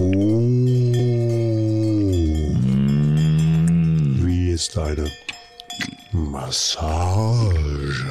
[0.00, 0.38] Oh.
[4.24, 5.10] Wie ist deine
[6.12, 8.04] Massage?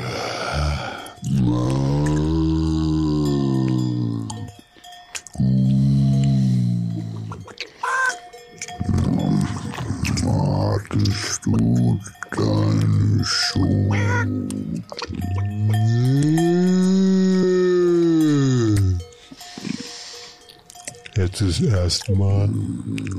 [21.48, 22.50] Ist erstmal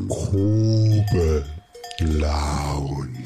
[0.06, 1.46] Probe
[2.00, 3.24] Lounge.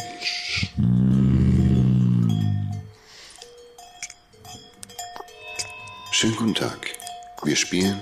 [6.13, 6.87] Schönen guten Tag.
[7.43, 8.01] Wir spielen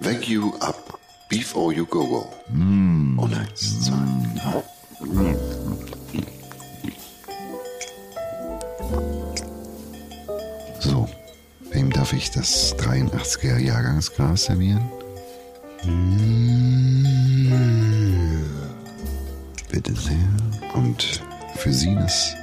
[0.00, 2.28] Wake You Up Before You Go Go.
[2.48, 3.94] Und eins, zwei,
[4.34, 5.36] drei.
[10.80, 11.08] So,
[11.70, 14.99] wem darf ich das 83er Jahrgangsglas servieren?
[21.84, 22.39] Für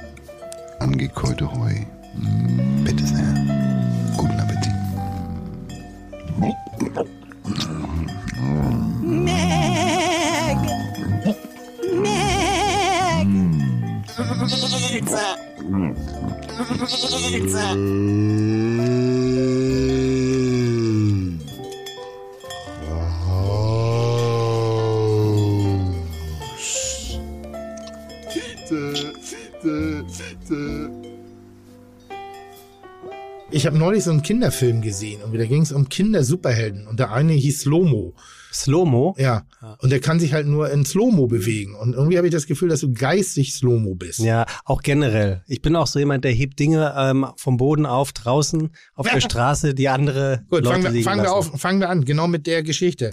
[33.98, 37.62] neulich so einen Kinderfilm gesehen und da ging es um Kinder-Superhelden und der eine hieß
[37.62, 38.14] Slomo.
[38.52, 39.14] Slow-Mo?
[39.18, 39.42] Ja.
[39.80, 41.74] Und der kann sich halt nur in Slow-Mo bewegen.
[41.74, 44.20] Und irgendwie habe ich das Gefühl, dass du geistig Slow-Mo bist.
[44.20, 45.42] Ja, auch generell.
[45.46, 49.20] Ich bin auch so jemand, der hebt Dinge ähm, vom Boden auf, draußen, auf der
[49.28, 52.46] Straße, die andere Gut, Leute fangen wir, fangen, wir auf, fangen wir an, genau mit
[52.46, 53.10] der Geschichte.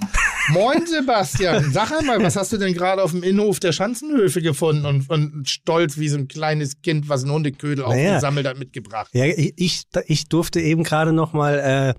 [0.49, 4.85] Moin Sebastian, sag einmal, was hast du denn gerade auf dem Innenhof der Schanzenhöfe gefunden
[4.85, 8.09] und, und stolz wie so ein kleines Kind, was ein Hundeködel Naja.
[8.09, 9.09] aufgesammelt hat, mitgebracht?
[9.13, 11.93] Ja, ich, ich, durfte eben gerade noch mal äh,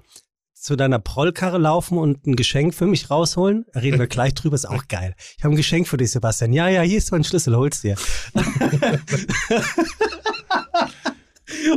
[0.55, 3.67] zu deiner Prollkarre laufen und ein Geschenk für mich rausholen.
[3.75, 5.15] Reden wir gleich drüber, ist auch geil.
[5.39, 6.53] Ich habe ein Geschenk für dich, Sebastian.
[6.53, 7.97] Ja, ja, hier ist mein Schlüssel, hol's dir.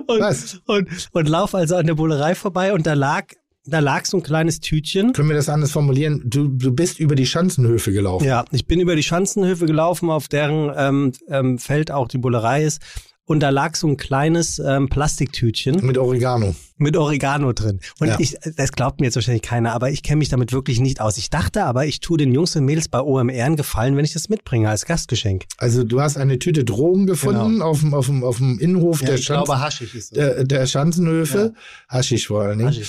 [0.07, 0.59] und, Was?
[0.65, 3.33] Und, und lauf also an der Bullerei vorbei und da lag,
[3.69, 5.13] da lag so ein kleines Tütchen.
[5.13, 6.21] Können wir das anders formulieren?
[6.25, 8.25] Du, du bist über die Schanzenhöfe gelaufen.
[8.25, 12.63] Ja, ich bin über die Schanzenhöfe gelaufen, auf deren ähm, ähm, Feld auch die Bullerei
[12.63, 12.81] ist.
[13.29, 16.55] Und da lag so ein kleines ähm, Plastiktütchen Mit Oregano.
[16.77, 17.79] mit Oregano drin.
[17.99, 18.15] Und Ja.
[18.17, 21.15] ich, das glaubt mir jetzt wahrscheinlich keiner, aber ich kenne mich damit wirklich nicht aus.
[21.19, 24.13] Ich dachte aber, ich tue den Jungs und Mädels bei OMR einen Gefallen, wenn ich
[24.13, 25.45] das mitbringe als Gastgeschenk.
[25.57, 29.17] Also du hast eine Tüte Drogen gefunden auf, dem, auf, dem, auf dem Innenhof der,
[29.17, 31.53] Schanz, Haschig ist der, der Schanzenhöfe.
[31.87, 32.83] Haschisch vor allen Dingen.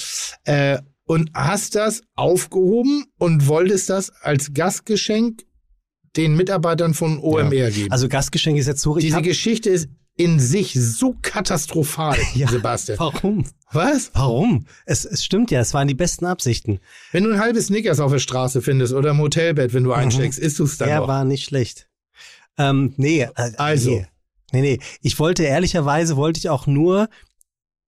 [0.45, 5.43] Äh, und hast das aufgehoben und wolltest das als Gastgeschenk
[6.17, 7.93] den Mitarbeitern von OMR geben.
[7.93, 12.49] Also Gastgeschenk ist jetzt so ich Diese Geschichte ist in sich so katastrophal, Ja.
[12.49, 12.99] Sebastian.
[12.99, 13.45] Warum?
[13.73, 14.11] Was?
[14.15, 14.67] Warum?
[14.85, 16.81] Es, es stimmt ja, es waren die besten Absichten.
[17.13, 20.39] Wenn du ein halbes Snickers auf der Straße findest oder im Hotelbett, wenn du einsteckst,
[20.39, 21.89] isst du es dann Er war nicht schlecht.
[22.59, 23.91] Ähm, nee, äh, Also.
[23.91, 24.07] Nee.
[24.53, 24.79] nee, nee.
[25.01, 27.09] Ich wollte ehrlicherweise, wollte ich auch nur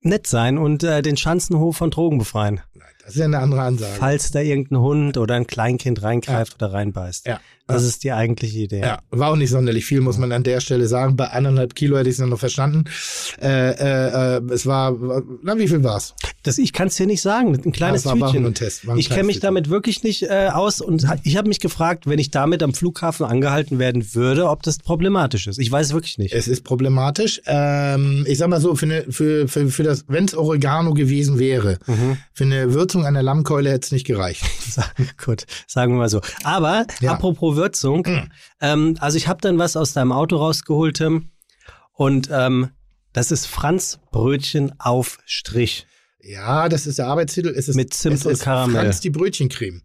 [0.00, 2.60] nett sein und äh, den Schanzenhof von Drogen befreien.
[3.04, 3.94] Das ist ja eine andere Ansage.
[3.98, 7.26] Falls da irgendein Hund oder ein Kleinkind reingreift oder reinbeißt.
[7.26, 7.40] Ja.
[7.72, 8.80] Das ist die eigentliche Idee.
[8.80, 11.16] Ja, war auch nicht sonderlich viel, muss man an der Stelle sagen.
[11.16, 12.84] Bei anderthalb Kilo hätte ich es noch verstanden.
[13.40, 14.96] Äh, äh, äh, es war,
[15.42, 16.14] na, wie viel war's?
[16.42, 17.54] Das, ich kann es dir nicht sagen.
[17.64, 18.46] Ein kleines Ja, Tütchen.
[18.46, 21.60] ein Test, ein ich kenne mich damit wirklich nicht äh, aus und ich habe mich
[21.60, 25.58] gefragt, wenn ich damit am Flughafen angehalten werden würde, ob das problematisch ist.
[25.58, 26.34] Ich weiß wirklich nicht.
[26.34, 27.40] Es ist problematisch.
[27.46, 31.38] Ähm, ich sag mal so, für, eine, für, für, für das, wenn es Oregano gewesen
[31.38, 32.16] wäre, Mhm.
[32.32, 34.42] für eine Würzung einer Lammkeule hätte es nicht gereicht.
[35.24, 36.20] Gut, sagen wir mal so.
[36.44, 37.12] Aber Ja.
[37.12, 37.61] apropos Würzung,
[38.60, 41.30] ähm, also ich habe dann was aus deinem Auto rausgeholt, Tim,
[41.92, 42.70] und ähm,
[43.12, 45.86] das ist Franz Brötchen auf Strich.
[46.20, 47.48] Ja, das ist der Arbeitstitel.
[47.48, 48.82] Es ist, Mit Zimt es und ist Karamell.
[48.82, 49.82] Franz die Brötchencreme.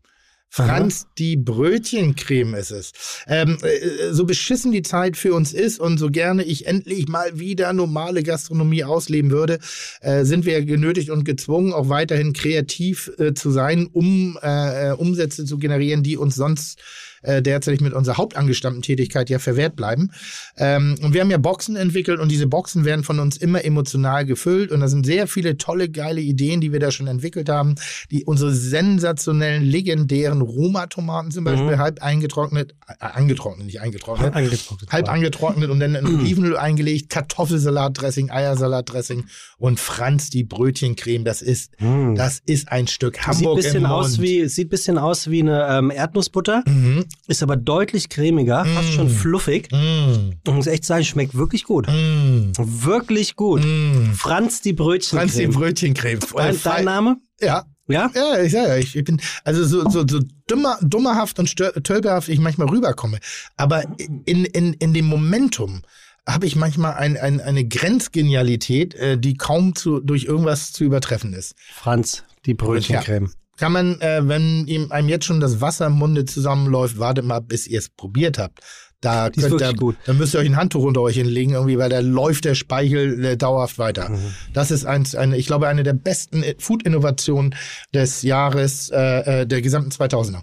[0.50, 2.92] Franz die Brötchencreme ist es.
[3.28, 7.38] Ähm, äh, so beschissen die Zeit für uns ist und so gerne ich endlich mal
[7.38, 9.60] wieder normale Gastronomie ausleben würde,
[10.00, 14.92] äh, sind wir genötigt und gezwungen, auch weiterhin kreativ äh, zu sein, um äh, äh,
[14.94, 16.80] Umsätze zu generieren, die uns sonst
[17.28, 20.12] äh, derzeit mit unserer hauptangestammten Tätigkeit ja verwehrt bleiben.
[20.58, 24.26] Ähm, und wir haben ja Boxen entwickelt und diese Boxen werden von uns immer emotional
[24.26, 27.76] gefüllt und da sind sehr viele tolle, geile Ideen, die wir da schon entwickelt haben.
[28.12, 31.80] Die unsere sensationellen, legendären Roma-Tomaten zum Beispiel Mhm.
[31.80, 34.92] halb eingetrocknet, äh, angetrocknet, nicht eingetrocknet, Angetrocknet.
[34.92, 39.26] halb angetrocknet und dann in Olivenöl eingelegt, Kartoffelsalatdressing, Eiersalatdressing
[39.58, 41.24] und Franz die Brötchencreme.
[41.24, 42.16] Das ist, Mm.
[42.16, 44.22] das ist ein Stück Sieht Hamburg bisschen im aus Mund.
[44.22, 47.06] wie sieht bisschen aus wie eine ähm, Erdnussbutter, Mhm.
[47.28, 49.72] Ist aber deutlich cremiger, fast schon fluffig.
[49.72, 50.32] Mm.
[50.46, 51.88] Ich muss echt sagen, schmeckt wirklich gut.
[51.88, 52.52] Mm.
[52.58, 53.64] Wirklich gut.
[53.64, 54.14] Mm.
[54.14, 55.20] Franz die Brötchen.
[55.20, 56.20] Franz die Brötchencreme.
[56.36, 57.18] Dein, Äh, dein Name?
[57.42, 57.66] Ja.
[57.88, 58.12] Ja?
[58.14, 62.28] Ja, ich sage ja, ich, ich bin, also so, so, so dummer, dummerhaft und tölperhaft
[62.28, 63.20] ich manchmal rüberkomme.
[63.56, 63.84] Aber
[64.26, 65.82] in, in, in dem Momentum
[66.28, 71.34] habe ich manchmal ein, ein, eine Grenzgenialität, äh, die kaum zu, durch irgendwas zu übertreffen
[71.34, 71.56] ist.
[71.74, 73.32] Franz die Brötchencreme.
[73.58, 77.40] Kann man, äh, wenn ihm, einem jetzt schon das Wasser im Munde zusammenläuft, wartet mal,
[77.40, 78.60] bis ihr es probiert habt.
[79.02, 79.96] Da Die könnt ihr, gut.
[80.06, 83.24] dann müsst ihr euch ein Handtuch unter euch hinlegen, irgendwie, weil da läuft der Speichel
[83.24, 84.10] äh, dauerhaft weiter.
[84.10, 84.34] Mhm.
[84.54, 87.54] Das ist eins, eine, ich glaube, eine der besten äh, Food-Innovationen
[87.94, 90.42] des Jahres, äh, äh, der gesamten 2000er.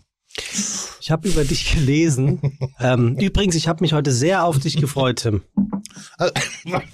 [1.01, 2.59] Ich habe über dich gelesen.
[2.81, 5.43] ähm, übrigens, ich habe mich heute sehr auf dich gefreut, Tim.
[6.19, 6.33] Also,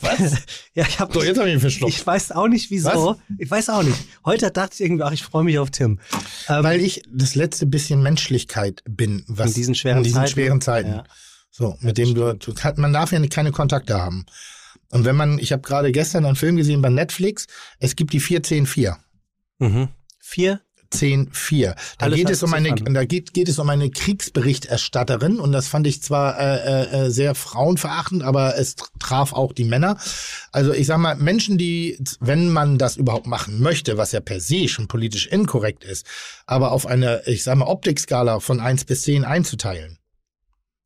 [0.01, 0.37] was?
[0.75, 1.93] Ja, ich habe So, jetzt habe ich ihn verschluckt.
[1.93, 3.17] Ich weiß auch nicht wieso.
[3.39, 3.97] Ich weiß auch nicht.
[4.25, 6.01] Heute dachte ich irgendwie, ach, ich freue mich auf Tim.
[6.49, 10.31] Ähm, Weil ich das letzte bisschen Menschlichkeit bin, was In diesen schweren in diesen Zeiten.
[10.31, 10.91] schweren Zeiten.
[10.91, 11.05] Ja.
[11.51, 14.27] So, mit dem du, du man darf ja keine Kontakte haben.
[14.91, 17.47] Und wenn man, ich habe gerade gestern einen Film gesehen bei Netflix,
[17.79, 18.97] es gibt die 410-4.
[19.59, 19.89] mhm.
[20.23, 20.61] Vier.
[20.93, 21.75] 10-4.
[21.99, 25.69] Da Alles geht es um eine, da geht, geht es um eine Kriegsberichterstatterin und das
[25.69, 29.97] fand ich zwar äh, äh, äh, sehr frauenverachtend, aber es tr- traf auch die Männer.
[30.53, 34.41] Also ich sag mal, Menschen, die, wenn man das überhaupt machen möchte, was ja per
[34.41, 36.07] se schon politisch inkorrekt ist,
[36.47, 39.99] aber auf eine, ich sag mal, Optikskala von 1 bis 10 einzuteilen.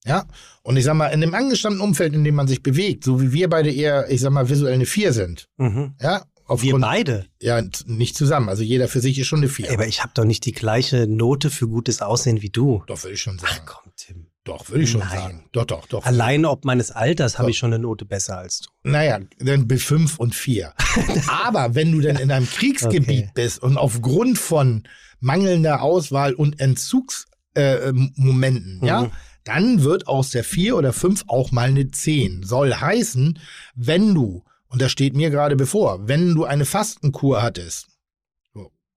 [0.06, 0.27] Ja,
[0.62, 3.33] und ich sag mal, in dem angestammten Umfeld, in dem man sich bewegt, so wie
[3.33, 5.95] wir beide eher, ich sag mal, visuell eine 4 sind, Mhm.
[5.99, 7.26] ja, Wir aufgrund, beide.
[7.41, 9.73] ja, nicht zusammen, also jeder für sich ist schon eine 4.
[9.73, 12.82] Aber ich habe doch nicht die gleiche Note für gutes Aussehen wie du.
[12.87, 13.52] Doch, würde ich schon sagen.
[13.61, 14.26] Ach komm, Tim.
[14.44, 15.08] Doch, würde ich schon Nein.
[15.19, 15.44] sagen.
[15.52, 16.05] Doch, doch, doch.
[16.05, 18.69] Allein ob meines Alters habe ich schon eine Note besser als du.
[18.82, 20.75] Naja, dann bis fünf und vier.
[21.29, 23.31] Aber wenn du dann in einem Kriegsgebiet Okay.
[23.35, 24.87] bist und aufgrund von
[25.20, 28.87] mangelnder Auswahl und Entzugsmomenten, äh, Momenten, Mhm.
[28.87, 29.11] ja,
[29.44, 32.43] dann wird aus der vier oder fünf auch mal eine zehn.
[32.43, 33.38] Soll heißen,
[33.75, 34.44] wenn du,
[34.75, 37.87] und das steht mir gerade bevor, wenn du eine Fastenkur hattest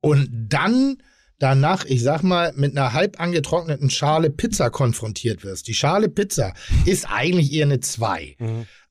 [0.02, 0.98] und dann
[1.38, 5.68] danach, ich sag mal, mit einer halb angetrockneten Schale Pizza konfrontiert wirst.
[5.68, 8.36] Die Schale Pizza ist eigentlich eher eine zwei.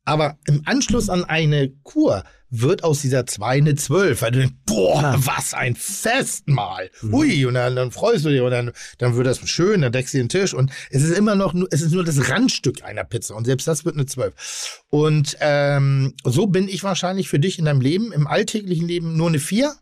[0.05, 4.23] Aber im Anschluss an eine Kur wird aus dieser 2 eine 12.
[4.23, 5.27] Weil du denkst, boah, Klar.
[5.27, 6.91] was ein Festmahl.
[7.03, 10.15] Ui, und dann, dann freust du dich und dann, dann wird das schön, dann deckst
[10.15, 13.05] du den Tisch und es ist immer noch, nur, es ist nur das Randstück einer
[13.05, 14.83] Pizza und selbst das wird eine 12.
[14.91, 19.29] Und ähm, so bin ich wahrscheinlich für dich in deinem Leben, im alltäglichen Leben nur
[19.29, 19.75] eine 4.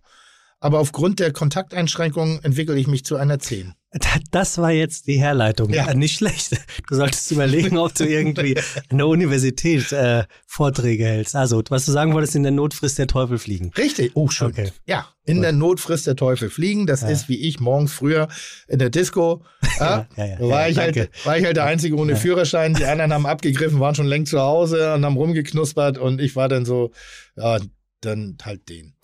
[0.65, 3.75] Aber aufgrund der Kontakteinschränkungen entwickle ich mich zu einer 10.
[3.93, 4.01] Da-
[4.31, 5.69] Das war jetzt die Herleitung.
[5.73, 5.89] Ja.
[5.89, 5.95] Ja.
[5.95, 6.53] Nicht schlecht.
[6.89, 8.57] Du solltest überlegen, ob du irgendwie
[8.89, 11.37] an der Universität äh, Vorträge hältst.
[11.37, 13.73] Also, was du sagen wolltest, in der Not frisst der Teufel fliegen.
[13.77, 14.13] Richtig.
[14.15, 14.49] Oh, schön.
[14.49, 14.73] Okay.
[14.87, 16.87] Ja, in der Not frisst der Teufel fliegen.
[16.87, 18.29] Das ist wie ich morgens früher
[18.67, 19.45] in der Disco.
[19.79, 22.73] Ja, Ja, ja, ja, war, ja, ich halt, war ich halt der Einzige ohne Führerschein.
[22.75, 25.99] Die anderen haben abgegriffen, waren schon längst zu Hause und haben rumgeknuspert.
[25.99, 26.91] Und ich war dann so,
[27.37, 27.59] ja,
[28.05, 28.95] dann halt den.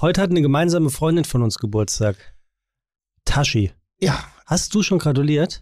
[0.00, 2.16] Heute hat eine gemeinsame Freundin von uns Geburtstag.
[3.24, 3.72] Tashi.
[4.00, 5.60] Ja, Hast du schon gratuliert?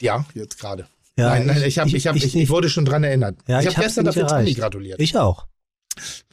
[0.00, 0.88] ja, jetzt gerade.
[1.16, 3.38] Ja, nein, nein, ich, hab, ich, hab, ich, ich, wurde schon dran erinnert.
[3.46, 5.00] Ja, ich habe gestern dafür Toni gratuliert.
[5.00, 5.46] Ich auch.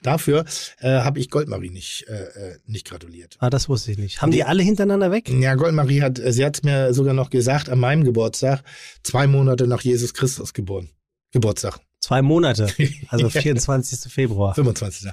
[0.02, 0.46] Dafür
[0.80, 3.38] äh, habe ich Goldmarie nicht, äh, äh, nicht gratuliert.
[3.40, 4.22] Ah, das wusste ich nicht.
[4.22, 5.30] Haben die alle hintereinander weg?
[5.30, 8.64] Ja, Goldmarie hat, sie hat es mir sogar noch gesagt, an meinem Geburtstag,
[9.04, 10.90] zwei Monate nach Jesus Christus geboren.
[11.32, 12.68] Geburtstag, Zwei Monate.
[13.10, 13.42] Also Ja.
[13.42, 14.12] 24.
[14.12, 14.56] Februar.
[14.56, 15.12] 25.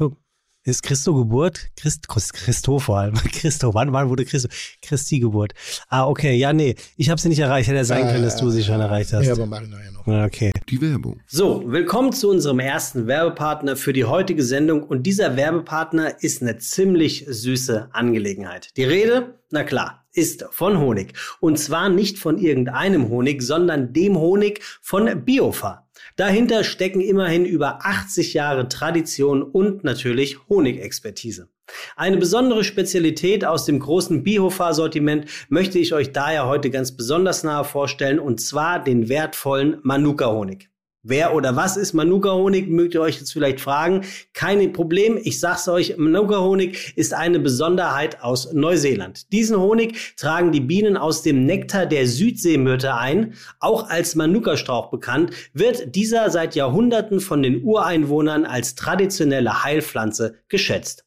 [0.64, 1.71] Ist Christo Geburt?
[1.75, 3.14] Christ, Christ, Christo vor allem.
[3.33, 4.49] Christo, wann, wann wurde Christo?
[4.81, 5.54] Christi Geburt.
[5.88, 6.76] Ah, okay, ja, nee.
[6.97, 7.66] Ich habe sie nicht erreicht.
[7.66, 9.26] Hätte ja sein können, dass du sie schon erreicht hast.
[9.26, 10.07] Ja, aber mach ich nachher noch.
[10.07, 10.52] Ja, Okay.
[10.69, 11.19] Die Werbung.
[11.26, 14.85] So, willkommen zu unserem ersten Werbepartner für die heutige Sendung.
[14.85, 18.71] Und dieser Werbepartner ist eine ziemlich süße Angelegenheit.
[18.76, 21.14] Die Rede, na klar, ist von Honig.
[21.40, 25.88] Und zwar nicht von irgendeinem Honig, sondern dem Honig von Biofa.
[26.16, 31.49] Dahinter stecken immerhin über 80 Jahre Tradition und natürlich Honigexpertise.
[31.97, 37.64] Eine besondere Spezialität aus dem großen Biofa-Sortiment möchte ich euch daher heute ganz besonders nahe
[37.64, 40.72] vorstellen, und zwar den wertvollen Manuka-Honig.
[41.04, 44.02] Wer oder was ist Manuka-Honig, mögt ihr euch jetzt vielleicht fragen.
[44.35, 49.32] Kein Problem, ich sag's euch, Manuka-Honig ist eine Besonderheit aus Neuseeland.
[49.32, 53.35] Diesen Honig tragen die Bienen aus dem Nektar der Südseemyrte ein.
[53.59, 61.04] Auch als Manuka-Strauch bekannt, wird dieser seit Jahrhunderten von den Ureinwohnern als traditionelle Heilpflanze geschätzt.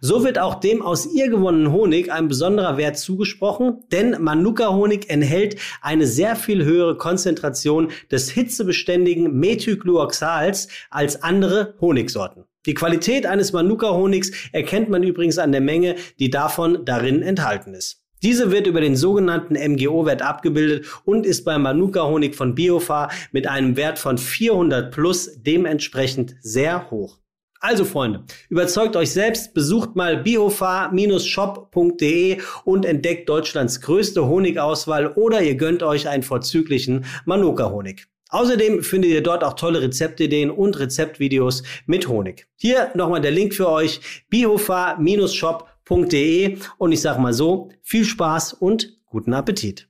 [0.00, 5.56] So wird auch dem aus ihr gewonnenen Honig ein besonderer Wert zugesprochen, denn Manuka-Honig enthält
[5.80, 12.44] eine sehr viel höhere Konzentration des hitzebeständigen Methylglyoxals als andere Honigsorten.
[12.66, 18.04] Die Qualität eines Manuka-Honigs erkennt man übrigens an der Menge, die davon darin enthalten ist.
[18.22, 23.76] Diese wird über den sogenannten MGO-Wert abgebildet und ist beim Manuka-Honig von Biofar mit einem
[23.76, 27.18] Wert von 400 plus dementsprechend sehr hoch.
[27.64, 35.54] Also Freunde, überzeugt euch selbst, besucht mal biofa-shop.de und entdeckt Deutschlands größte Honigauswahl oder ihr
[35.54, 38.04] gönnt euch einen vorzüglichen Manuka-Honig.
[38.28, 42.48] Außerdem findet ihr dort auch tolle Rezeptideen und Rezeptvideos mit Honig.
[42.56, 48.94] Hier nochmal der Link für euch, biofa-shop.de und ich sag mal so, viel Spaß und
[49.06, 49.88] guten Appetit.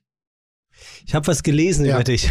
[1.05, 1.95] Ich habe was gelesen ja.
[1.95, 2.29] über dich.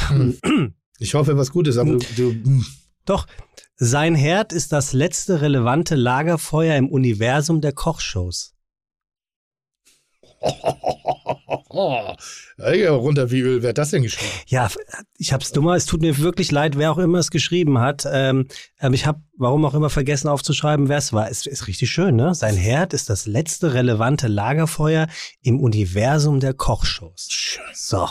[1.01, 2.63] Ich hoffe, was Gutes, aber du, du
[3.05, 3.27] Doch,
[3.77, 8.55] sein Herd ist das letzte relevante Lagerfeuer im Universum der Kochshows.
[12.59, 14.31] ja, runter wie Öl, wer hat das denn geschrieben?
[14.47, 14.71] Ja,
[15.17, 18.07] ich hab's dummer, es tut mir wirklich leid, wer auch immer es geschrieben hat.
[18.11, 18.47] Ähm,
[18.79, 21.31] ähm ich habe, warum auch immer, vergessen aufzuschreiben, wer es war.
[21.31, 22.35] Es ist richtig schön, ne?
[22.35, 25.09] Sein Herd ist das letzte relevante Lagerfeuer
[25.41, 27.27] im Universum der Kochshows.
[27.31, 27.65] Schön.
[27.73, 28.09] So.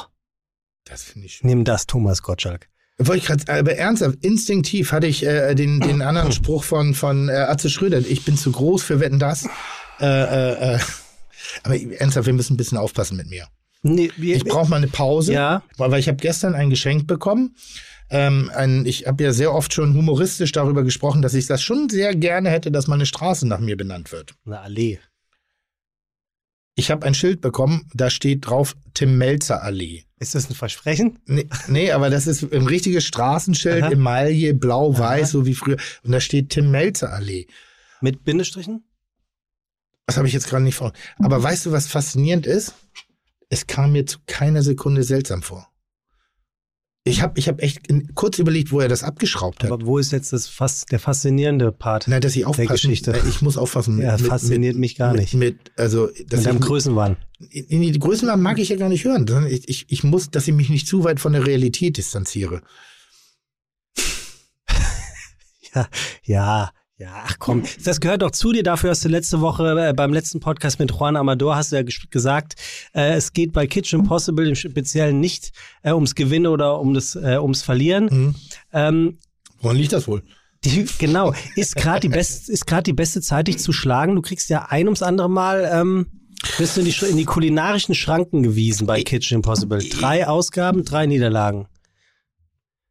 [0.85, 1.47] Das finde ich schön.
[1.47, 2.69] Nimm das, Thomas Gottschalk.
[2.99, 7.29] Wollte ich gerade, aber ernsthaft, instinktiv hatte ich äh, den, den anderen Spruch von, von
[7.29, 7.99] äh, Atze Schröder.
[7.99, 9.47] Ich bin zu groß für Wetten das.
[9.99, 10.79] Äh, äh, äh.
[11.63, 13.47] Aber ernsthaft, wir müssen ein bisschen aufpassen mit mir.
[13.81, 15.63] Nee, wir, ich brauche mal eine Pause, ja.
[15.77, 17.55] weil ich habe gestern ein Geschenk bekommen.
[18.09, 21.89] Ähm, ein, ich habe ja sehr oft schon humoristisch darüber gesprochen, dass ich das schon
[21.89, 24.35] sehr gerne hätte, dass meine Straße nach mir benannt wird.
[24.45, 24.99] Eine Allee.
[26.75, 30.03] Ich habe ein Schild bekommen, da steht drauf Tim Melzer Allee.
[30.23, 31.19] Ist das ein Versprechen?
[31.25, 33.91] Nee, nee aber das ist ein richtiges Straßenschild, Aha.
[33.91, 35.75] Emaille, blau-weiß, so wie früher.
[36.03, 37.47] Und da steht Tim Melzer Allee.
[37.99, 38.85] Mit Bindestrichen?
[40.05, 40.93] Das habe ich jetzt gerade nicht vor.
[41.19, 42.73] Aber weißt du, was faszinierend ist?
[43.49, 45.67] Es kam mir zu keiner Sekunde seltsam vor.
[47.05, 47.81] Ich habe ich hab echt
[48.15, 49.71] kurz überlegt, wo er das abgeschraubt hat.
[49.71, 53.21] Aber wo ist jetzt das fast der faszinierende Part Nein, dass ich aufpassen, der Geschichte?
[53.27, 53.99] Ich muss aufpassen.
[54.01, 55.33] Ja, mit, fasziniert mit, mich gar nicht.
[55.33, 57.17] Mit, mit also, dass mit deinem Größenwahn.
[57.49, 59.27] In die Größenwahn mag ich ja gar nicht hören.
[59.47, 62.61] Ich, ich, ich muss, dass ich mich nicht zu weit von der Realität distanziere.
[65.75, 65.89] ja,
[66.23, 66.71] ja.
[66.97, 68.61] Ja, ach komm, das gehört doch zu dir.
[68.61, 71.83] Dafür hast du letzte Woche äh, beim letzten Podcast mit Juan Amador hast du ja
[72.11, 72.53] gesagt,
[72.93, 77.15] äh, es geht bei Kitchen Possible im Speziellen nicht äh, ums Gewinnen oder um das,
[77.15, 78.05] äh, ums Verlieren.
[78.05, 78.35] Mhm.
[78.73, 79.17] Ähm,
[79.61, 80.21] Woran liegt das wohl?
[80.65, 84.15] Die, genau, ist gerade die, best, ist grad die beste Zeit, dich zu schlagen.
[84.15, 86.05] Du kriegst ja ein ums andere Mal, ähm,
[86.59, 89.79] bist du in die, in die kulinarischen Schranken gewiesen bei Kitchen Impossible.
[89.79, 91.67] Drei Ausgaben, drei Niederlagen.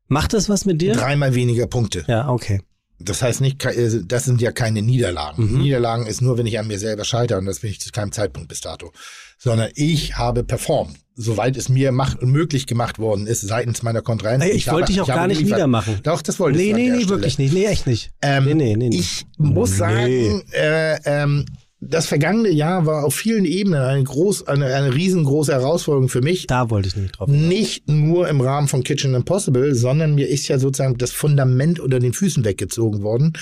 [0.08, 0.94] Macht das was mit dir?
[0.94, 2.04] Dreimal weniger Punkte.
[2.08, 2.62] Ja, okay.
[3.04, 5.52] Das heißt nicht, äh, das sind ja keine Niederlagen.
[5.52, 5.62] Mhm.
[5.62, 8.12] Niederlagen ist nur, wenn ich an mir selber scheitere und das bin ich zu keinem
[8.12, 8.92] Zeitpunkt bis dato.
[9.38, 14.48] Sondern ich habe performt, soweit es mir macht, möglich gemacht worden ist seitens meiner Kontrahenten.
[14.48, 15.58] ich, ich wollte dich auch gar nicht geliefert.
[15.58, 16.00] niedermachen.
[16.02, 16.72] Doch, das wollte ich.
[16.72, 17.52] Nee, nee, nee, wirklich nicht.
[17.52, 18.10] Nee, echt nicht.
[18.22, 18.96] Ähm, nee, nee, nee, nee.
[18.96, 21.46] Ich muss sagen, äh, ähm,
[21.84, 26.46] das vergangene Jahr war auf vielen Ebenen eine groß, eine, eine riesengroße Herausforderung für mich.
[26.46, 27.28] Da wollte ich nicht drauf.
[27.28, 31.98] Nicht nur im Rahmen von Kitchen Impossible, sondern mir ist ja sozusagen das Fundament unter
[31.98, 33.32] den Füßen weggezogen worden.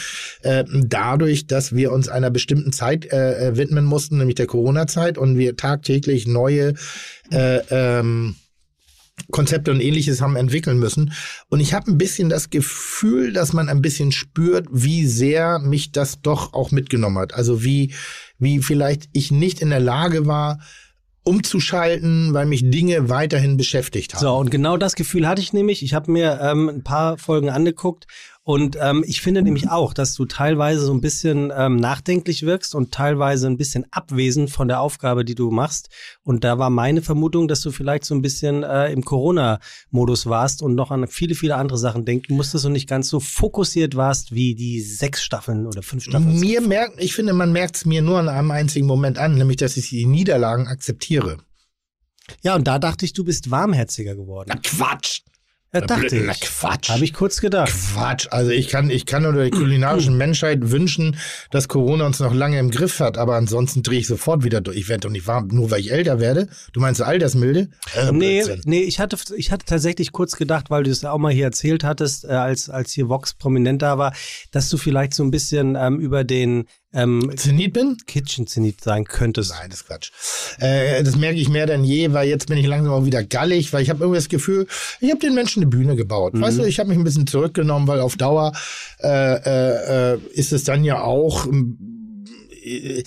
[0.41, 5.19] Äh, dadurch, dass wir uns einer bestimmten Zeit äh, äh widmen mussten, nämlich der Corona-Zeit
[5.19, 6.75] und wir tagtäglich neue
[7.31, 8.37] äh, ähm,
[9.31, 11.13] Konzepte und ähnliches haben entwickeln müssen.
[11.49, 15.93] Und ich habe ein bisschen das Gefühl, dass man ein bisschen spürt, wie sehr mich
[15.93, 17.35] das doch auch mitgenommen hat.
[17.35, 17.93] Also wie,
[18.41, 20.59] wie vielleicht ich nicht in der Lage war,
[21.23, 24.21] umzuschalten, weil mich Dinge weiterhin beschäftigt haben.
[24.21, 25.83] So, und genau das Gefühl hatte ich nämlich.
[25.83, 28.07] Ich habe mir ähm, ein paar Folgen angeguckt
[28.43, 32.75] und ähm, ich finde nämlich auch, dass du teilweise so ein bisschen ähm, nachdenklich wirkst
[32.75, 35.91] und teilweise ein bisschen abwesend von der Aufgabe, die du machst.
[36.23, 40.63] Und da war meine Vermutung, dass du vielleicht so ein bisschen äh, im Corona-Modus warst
[40.63, 44.33] und noch an viele, viele andere Sachen denken musstest und nicht ganz so fokussiert warst
[44.33, 46.41] wie die sechs Staffeln oder fünf Staffeln.
[46.41, 49.59] Mir merkt, ich finde, man merkt es mir nur an einem einzigen Moment an, nämlich,
[49.59, 51.37] dass ich die Niederlagen akzeptiere.
[52.43, 54.51] Ja, und da dachte ich, du bist warmherziger geworden.
[54.53, 55.21] Na Quatsch!
[55.73, 56.41] Ja, dachte na, ich.
[56.41, 56.89] Quatsch.
[56.91, 57.71] Habe ich kurz gedacht.
[57.71, 58.27] Quatsch.
[58.31, 61.17] Also ich kann, ich kann nur der kulinarischen Menschheit wünschen,
[61.53, 64.77] dass Corona uns noch lange im Griff hat, aber ansonsten drehe ich sofort wieder durch.
[64.77, 66.49] Ich werde doch nicht warm, nur weil ich älter werde.
[66.73, 67.69] Du meinst Altersmilde?
[67.95, 68.63] Äh, Nee, Blödsinn.
[68.65, 71.85] nee ich, hatte, ich hatte tatsächlich kurz gedacht, weil du es auch mal hier erzählt
[71.85, 74.13] hattest, äh, als, als hier Vox prominent da war,
[74.51, 77.97] dass du vielleicht so ein bisschen ähm, über den ähm, Zenit bin?
[78.07, 79.51] Kitchen Zenit sein könntest.
[79.51, 80.11] Nein, das ist Quatsch.
[80.59, 83.73] Äh, das merke ich mehr denn je, weil jetzt bin ich langsam auch wieder gallig,
[83.73, 84.67] weil ich habe irgendwie das Gefühl,
[85.01, 86.33] ich habe den Menschen eine Bühne gebaut.
[86.35, 88.53] Weißt du, ich habe mich ein bisschen zurückgenommen, weil auf Dauer
[89.01, 91.47] äh, äh, äh, ist es dann ja auch.
[92.63, 93.05] Äh,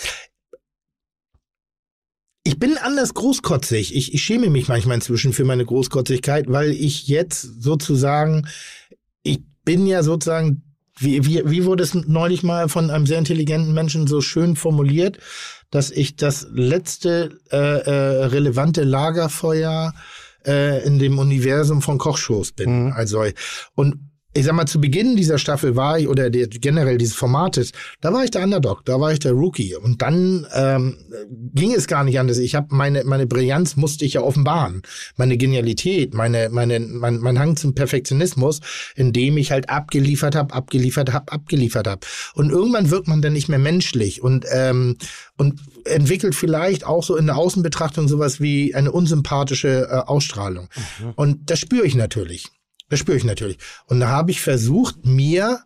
[2.45, 3.95] ich bin anders großkotzig.
[3.95, 8.47] Ich, ich schäme mich manchmal inzwischen für meine Großkotzigkeit, weil ich jetzt sozusagen,
[9.23, 13.73] ich bin ja sozusagen, wie, wie, wie wurde es neulich mal von einem sehr intelligenten
[13.73, 15.17] Menschen so schön formuliert,
[15.71, 19.93] dass ich das letzte äh, äh, relevante Lagerfeuer
[20.45, 22.91] äh, in dem Universum von Kochshows bin.
[22.93, 23.23] Also
[23.75, 27.71] und ich sag mal, zu Beginn dieser Staffel war ich, oder der, generell dieses Formates,
[28.01, 29.75] da war ich der Underdog, da war ich der Rookie.
[29.75, 30.97] Und dann ähm,
[31.53, 32.39] ging es gar nicht anders.
[32.39, 34.81] Ich habe meine, meine Brillanz musste ich ja offenbaren.
[35.17, 38.59] Meine Genialität, meine, meine, mein, mein Hang zum Perfektionismus,
[38.95, 42.01] indem ich halt abgeliefert habe, abgeliefert habe, abgeliefert habe.
[42.33, 44.97] Und irgendwann wird man dann nicht mehr menschlich und, ähm,
[45.37, 50.69] und entwickelt vielleicht auch so in der Außenbetrachtung sowas wie eine unsympathische äh, Ausstrahlung.
[51.15, 52.49] Und das spüre ich natürlich.
[52.89, 53.57] Das spüre ich natürlich.
[53.87, 55.63] Und da habe ich versucht, mir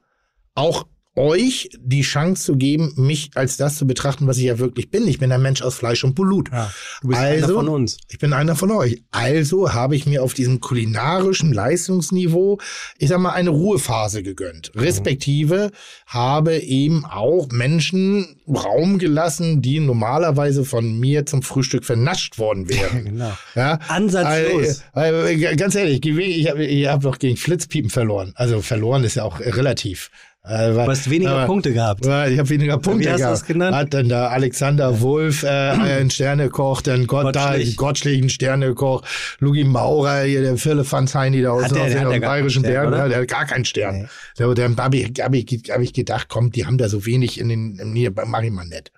[0.56, 4.90] auch euch die Chance zu geben, mich als das zu betrachten, was ich ja wirklich
[4.90, 5.08] bin.
[5.08, 6.50] Ich bin ein Mensch aus Fleisch und Blut.
[6.52, 6.72] Ja,
[7.02, 7.98] du bist einer von uns.
[8.10, 9.04] Ich bin einer von euch.
[9.12, 12.60] Also habe ich mir auf diesem kulinarischen Leistungsniveau,
[12.98, 14.72] ich sag mal, eine Ruhephase gegönnt.
[14.76, 15.72] Respektive
[16.06, 23.06] habe eben auch Menschen Raum gelassen, die normalerweise von mir zum Frühstück vernascht worden wären.
[23.06, 23.38] Genau.
[23.56, 24.84] Ja, Ansatzlos.
[24.94, 28.34] Weil, ganz ehrlich, ich habe ich hab doch gegen Flitzpiepen verloren.
[28.36, 30.10] Also verloren ist ja auch relativ.
[30.48, 32.06] Äh, Du hast weniger Punkte gehabt.
[32.06, 33.34] Ich habe weniger Punkte hast du gehabt.
[33.42, 33.76] das genannt?
[33.76, 37.76] Hat dann da Alexander Wolf äh, einen Sternekoch, dann Gott, da, Gottschlich.
[37.78, 39.04] Gottschlich einen Sternekoch,
[39.40, 43.10] Lugi Maurer, hier der Philipp van Heini da aus, den gar bayerischen keinen Stern, Bergen,
[43.10, 44.10] der hat gar keinen Stern.
[44.38, 47.40] Da, da habe ich, hab ich, hab ich gedacht, komm, die haben da so wenig
[47.40, 48.92] in den, nee, mach ich mal nicht.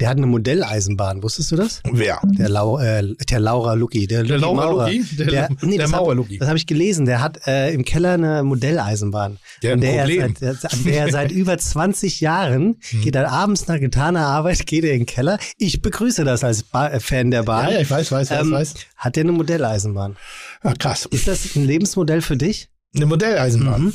[0.00, 1.80] Der hat eine Modelleisenbahn, wusstest du das?
[1.90, 2.20] Wer?
[2.24, 4.06] Der, Lau äh, der Laura Lucky.
[4.06, 4.84] Der, Lucky Laura Maurer.
[4.90, 5.04] Lucky?
[5.16, 5.48] Der- der
[5.78, 6.38] das Maurer hab- Lucky.
[6.38, 7.06] Das habe ich gelesen.
[7.06, 9.38] Der hat äh, im Keller eine Modelleisenbahn.
[9.62, 10.34] Der An der er Problem.
[10.38, 13.00] seit, der, an der er seit über 20 Jahren Hm.
[13.02, 15.38] geht er abends nach getaner Arbeit, geht er in den Keller.
[15.56, 17.66] Ich begrüße das als ba äh, Fan der Bahn.
[17.68, 18.74] Ja, ja, ich weiß, weiß, weiß, Ähm, weiß.
[18.96, 20.16] Hat der eine Modelleisenbahn?
[20.64, 21.06] Ja, krass.
[21.06, 22.68] Ist das ein Lebensmodell für dich?
[22.94, 23.82] Eine Modelleisenbahn.
[23.86, 23.92] Mhm.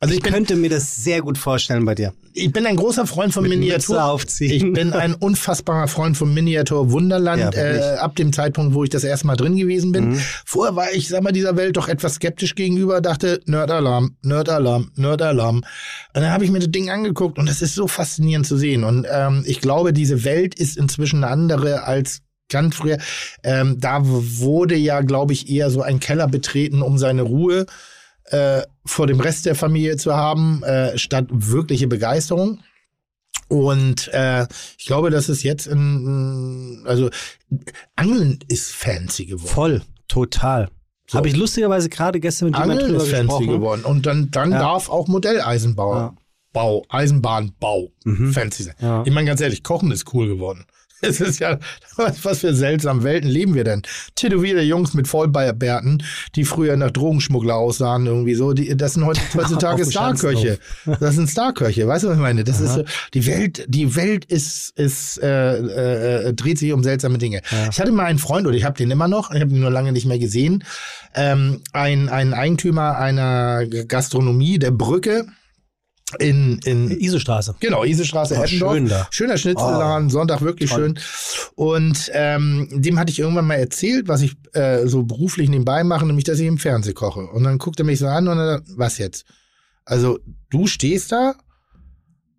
[0.00, 2.12] Also ich Ich bin, könnte mir das sehr gut vorstellen bei dir.
[2.34, 4.20] ich bin ein großer Freund von Mit Miniatur.
[4.40, 7.54] Ich bin ein unfassbarer Freund von Miniatur Wunderland.
[7.54, 10.10] Ja, äh, ab dem Zeitpunkt, wo ich das erste Mal drin gewesen bin.
[10.10, 10.20] Mhm.
[10.44, 15.56] Vorher war ich, sag mal, dieser Welt doch etwas skeptisch gegenüber, dachte, Nerd-Alarm, Nerd-Alarm, Nerd-Alarm.
[15.58, 15.64] Und
[16.12, 18.84] dann habe ich mir das Ding angeguckt und das ist so faszinierend zu sehen.
[18.84, 22.98] Und ähm, ich glaube, diese Welt ist inzwischen eine andere als ganz früher.
[23.42, 27.66] Ähm, da wurde ja, glaube ich, eher so ein Keller betreten, um seine Ruhe
[28.26, 32.60] äh, vor dem Rest der Familie zu haben, äh, statt wirkliche Begeisterung.
[33.48, 34.46] Und äh,
[34.78, 37.10] ich glaube, dass es jetzt in, also
[37.96, 39.48] Angeln ist fancy geworden.
[39.48, 40.68] Voll, total.
[41.06, 41.18] So.
[41.18, 43.46] Habe ich lustigerweise gerade gestern mit jemandem Angeln drüber ist fancy gesprochen.
[43.60, 43.84] geworden.
[43.84, 44.58] Und dann, dann Ja.
[44.60, 46.14] darf auch Modelleisenbau, Ja.
[46.54, 48.32] Bau, Eisenbahnbau Mhm.
[48.32, 48.74] fancy sein.
[48.80, 49.02] Ja.
[49.04, 50.64] Ich meine, ganz ehrlich, Kochen ist cool geworden.
[51.04, 51.58] Es ist ja,
[51.96, 53.82] was, für seltsame Welten leben wir denn?
[54.14, 56.02] Tätowierte Jungs mit Vollbärten,
[56.34, 60.58] die früher nach Drogenschmuggler aussahen, irgendwie so, die, das sind heute, heutzutage Starköche.
[61.00, 62.44] Das sind Starköche, weißt du, was ich meine?
[62.44, 67.18] Das ist so, die Welt, die Welt ist, ist, äh, äh, dreht sich um seltsame
[67.18, 67.42] Dinge.
[67.70, 69.70] Ich hatte mal einen Freund, oder ich habe den immer noch, ich habe ihn nur
[69.70, 70.64] lange nicht mehr gesehen,
[71.14, 75.26] ähm, ein, ein Eigentümer einer Gastronomie der Brücke
[76.18, 77.56] in, in Isestraße.
[77.60, 78.74] Genau, Isestraße, Oh, Eppendorf.
[78.74, 79.06] schön da.
[79.10, 80.94] Schöner Schnitzelladen, Sonntag wirklich toll.
[80.96, 80.98] schön.
[81.54, 86.06] Und ähm, dem hatte ich irgendwann mal erzählt, was ich äh, so beruflich nebenbei mache,
[86.06, 87.20] nämlich, dass ich im Fernsehen koche.
[87.26, 89.24] Und dann guckt er mich so an und dann, was jetzt?
[89.84, 90.18] Also,
[90.50, 91.34] du stehst da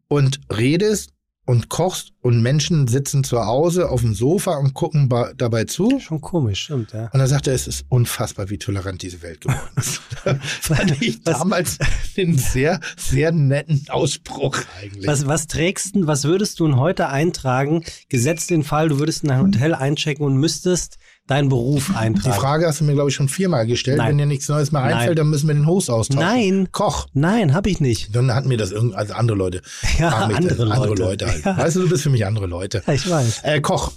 [0.07, 1.11] und redest
[1.45, 5.99] und kochst und Menschen sitzen zu Hause auf dem Sofa und gucken dabei zu.
[5.99, 7.09] Schon komisch, stimmt, ja.
[7.13, 10.01] Und dann sagt er, es ist unfassbar, wie tolerant diese Welt geworden ist.
[10.61, 11.77] Fand ich Was- damals
[12.17, 15.05] einen sehr, sehr netten Ausspruch eigentlich.
[15.05, 19.23] Was, was trägst du, was würdest du denn heute eintragen, gesetzt den Fall, du würdest
[19.23, 22.35] in ein Hotel einchecken und müsstest deinen Beruf Die eintragen?
[22.39, 23.97] Frage hast du mir, glaube ich, schon viermal gestellt.
[23.97, 24.09] Nein.
[24.09, 24.93] Wenn dir nichts Neues mehr Nein.
[24.93, 26.21] einfällt, dann müssen wir den Host austauschen.
[26.21, 26.67] Nein.
[26.71, 27.07] Koch.
[27.13, 28.15] Nein, habe ich nicht.
[28.15, 29.61] Dann hatten mir das irgendwie, also andere Leute.
[29.99, 31.03] Ja, andere das, andere Leute.
[31.03, 31.45] Leute halt.
[31.45, 31.57] Ja.
[31.57, 32.83] Weißt du, du bist für mich andere Leute.
[32.85, 33.41] Ja, ich weiß.
[33.43, 33.91] Äh, Koch.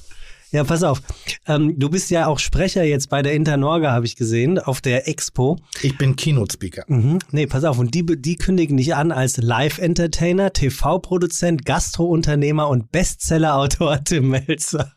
[0.51, 1.03] Ja, pass auf.
[1.47, 5.07] Ähm, du bist ja auch Sprecher jetzt bei der Internorga, habe ich gesehen, auf der
[5.07, 5.59] Expo.
[5.83, 6.85] Ich bin Keynote-Speaker.
[6.87, 7.19] Mhm.
[7.33, 7.79] Nee, pass auf.
[7.79, 14.93] Und die, die kündigen dich an als Live-Entertainer, TV-Produzent, Gastro-Unternehmer und Bestseller-Autor Tim Melzer.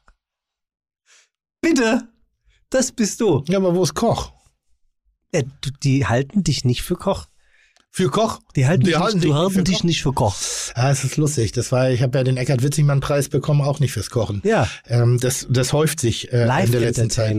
[1.61, 2.07] Bitte,
[2.71, 3.43] das bist du.
[3.47, 4.31] Ja, aber wo ist Koch?
[5.31, 7.27] Äh, du- die halten dich nicht für Koch.
[7.93, 8.39] Für Koch?
[8.55, 9.83] Die halten, Die dich, halten nicht, dich halten für dich Koch?
[9.83, 10.35] nicht für Koch.
[10.75, 11.51] Ah, es ist lustig.
[11.51, 14.41] Das war, ich habe ja den Eckhard Witzigmann Preis bekommen, auch nicht fürs Kochen.
[14.45, 17.37] Ja, Ähm, das, das häuft sich äh, in der letzten Zeit.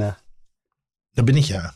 [1.15, 1.73] Da bin ich ja.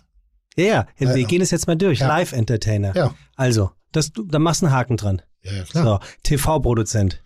[0.57, 1.27] Ja, ja, wir Ja, ja.
[1.27, 2.01] gehen es jetzt mal durch.
[2.01, 2.09] Ja.
[2.09, 2.95] Live-Entertainer.
[2.97, 3.15] Ja.
[3.35, 5.23] Also, das, du, da machst du einen Haken dran.
[5.43, 5.85] Ja, ja klar.
[6.03, 7.23] So, TV-Produzent.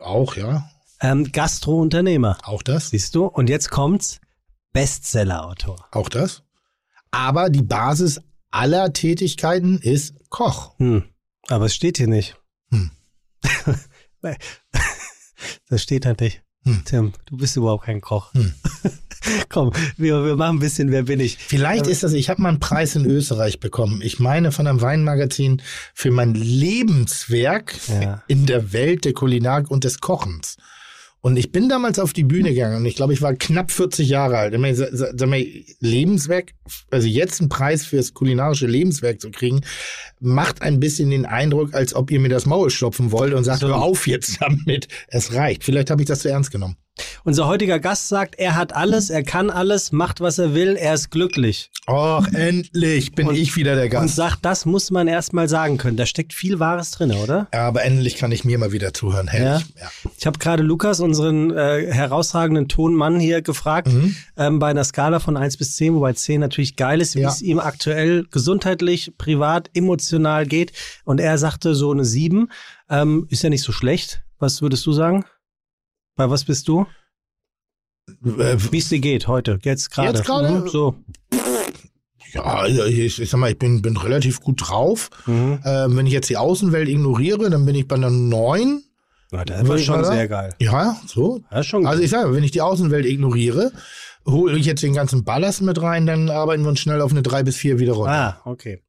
[0.00, 0.68] Auch, ja.
[1.00, 2.38] Ähm, Gastro-Unternehmer.
[2.44, 2.90] Auch das.
[2.90, 3.26] Siehst du?
[3.26, 4.20] Und jetzt kommt's.
[4.72, 5.86] Bestseller-Autor.
[5.92, 6.42] Auch das.
[7.10, 10.78] Aber die Basis aller Tätigkeiten ist Koch.
[10.78, 11.04] Hm.
[11.48, 12.36] Aber es steht hier nicht.
[12.70, 12.90] Hm.
[15.68, 16.42] das steht halt nicht.
[16.64, 16.82] Hm.
[16.84, 18.32] Tim, du bist überhaupt kein Koch.
[18.34, 18.52] Hm.
[19.48, 21.36] Komm, wir, wir machen ein bisschen Wer bin ich?
[21.38, 24.00] Vielleicht ist das, ich habe mal einen Preis in Österreich bekommen.
[24.02, 25.60] Ich meine von einem Weinmagazin
[25.94, 28.22] für mein Lebenswerk Ja.
[28.28, 30.56] in der Welt der Kulinarik und des Kochens.
[31.20, 34.08] Und ich bin damals auf die Bühne gegangen und ich glaube, ich war knapp 40
[34.08, 34.54] Jahre alt.
[34.54, 35.44] Ich meine, sa- sa- Sag mal,
[35.80, 36.52] Lebenswerk,
[36.90, 39.62] also jetzt einen Preis fürs kulinarische Lebenswerk zu kriegen,
[40.20, 43.60] macht ein bisschen den Eindruck, als ob ihr mir das Maul stopfen wollt und sagt,
[43.60, 43.68] So.
[43.68, 44.86] hör auf jetzt damit.
[45.08, 45.64] Es reicht.
[45.64, 46.76] Vielleicht habe ich das zu ernst genommen.
[47.24, 50.94] Unser heutiger Gast sagt, er hat alles, er kann alles, macht was er will, er
[50.94, 51.70] ist glücklich.
[51.88, 54.16] Och, endlich bin Und- ich wieder der Und Gast.
[54.16, 55.96] sagt, das muss man erst mal sagen können.
[55.96, 57.48] Da steckt viel Wahres drin, oder?
[57.54, 59.26] Ja, aber endlich kann ich mir mal wieder zuhören.
[59.28, 59.64] Herrlich.
[59.80, 59.88] Ja.
[60.18, 64.16] Ich habe gerade Lukas, unseren äh, herausragenden Tonmann hier gefragt, Mhm.
[64.36, 67.28] ähm, bei einer Skala von 1 bis 10, wobei 10 natürlich geil ist, wie Ja.
[67.30, 70.72] es ihm aktuell gesundheitlich, privat, emotional geht.
[71.04, 72.50] Und er sagte so eine 7.
[72.90, 74.22] Ähm, ist ja nicht so schlecht.
[74.38, 75.24] Was würdest du sagen?
[76.18, 76.84] Bei was bist du?
[78.08, 79.60] Äh, Wie es dir geht heute?
[79.62, 80.18] Jetzt gerade.
[80.18, 80.50] Jetzt gerade?
[80.50, 80.96] Mhm, so.
[82.32, 85.10] ja, also ich, ich sag mal, ich bin, bin relativ gut drauf.
[85.26, 85.60] Mhm.
[85.64, 88.82] Ähm, wenn ich jetzt die Außenwelt ignoriere, dann bin ich bei einer 9.
[89.30, 90.54] Ja, das war schon sehr geil.
[90.58, 91.40] Ja, so.
[91.50, 93.70] Das ist schon Also ich sage, wenn ich die Außenwelt ignoriere,
[94.26, 97.22] hole ich jetzt den ganzen Ballast mit rein, dann arbeiten wir uns schnell auf eine
[97.22, 98.10] 3 bis 4 wieder runter.
[98.12, 98.82] Ah, okay.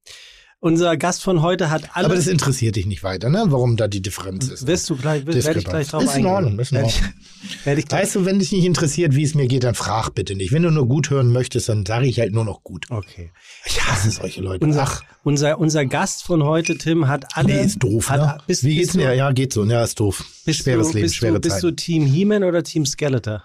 [0.61, 2.05] Unser Gast von heute hat alles.
[2.05, 3.45] Aber das interessiert dich nicht weiter, ne?
[3.47, 4.67] Warum da die Differenz ist.
[4.67, 6.25] wirst du gleich, werde ich gleich drauf Ist in.
[6.25, 7.13] Ordnung, ist in Ordnung.
[7.63, 10.35] Werde ich Weißt du, wenn dich nicht interessiert, wie es mir geht, dann frag bitte
[10.35, 10.51] nicht.
[10.51, 12.87] Wenn du nur gut hören möchtest, dann sage ich halt nur noch gut.
[12.89, 13.31] Okay.
[13.65, 14.65] Ich hasse solche Leute.
[14.65, 17.47] Unser, Ach, unser, unser Gast von heute, Tim, hat alle.
[17.47, 18.37] nee, ist doof, hat, ne?
[18.45, 19.13] Bist, wie bist geht's dir?
[19.13, 19.63] Ja, geht so.
[19.63, 20.25] Ja, ist doof.
[20.43, 21.63] Bist Schweres du, Leben, bist schwere du, Bist Zeit.
[21.63, 23.43] du Team He-Man oder Team Skeletor?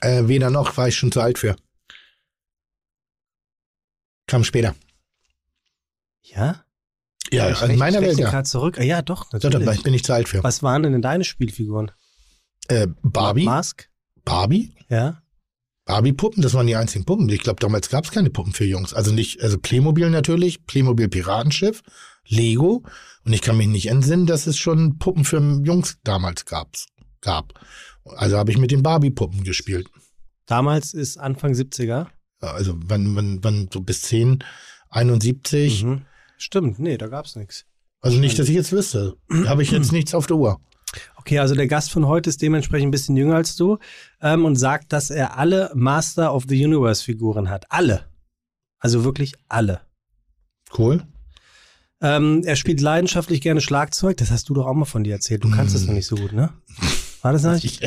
[0.00, 1.56] Äh, weder noch, war ich schon zu alt für.
[4.26, 4.74] Kam später.
[6.34, 6.64] Ja?
[7.32, 8.44] Ja, ich in meiner Welt, ja.
[8.44, 8.78] zurück.
[8.78, 9.82] Ah, Ja, doch, Ja, da natürlich.
[9.82, 10.42] bin ich zu alt für.
[10.44, 11.90] Was waren denn deine Spielfiguren?
[12.68, 13.44] Äh, Barbie?
[13.44, 13.88] Mask?
[14.24, 14.74] Barbie?
[14.88, 15.22] Ja.
[15.86, 17.28] Barbie-Puppen, das waren die einzigen Puppen.
[17.28, 18.94] Ich glaube, damals gab es keine Puppen für Jungs.
[18.94, 21.82] Also nicht, also Playmobil natürlich, Playmobil Piratenschiff,
[22.26, 22.84] Lego.
[23.24, 26.86] Und ich kann mich nicht entsinnen, dass es schon Puppen für Jungs damals gab's,
[27.20, 27.52] gab.
[28.04, 29.88] Also habe ich mit den Barbie-Puppen gespielt.
[30.46, 31.86] Damals ist Anfang 70er.
[31.86, 32.08] Ja,
[32.40, 34.42] Also wenn, wenn, wenn so bis 10,
[34.90, 35.84] 71.
[35.84, 36.02] Mhm.
[36.36, 37.64] Stimmt, nee, da gab's nichts.
[38.00, 39.16] Also nicht, dass ich jetzt wüsste.
[39.46, 40.60] Habe ich jetzt nichts auf der Uhr.
[41.16, 43.78] Okay, also der Gast von heute ist dementsprechend ein bisschen jünger als du
[44.20, 47.64] ähm, und sagt, dass er alle Master of the Universe Figuren hat.
[47.70, 48.04] Alle.
[48.78, 49.80] Also wirklich alle.
[50.76, 51.02] Cool.
[52.02, 54.18] Ähm, er spielt leidenschaftlich gerne Schlagzeug.
[54.18, 55.42] Das hast du doch auch mal von dir erzählt.
[55.42, 56.52] Du kannst es noch nicht so gut, ne?
[57.24, 57.64] War das nicht?
[57.64, 57.80] Ich,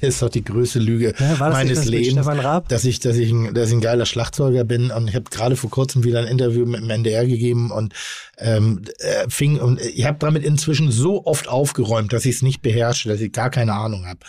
[0.00, 2.26] das ist doch die größte Lüge Ja, meines Lebens.
[2.68, 5.56] Dass ich, dass ich, ein, dass ich ein geiler Schlagzeuger bin und ich habe gerade
[5.56, 7.92] vor kurzem wieder ein Interview mit dem NDR gegeben und
[8.38, 12.62] ähm, äh, fing und ich habe damit inzwischen so oft aufgeräumt, dass ich es nicht
[12.62, 14.20] beherrsche, dass ich gar keine Ahnung habe.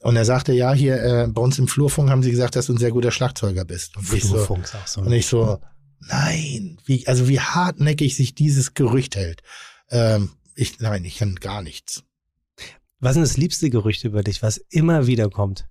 [0.00, 2.74] Und er sagte, ja, hier äh, bei uns im Flurfunk haben sie gesagt, dass du
[2.74, 3.96] ein sehr guter Schlagzeuger bist.
[3.96, 5.00] Und ich so, Flurfunk ist auch so.
[5.00, 5.58] und ich so,
[6.00, 9.42] nein, wie, also wie hartnäckig sich dieses Gerücht hält.
[9.90, 12.04] Ähm, ich, nein, ich kann gar nichts.
[13.04, 15.68] Was ist denn das liebste Gerücht über dich, was immer wieder kommt?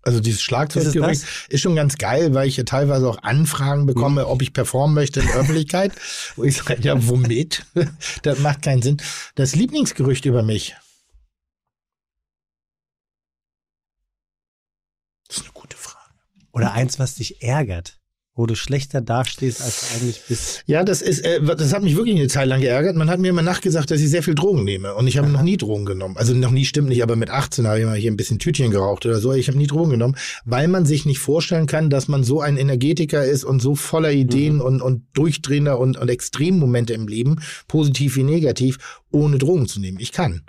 [0.00, 3.84] Also dieses Ist es Schlagzeuggerücht ist, schon ganz geil, weil ich ja teilweise auch Anfragen
[3.84, 5.92] bekomme, ob ich performen möchte in der Öffentlichkeit.
[6.36, 7.66] Wo ich sage, ja, womit?
[8.22, 8.96] das macht keinen Sinn.
[9.34, 10.74] Das Lieblingsgerücht über mich.
[15.28, 16.14] Das ist eine gute Frage.
[16.52, 18.00] Oder eins, was dich ärgert,
[18.36, 20.64] wo du schlechter dastehst, als du eigentlich bist.
[20.66, 22.96] Ja, das ist, äh, das hat mich wirklich eine Zeit lang geärgert.
[22.96, 24.94] Man hat mir immer nachgesagt, dass ich sehr viel Drogen nehme.
[24.94, 26.16] Und ich habe noch nie Drogen genommen.
[26.16, 28.72] Also noch nie stimmt nicht, aber mit 18 habe ich mal hier ein bisschen Tütchen
[28.72, 29.32] geraucht oder so.
[29.32, 32.56] Ich habe nie Drogen genommen, weil man sich nicht vorstellen kann, dass man so ein
[32.56, 38.16] Energetiker ist und so voller Ideen und, und Durchdrehender und, und Extremmomente im Leben, positiv
[38.16, 39.98] wie negativ, ohne Drogen zu nehmen.
[40.00, 40.42] Ich kann.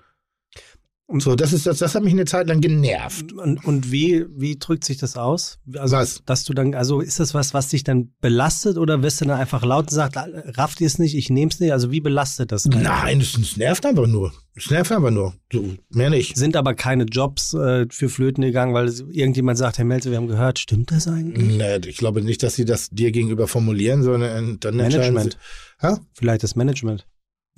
[1.07, 3.31] So, das ist das, das hat mich eine Zeit lang genervt.
[3.31, 5.59] Und, und wie, wie drückt sich das aus?
[5.75, 6.23] Also, Was?
[6.25, 9.39] Dass du dann, also ist das was, was dich dann belastet oder wirst du dann
[9.39, 10.17] einfach laut und sagst,
[10.57, 11.71] rafft ihr es nicht, ich nehm's nicht?
[11.71, 12.65] Also wie belastet das?
[12.65, 12.81] einen?
[12.81, 14.33] Nein, es, es nervt einfach nur.
[14.55, 15.35] Es nervt einfach nur.
[15.51, 16.37] So, mehr nicht.
[16.37, 20.27] Sind aber keine Jobs äh, für Flöten gegangen, weil irgendjemand sagt, Herr Melzer, wir haben
[20.27, 21.57] gehört, stimmt das eigentlich?
[21.57, 25.37] Nee, ich glaube nicht, dass sie das dir gegenüber formulieren, sondern dann entscheiden Management.
[25.81, 26.01] Sie?
[26.13, 27.05] Vielleicht das Management.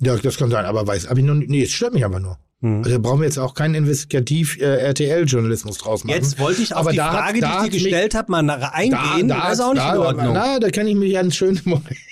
[0.00, 2.38] Ja, das kann sein, aber weiß, aber ich noch, nee, es stört mich aber nur.
[2.60, 2.82] Hm.
[2.84, 6.16] Also brauchen wir jetzt auch keinen Investigativ-RTL-Journalismus draus machen.
[6.16, 8.14] Jetzt wollte ich auf Aber die da hat- Frage, da die hat ich dir gestellt
[8.14, 9.28] habe, mal nach eingehen.
[9.28, 10.32] das ist auch nicht da, in Ordnung.
[10.34, 11.60] Na, da kann ich mich an schönen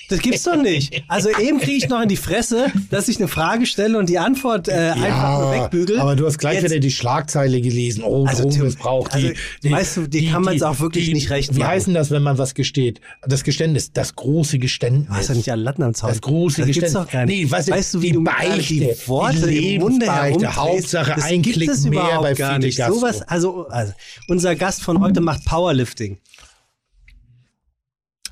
[0.09, 1.02] Das gibt's doch nicht.
[1.09, 4.20] Also eben kriege ich noch in die Fresse, dass ich eine Frage stelle und die
[4.20, 5.98] Antwort äh, einfach nur wegbügel.
[5.98, 8.04] aber du hast gleich Jetzt- wieder die Schlagzeile gelesen.
[8.04, 9.09] Oh, Also, Tim, Drogenmissbrauch.
[9.11, 9.30] also,
[9.64, 12.54] weißt du, die kann man's auch wirklich nicht recht Wie heißen das, wenn man was
[12.54, 13.00] gesteht?
[13.26, 15.09] Das Geständnis, das große Geständnis.
[15.09, 16.11] Du hast ja nicht alle Latten am Zaun.
[16.11, 17.04] Das große das gibt's Geständnis.
[17.06, 17.44] doch gar nicht.
[17.46, 20.06] Nee, weißt du, weißt du, wie die du Beichte, die Worte die im Munde
[20.42, 20.94] Herumdrehst?
[20.94, 22.79] Hauptsache das ein Klick es mehr überhaupt bei gar nicht.
[22.79, 22.94] Gastro.
[22.96, 23.92] Sowas, also, also,
[24.29, 26.18] unser Gast von heute macht Powerlifting.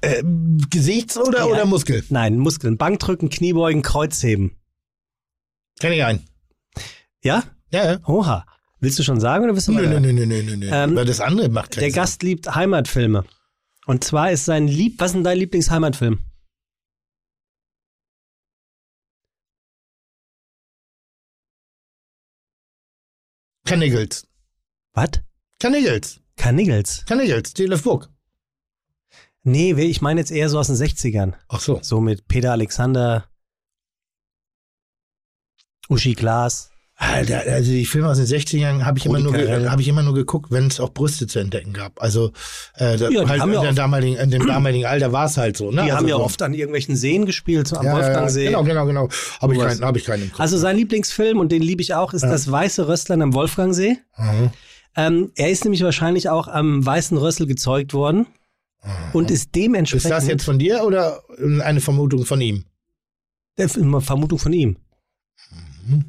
[0.01, 0.23] Äh,
[0.71, 1.45] Gesichts- oder, Ja.
[1.47, 2.05] oder Muskel?
[2.11, 4.57] Nein, Muskeln, Bankdrücken, Kniebeugen, Kreuzheben.
[5.81, 6.25] Kenn ich einen.
[7.23, 7.45] Ja?
[7.71, 7.99] Ja, ja.
[8.07, 8.45] Oha.
[8.81, 9.99] Willst du schon sagen oder willst du Nö, mal?
[10.01, 10.69] nö, nö, nö, nö, nö.
[10.71, 11.97] Ähm, Weil das andere macht keinen Der Sinn.
[11.97, 13.25] Gast liebt Heimatfilme.
[13.87, 16.19] Und zwar ist sein Lieb, was ist denn dein Lieblingsheimatfilm?
[23.75, 24.25] Kannigels.
[24.93, 25.21] Was?
[25.59, 26.21] Kannigels.
[26.37, 27.05] Karniggels.
[27.07, 27.55] Kannigels.
[27.55, 28.09] Die Book.
[29.43, 31.35] Nee, ich meine jetzt eher so aus den 60ern.
[31.49, 31.81] Ach so.
[31.83, 33.29] So mit Peter Alexander,
[35.89, 36.71] Uschi Glas.
[36.97, 40.05] Alter, also die Filme aus den 60ern habe ich, immer Rudi nur hab ich immer
[40.05, 42.01] nur geguckt, wenn es auch Brüste zu entdecken gab.
[42.01, 42.31] Also
[42.77, 45.71] äh, da, Ja, halt ja in, damaligen, dem damaligen Alter war es halt so.
[45.73, 45.73] Ne?
[45.73, 46.23] Die also haben ja so.
[46.23, 48.47] oft an irgendwelchen Seen gespielt, so am ja, ja, Wolfgangsee.
[48.47, 49.09] Genau, genau, genau.
[49.41, 50.31] Habe ich, keinen, hab ich keinen.
[50.39, 53.99] Also sein Lieblingsfilm, und den liebe ich auch, ist das Weiße Rösslein am Wolfgangsee.
[54.17, 54.51] Mhm.
[54.97, 58.27] Ähm, er ist nämlich wahrscheinlich auch am Weißen Rössel gezeugt worden
[59.13, 60.05] und ist dementsprechend.
[60.05, 61.23] Ist das jetzt von dir oder
[61.63, 62.65] eine Vermutung von ihm?
[63.59, 64.77] Film- Vermutung von ihm.
[65.87, 66.05] Mhm.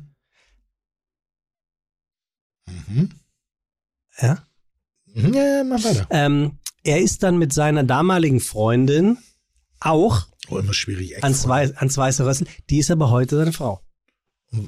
[2.67, 2.74] Ja.
[2.87, 3.09] Mhm,
[4.19, 6.07] Ja, mach weiter.
[6.09, 9.17] Ähm, er ist dann mit seiner damaligen Freundin
[9.79, 11.23] auch Oh, immer schwierig.
[11.23, 12.47] ans, Wei ans Weiße Rössel.
[12.69, 13.81] Die ist aber heute seine Frau.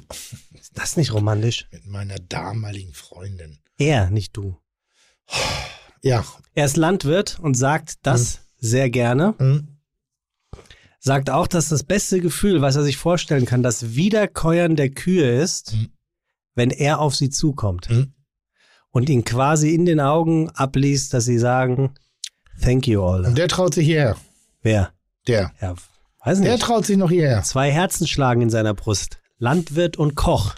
[0.60, 1.66] Ist das nicht romantisch?
[1.70, 3.58] Mit meiner damaligen Freundin.
[3.78, 4.56] Er, nicht du.
[6.02, 6.24] Ja.
[6.54, 9.34] Er ist Landwirt und sagt das sehr gerne.
[9.38, 9.78] Mhm.
[11.00, 15.40] Sagt auch, dass das beste Gefühl, was er sich vorstellen kann, das Wiederkäuern der Kühe
[15.40, 15.88] ist, Mhm.
[16.58, 18.12] Wenn er auf sie zukommt Mhm.
[18.90, 21.94] und ihn quasi in den Augen abliest, dass sie sagen,
[22.60, 23.24] thank you all.
[23.24, 24.16] Und der traut sich hierher.
[24.60, 24.92] Wer?
[25.26, 25.52] Der.
[25.62, 25.74] Ja,
[26.24, 26.62] weiß Der nicht.
[26.62, 27.42] traut sich noch hierher.
[27.44, 29.18] Zwei Herzen schlagen in seiner Brust.
[29.38, 30.54] Landwirt und Koch.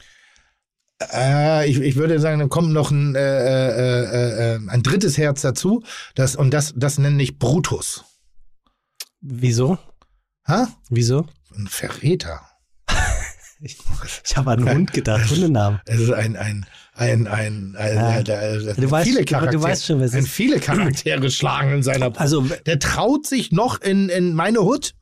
[1.13, 5.17] Äh, ich, ich würde sagen, dann kommt noch ein, äh, äh, äh, äh, ein drittes
[5.19, 5.83] Herz dazu.
[6.15, 8.05] Das, und das, das nenne ich Brutus.
[9.21, 9.79] Wieso?
[10.47, 10.69] Ha?
[10.89, 11.27] Wieso?
[11.55, 12.41] Ein Verräter.
[13.63, 13.77] Ich,
[14.25, 15.81] ich habe an einen Hund gedacht, Hundenamen.
[15.85, 18.23] Es ist ein, ein, ein, ein, ein Ja.
[18.23, 21.83] da- Du weißt- viele du- du Charaktere, weißt schon, es ein viele Charaktere schlagen in
[21.83, 22.21] seiner Brust.
[22.23, 24.95] Also, Der traut sich noch in, in meine Hut.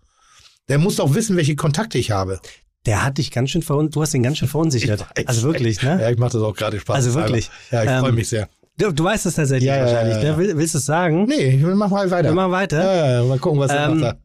[0.69, 2.41] Der muss doch wissen, welche Kontakte ich habe.
[2.87, 3.97] der hat dich ganz schön verunsichert.
[3.97, 5.07] Du hast ihn ganz schön verunsichert.
[5.19, 5.29] Ich.
[5.29, 5.99] Also wirklich, ne?
[6.01, 6.97] Ja, ich mache das auch gerade Spaß.
[6.97, 7.51] Also wirklich.
[7.71, 8.49] Ja, ich Ähm, freue mich sehr.
[8.77, 10.17] Du, du weißt es tatsächlich Ja, wahrscheinlich.
[10.17, 10.31] ja, ja.
[10.33, 10.39] Ne?
[10.39, 11.25] Will, willst du es sagen?
[11.27, 12.29] Nee, ich mach mal weiter.
[12.29, 12.79] Wir machen weiter.
[12.83, 14.21] Ja, ja, mal gucken, was er Ähm, noch sagt.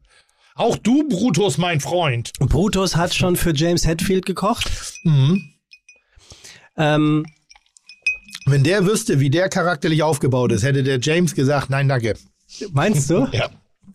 [0.56, 2.30] Auch du, Brutus, mein Freund.
[2.38, 4.70] Brutus hat schon für James Hetfield gekocht.
[5.02, 5.42] Mhm.
[6.76, 7.26] Ähm,
[8.46, 12.14] Wenn der wüsste, wie der charakterlich aufgebaut ist, hätte der James gesagt, nein, danke.
[12.72, 13.26] meinst du?
[13.32, 13.50] Ja.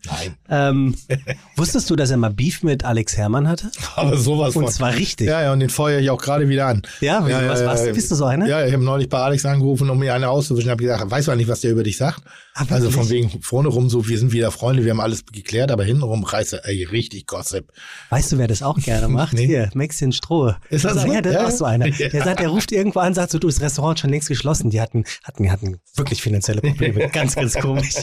[0.06, 0.36] Nein.
[0.48, 0.94] Ähm,
[1.56, 3.70] wusstest du, dass er mal Beef mit Alex Herrmann hatte?
[3.96, 4.72] Aber sowas Und von.
[4.72, 5.26] zwar richtig.
[5.28, 6.82] Ja, ja, und den feuere ich auch gerade wieder an.
[7.00, 7.36] Ja, wieso?
[7.48, 7.92] Was warst du?
[7.92, 8.46] Bist du so einer?
[8.46, 10.70] Ja, ich habe neulich bei Alex angerufen, um mir eine auszuwischen.
[10.70, 12.22] habe gesagt, weißt du eigentlich, was der über dich sagt?
[12.54, 15.70] Ah, also von wegen vorne rum so, wir sind wieder Freunde, wir haben alles geklärt,
[15.70, 17.70] aber hintenrum reißt er ey, richtig Gossip.
[18.10, 19.34] Weißt du, wer das auch gerne macht?
[19.34, 19.46] Nee.
[19.46, 20.56] Hier, Maxien Strohe.
[20.68, 21.12] Ist das Sag, so?
[21.12, 21.42] Ja, der Ja.
[21.46, 21.86] ist auch so einer.
[21.86, 22.08] Ja.
[22.08, 24.70] Der sagt, er ruft irgendwo an, sagt so, du, das Restaurant schon längst geschlossen.
[24.70, 27.08] Die hatten, hatten, hatten wirklich finanzielle Probleme.
[27.12, 27.94] Ganz, ganz komisch.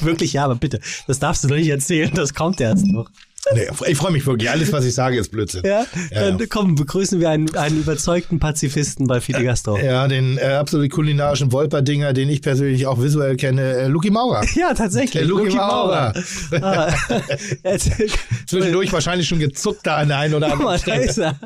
[0.00, 3.08] wirklich, ja, aber bitte, das darfst du doch nicht erzählen, das kommt erst noch.
[3.54, 4.48] Nee, ich freue mich wirklich.
[4.48, 5.62] Alles, was ich sage, ist Blödsinn.
[5.64, 6.46] Ja, Ja, dann ja.
[6.48, 9.76] komm, begrüßen wir einen, einen überzeugten Pazifisten bei Fide Gastro.
[9.78, 14.44] Ja, den äh, absolut kulinarischen Wolperdinger, den ich persönlich auch visuell kenne, äh, Luki Maurer.
[14.54, 15.10] Ja, tatsächlich.
[15.10, 16.12] Der Luki Luki Maurer.
[16.62, 16.94] Ah,
[17.64, 18.10] erzähl-
[18.46, 21.32] Zwischendurch wahrscheinlich schon gezuckt da an der einen oder Guck mal, anderen da Stelle.
[21.32, 21.40] ist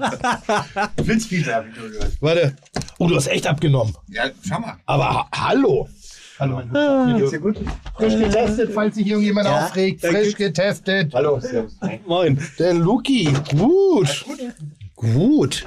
[0.96, 1.02] er.
[1.02, 2.12] Flitzpieter, hab ich nur gehört.
[2.20, 2.56] Warte.
[2.98, 3.94] Oh, du hast echt abgenommen.
[4.08, 4.74] Ja, schau mal.
[4.84, 5.88] Aber ha hallo.
[6.38, 7.56] Hallo, mein Geht's dir gut?
[7.96, 10.04] Frisch getestet, falls sich irgendjemand Ja, aufregt.
[10.04, 11.14] Frisch getestet.
[11.14, 11.76] Hallo, servus.
[12.06, 12.38] Moin.
[12.58, 13.32] Der Luki.
[13.50, 14.26] Gut.
[14.94, 15.64] Gut.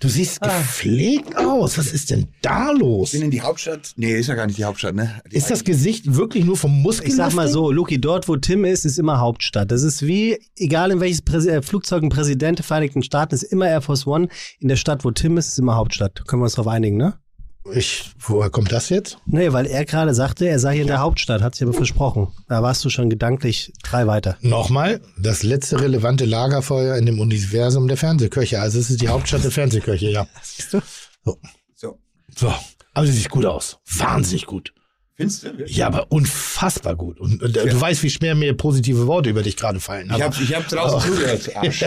[0.00, 1.78] Du siehst gepflegt aus.
[1.78, 3.12] Was ist denn da los?
[3.12, 3.92] Bin in die Hauptstadt?
[3.96, 5.20] Nee, ist ja gar nicht die Hauptstadt, ne?
[5.30, 7.08] Die Ist das Gesicht wirklich nur vom Muskel?
[7.08, 9.70] Ich sag mal so, Luki, dort wo Tim ist, ist immer Hauptstadt.
[9.72, 13.42] Das ist wie, egal in welches Präsi äh, Flugzeug ein Präsident der Vereinigten Staaten ist,
[13.42, 14.28] immer Air Force One.
[14.60, 16.26] In der Stadt, wo Tim ist, ist immer Hauptstadt.
[16.28, 17.14] Können wir uns darauf einigen, ne?
[17.72, 19.18] Ich, woher kommt das jetzt?
[19.24, 22.28] Nee, weil er gerade sagte, er sei hier in der Hauptstadt, hat sich aber versprochen.
[22.48, 24.36] Da warst du schon gedanklich drei weiter.
[24.40, 28.60] Nochmal, das letzte relevante Lagerfeuer in dem Universum der Fernsehköche.
[28.60, 30.26] Also es ist die Hauptstadt der Fernsehköche, ja.
[30.42, 30.80] Siehst du?
[31.24, 31.38] So.
[32.34, 32.52] So,
[32.94, 33.78] aber sie sieht gut aus.
[33.96, 34.72] Wahnsinnig gut.
[35.14, 35.48] Findest du?
[35.66, 37.20] Ja, aber unfassbar gut.
[37.20, 40.06] Und, und äh, du weißt, wie schwer mir positive Worte über dich gerade fallen.
[40.06, 41.54] Ich Aber- hab, ich hab draußen zugehört.
[41.54, 41.84] Arsch.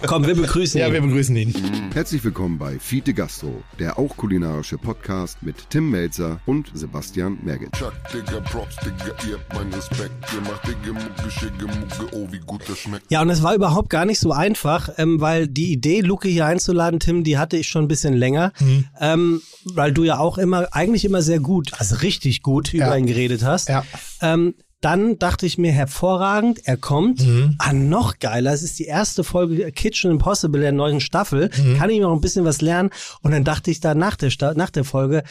[0.06, 0.92] Komm, wir begrüßen ja, ihn.
[0.92, 1.52] wir begrüßen ihn.
[1.92, 7.72] Herzlich willkommen bei Fiete Gastro, der auch kulinarische Podcast mit Tim Melzer und Sebastian Merget.
[7.72, 10.12] Chuck, Digga, Props, Digga, ihr habt meinen Respekt.
[10.32, 13.10] Ihr macht Digga, Mucke, Schicke, Mucke, oh, wie gut das schmeckt.
[13.10, 16.46] Ja, und es war überhaupt gar nicht so einfach, ähm, weil die Idee, Luke hier
[16.46, 18.52] einzuladen, Tim, die hatte ich schon ein bisschen länger,
[19.00, 22.96] ähm, weil du ja auch immer, eigentlich immer sehr gut, also richtig gut über Ja.
[22.96, 23.68] ihn geredet hast.
[23.68, 23.84] Ja.
[24.22, 27.24] Ähm, dann dachte ich mir, hervorragend, er kommt.
[27.58, 31.48] Ah, noch geiler, es ist die erste Folge Kitchen Impossible der neuen Staffel.
[31.78, 32.90] Kann ich noch ein bisschen was lernen?
[33.22, 35.22] Und dann dachte ich da nach der, Sta nach der Folge,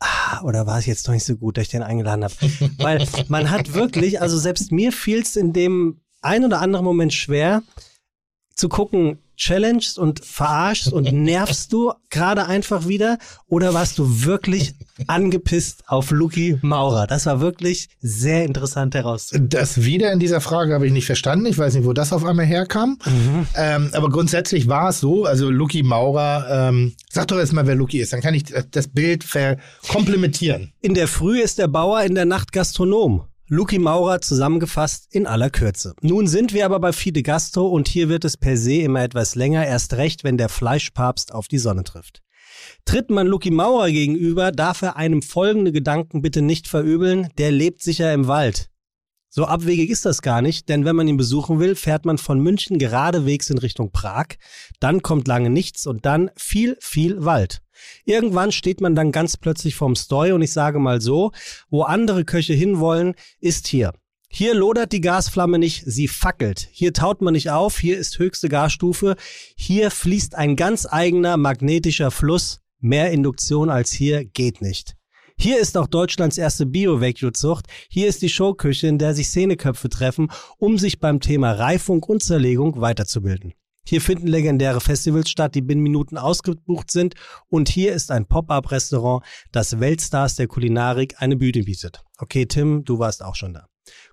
[0.00, 2.34] ah, oder war es jetzt doch nicht so gut, dass ich den eingeladen habe?
[2.78, 7.12] Weil man hat wirklich, also selbst mir fiel es in dem ein oder anderen Moment
[7.14, 7.62] schwer,
[8.54, 14.74] zu gucken, challengest und verarschst und nervst du gerade einfach wieder oder warst du wirklich
[15.06, 17.06] angepisst auf Luki Maurer?
[17.06, 19.50] Das war wirklich sehr interessant herauszufinden.
[19.50, 21.46] Das wieder in dieser Frage habe ich nicht verstanden.
[21.46, 22.98] Ich weiß nicht, wo das auf einmal herkam.
[23.56, 27.74] Ähm, aber grundsätzlich war es so, also Luki Maurer, ähm, sag doch erst mal, wer
[27.74, 30.72] Luki ist, dann kann ich das Bild verkomplementieren.
[30.80, 33.24] In der Früh ist der Bauer, in der Nacht Gastronom.
[33.46, 35.94] Luki Maurer zusammengefasst in aller Kürze.
[36.00, 39.34] Nun sind wir aber bei Fide Gastro und hier wird es per se immer etwas
[39.34, 42.22] länger, erst recht, wenn der Fleischpapst auf die Sonne trifft.
[42.86, 47.82] Tritt man Luki Maurer gegenüber, darf er einem folgende Gedanken bitte nicht verübeln, der lebt
[47.82, 48.70] sicher im Wald.
[49.36, 52.38] So abwegig ist das gar nicht, denn wenn man ihn besuchen will, fährt man von
[52.38, 54.26] München geradewegs in Richtung Prag,
[54.78, 57.60] dann kommt lange nichts und dann viel, viel Wald.
[58.04, 61.32] Irgendwann steht man dann ganz plötzlich vorm Steu und ich sage mal so,
[61.68, 63.92] wo andere Köche hinwollen, ist hier.
[64.28, 66.68] Hier lodert die Gasflamme nicht, sie fackelt.
[66.70, 69.16] Hier taut man nicht auf, hier ist höchste Gasstufe.
[69.56, 72.60] Hier fließt ein ganz eigener magnetischer Fluss.
[72.78, 74.94] Mehr Induktion als hier geht nicht.
[75.38, 77.66] Hier ist auch Deutschlands erste Bio-Vecchio-Zucht.
[77.90, 82.22] Hier ist die Showküche, in der sich Szeneköpfe treffen, um sich beim Thema Reifung und
[82.22, 83.52] Zerlegung weiterzubilden.
[83.86, 87.14] Hier finden legendäre Festivals statt, die binnen Minuten ausgebucht sind.
[87.48, 92.02] Und hier ist ein Pop-up-Restaurant, das Weltstars der Kulinarik eine Bühne bietet.
[92.18, 93.66] Okay, Tim, du warst auch schon da.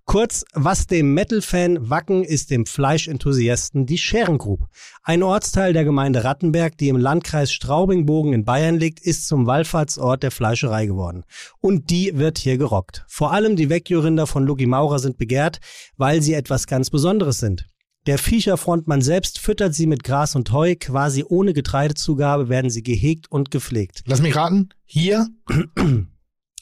[0.05, 4.67] Kurz, was dem Metal-Fan Wacken ist dem Fleischenthusiasten die Scherengrub.
[5.03, 10.23] Ein Ortsteil der Gemeinde Rattenberg, die im Landkreis Straubing-Bogen in Bayern liegt, ist zum Wallfahrtsort
[10.23, 11.23] der Fleischerei geworden.
[11.59, 13.05] Und die wird hier gerockt.
[13.07, 15.59] Vor allem die Vecchio-Rinder von Lugi Maurer sind begehrt,
[15.97, 17.67] weil sie etwas ganz Besonderes sind.
[18.07, 23.31] Der Viecherfrontmann selbst füttert sie mit Gras und Heu, quasi ohne Getreidezugabe werden sie gehegt
[23.31, 24.01] und gepflegt.
[24.07, 25.27] Lass mich raten, hier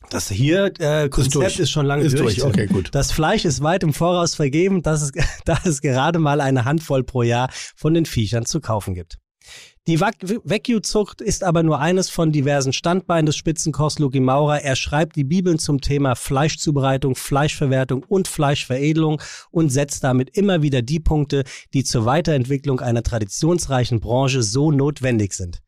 [0.09, 1.59] Das hier äh, Konzept durch.
[1.59, 2.37] ist, schon lange Ist durch.
[2.37, 2.89] durch, okay, gut.
[2.93, 5.11] Das Fleisch ist weit im Voraus vergeben, dass es,
[5.45, 9.19] da es gerade mal eine Handvoll pro Jahr von den Viechern zu kaufen gibt.
[9.87, 14.61] Die Vecchio-Zucht ist aber nur eines von diversen Standbeinen des Spitzenkochs Luki Maurer.
[14.61, 20.83] Er schreibt die Bibeln zum Thema Fleischzubereitung, Fleischverwertung und Fleischveredelung und setzt damit immer wieder
[20.83, 25.59] die Punkte, die zur Weiterentwicklung einer traditionsreichen Branche so notwendig sind.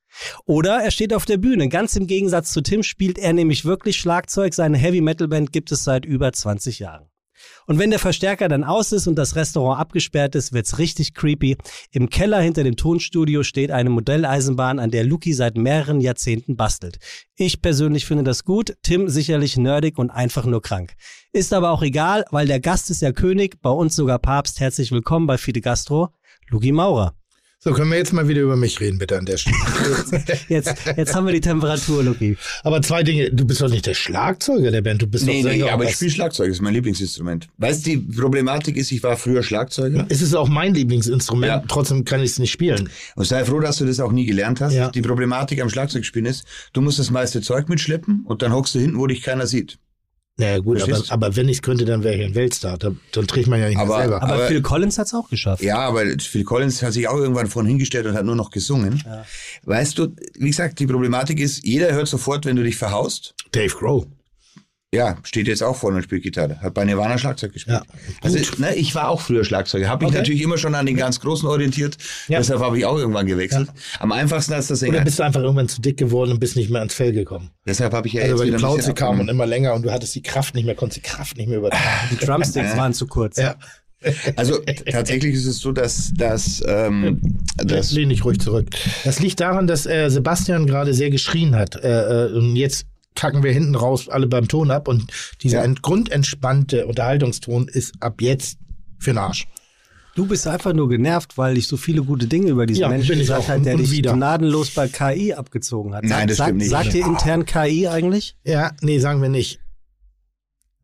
[0.45, 1.69] Oder er steht auf der Bühne.
[1.69, 4.53] Ganz im Gegensatz zu Tim spielt er nämlich wirklich Schlagzeug.
[4.53, 7.11] Seine Heavy Metal Band gibt es seit über 20 Jahren.
[7.65, 11.57] Und wenn der Verstärker dann aus ist und das Restaurant abgesperrt ist, wird's richtig creepy.
[11.91, 16.97] Im Keller hinter dem Tonstudio steht eine Modelleisenbahn, an der Luki seit mehreren Jahrzehnten bastelt.
[17.35, 20.93] Ich persönlich finde das gut, Tim sicherlich nerdig und einfach nur krank.
[21.33, 24.59] Ist aber auch egal, weil der Gast ist ja König, bei uns sogar Papst.
[24.59, 26.09] Herzlich willkommen bei Fide Gastro,
[26.49, 27.20] Luki Maurer.
[27.63, 29.55] So, können wir jetzt mal wieder über mich reden, bitte an der Stelle.
[30.49, 32.35] Jetzt, jetzt haben wir die Temperatur, Luki.
[32.63, 35.49] Aber zwei Dinge, du bist doch nicht der Schlagzeuger der Band, du bist Nee, doch
[35.51, 37.49] Sänger nee, aber ich spiele Schlagzeug, das ist mein Lieblingsinstrument.
[37.59, 40.07] Weißt du, die Problematik ist, ich war früher Schlagzeuger.
[40.09, 41.63] Es ist auch mein Lieblingsinstrument, Ja.
[41.67, 42.89] trotzdem kann ich es nicht spielen.
[43.15, 44.73] Und sei froh, dass du das auch nie gelernt hast.
[44.73, 44.89] Ja.
[44.89, 48.79] Die Problematik am Schlagzeugspielen ist, du musst das meiste Zeug mitschleppen und dann hockst du
[48.79, 49.77] hinten, wo dich keiner sieht.
[50.41, 52.77] Naja, gut, aber, aber wenn ich es könnte, dann wäre ich ein Weltstar.
[52.77, 54.21] Da, dann trägt man ja nicht Aber- mehr selber.
[54.23, 55.63] Aber, Aber- Phil Collins hat's auch geschafft.
[55.63, 59.03] Ja, aber Phil Collins hat sich auch irgendwann vorhin hingestellt und hat nur noch gesungen.
[59.63, 63.35] Weißt du, wie gesagt, die Problematik ist, jeder hört sofort, wenn du dich verhaust.
[63.51, 64.07] Dave Grohl.
[64.93, 66.59] Ja, steht jetzt auch vorne und spielt Gitarre.
[66.59, 67.79] Hat bei Nirvana Schlagzeug gespielt.
[67.81, 68.59] Ja, also, gut.
[68.59, 69.87] ne, ich war auch früher Schlagzeuger.
[69.87, 70.17] Habe mich Okay.
[70.19, 71.95] natürlich immer schon an den ganz Großen orientiert.
[72.27, 72.39] Ja.
[72.39, 73.69] Deshalb habe ich auch irgendwann gewechselt.
[73.99, 76.69] Am einfachsten als das Oder bist du einfach irgendwann zu dick geworden und bist nicht
[76.69, 77.51] mehr ans Fell gekommen?
[77.65, 79.91] Deshalb habe ich ja Also jetzt weil die Plauze kam und immer länger und du
[79.93, 82.09] hattest die Kraft nicht mehr, konntest die Kraft nicht mehr übertragen.
[82.11, 83.37] Die Drumsticks waren zu kurz.
[83.37, 83.55] Ja.
[84.35, 84.59] Also
[84.91, 87.21] tatsächlich ist es so, dass, dass, ähm,
[87.55, 88.67] dass Lehn dich ruhig zurück.
[89.05, 91.75] Das liegt daran, dass äh, Sebastian gerade sehr geschrien hat.
[91.75, 95.63] Äh, äh, und jetzt kacken wir hinten raus alle beim Ton ab und dieser Ja.
[95.65, 98.57] ent- grundentspannte Unterhaltungston ist ab jetzt
[98.99, 99.47] für den Arsch.
[100.15, 103.17] Du bist einfach nur genervt, weil ich so viele gute Dinge über diesen Ja, Menschen
[103.17, 104.13] gesagt habe, der dich wieder.
[104.13, 106.03] gnadenlos bei KI abgezogen hat.
[106.03, 106.69] Nein, das sagt, stimmt nicht.
[106.69, 108.35] Sagt ihr intern KI eigentlich?
[108.43, 109.59] Ja, nee, sagen wir nicht.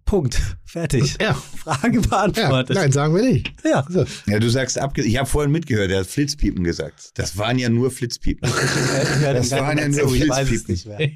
[0.07, 0.41] Punkt.
[0.65, 1.15] Fertig.
[1.21, 1.33] Ja.
[1.35, 2.75] Frage Ja, beantwortet.
[2.75, 3.51] nein, sagen wir nicht.
[3.63, 3.85] Ja.
[3.87, 4.05] So.
[4.25, 7.11] ja, du sagst abge ich habe vorhin mitgehört, der hat Flitzpiepen gesagt.
[7.15, 8.49] Das waren ja nur Flitzpiepen.
[9.21, 11.11] Das waren ja nur ich Flitzpiepen.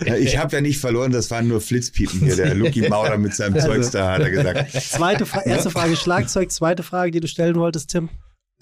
[0.04, 2.36] Ja, ich habe ja nicht verloren, das waren nur Flitzpiepen hier.
[2.36, 4.72] Der Lucky Maurer mit seinem Zeugs da, hat er gesagt.
[4.72, 8.08] Zweite Fra erste Frage Schlagzeug, zweite Frage, die du stellen wolltest, Tim.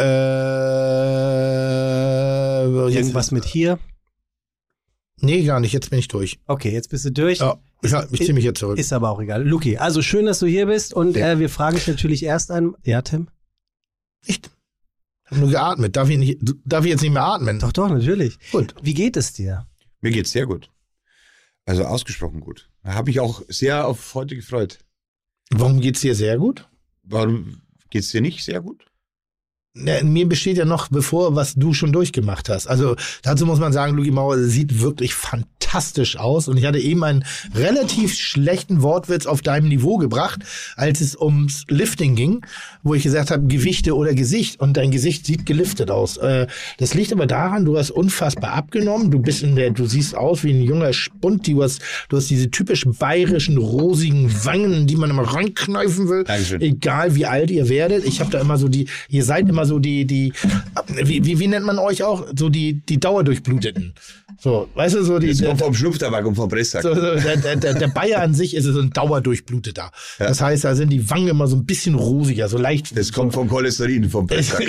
[0.01, 0.05] Äh,
[2.95, 3.79] Irgendwas mit hier.
[5.21, 5.73] nee, gar nicht.
[5.73, 6.39] Jetzt bin ich durch.
[6.47, 7.39] Okay, jetzt bist du durch.
[7.39, 8.79] Ja, ich, ich ziehe mich jetzt zurück.
[8.79, 9.47] Ist aber auch egal.
[9.47, 11.33] Luki, also schön, dass du hier bist und Ja.
[11.33, 12.75] äh, wir fragen dich natürlich erst ein.
[12.85, 13.29] Ja, Tim?
[14.27, 14.51] Nicht.
[15.25, 15.95] Ich habe nur geatmet.
[15.97, 17.59] Darf ich, nicht, darf ich jetzt nicht mehr atmen?
[17.61, 18.39] Doch, doch, natürlich.
[18.51, 18.75] Gut.
[18.83, 19.67] Wie geht es dir?
[20.01, 20.71] Mir geht's sehr gut.
[21.67, 22.71] Also ausgesprochen gut.
[22.83, 24.79] Da habe ich auch sehr auf heute gefreut.
[25.51, 26.67] Warum geht's dir sehr gut?
[27.03, 27.61] Warum
[27.91, 28.87] geht's dir nicht sehr gut?
[29.75, 32.67] Na, mir besteht ja noch bevor, was du schon durchgemacht hast.
[32.67, 36.49] Also dazu muss man sagen, Lugi Mauer sieht wirklich fantastisch aus.
[36.49, 40.41] Und ich hatte eben einen relativ schlechten Wortwitz auf deinem Niveau gebracht,
[40.77, 42.45] als es ums Lifting ging,
[42.83, 44.59] wo ich gesagt habe, Gewichte oder Gesicht.
[44.59, 46.17] Und dein Gesicht sieht geliftet aus.
[46.17, 46.47] Äh,
[46.79, 49.11] Das liegt aber daran, du hast unfassbar abgenommen.
[49.13, 51.47] Du bist in der, du siehst aus wie ein junger Spund.
[51.47, 56.25] Du hast, du hast diese typisch bayerischen, rosigen Wangen, die man immer reinkneifen will.
[56.25, 56.63] Dankeschön.
[56.63, 58.05] Egal wie alt ihr werdet.
[58.07, 60.33] Ich habe da immer so die, ihr seid immer so die, die,
[61.03, 62.27] wie, wie, wie nennt man euch auch?
[62.37, 63.95] So die, die Dauerdurchbluteten.
[64.41, 66.83] So, weißt du, so die, Das kommt vom Schnupftabak und vom Presssack.
[66.83, 69.91] so, so, der, der, der, Bayer an sich ist so ein Dauerdurchbluteter.
[70.19, 72.97] Das heißt, da sind die Wangen immer so ein bisschen rosiger, so leicht.
[72.97, 74.63] Das kommt vom Cholesterin, vom Presssack.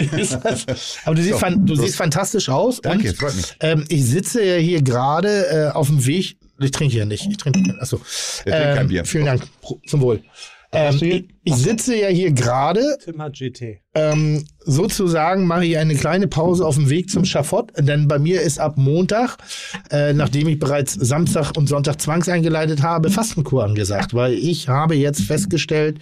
[1.05, 2.81] Aber du siehst, So, fan, du siehst fantastisch aus.
[2.81, 3.55] Danke, und, freut mich.
[3.59, 6.37] Ähm, ich sitze ja hier gerade äh, auf dem Weg.
[6.61, 7.25] Ich trinke ja nicht.
[7.29, 7.59] Ich trinke.
[7.79, 8.01] Achso.
[8.45, 9.05] Der trinkt kein Ähm, Bier.
[9.05, 9.43] Vielen Dank.
[9.87, 10.21] Zum Wohl.
[10.71, 13.79] Ähm, ich, ich sitze ja hier gerade Tim hat GT.
[13.95, 18.41] ähm, sozusagen mache ich eine kleine Pause auf dem Weg zum Schafott, denn bei mir
[18.41, 19.37] ist ab Montag,
[19.89, 25.21] äh, nachdem ich bereits Samstag und Sonntag zwangseingeleitet habe, Fastenkur angesagt, weil ich habe jetzt
[25.21, 25.99] festgestellt,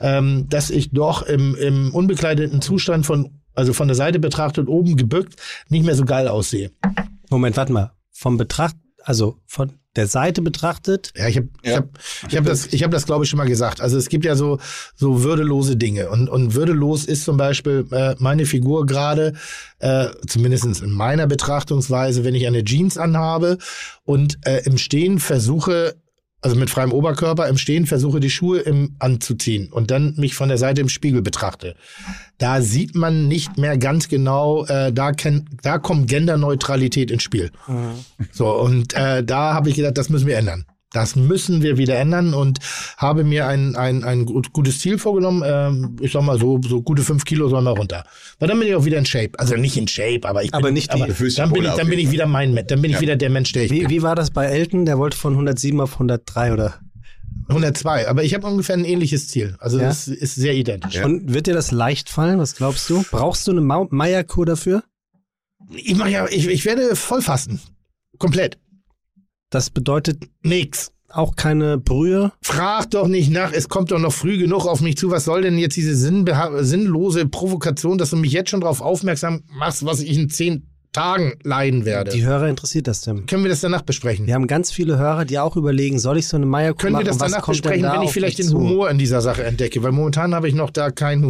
[0.00, 4.96] ähm, dass ich doch im, im unbekleideten Zustand von, also von der Seite betrachtet, oben
[4.96, 5.36] gebückt,
[5.68, 6.72] nicht mehr so geil aussehe.
[7.30, 7.92] Moment, warte mal.
[8.10, 11.76] Vom Betracht, also von der Seite betrachtet, Ja, ich habe ich Ja.
[11.76, 11.88] hab,
[12.30, 13.80] ich hab das, ich hab das glaube ich, schon mal gesagt.
[13.80, 14.58] Also es gibt ja so,
[14.96, 16.08] so würdelose Dinge.
[16.08, 19.34] Und, und würdelos ist zum Beispiel äh, meine Figur gerade,
[19.80, 23.58] äh, zumindest in meiner Betrachtungsweise, wenn ich eine Jeans anhabe
[24.04, 25.94] und äh, im Stehen versuche,
[26.40, 30.48] also mit freiem Oberkörper im Stehen versuche, die Schuhe im, anzuziehen und dann mich von
[30.48, 31.74] der Seite im Spiegel betrachte.
[32.38, 37.50] Da sieht man nicht mehr ganz genau, äh, da, ken, da kommt Genderneutralität ins Spiel.
[38.32, 40.64] So, und äh, da habe ich gedacht, das müssen wir ändern.
[40.90, 42.60] Das müssen wir wieder ändern und
[42.96, 45.42] habe mir ein, ein, ein gut- gutes Ziel vorgenommen.
[45.44, 48.04] Ähm, ich sag mal so, so gute fünf Kilo sollen wir runter.
[48.38, 49.32] Weil dann bin ich auch wieder in Shape.
[49.38, 51.88] Also nicht in Shape, aber ich bin, Aber nicht die- aber dann bin ich, dann
[51.90, 52.68] bin ich wieder mein Mensch.
[52.68, 53.00] Dann bin ich Ja.
[53.02, 53.90] wieder der Mensch, der ich wie, bin.
[53.90, 54.86] wie war das bei Elton?
[54.86, 56.80] Der wollte von 107 auf 103 oder?
[57.48, 58.08] 102.
[58.08, 59.56] Aber ich habe ungefähr ein ähnliches Ziel.
[59.58, 59.88] Also Ja?
[59.90, 60.94] es ist sehr identisch.
[60.94, 61.04] Ja.
[61.04, 62.38] Und wird dir das leicht fallen?
[62.38, 63.04] Was glaubst du?
[63.10, 64.82] Brauchst du eine Meierkur dafür?
[65.74, 67.60] Ich mach ja, ich, ich werde voll fasten.
[68.18, 68.58] Komplett.
[69.50, 70.92] Das bedeutet Nix.
[71.10, 72.32] auch keine Brühe.
[72.42, 75.10] Frag doch nicht nach, es kommt doch noch früh genug auf mich zu.
[75.10, 79.84] Was soll denn jetzt diese sinnlose Provokation, dass du mich jetzt schon darauf aufmerksam machst,
[79.86, 82.10] was ich in zehn Tagen leiden werde?
[82.10, 83.24] Die Hörer interessiert das, Tim.
[83.26, 84.26] Können wir das danach besprechen?
[84.26, 86.98] Wir haben ganz viele Hörer, die auch überlegen, soll ich so eine Können machen?
[86.98, 88.58] wir das danach besprechen, da wenn ich vielleicht den zu?
[88.58, 89.82] Humor in dieser Sache entdecke?
[89.82, 91.24] Weil momentan habe ich noch da kein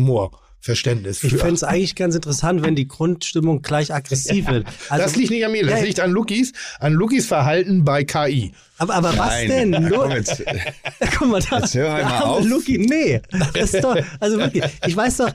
[0.62, 1.22] Humorverständnis.
[1.24, 4.66] Ich fände es eigentlich ganz interessant, wenn die Grundstimmung gleich aggressiv wird.
[4.88, 8.04] Also, das liegt nicht an mir, das Ja, liegt an Lukis, an Lukis Verhalten bei
[8.04, 8.52] KI.
[8.78, 9.72] aber, aber was denn?
[9.72, 10.42] Lu- Komm jetzt.
[11.18, 12.44] Guck mal, da, Jetzt hör halt da auf.
[12.44, 13.20] Luki, nee,
[13.54, 15.30] das ist doch, also wirklich, ich weiß doch,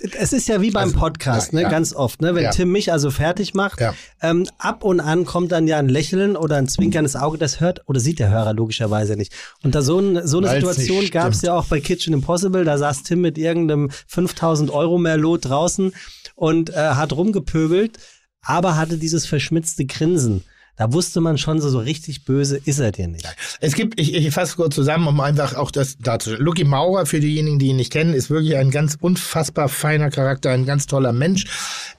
[0.00, 1.68] es ist ja wie beim Podcast, ja, ne, ja.
[1.68, 2.50] ganz oft, ne, wenn Ja.
[2.50, 3.80] Tim mich also fertig macht,
[4.22, 7.82] ähm, ab und an kommt dann ja ein Lächeln oder ein zwinkerndes Auge, das hört
[7.88, 9.32] oder sieht der Hörer logischerweise nicht.
[9.62, 12.64] Und da so, ein, so eine Weil's Situation gab es ja auch bei Kitchen Impossible,
[12.64, 15.92] da saß Tim mit irgendeinem 5000 Euro Merlot draußen
[16.34, 17.98] und äh, hat rumgepöbelt,
[18.42, 20.44] aber hatte dieses verschmitzte Grinsen.
[20.78, 23.26] Da wusste man schon so, so richtig böse ist er dir nicht.
[23.60, 26.44] Es gibt, ich, ich fasse kurz zusammen, um einfach auch das darzustellen.
[26.44, 30.50] Lucky Maurer, für diejenigen, die ihn nicht kennen, ist wirklich ein ganz unfassbar feiner Charakter,
[30.50, 31.46] ein ganz toller Mensch.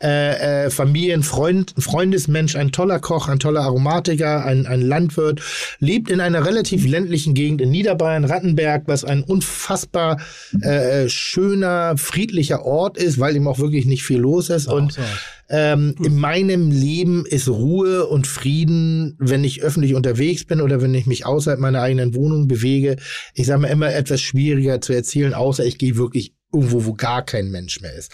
[0.02, 5.42] Äh, äh, Familienfreund, Freundesmensch, ein toller Koch, ein toller Aromatiker, ein, ein Landwirt,
[5.80, 10.22] lebt in einer relativ ländlichen Gegend in Niederbayern, Rattenberg, was ein unfassbar
[10.62, 14.68] äh, schöner, friedlicher Ort ist, weil ihm auch wirklich nicht viel los ist.
[14.68, 15.02] Und so.
[15.50, 20.94] Ähm, in meinem Leben ist Ruhe und Frieden, wenn ich öffentlich unterwegs bin oder wenn
[20.94, 22.98] ich mich außerhalb meiner eigenen Wohnung bewege.
[23.34, 27.26] Ich sage mal immer etwas schwieriger zu erzählen, außer ich gehe wirklich irgendwo, wo gar
[27.26, 28.12] kein Mensch mehr ist.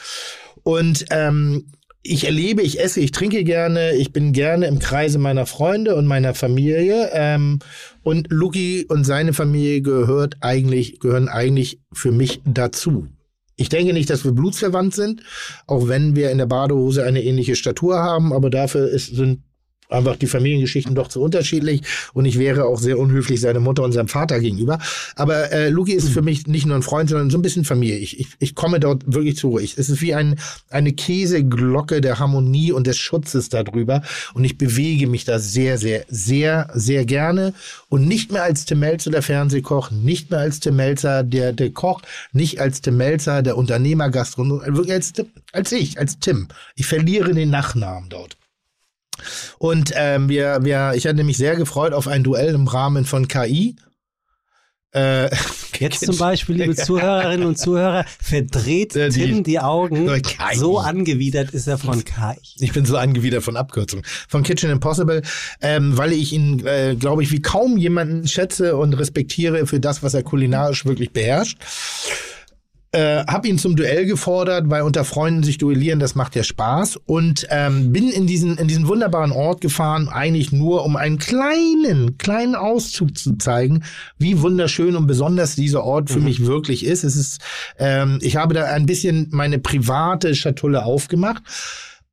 [0.64, 1.66] Und ähm,
[2.08, 6.06] ich erlebe, ich esse, ich trinke gerne, ich bin gerne im Kreise meiner Freunde und
[6.06, 7.10] meiner Familie.
[7.14, 7.60] Ähm,
[8.04, 13.08] und Luki und seine Familie gehört eigentlich, gehören eigentlich für mich dazu.
[13.56, 15.24] Ich denke nicht, dass wir blutsverwandt sind,
[15.66, 19.44] auch wenn wir in der Badehose eine ähnliche Statur haben, aber dafür ist, sind
[19.90, 21.82] einfach die Familiengeschichten doch zu unterschiedlich
[22.14, 24.80] und ich wäre auch sehr unhöflich seiner Mutter und seinem Vater gegenüber.
[25.16, 27.98] Aber äh, Luki ist für mich nicht nur ein Freund, sondern so ein bisschen Familie.
[27.98, 29.60] Ich, ich, ich komme dort wirklich zu.
[29.60, 34.02] Ich, es ist wie ein, eine Käseglocke der Harmonie und des Schutzes darüber
[34.34, 37.54] und ich bewege mich da sehr, sehr, sehr, sehr gerne
[37.90, 41.72] und nicht mehr als Tim Melzer der Fernsehkoch, nicht mehr als Tim Melzer der, der
[41.72, 42.02] Koch,
[42.34, 45.14] nicht als Tim Melzer der Unternehmer, Gastronom, als,
[45.52, 46.48] als ich, als Tim.
[46.76, 48.38] Ich verliere den Nachnamen dort.
[49.60, 53.28] Und ähm, wir, wir, ich hatte mich sehr gefreut auf ein Duell im Rahmen von
[53.28, 53.76] KI.
[54.92, 55.30] Äh,
[55.80, 60.08] Jetzt zum Beispiel, liebe Zuhörerinnen und Zuhörer, verdreht Ja, die- Tim die Augen.
[60.22, 60.56] KI.
[60.58, 62.40] So angewidert ist er von KI.
[62.60, 64.04] Ich bin so angewidert von Abkürzung.
[64.30, 65.22] Von Kitchen Impossible,
[65.62, 70.02] ähm, weil ich ihn, äh, glaube ich, wie kaum jemanden schätze und respektiere für das,
[70.02, 71.58] was er kulinarisch wirklich beherrscht.
[72.96, 76.98] Äh, hab ihn zum Duell gefordert, weil unter Freunden sich duellieren, das macht ja Spaß.
[77.06, 82.18] Und ähm, bin in diesen, in diesen wunderbaren Ort gefahren, eigentlich nur, um einen kleinen,
[82.18, 83.84] kleinen Auszug zu zeigen,
[84.18, 87.04] wie wunderschön und besonders dieser Ort für mich wirklich ist.
[87.04, 87.42] Es ist,
[87.80, 91.44] ähm, ich habe da ein bisschen meine private Schatulle aufgemacht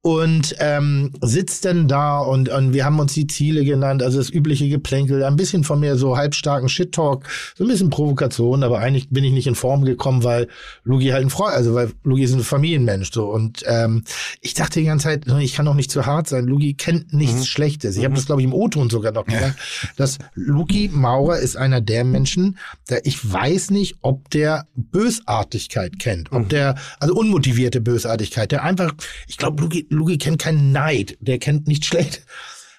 [0.05, 4.31] und ähm, sitzt dann da und, und wir haben uns die Ziele genannt, also das
[4.31, 9.11] übliche Geplänkel, ein bisschen von mir so halbstarken Shit-Talk, so ein bisschen Provokation, aber eigentlich
[9.11, 10.49] bin ich nicht in Form gekommen, weil
[10.83, 13.27] Lugi halt ein Freund, also weil Lugi ist ein Familienmensch so.
[13.31, 14.03] Und ähm,
[14.41, 17.47] ich dachte die ganze Zeit, ich kann doch nicht zu hart sein, Lugi kennt nichts
[17.47, 17.97] Schlechtes.
[17.97, 19.57] Ich habe das glaube ich im O-Ton sogar noch gesagt,
[19.97, 22.59] dass Lugi Maurer ist einer der Menschen,
[22.91, 28.93] der ich weiß nicht, ob der Bösartigkeit kennt, ob der, also unmotivierte Bösartigkeit, der einfach,
[29.29, 32.23] ich glaube, Lugi, Lugi kennt keinen Neid, der kennt nicht schlecht.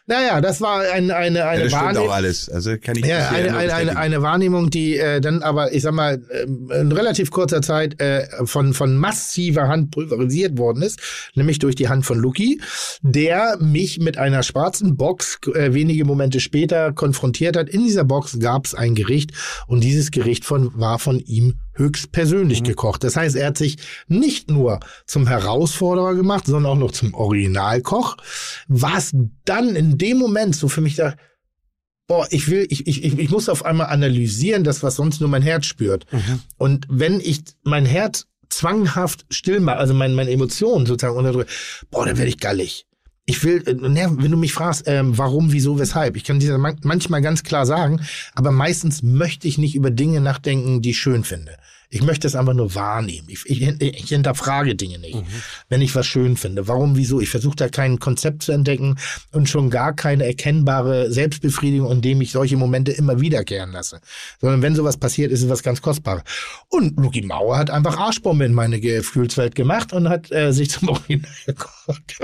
[0.05, 2.09] Naja, das war ein, eine, Ja, eine das stimmt Wahrnehmung.
[2.09, 2.49] auch alles.
[2.49, 5.84] Also kann ich Ja, bisher eine, eine, eine, eine Wahrnehmung, die äh, dann aber, ich
[5.84, 10.99] sag mal, ähm, in relativ kurzer Zeit äh, von, von massiver Hand pulverisiert worden ist,
[11.36, 12.59] nämlich durch die Hand von Luki,
[13.01, 17.70] der mich mit einer schwarzen Box äh, wenige Momente später konfrontiert hat.
[17.70, 19.32] In dieser Box gab es ein Gericht
[19.68, 23.04] und dieses Gericht von, war von ihm höchstpersönlich gekocht.
[23.04, 28.18] Das heißt, er hat sich nicht nur zum Herausforderer gemacht, sondern auch noch zum Originalkoch,
[28.68, 29.12] was
[29.46, 31.16] dann in dem Moment so für mich da,
[32.08, 35.42] boah, ich will, ich, ich, ich muss auf einmal analysieren, das, was sonst nur mein
[35.42, 36.06] Herz spürt.
[36.58, 41.50] Und wenn ich mein Herz zwanghaft still mache, also mein, meine Emotionen sozusagen unterdrücke,
[41.90, 42.86] boah, dann werde ich gallig.
[43.26, 46.78] Ich will, äh, wenn du mich fragst, ähm, warum, wieso, weshalb, ich kann dir man
[46.84, 48.02] manchmal ganz klar sagen,
[48.36, 51.56] aber meistens möchte ich nicht über Dinge nachdenken, die ich schön finde.
[51.94, 53.28] Ich möchte es einfach nur wahrnehmen.
[53.30, 55.24] Ich, ich, ich hinterfrage Dinge nicht,
[55.70, 56.68] wenn ich was schön finde.
[56.68, 57.22] Warum, wieso?
[57.22, 58.98] Ich versuche da kein Konzept zu entdecken
[59.32, 64.02] und schon gar keine erkennbare Selbstbefriedigung, indem ich solche Momente immer wiederkehren lasse.
[64.41, 66.24] Sondern wenn sowas passiert, ist es was ganz Kostbares.
[66.70, 70.89] Und Luki Mauer hat einfach Arschbombe in meine Gefühlswelt gemacht und hat äh, sich zum
[70.89, 72.18] Original gekocht.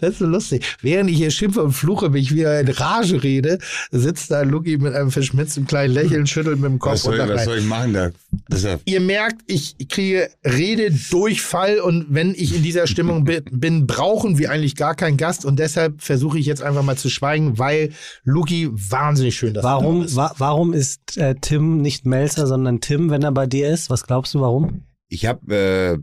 [0.00, 0.64] Das ist so lustig.
[0.82, 3.58] Während ich hier schimpfe und fluche, mich wieder in Rage rede,
[3.90, 7.28] sitzt da Luki mit einem verschmitzten kleinen Lächeln, schüttelt mit dem Kopf was, soll, und
[7.28, 8.10] was soll ich machen da?
[8.48, 13.86] Das ja, Ihr merkt, ich kriege Rededurchfall und wenn ich in dieser Stimmung bi- bin,
[13.86, 17.58] brauchen wir eigentlich gar keinen Gast und deshalb versuche ich jetzt einfach mal zu schweigen,
[17.58, 17.90] weil
[18.24, 23.22] Luki wahnsinnig schön das Warum, wa warum ist äh, Tim nicht Melzer, sondern Tim, wenn
[23.22, 23.90] er bei dir ist?
[23.90, 24.84] Was glaubst du, warum?
[25.10, 25.98] ich habe, äh,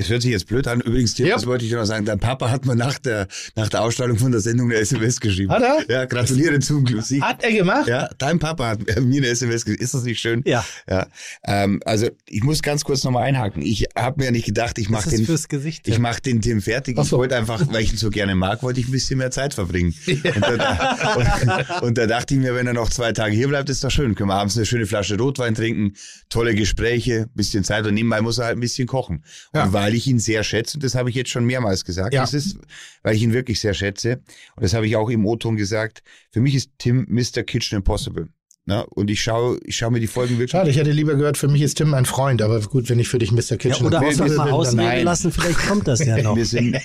[0.00, 0.80] das hört sich jetzt blöd an.
[0.80, 1.34] Übrigens, Tim, Ja.
[1.34, 2.04] das wollte ich dir noch sagen.
[2.06, 5.50] Dein Papa hat mir nach der, nach der Ausstrahlung von der Sendung eine SMS geschrieben.
[5.52, 5.78] Hat er?
[5.88, 7.22] Ja, gratuliere zum Sieg.
[7.22, 7.86] Hat er gemacht?
[7.86, 9.82] Ja, dein Papa hat mir eine SMS geschrieben.
[9.82, 10.42] Ist das nicht schön?
[10.46, 10.64] Ja.
[10.88, 11.06] Ja.
[11.44, 13.62] Ähm, also ich muss ganz kurz nochmal einhaken.
[13.62, 15.86] Ich habe mir ja nicht gedacht, ich mache Das den, fürs Gesicht.
[15.86, 16.96] ich mach den Tim fertig.
[16.98, 17.18] Ach Ich so.
[17.18, 19.94] wollte einfach, weil ich ihn so gerne mag, wollte ich ein bisschen mehr Zeit verbringen.
[20.06, 23.68] Und, da, und, und da dachte ich mir, wenn er noch zwei Tage hier bleibt,
[23.68, 24.14] ist doch schön.
[24.14, 25.94] Können wir abends eine schöne Flasche Rotwein trinken,
[26.28, 29.24] tolle Gespräche, bisschen Zeit und nebenbei muss er halt ein bisschen kochen.
[29.54, 29.64] Ja.
[29.64, 32.14] Und weil weil ich ihn sehr schätze und das habe ich jetzt schon mehrmals gesagt.
[32.14, 32.20] Ja.
[32.22, 32.56] Das ist,
[33.02, 34.20] weil ich ihn wirklich sehr schätze
[34.56, 36.02] und das habe ich auch im O-Ton gesagt.
[36.32, 37.42] Für mich ist Tim Mr.
[37.42, 38.28] Kitchen Impossible.
[38.66, 41.38] Na, und ich schaue ich schaue mir die Folgen wirklich Schade, ich hätte lieber gehört,
[41.38, 43.40] für mich ist Tim ein Freund, aber gut, wenn ich für dich Mr.
[43.52, 45.04] Ja, Kitchen oder wir- auch wir noch mal ausreden nein.
[45.04, 46.36] lassen, vielleicht kommt das ja noch.
[46.36, 46.76] Wir sind,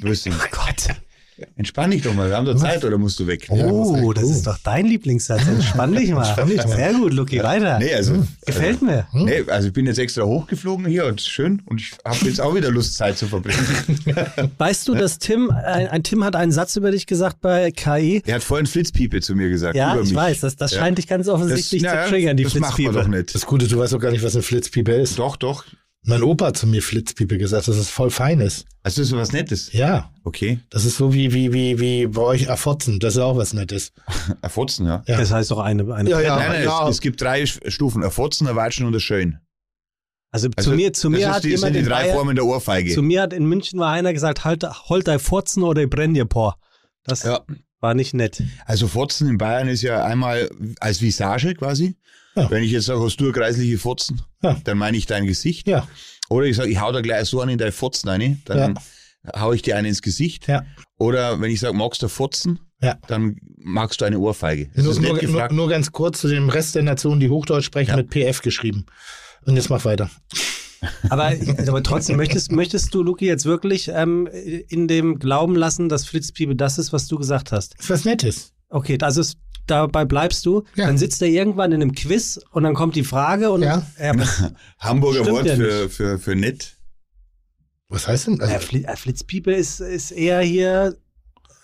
[0.00, 0.88] wir sind, Gott.
[1.56, 3.46] Entspann dich doch mal, wir haben doch Zeit oder musst du weg?
[3.50, 5.46] Oh, das ist doch dein Lieblingssatz.
[5.46, 6.22] Entspann dich mal.
[6.26, 6.76] Entspann dich mal.
[6.76, 7.78] Sehr gut, Luki, weiter.
[7.78, 9.06] Nee, also, Gefällt mir.
[9.12, 12.54] nee, also ich bin jetzt extra hochgeflogen hier und schön und ich habe jetzt auch
[12.54, 13.58] wieder Lust, Zeit zu verbringen.
[14.58, 18.22] Weißt du, dass Tim, ein, ein Tim hat einen Satz über dich gesagt bei KI?
[18.26, 19.74] Er hat vorhin Flitzpiepe zu mir gesagt.
[19.76, 20.16] Ja, über ich mich.
[20.16, 20.80] weiß, das, das Ja.
[20.80, 23.16] scheint dich ganz offensichtlich na ja, zu triggern, die das macht man doch Flitzpiepe.
[23.18, 23.34] nicht.
[23.34, 25.18] Das Gute, du weißt doch gar nicht, was eine Flitzpiepe ist.
[25.18, 25.64] Doch, doch.
[26.04, 28.66] Mein Opa hat zu mir Flitzpiepe gesagt, dass es voll fein ist.
[28.82, 29.72] Also das ist was Nettes.
[29.72, 30.58] Ja, Okay.
[30.70, 32.98] das ist so wie, wie, wie, wie bei euch Erfotzen.
[32.98, 33.92] Das ist auch was Nettes.
[34.42, 35.04] Erfotzen, ja.
[35.06, 35.18] Ja.
[35.18, 36.36] Das heißt doch eine, eine Ja, ja.
[36.36, 36.88] Nein, nein, ja.
[36.88, 38.02] es, es gibt drei Stufen.
[38.02, 39.38] Erfotzen, Erwatschen und Erschön.
[40.32, 42.34] Also, Also, zu mir, zu mir hat die, jemand sind die in drei Bayern, Formen
[42.34, 42.92] der Ohrfeige.
[42.94, 46.14] zu mir hat in München mal einer gesagt, halt, halt dein Furzen oder ich brenn
[46.14, 46.56] dir por.
[47.04, 47.40] Das Ja.
[47.80, 48.42] war nicht nett.
[48.64, 50.50] Also Fotzen in Bayern ist ja einmal
[50.80, 51.96] als Visage quasi.
[52.34, 52.50] Ja.
[52.50, 54.56] Wenn ich jetzt sage, hast du eine kreisliche Fotzen, Ja.
[54.64, 55.66] dann meine ich dein Gesicht.
[55.68, 55.86] Ja,
[56.30, 58.78] Oder ich sage, ich hau da gleich so an in dein Fotzen rein, dann
[59.36, 60.48] hau ich dir einen ins Gesicht.
[60.48, 60.64] ja.
[60.98, 62.96] Oder wenn ich sage, magst du Fotzen, Ja.
[63.08, 64.70] dann magst du eine Ohrfeige.
[64.74, 67.90] Das Nur, ist nur, nur, ganz kurz zu dem Rest der Nation, die Hochdeutsch sprechen,
[67.90, 67.96] Ja.
[67.96, 68.86] mit PF geschrieben.
[69.44, 70.10] Und jetzt mach weiter.
[71.10, 71.32] Aber,
[71.68, 74.26] aber trotzdem, möchtest, möchtest du, Luki, jetzt wirklich ähm,
[74.68, 77.78] in dem Glauben lassen, dass Flitzpiepe das ist, was du gesagt hast?
[77.78, 78.52] Ist was Nettes.
[78.68, 79.36] Okay, das ist,
[79.66, 80.64] dabei bleibst du.
[80.74, 80.86] Ja.
[80.86, 83.86] Dann sitzt er irgendwann in einem Quiz und dann kommt die Frage und Ja.
[83.96, 84.14] er,
[84.78, 86.76] Hamburger Wort ja für, für, für nett.
[87.88, 88.40] Was heißt denn?
[88.40, 90.96] Also, äh, Flitzpiepe ist, ist eher hier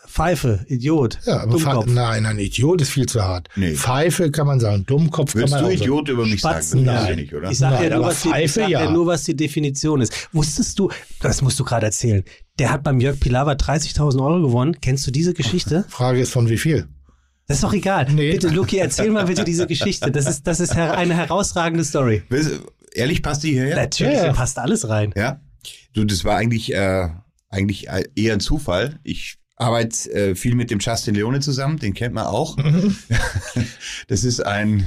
[0.07, 1.87] Pfeife, Idiot, ja, aber Dummkopf.
[1.87, 3.49] nein, ein Idiot ist viel zu hart.
[3.57, 3.75] Nee.
[3.75, 5.91] Pfeife kann man sagen, Dummkopf Würdest kann man du sagen.
[5.91, 6.87] Idiot über mich Spatzen, sagen?
[6.87, 7.17] Das nein.
[7.17, 7.51] nicht, oder?
[7.51, 8.85] Ich sage ja, nur, die, Pfeife, sag ja.
[8.85, 8.91] ja.
[8.91, 10.29] nur, was die Definition ist.
[10.33, 10.91] Wusstest du,
[11.21, 12.25] das musst du gerade erzählen,
[12.59, 14.77] der hat beim Jörg Pilawa 30.000 Euro gewonnen.
[14.81, 15.85] Kennst du diese Geschichte?
[15.89, 16.89] Frage ist von wie viel?
[17.49, 18.07] Das ist doch egal.
[18.13, 18.33] Nee.
[18.33, 20.11] Bitte, Luki, erzähl mal bitte diese Geschichte.
[20.13, 22.23] Das ist, das ist her- eine herausragende Story.
[22.93, 23.75] Ehrlich, passt die hierher?
[23.77, 24.27] Natürlich, Ja, ja.
[24.29, 25.13] da passt alles rein.
[25.17, 25.41] Ja.
[25.95, 27.09] Du, das war eigentlich, äh,
[27.49, 28.99] eigentlich äh, eher ein Zufall.
[29.03, 32.57] Ich arbeite äh, viel mit dem Justin Leone zusammen, den kennt man auch.
[34.09, 34.87] das ist ein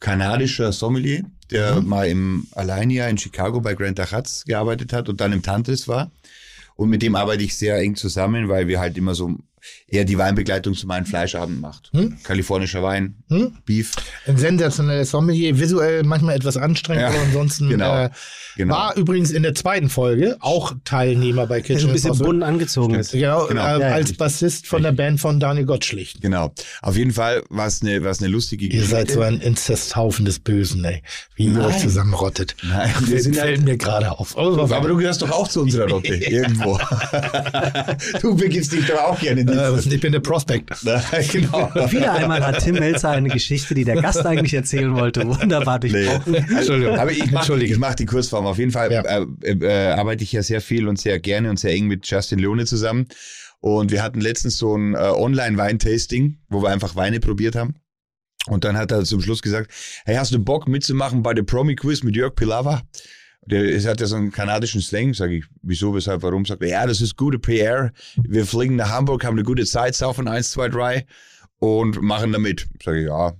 [0.00, 5.32] kanadischer Sommelier, der mal im Alainia in Chicago bei Grand Achatz gearbeitet hat und dann
[5.32, 6.10] im Tantris war.
[6.76, 9.36] Und mit dem arbeite ich sehr eng zusammen, weil wir halt immer so
[9.86, 11.90] eher die Weinbegleitung zu meinen Fleischabend macht.
[11.92, 12.16] Hm?
[12.22, 13.52] Kalifornischer Wein, Hm?
[13.64, 13.92] Beef.
[14.26, 18.10] Ein sensationelles Sommelier, visuell manchmal etwas anstrengend, Ja, aber ansonsten genau, äh,
[18.56, 18.74] genau.
[18.74, 23.12] war übrigens in der zweiten Folge auch Teilnehmer bei Kitchen ein bisschen bunt angezogen ist.
[23.12, 23.62] Genau, Genau.
[23.64, 23.94] Äh, Ja, ja.
[23.94, 26.20] als Bassist von der Band von Daniel Gottschlicht.
[26.20, 26.52] Genau.
[26.82, 28.90] Auf jeden Fall war es eine, eine lustige Ihr Geschichte.
[28.90, 31.02] seid so ein Inzesthaufen des Bösen, ey.
[31.36, 32.56] Wie ihr euch zusammenrottet.
[32.62, 34.36] Nein, wir sind fällt halt- mir gerade auf.
[34.36, 36.78] Oh, Aber du gehörst doch auch zu unserer Rotte, irgendwo.
[38.22, 40.70] du begibst dich doch auch gerne in äh, ich bin der Prospect.
[41.32, 41.70] genau.
[41.90, 45.26] Wieder einmal hat Tim Melzer eine Geschichte, die der Gast eigentlich erzählen wollte.
[45.26, 45.90] Wunderbar Nee.
[45.90, 46.34] durchbrochen.
[46.34, 46.96] Entschuldigung.
[46.98, 47.72] Aber ich mache Entschuldige.
[47.74, 48.46] ich mach die Kurzform.
[48.46, 49.02] Auf jeden Fall Ja.
[49.02, 52.38] äh, äh, arbeite ich ja sehr viel und sehr gerne und sehr eng mit Justin
[52.38, 53.06] Leone zusammen.
[53.60, 57.74] Und wir hatten letztens so ein äh, Online-Wein-Tasting, wo wir einfach Weine probiert haben.
[58.46, 59.70] Und dann hat er zum Schluss gesagt,
[60.06, 62.82] hey, hast du Bock mitzumachen bei der Promi-Quiz mit Jörg Pilawa?
[63.46, 66.44] Der ist, hat ja so einen kanadischen Slang, sage ich, wieso, weshalb, warum?
[66.44, 67.90] Sagt er, ja, das ist gute PR.
[68.16, 71.06] Wir fliegen nach Hamburg, haben eine gute Zeit, saufen eins, zwei, drei
[71.58, 72.68] und machen damit.
[72.82, 73.32] Sage ich, ja,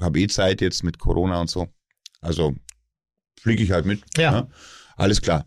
[0.00, 1.68] habe eh Zeit jetzt mit Corona und so.
[2.20, 2.54] Also
[3.40, 4.02] fliege ich halt mit.
[4.16, 4.30] Ja.
[4.32, 4.48] ne?
[4.96, 5.46] Alles klar.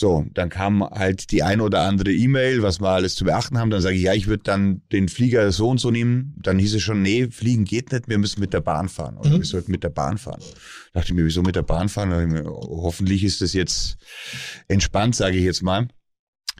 [0.00, 3.68] So, dann kam halt die ein oder andere E-Mail, was wir alles zu beachten haben.
[3.70, 6.36] Dann sage ich, ja, ich würde dann den Flieger so und so nehmen.
[6.40, 9.16] Dann hieß es schon, nee, fliegen geht nicht, wir müssen mit der Bahn fahren.
[9.16, 9.38] Oder Mhm.
[9.38, 10.40] wir sollten mit der Bahn fahren.
[10.92, 12.10] Da dachte ich mir, wieso mit der Bahn fahren?
[12.30, 13.96] Mir, hoffentlich ist das jetzt
[14.68, 15.88] entspannt, sage ich jetzt mal.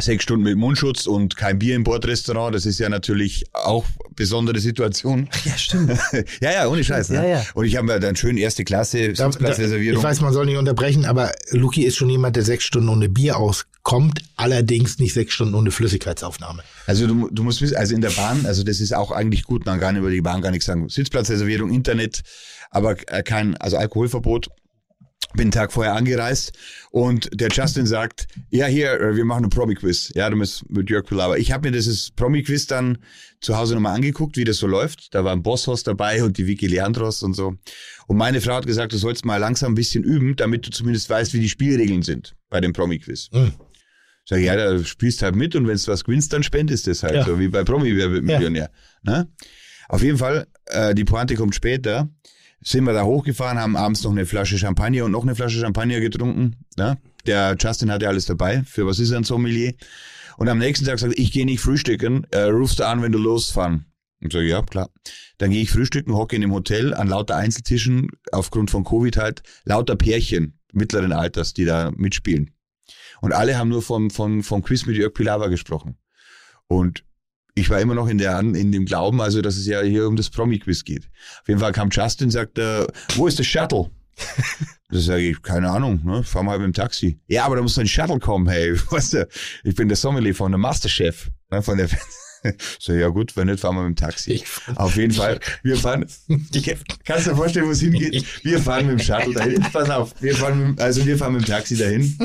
[0.01, 3.85] Sechs Stunden mit Mundschutz und kein Bier im Bordrestaurant, das ist ja natürlich auch
[4.15, 5.29] besondere Situation.
[5.45, 5.99] Ja, stimmt.
[6.41, 7.11] ja, ja, ohne Scheiß.
[7.11, 7.17] Ne?
[7.17, 7.45] Ja, ja.
[7.55, 9.99] Und ich habe ja dann schön erste Klasse, Sitzplatzreservierung.
[9.99, 13.09] ich weiß, man soll nicht unterbrechen, aber Luki ist schon jemand, der sechs Stunden ohne
[13.09, 16.63] Bier auskommt, allerdings nicht sechs Stunden ohne Flüssigkeitsaufnahme.
[16.87, 19.67] Also du, du musst wissen, also in der Bahn, also das ist auch eigentlich gut,
[19.67, 20.89] man kann über die Bahn gar nichts sagen.
[20.89, 22.23] Sitzplatzreservierung, Internet,
[22.71, 24.49] aber äh, kein, also Alkoholverbot.
[25.35, 26.53] Bin einen Tag vorher angereist
[26.91, 30.13] und der Justin sagt, ja hier, äh, wir machen ein Promi-Quiz.
[30.15, 31.37] Ja, du musst mit Jörg Pilawa.
[31.37, 32.99] Ich habe mir dieses Promi-Quiz dann
[33.41, 35.15] zu Hause nochmal angeguckt, wie das so läuft.
[35.15, 37.55] Da war ein Bosshaus dabei und die Vicky Leandros und so.
[38.07, 41.11] Und meine Frau hat gesagt, du sollst mal langsam ein bisschen üben, damit du zumindest
[41.11, 43.29] weißt, wie die Spielregeln sind bei dem Promi-Quiz.
[43.33, 43.53] Hm.
[44.25, 46.91] Sag ich, ja, da spielst halt mit und wenn du was gewinnst, dann spendest du
[46.91, 47.25] es halt, Ja.
[47.25, 48.71] so wie bei Promi Wer wird Millionär.
[49.03, 49.29] Ne?
[49.89, 52.09] Auf jeden Fall, äh, die Pointe kommt später.
[52.61, 56.01] Sind wir da hochgefahren, haben abends noch eine Flasche Champagner und noch eine Flasche Champagner
[56.01, 56.57] getrunken.
[56.77, 56.99] Ne?
[57.27, 58.63] Der Justin hatte alles dabei.
[58.65, 59.75] Für was ist er ein Sommelier?
[60.37, 63.19] Und am nächsten Tag sagt ich gehe nicht frühstücken, äh, rufst du an, wenn du
[63.19, 63.87] losfahren.
[64.21, 64.91] Und sage, ja, klar.
[65.39, 69.43] Dann gehe ich frühstücken, hocke in dem Hotel an lauter Einzeltischen, aufgrund von Covid halt,
[69.65, 72.51] lauter Pärchen mittleren Alters, die da mitspielen.
[73.21, 75.99] Und alle haben nur vom, vom, vom Quiz mit Jörg Pilawa gesprochen.
[76.67, 77.05] Und
[77.59, 80.17] ich war immer noch in, der, in dem Glauben, also dass es ja hier um
[80.17, 81.09] das Promi-Quiz geht.
[81.43, 82.87] Auf jeden Fall kam Justin und sagte,
[83.17, 83.91] wo ist das Shuttle?
[84.91, 86.25] Das sage ich, keine Ahnung, ne?
[86.25, 87.21] fahr mal mit dem Taxi.
[87.27, 88.75] Ja, aber da muss ein Shuttle kommen, hey.
[88.91, 89.29] Weißt du,
[89.63, 91.61] ich bin der Sommelier von der Masterchef, ne?
[91.61, 91.91] von der
[92.79, 94.33] so, ja gut, wenn nicht, fahren wir mit dem Taxi.
[94.33, 94.45] Ich-
[94.77, 96.07] Auf jeden Fall, wir fahren,
[96.53, 98.25] ich, kannst du dir vorstellen, wo es hingeht?
[98.45, 99.61] Wir fahren mit dem Shuttle dahin.
[99.73, 102.17] Pass auf, wir fahren, mit, also wir fahren mit dem Taxi dahin.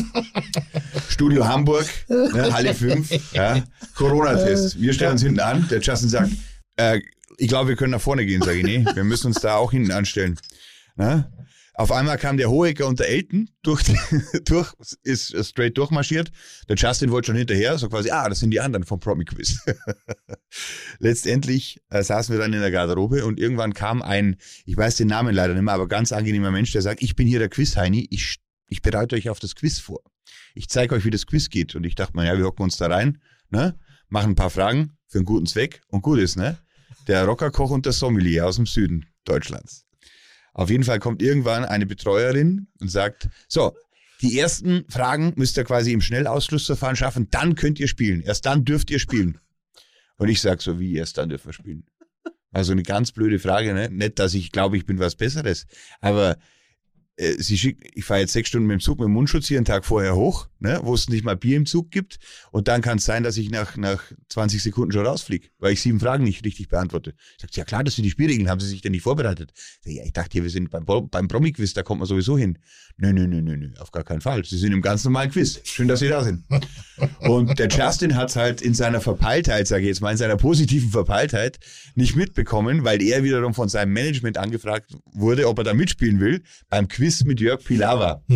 [1.10, 3.64] Studio Hamburg, ne, Halle 5, ja,
[3.96, 4.80] Corona-Test.
[4.82, 6.32] Wir stellen uns hinten an, der Justin sagt,
[6.78, 7.00] äh,
[7.38, 9.72] ich glaube, wir können nach vorne gehen, sage ich, nee, wir müssen uns da auch
[9.72, 10.40] hinten anstellen.
[10.96, 11.30] Ne?
[11.76, 13.82] Auf einmal kam der Hohecker und der Elton durch,
[14.46, 16.32] durch ist straight durchmarschiert.
[16.70, 19.60] Der Justin wollte schon hinterher, so quasi, ah, das sind die anderen vom Promi Quiz.
[21.00, 25.08] Letztendlich äh, saßen wir dann in der Garderobe und irgendwann kam ein, ich weiß den
[25.08, 28.08] Namen leider nicht mehr, aber ganz angenehmer Mensch, der sagt, ich bin hier der Quiz-Heini,
[28.12, 28.38] ich,
[28.70, 30.02] ich bereite euch auf das Quiz vor.
[30.54, 31.74] Ich zeige euch, wie das Quiz geht.
[31.76, 33.20] Und ich dachte mir, ja, wir hocken uns da rein,
[33.50, 33.78] ne?
[34.10, 36.60] machen ein paar Fragen für einen guten Zweck und gut ist, ne?
[37.08, 39.83] Der Rockerkoch und der Sommelier aus dem Süden Deutschlands.
[40.54, 43.76] Auf jeden Fall kommt irgendwann eine Betreuerin und sagt, so,
[44.22, 48.22] die ersten Fragen müsst ihr quasi im Schnellausschlussverfahren schaffen, dann könnt ihr spielen.
[48.22, 49.40] Erst dann dürft ihr spielen.
[50.18, 51.86] Und ich sag so, wie erst dann dürfen wir spielen?
[52.52, 53.90] Also eine ganz blöde Frage, ne?
[53.90, 55.66] Nicht, dass ich glaube, ich bin was Besseres,
[56.02, 56.38] aber
[57.16, 59.58] äh, sie schickt, ich fahre jetzt sechs Stunden mit dem Zug mit dem Mundschutz hier
[59.58, 62.18] einen Tag vorher hoch, ne, wo es nicht mal Bier im Zug gibt.
[62.52, 65.82] Und dann kann es sein, dass ich nach, nach 20 Sekunden schon rausfliege, weil ich
[65.82, 67.14] sieben Fragen nicht richtig beantworte.
[67.36, 69.52] Ich sag, ja klar, das sind die Spielregeln, haben Sie sich denn nicht vorbereitet?
[69.56, 72.38] Ich sag, ja, ich dachte, hier, wir sind beim, beim Promi-Quiz, da kommt man sowieso
[72.38, 72.58] hin.
[72.98, 74.46] Nö, nö, nö, nö, nö, auf gar keinen Fall.
[74.46, 75.60] Sie sind im ganz normalen Quiz.
[75.64, 76.44] Schön, dass Sie da sind.
[77.20, 80.90] Und der Justin hat halt in seiner Verpeiltheit, sage ich jetzt mal, in seiner positiven
[80.92, 81.60] Verpeiltheit
[81.96, 86.44] nicht mitbekommen, weil er wiederum von seinem Management angefragt wurde, ob er da mitspielen will,
[86.70, 88.24] beim Quiz mit Jörg Pilawa.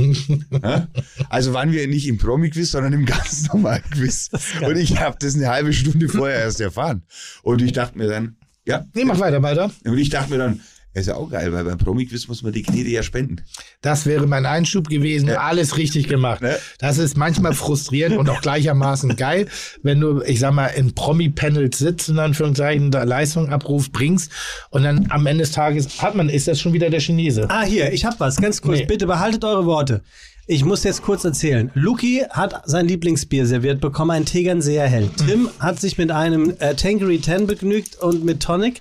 [0.64, 0.88] Ja?
[1.30, 4.30] Also waren wir nicht im Promi-Quiz, sondern im ganz normalen Quiz.
[4.66, 7.04] Und ich habe das eine halbe Stunde vorher erst erfahren.
[7.44, 9.72] Und ich dachte mir dann, ja, Nee, mach weiter, weiter.
[9.86, 10.62] und ich dachte mir dann,
[10.94, 13.44] ist ja auch geil, weil beim Promi-Quiz muss man die Knete ja spenden.
[13.82, 15.30] Das wäre mein Einschub gewesen.
[15.30, 16.42] Alles richtig gemacht.
[16.42, 16.58] Ne?
[16.80, 19.48] Das ist manchmal frustrierend und auch gleichermaßen geil,
[19.84, 23.92] wenn du, ich sag mal, in Promi-Panels sitzt und dann für Anführungszeichen da Leistung abrufst,
[23.92, 24.32] bringst
[24.72, 27.48] und dann am Ende des Tages hat man, ist das schon wieder der Chinese.
[27.50, 28.80] Ah, hier, ich hab was, ganz kurz.
[28.80, 28.86] Nee.
[28.86, 30.02] Bitte behaltet eure Worte.
[30.50, 31.72] Ich muss jetzt kurz erzählen.
[31.74, 35.10] Luki hat sein Lieblingsbier serviert bekommen, ein Tegernseer Hell.
[35.28, 38.80] Tim hat sich mit einem äh, Tankery 10 begnügt und mit Tonic.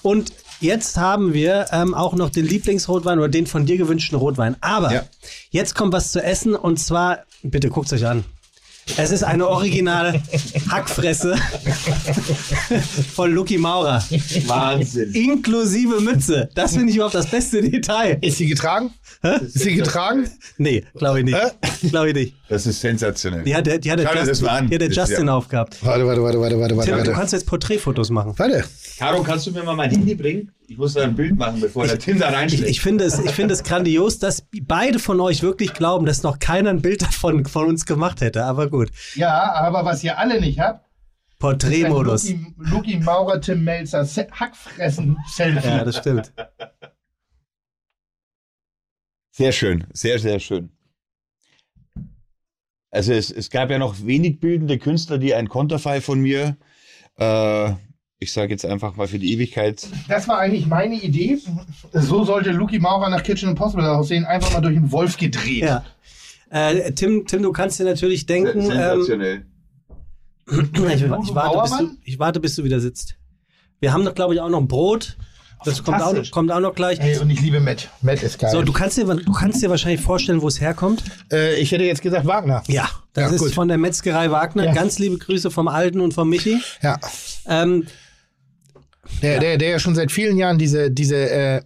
[0.00, 4.56] Und jetzt haben wir ähm, auch noch den Lieblingsrotwein oder den von dir gewünschten Rotwein.
[4.62, 5.02] Aber Ja.
[5.50, 8.24] jetzt kommt was zu essen und zwar, bitte guckt euch an.
[8.96, 10.20] Es ist eine originale
[10.70, 11.36] Hackfresse
[13.14, 14.02] von Luki Maurer.
[14.46, 15.12] Wahnsinn.
[15.12, 16.48] Inklusive Mütze.
[16.54, 18.18] Das finde ich überhaupt das beste Detail.
[18.20, 18.90] Ist sie getragen?
[19.40, 20.28] Ist sie getragen?
[20.58, 21.38] Nee, glaube ich nicht.
[21.90, 22.34] Glaube ich nicht.
[22.48, 23.44] Das ist sensationell.
[23.44, 24.68] Die hat der, die hat der Schau dir das Justin, mal an.
[24.68, 25.76] die hat der Justin ja- aufgehabt.
[25.84, 28.34] Warte, warte, warte, warte, warte, warte, du kannst jetzt Porträtfotos machen.
[28.36, 28.64] Warte.
[28.98, 30.52] Caro, kannst du mir mal mein Handy bringen?
[30.68, 32.68] Ich muss da ein Bild machen, bevor der Tim da Ich, reinschlägt.
[32.70, 36.38] ich, finde es, ich finde es grandios, dass beide von euch wirklich glauben, dass noch
[36.38, 38.44] keiner ein Bild davon von uns gemacht hätte.
[38.44, 38.90] Aber gut.
[39.14, 40.86] Ja, aber was ihr alle nicht habt,
[41.38, 42.28] Porträtmodus.
[42.30, 45.66] Luki, Luki Maurer, Tim Melzer, Se- Hackfressen-Selfie.
[45.68, 46.32] Ja, das stimmt.
[49.32, 50.70] Sehr schön, sehr, sehr schön.
[52.90, 56.56] Also es, es gab ja noch wenig bildende Künstler, die ein Konterfei von mir,
[57.16, 57.72] äh,
[58.22, 61.38] ich sage jetzt einfach mal für die Ewigkeit, Das war eigentlich meine Idee.
[61.92, 64.24] So sollte Luki Maurer nach Kitchen Impossible aussehen.
[64.24, 65.64] Einfach mal durch einen Wolf gedreht.
[65.64, 65.84] Ja.
[66.50, 69.46] Äh, Tim, Tim, du kannst dir natürlich denken, ähm, sensationell.
[70.50, 73.16] ich, ich, warte, bis du, ich warte, bis du wieder sitzt.
[73.80, 75.16] Wir haben doch, glaube ich, auch noch ein Brot.
[75.64, 76.98] Das kommt auch, kommt auch noch gleich.
[76.98, 77.88] Ey, und ich liebe Matt.
[78.00, 78.50] Matt ist geil.
[78.50, 81.04] So, du kannst dir, du kannst dir wahrscheinlich vorstellen, wo es herkommt.
[81.32, 82.64] äh, ich hätte jetzt gesagt Wagner.
[82.66, 83.52] Ja, das Ja, ist gut.
[83.54, 84.64] von der Metzgerei Wagner.
[84.64, 84.72] Ja.
[84.72, 86.60] Ganz liebe Grüße vom Alten und vom Michi.
[86.82, 86.98] Ja.
[87.46, 87.86] Ähm,
[89.22, 91.62] Der, der, der ja schon seit vielen Jahren diese, diese äh,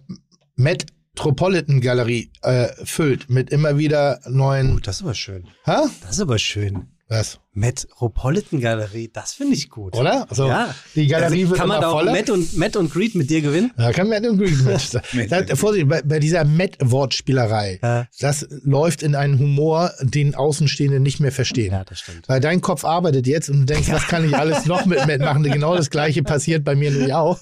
[0.55, 4.79] Metropolitan Galerie äh, füllt mit immer wieder neuen.
[4.83, 5.47] das ist aber schön.
[5.65, 5.87] Hä?
[6.01, 6.87] Das ist aber schön.
[7.09, 7.39] Was?
[7.53, 9.95] Metropolitan Galerie, das finde ich gut.
[9.95, 10.27] Oder?
[10.29, 10.75] So, Ja.
[10.93, 12.11] Die Galerie Also, wird kann man da auch voller.
[12.11, 13.71] Matt und, Matt und Greet mit dir gewinnen?
[13.77, 15.31] Da kann Matt und Green mit.
[15.31, 18.07] das, Vorsicht, bei, bei dieser Met-Wortspielerei, Ja.
[18.19, 21.71] das läuft in einen Humor, den Außenstehende nicht mehr verstehen.
[21.71, 22.27] Ja, das stimmt.
[22.27, 25.21] Weil dein Kopf arbeitet jetzt und du denkst, was kann ich alles noch mit Matt
[25.21, 25.43] machen?
[25.43, 27.39] Genau das gleiche passiert bei mir nämlich auch.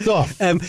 [0.00, 0.60] So, Ähm,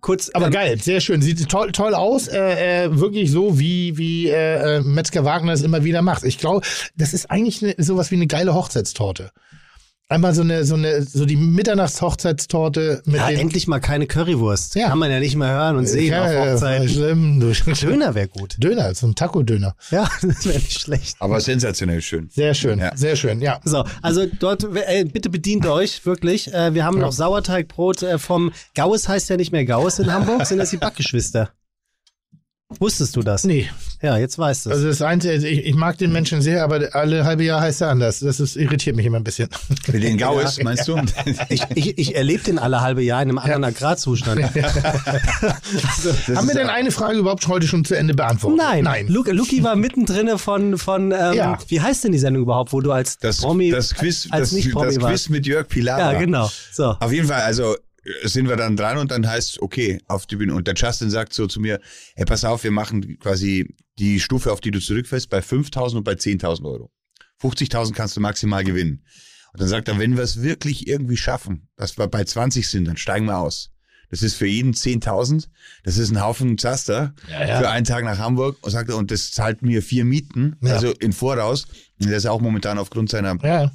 [0.00, 0.30] kurz.
[0.30, 1.22] Aber ähm, geil, sehr schön.
[1.22, 2.28] Sieht toll, toll aus.
[2.28, 6.24] Äh, äh, wirklich so, wie, wie äh, äh, Metzger Wagner es immer wieder macht.
[6.24, 6.66] Ich glaube,
[6.96, 9.32] das ist eigentlich ne, sowas wie eine geile Hochzeitstorte.
[10.10, 14.74] Einmal so eine, so eine, so die Mitternachtshochzeitstorte mit Ja, den endlich mal keine Currywurst.
[14.74, 14.88] Ja.
[14.88, 16.88] Kann man ja nicht mehr hören und sehen Ja, auf ja, Hochzeiten.
[16.88, 17.38] schlimm.
[17.38, 18.56] Du- Döner wäre gut.
[18.58, 19.76] Döner, so ein Taco-Döner.
[19.92, 21.14] Ja, das wäre nicht schlecht.
[21.20, 22.28] Aber sensationell schön.
[22.28, 22.96] Sehr schön, Ja.
[22.96, 23.60] sehr schön, ja.
[23.62, 26.52] So, also dort, äh, bitte bedient euch, wirklich.
[26.52, 30.44] Äh, wir haben noch Sauerteigbrot äh, vom Gaues heißt ja nicht mehr Gaues in Hamburg,
[30.44, 31.50] sind das die Backgeschwister.
[32.80, 33.44] Wusstest du das?
[33.44, 33.68] Nee,
[34.02, 34.76] Ja, jetzt weißt du es.
[34.76, 37.82] also das Einzige, also ich, ich mag den Menschen sehr, aber alle halbe Jahr heißt
[37.82, 38.20] er anders.
[38.20, 39.48] Das ist, irritiert mich immer ein bisschen.
[39.92, 40.96] Mit den Gaues, meinst du?
[41.50, 44.42] ich ich, ich erlebe den alle halbe Jahr in einem anderen Agrarzustand.
[44.54, 48.58] Haben wir denn eine Frage überhaupt heute schon zu Ende beantwortet?
[48.58, 49.06] Nein, Nein.
[49.08, 51.58] Lu Luki war mittendrin von, von ähm, Ja.
[51.68, 54.52] wie heißt denn die Sendung überhaupt, wo du als Das, Promi, das Quiz, als das,
[54.52, 55.98] nicht-Promi das Quiz mit Jörg Pilar.
[55.98, 56.50] Ja, genau.
[56.72, 56.96] So.
[57.00, 57.76] Auf jeden Fall, also
[58.24, 60.54] sind wir dann dran und dann heißt es, okay, auf die Bühne.
[60.54, 61.80] Und der Justin sagt so zu mir,
[62.14, 66.04] hey, pass auf, wir machen quasi die Stufe, auf die du zurückfällst, bei 5.000 und
[66.04, 66.90] bei 10.000 Euro.
[67.42, 69.04] 50.000 kannst du maximal gewinnen.
[69.52, 72.86] Und dann sagt er, wenn wir es wirklich irgendwie schaffen, dass wir bei 20 sind,
[72.86, 73.70] dann steigen wir aus.
[74.10, 75.48] Das ist für jeden 10.000.
[75.84, 78.58] Das ist ein Haufen Zaster für einen Tag nach Hamburg.
[78.62, 80.74] Und sagt er, und das zahlt mir vier Mieten, Ja.
[80.74, 81.66] also in Voraus.
[82.00, 83.70] Und der ist auch momentan aufgrund seiner Ja,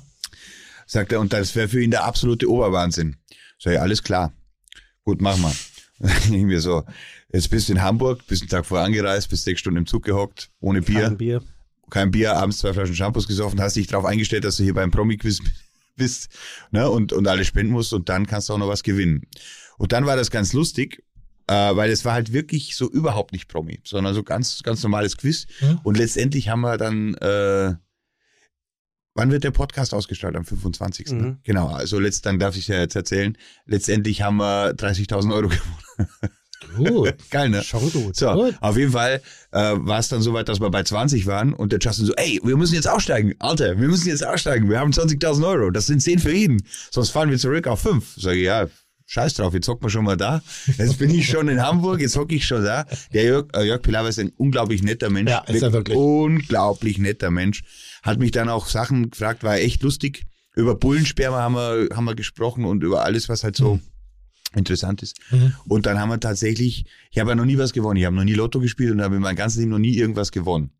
[0.88, 3.16] Sagt er, und das wäre für ihn der absolute Oberwahnsinn.
[3.60, 4.34] Sag ich, alles klar.
[5.04, 5.54] Gut, mach mal.
[6.00, 6.84] Dann denke ich mir so,
[7.32, 10.04] jetzt bist du in Hamburg, bist einen Tag vorher angereist, bist sechs Stunden im Zug
[10.04, 11.42] gehockt, ohne Bier, Kein Bier.
[11.90, 14.92] kein Bier, abends zwei Flaschen Shampoos gesoffen, hast dich darauf eingestellt, dass du hier beim
[14.92, 15.40] Promi-Quiz
[15.96, 16.30] bist
[16.72, 19.22] ne, und, und alles spenden musst und dann kannst du auch noch was gewinnen.
[19.78, 21.02] Und dann war das ganz lustig,
[21.48, 25.16] äh, weil es war halt wirklich so überhaupt nicht Promi, sondern so ganz, ganz normales
[25.16, 25.46] Quiz.
[25.62, 25.80] Mhm.
[25.84, 27.76] Und letztendlich haben wir dann, äh,
[29.16, 30.36] wann wird der Podcast ausgestrahlt?
[30.36, 31.08] Am 25.
[31.12, 31.14] ne?
[31.24, 31.38] Mhm.
[31.44, 33.38] Genau, also letzt, dann darf ich ja jetzt erzählen.
[33.66, 35.48] Letztendlich haben wir 30.000 Euro
[36.78, 36.94] gewonnen.
[36.94, 37.16] gut.
[37.32, 37.64] Geil, ne?
[37.64, 38.16] Schon gut.
[38.16, 38.56] So, Gut.
[38.60, 41.72] auf jeden Fall äh, war es dann so weit, dass wir bei 20 waren und
[41.72, 43.34] der Justin so, ey, wir müssen jetzt aussteigen.
[43.40, 44.70] Alter, wir müssen jetzt aussteigen.
[44.70, 45.72] Wir haben 20.000 Euro.
[45.72, 46.62] Das sind 10 für jeden.
[46.92, 48.16] Sonst fahren wir zurück auf 5.
[48.18, 48.68] Sag ich, ja,
[49.08, 50.42] scheiß drauf, jetzt hocken wir schon mal da.
[50.78, 52.86] Jetzt bin ich schon in Hamburg, jetzt hocke ich schon da.
[53.14, 55.30] Der Jörg, äh, Jörg Pilawa ist ein unglaublich netter Mensch.
[55.32, 55.96] Ja, ist er wirklich.
[55.98, 57.64] Unglaublich netter Mensch.
[58.06, 60.26] Hat mich dann auch Sachen gefragt, war echt lustig.
[60.56, 63.80] Über Bullensperma haben wir, haben wir gesprochen und über alles, was halt so
[64.56, 65.18] interessant ist.
[65.32, 65.54] Mhm.
[65.68, 67.98] Und dann haben wir tatsächlich, ich habe ja noch nie was gewonnen.
[68.00, 70.32] Ich habe noch nie Lotto gespielt und habe in meinem ganzen Leben noch nie irgendwas
[70.32, 70.72] gewonnen.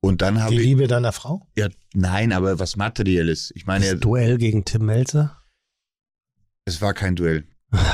[0.00, 1.46] Und dann habe Die ich, Liebe deiner Frau?
[1.56, 3.52] ja, nein, aber was Materielles.
[3.54, 5.36] Ich meine, Das Duell gegen Tim Melzer?
[6.64, 7.44] es war kein Duell,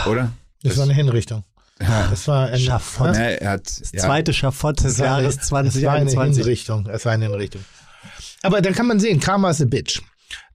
[0.09, 0.33] oder?
[0.63, 1.45] Das, war eine Hinrichtung.
[1.79, 3.13] Das war ein Schafott.
[3.13, 6.45] Ne, hat, Das ja, zweite Schafott des Es Jahres Es war eine 2021.
[6.45, 6.87] Hinrichtung.
[6.87, 7.65] Es war eine Hinrichtung.
[8.45, 10.03] Aber dann kann man sehen, Karma is a bitch.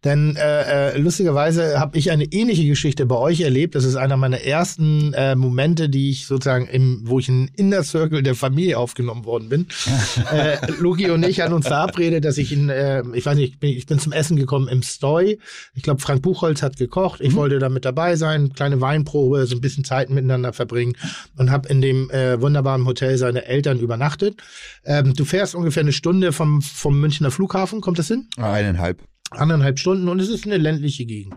[0.05, 3.75] Denn äh, äh, lustigerweise habe ich eine ähnliche Geschichte bei euch erlebt.
[3.75, 7.83] Das ist einer meiner ersten äh, Momente, die ich sozusagen im, wo ich in Inner
[7.83, 9.67] Circle der Familie aufgenommen worden bin.
[10.31, 13.59] äh, Loki und ich hatten uns verabredet, dass ich in, äh, ich weiß nicht, ich
[13.59, 15.37] bin, ich bin zum Essen gekommen im Stoy.
[15.75, 17.19] Ich glaube, Frank Buchholz hat gekocht.
[17.19, 20.93] Ich wollte da mit dabei sein, kleine Weinprobe, so ein bisschen Zeit miteinander verbringen
[21.37, 24.37] und habe in dem äh, wunderbaren Hotel seine Eltern übernachtet.
[24.85, 28.29] Ähm, du fährst ungefähr eine Stunde vom, vom Münchner Flughafen, kommt das hin?
[28.37, 29.03] eineinhalb.
[29.31, 31.35] Anderthalb Stunden und es ist eine ländliche Gegend.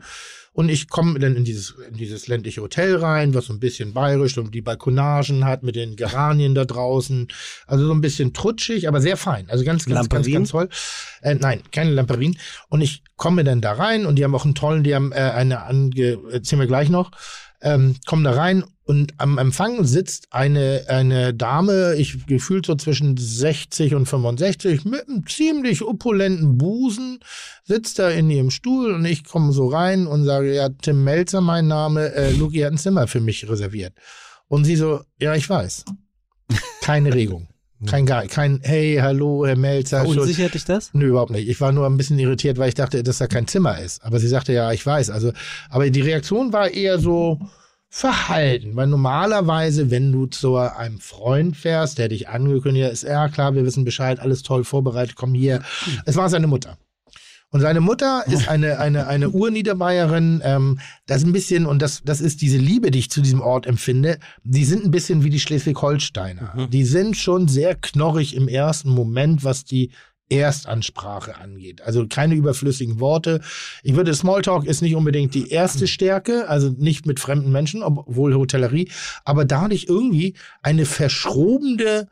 [0.55, 3.95] Und ich komme dann in dieses, in dieses ländliche Hotel rein, was so ein bisschen
[3.95, 7.29] bayerisch und die Balkonagen hat mit den Geranien da draußen.
[7.67, 9.49] Also so ein bisschen trutschig, aber sehr fein.
[9.49, 10.35] Also ganz, ganz, ganz, Lamperin?
[10.35, 10.69] ganz toll.
[11.23, 12.37] Äh, nein, keine Lamperin.
[12.69, 15.17] Und ich komme dann da rein und die haben auch einen tollen, die haben äh,
[15.17, 17.13] eine ange, erzählen wir gleich noch,
[17.63, 23.17] ähm, kommen da rein und am Empfang sitzt eine, eine Dame, ich gefühlt so zwischen
[23.17, 27.21] 60 und 65, mit einem ziemlich opulenten Busen,
[27.65, 31.41] sitzt da in ihrem Stuhl und ich komme so rein und sage, ja, Tim Melzer,
[31.41, 33.95] mein Name, äh, Luki hat ein Zimmer für mich reserviert.
[34.49, 35.87] Und sie so, ja, ich weiß.
[36.83, 37.49] Keine Regung.
[37.87, 40.03] Kein, kein, hey, hallo, Herr Melzer.
[40.03, 40.91] Verunsichert dich das?
[40.93, 41.49] Nö, überhaupt nicht.
[41.49, 44.05] Ich war nur ein bisschen irritiert, weil ich dachte, dass da kein Zimmer ist.
[44.05, 45.09] Aber sie sagte, ja, ich weiß.
[45.09, 45.33] Also,
[45.71, 47.41] aber die Reaktion war eher so
[47.95, 48.75] verhalten.
[48.75, 53.55] Weil normalerweise, wenn du zu einem Freund fährst, der dich angekündigt hat, ist, ja klar,
[53.55, 55.63] wir wissen Bescheid, alles toll vorbereitet, komm hier.
[56.07, 56.79] Es war seine Mutter.
[57.51, 62.01] Und seine Mutter ist eine, eine, eine Urniederbayerin, ähm, das ist ein bisschen, und das,
[62.03, 65.29] das ist diese Liebe, die ich zu diesem Ort empfinde, die sind ein bisschen wie
[65.29, 66.69] die Schleswig-Holsteiner.
[66.73, 69.91] Die sind schon sehr knorrig im ersten Moment, was die
[70.29, 71.83] Erstansprache angeht.
[71.83, 73.41] Also keine überflüssigen Worte.
[73.83, 78.35] Ich würde, Smalltalk ist nicht unbedingt die erste Stärke, also nicht mit fremden Menschen, obwohl
[78.35, 78.91] Hotellerie,
[79.25, 82.09] aber dadurch irgendwie eine verschrobene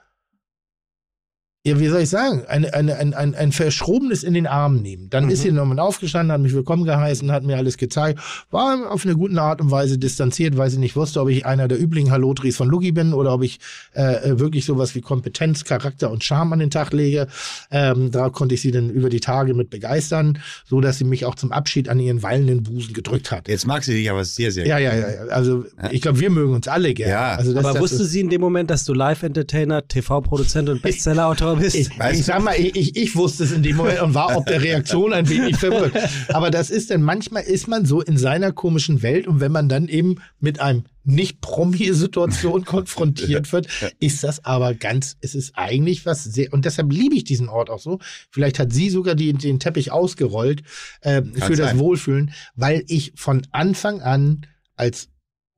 [1.63, 5.11] ja, wie soll ich sagen, eine, eine, ein, ein, ein Verschrobenes in den Arm nehmen.
[5.11, 8.19] Dann ist sie nochmal aufgestanden, hat mich willkommen geheißen, hat mir alles gezeigt,
[8.51, 11.69] war auf eine gute Art und Weise distanziert, weil sie nicht wusste, ob ich einer
[11.69, 13.61] der üblichen Hallotris von Lugi bin oder ob ich
[13.93, 17.27] äh, wirklich sowas wie Kompetenz, Charakter und Charme an den Tag lege.
[17.71, 21.27] Ähm, da konnte ich sie dann über die Tage mit begeistern, so dass sie mich
[21.27, 23.49] auch zum Abschied an ihren wallenden Busen gedrückt hat.
[23.49, 25.11] Jetzt mag sie dich aber sehr, sehr Ja, ja, ja.
[25.11, 25.21] ja.
[25.25, 27.13] Also ich glaube, wir mögen uns alle gerne.
[27.13, 27.35] Ja.
[27.35, 31.50] Also das, Aber das wusste sie in dem Moment, dass du Live-Entertainer, TV-Produzent und Bestseller-Autor
[31.57, 31.75] bist?
[31.75, 34.63] Ich, ich sag mal, ich, ich, wusste es in dem Moment und war ob der
[34.63, 35.95] Reaktion ein wenig verwirrt.
[36.29, 39.69] Aber das ist denn, manchmal ist man so in seiner komischen Welt und wenn man
[39.69, 43.69] dann eben mit einem Nicht-Promi-Situation konfrontiert wird,
[44.01, 47.71] ist das aber ganz, es ist eigentlich was sehr, und deshalb liebe ich diesen Ort
[47.71, 47.99] auch so.
[48.31, 50.63] Vielleicht hat sie sogar die, den Teppich ausgerollt
[51.01, 51.79] äh, für das sein.
[51.79, 54.47] Wohlfühlen, weil ich von Anfang an
[54.77, 55.09] als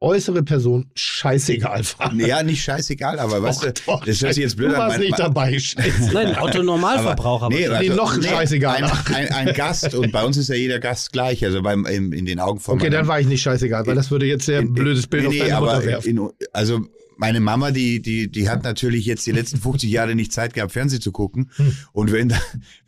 [0.03, 2.13] äußere Person scheißegal war.
[2.15, 5.19] Ja, nicht scheißegal, aber weißt du, Doch, das sich jetzt blöd du warst mein- nicht
[5.19, 6.11] dabei, scheiße.
[6.13, 7.49] Nein, Autonormalverbraucher.
[7.49, 8.83] Nee, aber- Nee, noch scheißegal.
[8.85, 12.13] Ein, ein, ein Gast und bei uns ist ja jeder Gast gleich, also beim, in,
[12.13, 14.59] in den Augen von Okay, dann war ich nicht scheißegal, weil das würde jetzt sehr
[14.61, 16.09] ein blödes Bild nee, auf nee, deine aber Mutter werfen.
[16.11, 16.81] in, also
[17.23, 20.73] meine Mama, die, die, die hat natürlich jetzt die letzten 50 Jahre nicht Zeit gehabt,
[20.73, 21.53] Fernsehen zu gucken.
[21.55, 21.77] Hm.
[21.93, 22.35] Und wenn,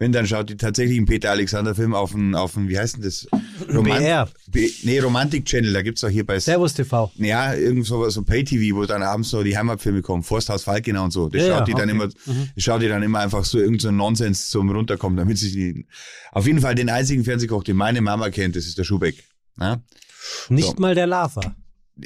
[0.01, 2.97] wenn dann schaut die tatsächlich einen Peter Alexander Film auf einen, auf einen, wie heißt
[2.97, 3.29] denn das?
[3.69, 4.29] BR.
[4.49, 7.13] B, nee, Romantik Channel, da gibt's auch hier bei Servus TV.
[7.15, 11.13] ja, irgend so, so Pay-TV, wo dann abends so die Heimatfilme kommen, Forsthaus Falkenau und
[11.13, 11.29] so.
[11.29, 11.91] Das Ja, schaut die dann okay.
[11.93, 15.53] immer, das schaut die dann immer einfach so irgend so Nonsens zum runterkommen, damit sie
[15.53, 15.87] die,
[16.33, 19.23] auf jeden Fall den einzigen Fernsehkoch, den meine Mama kennt, das ist der Schubeck.
[19.61, 19.81] Ja?
[20.49, 20.81] Nicht So.
[20.81, 21.55] mal der Lava.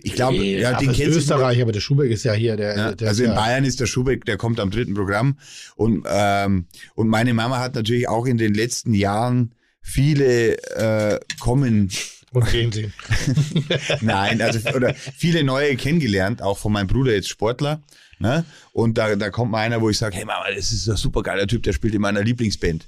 [0.02, 1.18] Ich glaube, ja, Ach, den kennst du.
[1.18, 3.80] Österreich, aber der Schubeck ist ja hier, der, Ja, der also in ja, Bayern ist
[3.80, 5.38] der Schubeck, der kommt am dritten Programm.
[5.76, 11.90] Und, ähm, und meine Mama hat natürlich auch in den letzten Jahren viele äh, kommen,
[12.32, 12.90] und gehen sie.
[14.00, 17.82] nein, also oder viele neue kennengelernt, auch von meinem Bruder jetzt Sportler.
[18.18, 18.44] Ne?
[18.72, 21.22] Und da, da kommt mal einer, wo ich sage, hey Mama, das ist ein super
[21.22, 22.86] geiler Typ, der spielt in meiner Lieblingsband.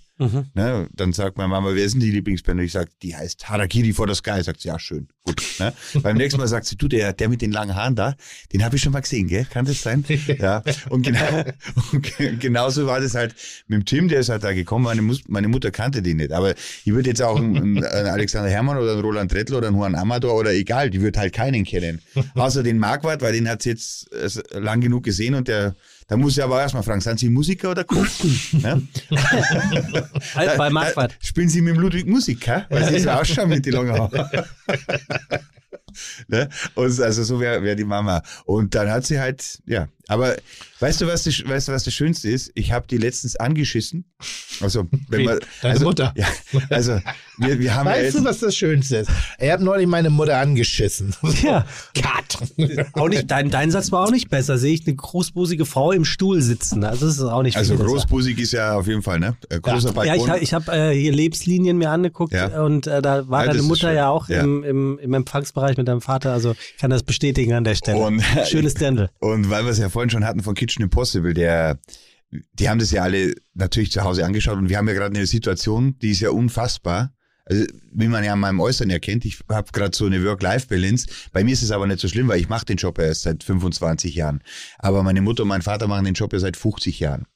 [0.54, 0.88] Ne?
[0.94, 2.58] Dann sagt meine Mama, wer ist denn die Lieblingsband?
[2.60, 4.42] Und ich sage, die heißt Harakiri for the Sky.
[4.42, 5.42] Sagt sie, ja, schön, gut.
[5.58, 5.72] Ne?
[6.02, 8.14] Beim nächsten Mal sagt sie, du, der, der mit den langen Haaren da,
[8.52, 9.46] den habe ich schon mal gesehen, gell?
[9.50, 10.04] Kann das sein?
[10.38, 10.62] ja.
[10.90, 11.44] Und, genau,
[11.92, 13.34] und ge- genauso war das halt
[13.66, 14.84] mit dem Tim, der ist halt da gekommen.
[14.84, 16.32] Meine, Mus meine Mutter kannte den nicht.
[16.32, 19.76] Aber ich würde jetzt auch einen, einen Alexander Herrmann oder einen Roland Trettler oder einen
[19.76, 22.00] Juan Amador oder egal, die wird halt keinen kennen.
[22.34, 25.74] Außer den Marquardt, weil den hat sie jetzt äh, lang genug gesehen und der,
[26.10, 28.04] da muss ich aber erstmal fragen, sind Sie Musiker oder Koch?
[28.50, 28.82] ne?
[30.34, 30.68] Halt bei.
[30.68, 32.64] Da spielen Sie mit dem Ludwig Musik, hä?
[32.68, 34.26] weil Sie so ausschauen mit den langen Haaren.
[36.26, 36.48] ne?
[36.74, 38.22] Und also so wäre wär die Mama.
[38.44, 39.86] Und dann hat sie halt, ja.
[40.10, 40.34] Aber
[40.80, 42.50] weißt du, was das, weißt du, was das Schönste ist?
[42.54, 44.04] Ich habe die letztens angeschissen.
[44.60, 45.24] Also, wenn Wen?
[45.26, 45.38] man.
[45.62, 46.12] Deine also, Mutter?
[46.16, 46.26] Ja,
[46.68, 47.00] also,
[47.38, 48.18] wir, wir haben ja Weißt jetzt.
[48.18, 49.10] du, was das Schönste ist?
[49.38, 51.14] Er hat neulich meine Mutter angeschissen.
[51.42, 51.64] Ja.
[51.94, 52.38] Cut.
[52.94, 54.58] Auch nicht, dein, dein Satz war auch nicht besser.
[54.58, 56.84] Sehe ich eine großbusige Frau im Stuhl sitzen.
[56.84, 57.86] Also das ist auch nicht Also besser.
[57.86, 59.36] großbusig ist ja auf jeden Fall, ne?
[59.48, 60.34] Äh, Großer Ja, Balkon.
[60.36, 62.62] ich, ich habe äh, hier Lebenslinien mir angeguckt Ja.
[62.62, 64.40] und äh, da war Ja, deine Mutter ja auch Ja.
[64.42, 66.32] Im, im, im Empfangsbereich mit deinem Vater.
[66.32, 67.98] Also ich kann das bestätigen an der Stelle.
[67.98, 69.08] Und- Schönes Dirndl.
[69.20, 71.78] Und weil wir es ja vorhin schon hatten von Kitchen Impossible, der,
[72.30, 75.26] die haben das ja alle natürlich zu Hause angeschaut und wir haben ja gerade eine
[75.26, 77.12] Situation, die ist ja unfassbar.
[77.44, 81.06] Also, wie man ja an meinem Äußeren erkennt, ich habe gerade so eine Work-Life-Balance.
[81.32, 83.22] Bei mir ist es aber nicht so schlimm, weil ich mache den Job ja erst
[83.22, 84.42] seit 25 Jahren.
[84.78, 87.26] Aber meine Mutter und mein Vater machen den Job ja seit 50 Jahren.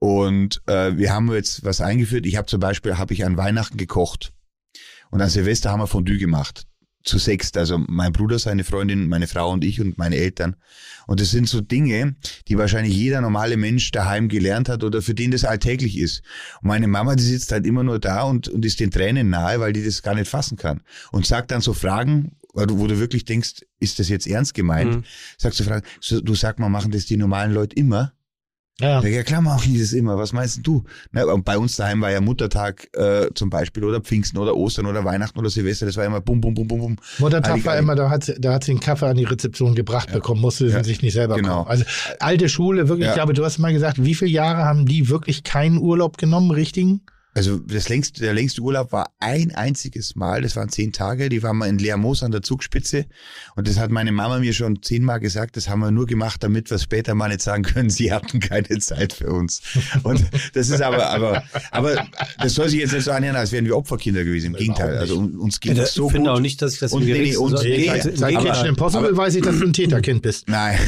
[0.00, 2.26] Und äh, wir haben jetzt was eingeführt.
[2.26, 4.32] Ich habe zum Beispiel, habe ich an Weihnachten gekocht.
[5.12, 6.66] Und an Silvester haben wir Fondue gemacht.
[7.04, 7.56] Zu sechst.
[7.56, 10.56] Also mein Bruder, seine Freundin, meine Frau und ich und meine Eltern.
[11.06, 12.14] Und das sind so Dinge,
[12.48, 16.22] die wahrscheinlich jeder normale Mensch daheim gelernt hat oder für den das alltäglich ist.
[16.60, 19.58] Und meine Mama, die sitzt halt immer nur da und, und ist den Tränen nahe,
[19.60, 20.82] weil die das gar nicht fassen kann.
[21.10, 24.96] Und sagt dann so Fragen, wo du, wirklich denkst, ist das jetzt ernst gemeint?
[24.96, 25.04] Mhm.
[25.38, 25.86] Sagst du Fragen,
[26.22, 28.12] du sag mal, machen das die normalen Leute immer?
[28.80, 29.00] Ja.
[29.00, 30.16] Ja, ja klar machen die das immer.
[30.18, 30.82] Was meinst du?
[31.12, 35.04] Und bei uns daheim war ja Muttertag äh, zum Beispiel oder Pfingsten oder Ostern oder
[35.04, 35.86] Weihnachten oder Silvester.
[35.86, 36.96] Das war immer bum, bum, bum, bum, bum.
[37.18, 39.74] Muttertag Heilig, war immer, da hat, sie- da hat sie einen Kaffee an die Rezeption
[39.74, 40.82] gebracht bekommen, musste sie Ja.
[40.82, 41.64] sich nicht selber Genau.
[41.64, 41.68] kaufen.
[41.70, 41.84] Also
[42.18, 43.12] alte Schule, wirklich, Ja.
[43.12, 46.50] ich glaube, du hast mal gesagt, wie viele Jahre haben die wirklich keinen Urlaub genommen,
[46.50, 47.02] richtigen?
[47.34, 51.42] Also das längste, der längste Urlaub war ein einziges Mal, das waren zehn Tage, die
[51.42, 53.06] waren wir in Leermoos an der Zugspitze
[53.56, 56.70] und das hat meine Mama mir schon zehnmal gesagt, das haben wir nur gemacht, damit
[56.70, 59.62] wir später mal nicht sagen können, sie hatten keine Zeit für uns.
[60.02, 60.22] Und
[60.52, 62.06] das ist aber, aber, aber
[62.38, 64.98] das soll sich jetzt nicht so anhören, als wären wir Opferkinder gewesen, im Gegenteil.
[64.98, 66.36] Also un- uns geht Ich es so finde gut.
[66.36, 68.38] auch nicht, dass ich das Und nee, nee, und- so- nee, Im seit.
[68.40, 70.48] Kitchen Impossible aber- weiß ich, dass du ein Täterkind bist.
[70.50, 70.78] Nein,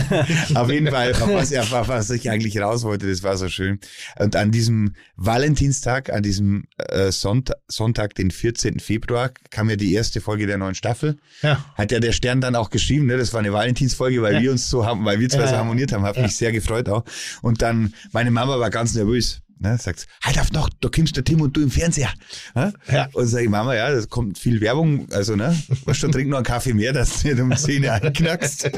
[0.54, 3.78] auf jeden Fall, auf was, auf was ich eigentlich raus wollte, das war so schön.
[4.18, 8.78] Und an diesem Valentinstag Donnerstag, an diesem äh, Sonntag, Sonntag, den 14.
[8.80, 11.18] Februar, kam ja die erste Folge der neuen Staffel.
[11.42, 11.64] Ja.
[11.74, 13.16] Hat ja der Stern dann auch geschrieben, ne?
[13.16, 14.40] Das war eine Valentinsfolge, weil Ja.
[14.42, 16.88] wir uns so haben, weil wir zwei Ja, so harmoniert haben, hat mich sehr gefreut
[16.88, 17.04] auch.
[17.42, 19.40] Und dann, meine Mama war ganz nervös.
[19.62, 22.08] Ne, sagt, halt auf noch, da kommst der Tim und du im Fernseher.
[22.54, 22.72] Ne?
[22.90, 23.08] Ja.
[23.12, 25.54] Und sag ich, Mama, ja, das kommt viel Werbung, also ne,
[25.84, 28.70] weißt du, trink noch einen Kaffee mehr, dass du nicht um Zähne einknackst.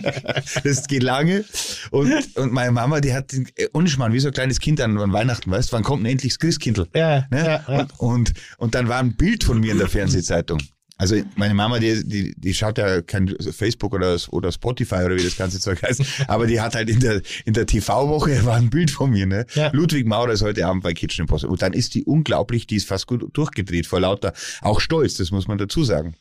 [0.64, 1.44] das geht lange.
[1.92, 4.98] Und, und meine Mama, die hat, den- äh, unschmarrn, wie so ein kleines Kind an,
[4.98, 6.88] an Weihnachten, weißt wann kommt denn endlich das Christkindl?
[6.94, 7.38] Ja, Ne?
[7.38, 7.80] ja, ja.
[7.80, 10.60] Und, und, und dann war ein Bild von mir in der Fernsehzeitung.
[10.98, 15.24] Also meine Mama, die, die, die schaut ja kein Facebook oder, oder Spotify oder wie
[15.24, 18.70] das ganze Zeug heißt, aber die hat halt in der, in der TV-Woche war ein
[18.70, 19.44] Bild von mir, ne?
[19.54, 19.70] Ja.
[19.72, 21.52] Ludwig Maurer ist heute Abend bei Kitchen Impossible.
[21.52, 24.32] Und dann ist die unglaublich, die ist fast gut durchgedreht vor lauter,
[24.62, 26.16] auch stolz, das muss man dazu sagen.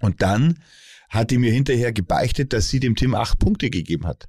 [0.00, 0.60] Und dann
[1.08, 4.28] hat die mir hinterher gebeichtet, dass sie dem Tim acht Punkte gegeben hat.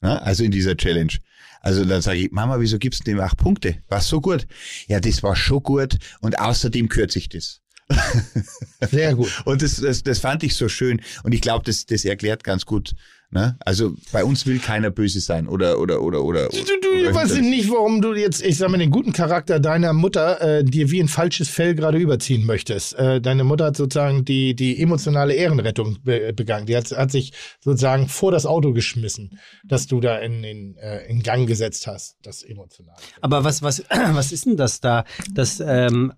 [0.00, 1.12] Na, also in dieser Challenge.
[1.60, 3.78] Also dann sage ich, Mama, wieso gibst du dem acht Punkte?
[3.88, 4.46] War so gut?
[4.86, 7.62] Ja, das war schon gut und außerdem kürze ich das.
[8.90, 9.42] Sehr gut.
[9.44, 11.00] Und das, das, das fand ich so schön.
[11.22, 12.94] Und ich glaube, das, das erklärt ganz gut.
[13.30, 13.56] Ne?
[13.60, 16.48] Also bei uns will keiner böse sein oder oder oder oder.
[16.50, 19.58] Du, du, oder weißt hinter- nicht, warum du jetzt, ich sag mal, den guten Charakter
[19.58, 22.94] deiner Mutter äh, dir wie ein falsches Fell gerade überziehen möchtest.
[22.94, 26.66] Äh, deine Mutter hat sozusagen die, die emotionale Ehrenrettung be begangen.
[26.66, 31.04] Die hat, hat sich sozusagen vor das Auto geschmissen, dass du da in, in, äh,
[31.08, 32.98] in Gang gesetzt hast, das emotionale.
[33.20, 33.82] Aber was, was,
[34.12, 36.12] was ist denn das da, dass, ähm,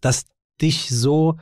[0.00, 0.24] dass
[0.60, 1.36] dich so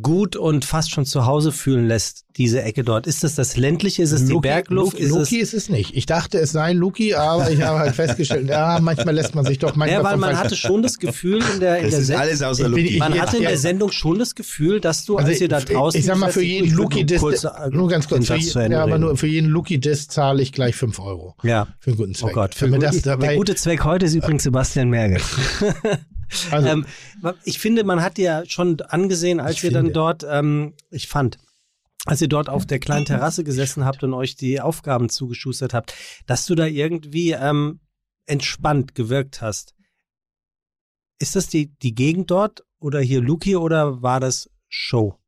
[0.00, 3.06] gut und fast schon zu Hause fühlen lässt, diese Ecke dort?
[3.06, 4.02] Ist das das ländliche?
[4.02, 4.92] Ist es die Luki- Bergluft?
[4.94, 5.94] Luki, ist Luki ist es nicht.
[5.94, 9.58] Ich dachte, es sei Luki, aber ich habe halt festgestellt, ja, manchmal lässt man sich
[9.58, 12.00] doch es, manchmal ja, weil man hatte schon das Gefühl in der, in Das der
[12.00, 12.82] ist Sendung, alles außer Ich Luki.
[12.86, 15.60] ich- man hatte in der Sendung schon das Gefühl, dass du, Also als ihr da
[15.60, 18.52] draußen Ich sag mal, für jeden Luki nur Disc, kurz, nur ganz kurz, für, je-
[18.58, 21.34] Ende ja, aber nur für jeden Luki Disc zahle ich gleich 5 Euro.
[21.42, 21.66] Ja.
[21.78, 22.32] Für einen guten Oh Zweck.
[22.32, 25.20] Gott, für Damit gut, das der dabei, gute Zweck heute ist übrigens Sebastian Merkel.
[26.50, 26.86] also, ähm,
[27.44, 29.94] ich finde, man hat dir schon angesehen, als Ich ihr dann finde.
[29.94, 31.38] dort, ähm, ich fand,
[32.06, 35.94] als ihr dort auf der kleinen Terrasse gesessen habt und euch die Aufgaben zugeschustert habt,
[36.26, 37.80] dass du da irgendwie ähm,
[38.26, 39.74] entspannt gewirkt hast.
[41.18, 45.19] Ist das die, die Gegend dort oder hier Luki oder war das Show?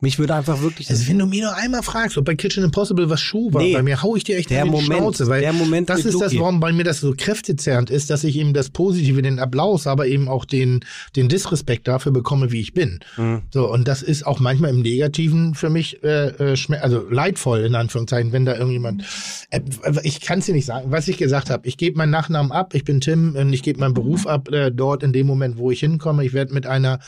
[0.00, 3.10] Mich würde einfach wirklich also wenn du mich nur einmal fragst, ob bei Kitchen Impossible
[3.10, 3.72] was Schuh war, Nee.
[3.74, 6.04] bei mir hau ich dir echt der in die Moment, Schnauze, weil der Moment das
[6.04, 9.38] ist das, warum bei mir das so kräftezerrend ist, dass ich eben das Positive, den
[9.38, 10.84] Applaus, aber eben auch den,
[11.16, 13.00] den Disrespekt dafür bekomme, wie ich bin.
[13.16, 13.42] Mhm.
[13.52, 17.74] So, und das ist auch manchmal im Negativen für mich, äh, äh, also leidvoll in
[17.74, 19.04] Anführungszeichen, wenn da irgendjemand,
[19.50, 19.60] äh,
[20.02, 21.66] ich kann es dir nicht sagen, was ich gesagt habe.
[21.66, 24.70] Ich gebe meinen Nachnamen ab, ich bin Tim und ich gebe meinen Beruf ab, äh,
[24.70, 26.24] dort in dem Moment, wo ich hinkomme.
[26.24, 27.00] Ich werde mit einer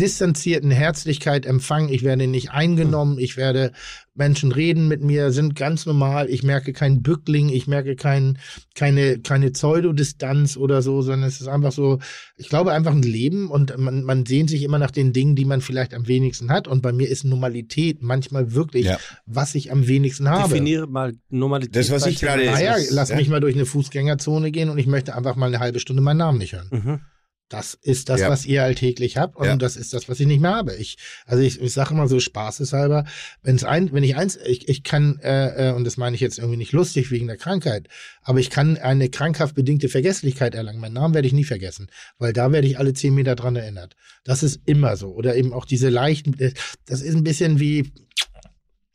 [0.00, 1.88] distanzierten Herzlichkeit empfangen.
[1.90, 3.18] Ich werde nicht eingenommen.
[3.18, 3.72] Ich werde
[4.14, 6.28] Menschen reden mit mir, sind ganz normal.
[6.28, 7.48] Ich merke keinen Bückling.
[7.48, 8.38] Ich merke kein,
[8.74, 11.98] keine, keine Pseudodistanz oder so, sondern es ist einfach so,
[12.36, 15.44] ich glaube einfach ein Leben und man, man sehnt sich immer nach den Dingen, die
[15.44, 16.66] man vielleicht am wenigsten hat.
[16.68, 18.98] Und bei mir ist Normalität manchmal wirklich, Ja.
[19.26, 20.48] was ich am wenigsten habe.
[20.50, 21.76] Definiere mal Normalität.
[21.76, 23.16] Das, was ich gerade- Naja, lass ja.
[23.16, 26.18] mich mal durch eine Fußgängerzone gehen und ich möchte einfach mal eine halbe Stunde meinen
[26.18, 26.68] Namen nicht hören.
[26.70, 27.00] Mhm.
[27.50, 28.30] Das ist das, Ja.
[28.30, 29.56] was ihr alltäglich habt und Ja.
[29.56, 30.76] das ist das, was ich nicht mehr habe.
[30.76, 33.04] Ich, also ich, ich sage immer so spaßeshalber,
[33.42, 36.38] wenn's ein, wenn ich eins, ich, ich kann, äh, äh, und das meine ich jetzt
[36.38, 37.88] irgendwie nicht lustig wegen der Krankheit,
[38.22, 40.78] aber ich kann eine krankhaft bedingte Vergesslichkeit erlangen.
[40.80, 41.88] Meinen Namen werde ich nie vergessen,
[42.18, 43.96] weil da werde ich alle zehn Meter dran erinnert.
[44.22, 45.08] Das ist immer so.
[45.12, 46.52] Oder eben auch diese leichten, äh,
[46.86, 47.90] das ist ein bisschen wie,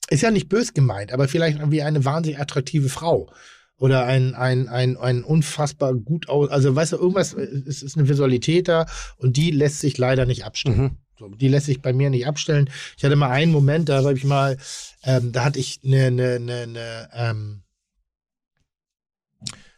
[0.09, 3.29] ist ja nicht bös gemeint, aber vielleicht wie eine wahnsinnig attraktive Frau.
[3.77, 7.97] Oder ein, ein, ein, ein unfassbar gut aus, also weißt du, irgendwas, äh, es ist
[7.97, 8.85] eine Visualität da
[9.17, 10.81] und die lässt sich leider nicht abstellen.
[10.81, 10.97] Mhm.
[11.17, 12.69] So, die lässt sich bei mir nicht abstellen.
[12.97, 14.57] Ich hatte mal einen Moment, da habe ich mal,
[15.03, 17.63] ähm, da hatte ich eine, eine, eine, eine, ähm,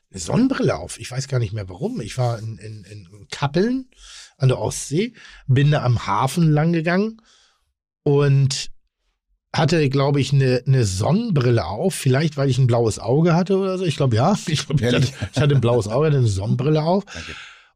[0.09, 0.99] eine Sonnenbrille auf.
[0.99, 2.01] Ich weiß gar nicht mehr warum.
[2.01, 3.89] Ich war in, in, in Kappeln
[4.37, 5.13] an der Ostsee,
[5.47, 7.21] bin da am Hafen lang gegangen
[8.03, 8.71] und
[9.53, 11.95] hatte, glaube ich, eine, eine Sonnenbrille auf.
[11.95, 13.85] Vielleicht, weil ich ein blaues Auge hatte oder so.
[13.85, 14.35] Ich glaube, ja.
[14.47, 17.03] Ich, ich, hatte, ich hatte ein blaues Auge, hatte eine Sonnenbrille auf.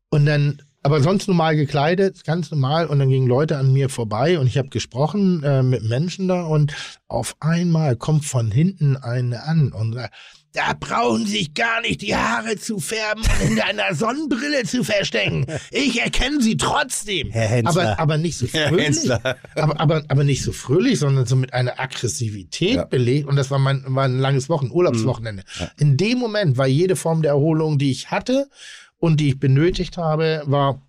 [0.09, 2.87] Und dann, aber sonst normal gekleidet, ganz normal.
[2.87, 6.43] Und dann gingen Leute an mir vorbei und ich habe gesprochen äh, mit Menschen da
[6.43, 6.73] und
[7.07, 10.13] auf einmal kommt von hinten eine an und sagt,
[10.53, 14.83] da brauchen Sie sich gar nicht die Haare zu färben und hinter einer Sonnenbrille zu
[14.83, 15.45] verstecken.
[15.71, 17.29] Ich erkenne Sie trotzdem.
[17.31, 17.81] Herr Hensler.
[17.81, 19.09] Aber, aber nicht so fröhlich.
[19.11, 19.37] Aber,
[19.79, 22.83] aber, aber nicht so fröhlich, sondern so mit einer Aggressivität Ja.
[22.85, 23.27] belegt.
[23.27, 25.43] Und das war mein war ein langes Wochen, Urlaubswochenende.
[25.79, 28.49] In dem Moment war jede Form der Erholung, die ich hatte
[28.97, 30.81] und die ich benötigt habe, war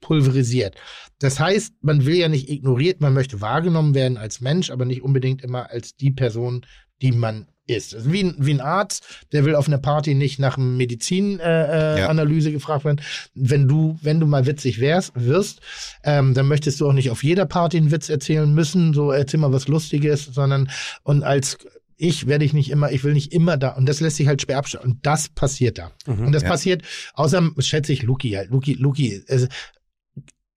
[0.00, 0.74] pulverisiert.
[1.18, 5.02] Das heißt, man will ja nicht ignoriert, man möchte wahrgenommen werden als Mensch, aber nicht
[5.02, 6.64] unbedingt immer als die Person,
[7.02, 7.94] die man ist.
[7.94, 11.96] Also wie, ein- wie ein Arzt, der will auf einer Party nicht nach einer Medizinanalyse
[11.96, 12.08] äh, Ja.
[12.08, 13.00] Analyse gefragt werden.
[13.34, 15.60] Wenn du, wenn du mal witzig wärst, wirst,
[16.04, 19.40] ähm, dann möchtest du auch nicht auf jeder Party einen Witz erzählen müssen, so erzähl
[19.40, 20.70] mal was Lustiges, sondern
[21.02, 21.58] und als
[22.02, 23.70] ich werde ich nicht immer, ich will nicht immer da.
[23.70, 24.84] Und das lässt sich halt schwer abstellen.
[24.84, 25.92] Und das passiert da.
[26.06, 26.48] und das ja.
[26.48, 26.82] passiert,
[27.12, 28.48] außer schätze ich Luki halt.
[28.50, 29.46] Luki, Luki, also,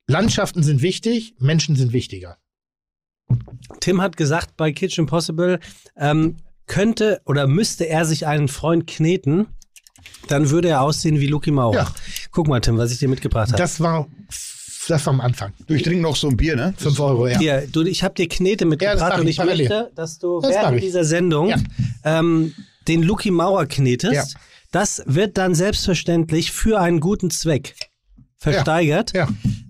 [0.08, 2.38] Landschaften sind wichtig, Menschen sind wichtiger.
[3.80, 5.60] Tim hat gesagt bei Kitchen Possible,
[5.98, 6.38] ähm,
[6.68, 9.48] könnte oder müsste er sich einen Freund kneten,
[10.28, 11.76] dann würde er aussehen wie Lucky Maurer.
[11.76, 11.92] Ja.
[12.32, 13.58] Guck mal, Tim, was ich dir mitgebracht habe.
[13.58, 14.08] Das war,
[14.88, 15.54] das war am Anfang.
[15.68, 16.74] Du, ich trinke noch so ein Bier, ne?
[16.78, 17.38] Fünf Euro, ja.
[17.38, 19.70] Hier, du, ich habe dir Knete mitgebracht mach und ich parallel.
[19.70, 21.58] möchte, dass du Das während dieser Sendung Ja.
[22.04, 22.54] ähm,
[22.88, 24.14] den Lucky Maurer knetest.
[24.14, 24.40] Ja.
[24.72, 27.76] Das wird dann selbstverständlich für einen guten Zweck
[28.38, 29.14] versteigert.
[29.14, 29.28] Ja.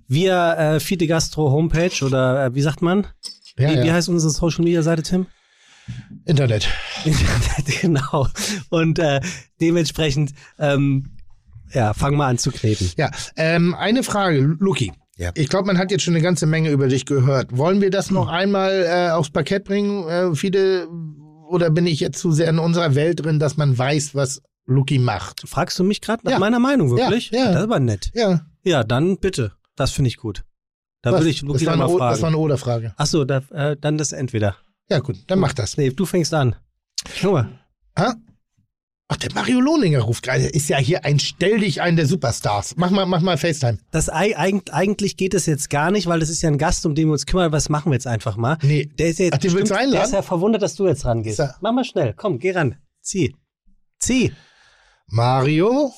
[0.08, 3.08] Via äh, Fide Gastro Homepage oder äh, wie sagt man?
[3.58, 3.84] Ja, wie, ja.
[3.84, 5.28] wie heißt unsere Social Media Seite, Tim?
[6.26, 6.68] Internet.
[7.06, 8.28] Internet, genau.
[8.70, 9.20] Und äh,
[9.62, 11.18] dementsprechend, ähm,
[11.74, 12.92] ja, fang mal an zu kneten.
[12.98, 14.94] Ja, ähm, eine Frage, Luki.
[15.18, 15.32] Ja.
[15.36, 17.56] Ich glaube, man hat jetzt schon eine ganze Menge über dich gehört.
[17.56, 20.08] Wollen wir das noch einmal äh, aufs Parkett bringen?
[20.08, 20.88] Äh, viele,
[21.50, 24.98] oder bin ich jetzt zu sehr in unserer Welt drin, dass man weiß, was Luki
[24.98, 25.48] macht?
[25.48, 26.40] Fragst du mich gerade nach Ja.
[26.40, 27.30] meiner Meinung wirklich?
[27.32, 27.46] Ja, ja.
[27.48, 28.12] Das ist aber nett.
[28.16, 29.52] Ja, Ja, dann bitte.
[29.76, 30.44] Das finde ich gut.
[31.02, 32.26] Da würde ich Luki war dann eine, mal O- das war fragen.
[32.28, 32.94] eine Oder-Frage.
[32.98, 34.56] Ach so, da, äh, dann das entweder.
[34.90, 35.78] Ja, gut, dann mach das.
[35.78, 36.56] Nee, du fängst an.
[37.22, 37.60] Guck mal.
[37.98, 38.16] Ha?
[39.10, 40.46] Ach, der Mario Lohninger ruft gerade.
[40.46, 42.76] Ist ja hier ein Stell dich ein der Superstars.
[42.78, 43.78] Mach mal, mach mal FaceTime.
[43.92, 46.86] Das ei- eig eigentlich geht es jetzt gar nicht, weil das ist ja ein Gast,
[46.86, 47.52] um den wir uns kümmern.
[47.52, 48.58] Was machen wir jetzt einfach mal?
[48.62, 48.86] Nee.
[48.98, 49.92] Der ist ja jetzt Ach, den willst du einladen?
[49.94, 51.40] Der ist ja verwundert, dass du jetzt rangehst.
[51.40, 52.14] Er- Mach mal schnell.
[52.16, 52.78] Komm, geh ran.
[53.02, 53.36] Zieh.
[54.00, 54.32] Zieh.
[55.08, 55.94] Mario?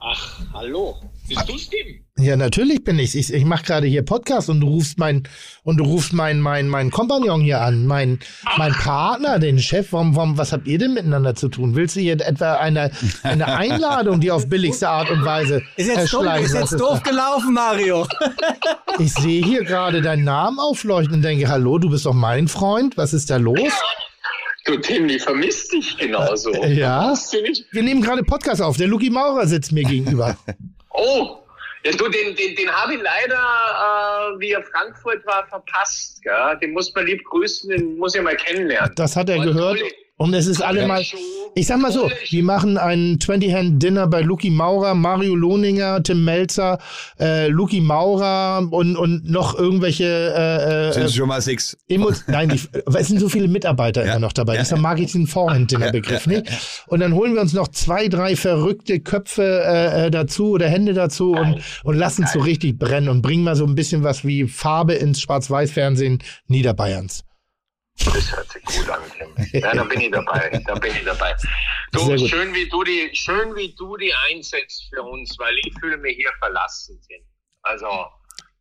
[0.00, 0.96] Ach, hallo.
[1.26, 2.04] Bist du Tim?
[2.20, 3.14] Ja, natürlich bin ich.
[3.16, 5.22] Ich, ich mache gerade hier Podcast und du rufst mein
[5.62, 8.18] und du rufst mein mein mein Kompagnon hier an, mein
[8.56, 9.92] mein Partner, den Chef.
[9.92, 11.76] Warum, warum was habt ihr denn miteinander zu tun?
[11.76, 12.90] Willst du hier etwa eine
[13.22, 16.80] eine Einladung, die auf billigste Art und Weise Ist jetzt, doof, erschleichen ist jetzt lässt?
[16.82, 18.06] doof gelaufen, Mario.
[19.00, 22.96] Ich sehe hier gerade deinen Namen aufleuchten und denke, hallo, du bist doch mein Freund.
[22.96, 23.60] Was ist da los?
[24.64, 26.52] Du, Tim, ich vermisse dich genauso.
[26.64, 27.14] Ja.
[27.70, 28.76] Wir nehmen gerade Podcast auf.
[28.76, 30.36] Der Luki Maurer sitzt mir gegenüber.
[30.90, 31.36] Oh,
[31.84, 36.22] ja, du, den, den, den habe ich leider, äh, wie er Frankfurt war, verpasst.
[36.22, 36.58] Gell?
[36.60, 38.92] Den muss man lieb grüßen, den muss ich mal kennenlernen.
[38.96, 39.78] Das hat er Und gehört.
[39.78, 41.04] tolle- Und es ist alle tolle mal.
[41.04, 41.16] Show,
[41.54, 46.78] Ich sag mal so, wir machen ein 20-Hand-Dinner bei Luki Maurer, Mario Lohninger, Tim Melzer,
[47.20, 51.76] äh, Luki Maurer und, und noch irgendwelche äh, Sind äh, es schon mal sechs?
[51.88, 52.60] Emo Nein, die,
[52.98, 54.12] es sind so viele Mitarbeiter Ja.
[54.12, 54.54] immer noch dabei.
[54.54, 54.60] Ja.
[54.60, 56.84] Deshalb mag ich den Vorhand-Dinner-Begriff Ja, nicht.
[56.88, 60.94] Und dann holen wir uns noch zwei, drei verrückte Köpfe äh, äh, dazu oder Hände
[60.94, 64.24] dazu und, und lassen es so richtig brennen und bringen mal so ein bisschen was
[64.24, 66.18] wie Farbe ins Schwarz-Weiß-Fernsehen
[66.48, 67.24] Niederbayerns.
[68.04, 69.60] Das hört sich gut an, Tim.
[69.60, 70.62] Ja, da bin ich dabei.
[70.66, 71.34] Da bin ich dabei.
[71.92, 75.96] Du, schön wie du die, schön wie du die einsetzt für uns, weil ich fühle
[75.98, 77.22] mich hier verlassen, Tim.
[77.62, 77.88] Also,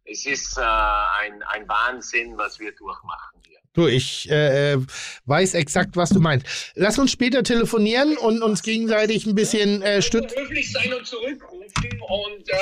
[0.05, 3.59] es ist äh, ein, ein Wahnsinn, was wir durchmachen hier.
[3.73, 4.77] Du, ich äh, äh,
[5.26, 6.47] weiß exakt, was du meinst.
[6.76, 10.35] Lass uns später telefonieren und uns gegenseitig ein bisschen äh, stützen.
[10.39, 12.55] Höflich sein und zurückrufen und äh,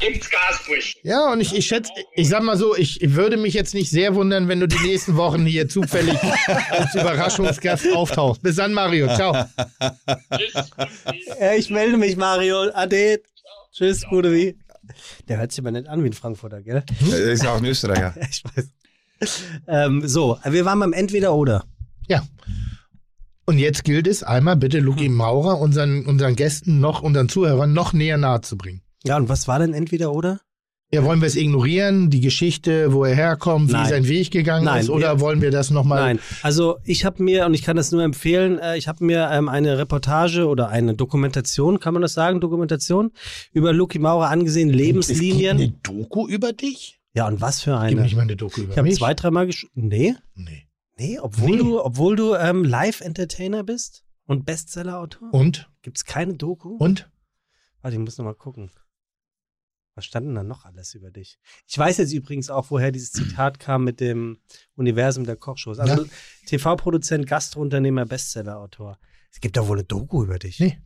[0.00, 0.98] gibt's Gasbrüche.
[1.02, 4.14] Ja, und ich, ich schätze, ich sag mal so, ich würde mich jetzt nicht sehr
[4.14, 6.18] wundern, wenn du die nächsten Wochen hier zufällig
[6.70, 8.42] als Überraschungsgast auftauchst.
[8.42, 9.06] Bis dann, Mario.
[9.14, 9.44] Ciao.
[10.36, 10.70] Tschüss.
[11.40, 12.70] Ja, ich melde mich, Mario.
[12.72, 13.20] Ade.
[13.72, 14.56] Tschüss, gute wie.
[15.28, 16.82] Der hört sich aber nicht an wie ein Frankfurter, gell?
[17.00, 18.14] Das ist auch ein Österreicher.
[18.30, 18.68] Ich weiß.
[19.66, 21.64] Ähm, so, wir waren beim Entweder-Oder.
[22.08, 22.22] Ja.
[23.44, 27.92] Und jetzt gilt es einmal bitte Luki Maurer unseren, unseren Gästen noch, unseren Zuhörern noch
[27.92, 28.82] näher nahe zu bringen.
[29.04, 30.40] Ja, und was war denn Entweder-Oder?
[30.92, 33.88] Ja, wollen wir es ignorieren, die Geschichte, wo er herkommt, wie Nein.
[33.88, 36.00] sein Weg gegangen Nein, ist, oder wir- wollen wir das nochmal?
[36.00, 39.30] Nein, also ich habe mir, und ich kann das nur empfehlen, äh, ich habe mir
[39.30, 43.12] ähm, eine Reportage oder eine Dokumentation, kann man das sagen, Dokumentation,
[43.52, 45.56] über Lucky Maurer angesehen, Es gibt Lebenslinien.
[45.58, 46.98] eine Doku über dich?
[47.14, 48.00] Ja, und was für Gib eine?
[48.02, 48.98] nicht mal eine Doku über Ich habe mich.
[48.98, 49.68] zwei, dreimal gesch...
[49.74, 50.66] Nee, Nee.
[50.98, 51.56] nee, obwohl Nee.
[51.58, 55.70] du, obwohl du ähm, Live-Entertainer bist und Bestseller-Autor, Und?
[55.82, 56.76] gibt's keine Doku?
[56.78, 57.08] Und?
[57.80, 58.72] Warte, ich muss noch mal gucken.
[60.00, 61.38] Was stand denn da noch alles über dich?
[61.66, 64.38] Ich weiß jetzt übrigens auch, woher dieses Zitat kam mit dem
[64.76, 65.78] Universum der Kochshows.
[65.78, 66.06] Also
[66.46, 68.98] TV-Produzent, Gastrounternehmer, Bestseller-Autor.
[69.30, 70.58] Es gibt doch wohl eine Doku über dich.
[70.58, 70.80] Nee.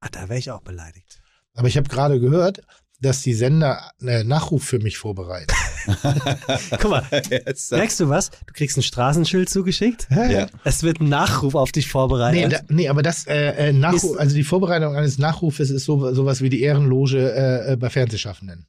[0.00, 1.22] Ah, da wäre ich auch beleidigt.
[1.54, 2.60] Aber ich habe gerade gehört,
[3.00, 5.54] dass die Sender einen Nachruf für mich vorbereiten.
[6.80, 8.30] Guck mal, Jetzt, merkst du was?
[8.30, 10.08] Du kriegst ein Straßenschild zugeschickt.
[10.10, 10.46] ja.
[10.64, 12.52] Es wird ein Nachruf auf dich Nee, vorbereitet.
[12.52, 16.12] da, nee, aber das äh, äh, Nachruf, Ist- also die Vorbereitung eines Nachrufes ist so,
[16.14, 18.66] sowas wie die Ehrenloge äh, äh, bei Fernsehschaffenden.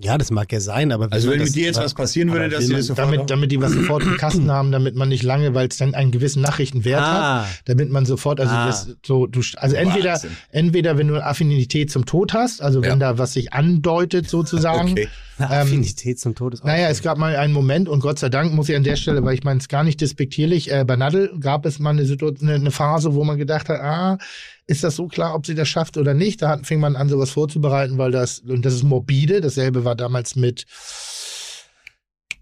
[0.00, 2.66] Ja, das mag ja sein, aber Also wenn mit dir jetzt was passieren würde, dass
[2.66, 5.54] man das sofort Damit, damit die was sofort im Kasten haben, damit man nicht lange,
[5.54, 7.42] weil es dann einen gewissen Nachrichtenwert Ah.
[7.44, 8.66] hat, damit man sofort, also Ah.
[8.66, 10.30] das so, du, also entweder, Wahnsinn.
[10.50, 12.96] entweder wenn du eine Affinität zum Tod hast, also wenn Ja.
[13.12, 14.88] da was sich andeutet sozusagen.
[14.98, 15.08] Okay.
[15.36, 16.92] Eine Affinität zum Tod ist auch Naja, schön.
[16.92, 19.34] es gab mal einen Moment und Gott sei Dank muss ich an der Stelle, weil
[19.34, 22.56] ich meine es gar nicht despektierlich, äh, bei Nadel gab es mal eine, Situation, eine,
[22.58, 24.18] eine Phase, wo man gedacht hat, ah,
[24.66, 26.42] ist das so klar, ob sie das schafft oder nicht?
[26.42, 30.36] Da fing man an, sowas vorzubereiten, weil das, und das ist morbide, dasselbe war damals
[30.36, 30.66] mit,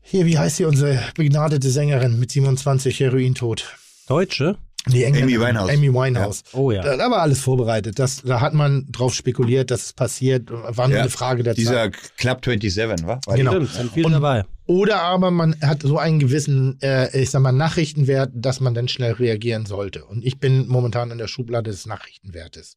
[0.00, 3.76] hier, wie heißt sie, unsere begnadete Sängerin mit 27 Herointod?
[4.06, 4.56] Deutsche?
[4.88, 5.70] Die Engländerin, Amy Winehouse.
[5.70, 6.42] Amy Winehouse.
[6.52, 6.82] Oh ja.
[6.82, 7.98] Da, da war alles vorbereitet.
[8.00, 10.50] Das, da hat man drauf spekuliert, dass es passiert.
[10.50, 11.02] War nur Ja.
[11.02, 11.58] eine Frage der Zeit.
[11.60, 13.20] Dieser Club 27, wa?
[13.24, 13.52] War Genau.
[13.52, 14.44] Stimmt, sind viel Und- dabei.
[14.66, 18.88] Oder aber man hat so einen gewissen, äh, ich sag mal, Nachrichtenwert, dass man dann
[18.88, 20.04] schnell reagieren sollte.
[20.04, 22.76] Und ich bin momentan in der Schublade des Nachrichtenwertes.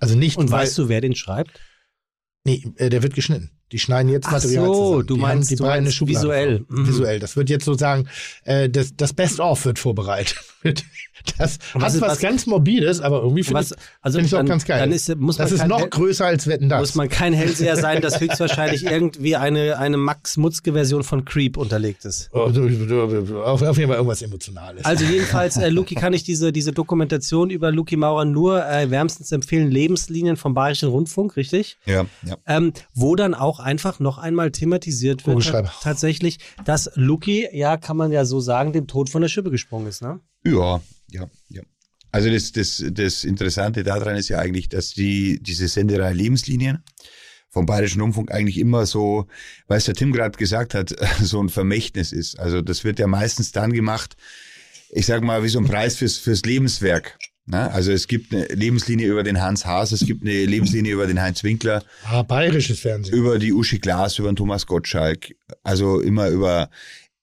[0.00, 1.60] Also nicht, Und weil, weißt du, wer den schreibt?
[2.44, 3.50] nee, äh, der wird geschnitten.
[3.72, 5.06] Die schneiden jetzt Ach Material so, zusammen.
[5.08, 6.18] du die meinst- die du meinst Schublade.
[6.20, 6.64] visuell.
[6.68, 6.86] Mhm.
[6.88, 7.18] Visuell.
[7.18, 8.06] Das wird jetzt sozusagen,
[8.44, 10.36] äh, das, das Best-of wird vorbereitet.
[11.38, 14.34] das was hat ist- was, was- ganz Morbides, aber irgendwie finde ich, also find ich
[14.34, 14.78] auch dann, ganz geil.
[14.78, 16.80] Dann ist, muss man das ist kein noch Hel- größer als Wetten das.
[16.80, 22.28] muss man kein Hellseher sein, dass höchstwahrscheinlich irgendwie eine, eine Max-Mutzke-Version von Creep unterlegt ist.
[22.32, 24.84] Oh, du- du- du- auf, auf jeden Fall irgendwas Emotionales.
[24.84, 29.32] Also jedenfalls, äh, Luki, kann ich diese, diese Dokumentation über Luki Maurer nur äh, wärmstens
[29.32, 29.70] empfehlen.
[29.70, 31.78] Lebenslinien vom Bayerischen Rundfunk, richtig?
[31.86, 32.36] Ja, ja.
[32.46, 37.96] Ähm, wo dann auch einfach noch einmal thematisiert wird, ta- tatsächlich, dass Luki, ja, kann
[37.96, 40.20] man ja so sagen, dem Tod von der Schippe gesprungen ist, ne?
[40.44, 40.80] Ja,
[41.10, 41.62] ja, ja.
[42.12, 46.82] Also das, das, das Interessante daran ist ja eigentlich, dass die, diese Senderei Lebenslinien
[47.50, 49.26] vom Bayerischen Rundfunk eigentlich immer so,
[49.66, 52.38] weil es der Tim gerade gesagt hat, so ein Vermächtnis ist.
[52.38, 54.16] Also das wird ja meistens dann gemacht,
[54.90, 57.18] ich sag mal, wie so ein Preis fürs, fürs Lebenswerk.
[57.46, 57.70] Ne?
[57.70, 61.20] Also es gibt eine Lebenslinie über den Hans Haas, es gibt eine Lebenslinie über den
[61.20, 63.14] Heinz Winkler, ah, bayerisches Fernsehen.
[63.16, 66.70] über die Uschi Glas, über den Thomas Gottschalk, also immer über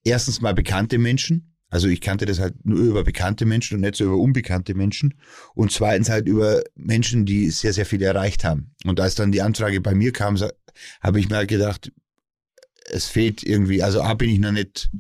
[0.04, 1.50] erstens mal bekannte Menschen.
[1.70, 5.16] Also ich kannte das halt nur über bekannte Menschen und nicht so über unbekannte Menschen.
[5.56, 8.76] Und zweitens halt über Menschen, die sehr, sehr viel erreicht haben.
[8.86, 10.38] Und als dann die Anfrage bei mir kam,
[11.02, 11.92] habe ich mir halt gedacht,
[12.92, 14.92] es fehlt irgendwie, also A, bin ich noch nicht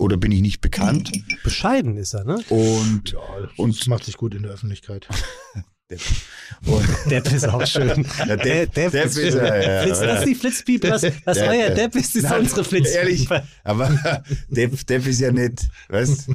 [0.00, 1.12] oder bin ich nicht bekannt.
[1.44, 2.42] Bescheiden ist er, ne?
[2.48, 3.14] Und,
[3.56, 5.06] Und das macht sich gut in der Öffentlichkeit.
[6.66, 8.06] und Depp ist auch schön.
[8.18, 9.82] Ja, Depp- Depp ist er, ja.
[9.82, 10.88] Flitz, das ist die Flitzpiepe.
[10.90, 12.98] Was, was Der- euer Depp ist, ist Nein, unsere Flitzpiepe.
[12.98, 13.28] Ehrlich,
[13.64, 16.28] aber Depp, Depp ist ja nicht, weißt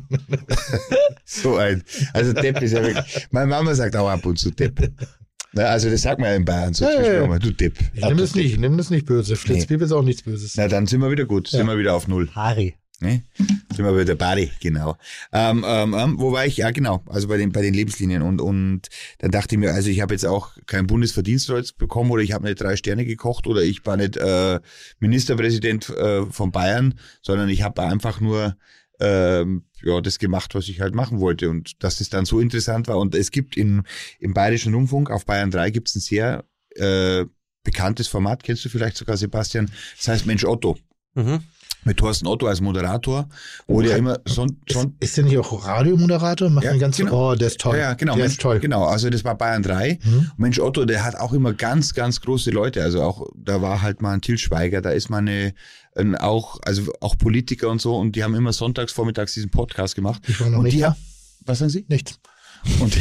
[1.25, 1.83] So ein.
[2.13, 3.27] Also Depp ist ja wirklich.
[3.31, 4.91] Meine Mama sagt auch ab und zu Depp.
[5.53, 7.27] Na, also das sagt man ja in Bayern so Ja, ja, ja.
[7.27, 7.79] mal, du Depp.
[7.93, 9.35] Ich nimm das nicht, nimm das nicht böse.
[9.37, 10.55] Flitzpiepe ist auch nichts Böses.
[10.57, 12.29] Na, dann sind wir wieder gut, sind wir wieder auf Null.
[12.35, 12.75] Harry.
[13.01, 13.23] Ne?
[13.37, 14.97] Sind wir wieder Bari, genau.
[15.33, 16.57] Ähm, ähm, ähm, wo war ich?
[16.57, 17.03] Ja, genau.
[17.07, 18.21] Also bei den, bei den Lebenslinien.
[18.21, 18.83] Und, und
[19.19, 22.45] dann dachte ich mir, also ich habe jetzt auch kein Bundesverdienstkreuz bekommen oder ich habe
[22.45, 24.59] nicht drei Sterne gekocht oder ich war nicht äh,
[24.99, 28.55] Ministerpräsident äh, von Bayern, sondern ich habe einfach nur
[28.99, 31.49] ähm, ja, das gemacht, was ich halt machen wollte.
[31.49, 32.97] Und dass das dann so interessant war.
[32.97, 33.83] Und es gibt in,
[34.19, 36.45] im Bayerischen Rundfunk auf Bayern 3 gibt es ein sehr
[36.75, 37.25] äh,
[37.63, 39.71] bekanntes Format, kennst du vielleicht sogar, Sebastian?
[39.97, 40.77] Das heißt Mensch Otto
[41.15, 41.39] Mhm.
[41.85, 43.29] Mit Thorsten Otto als Moderator,
[43.67, 46.49] wo der immer so, so Ist der nicht auch Radiomoderator?
[46.49, 47.31] Macht Ja, einen ganz, genau.
[47.31, 47.77] oh, der ist toll.
[47.77, 48.13] Ja, ja, genau.
[48.13, 48.59] Der Mensch, ist toll.
[48.59, 49.99] Genau, also das war Bayern 3.
[50.03, 50.31] Mhm.
[50.37, 52.81] Mensch Otto, der hat auch immer ganz, ganz große Leute.
[52.81, 55.53] Also auch, da war halt mal ein Til Schweiger, da ist mal eine,
[55.95, 59.95] ein, auch, also auch Politiker und so und die haben immer sonntags vormittags diesen Podcast
[59.95, 60.21] gemacht.
[60.27, 60.97] Ich war noch und nicht die, da.
[61.45, 61.85] was sagen Sie?
[61.87, 62.19] Nichts.
[62.79, 62.97] Und,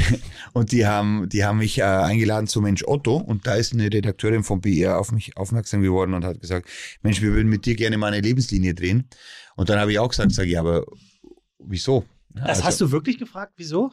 [0.53, 3.85] und die haben, die haben mich äh, eingeladen zu Mensch Otto und da ist eine
[3.85, 6.69] Redakteurin vom BR auf mich aufmerksam geworden und hat gesagt,
[7.03, 9.09] Mensch, wir würden mit dir gerne mal eine Lebenslinie drehen.
[9.57, 10.85] Und dann habe ich auch gesagt, sag ich, aber
[11.59, 12.05] wieso?
[12.31, 13.93] Das hast du wirklich gefragt, wieso?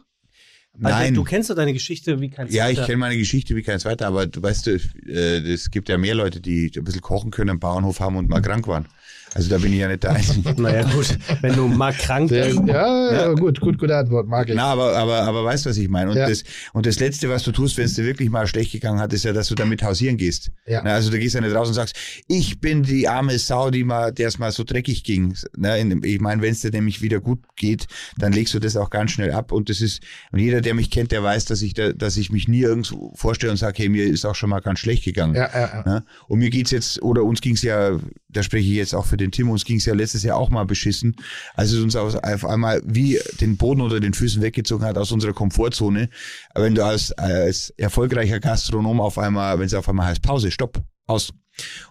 [0.74, 1.14] Weil Nein.
[1.14, 2.86] Du kennst doch deine Geschichte wie kein Ja, ich Zweiter.
[2.88, 6.40] kenne meine Geschichte wie kein zweiter, aber du weißt, äh, es gibt ja mehr Leute,
[6.40, 8.88] die ein bisschen kochen können, einen Bauernhof haben und mal krank waren.
[9.34, 10.54] Also da bin ich ja nicht der Einzige.
[10.62, 12.60] Naja, gut, wenn du mal krank bist.
[12.68, 14.56] ja, ja, gut, gut, gute Antwort, mag ich.
[14.56, 16.12] Na, aber, aber, aber weißt du, was ich meine?
[16.12, 16.28] Und, Ja.
[16.28, 16.44] das,
[16.74, 19.24] und das Letzte, was du tust, wenn es dir wirklich mal schlecht gegangen hat, ist
[19.24, 20.52] ja, dass du damit hausieren gehst.
[20.68, 20.82] Ja.
[20.84, 21.96] Na, also du gehst ja nicht raus und sagst,
[22.28, 25.34] ich bin die arme Sau, die mal, der es mal so dreckig ging.
[25.56, 27.88] Na, in, ich meine, wenn es dir nämlich wieder gut geht,
[28.18, 29.52] dann legst du das auch ganz schnell ab.
[29.54, 30.02] Und das ist,
[30.32, 33.14] und jeder, der mich kennt, der weiß, dass ich, da, dass ich mich nie irgendwo
[33.16, 35.36] vorstelle und sage, hey, mir ist auch schon mal ganz schlecht gegangen.
[35.36, 35.84] Ja, ja, ja.
[35.86, 36.04] Ne?
[36.28, 37.98] Und mir geht's jetzt, oder uns ging's ja,
[38.28, 40.66] da spreche ich jetzt auch für den Tim, uns ging's ja letztes Jahr auch mal
[40.66, 41.16] beschissen,
[41.54, 45.34] als es uns auf einmal wie den Boden unter den Füßen weggezogen hat aus unserer
[45.34, 46.10] Komfortzone.
[46.52, 50.52] Aber wenn du als, als erfolgreicher Gastronom auf einmal, wenn es auf einmal heißt, Pause,
[50.52, 51.34] Stopp, aus.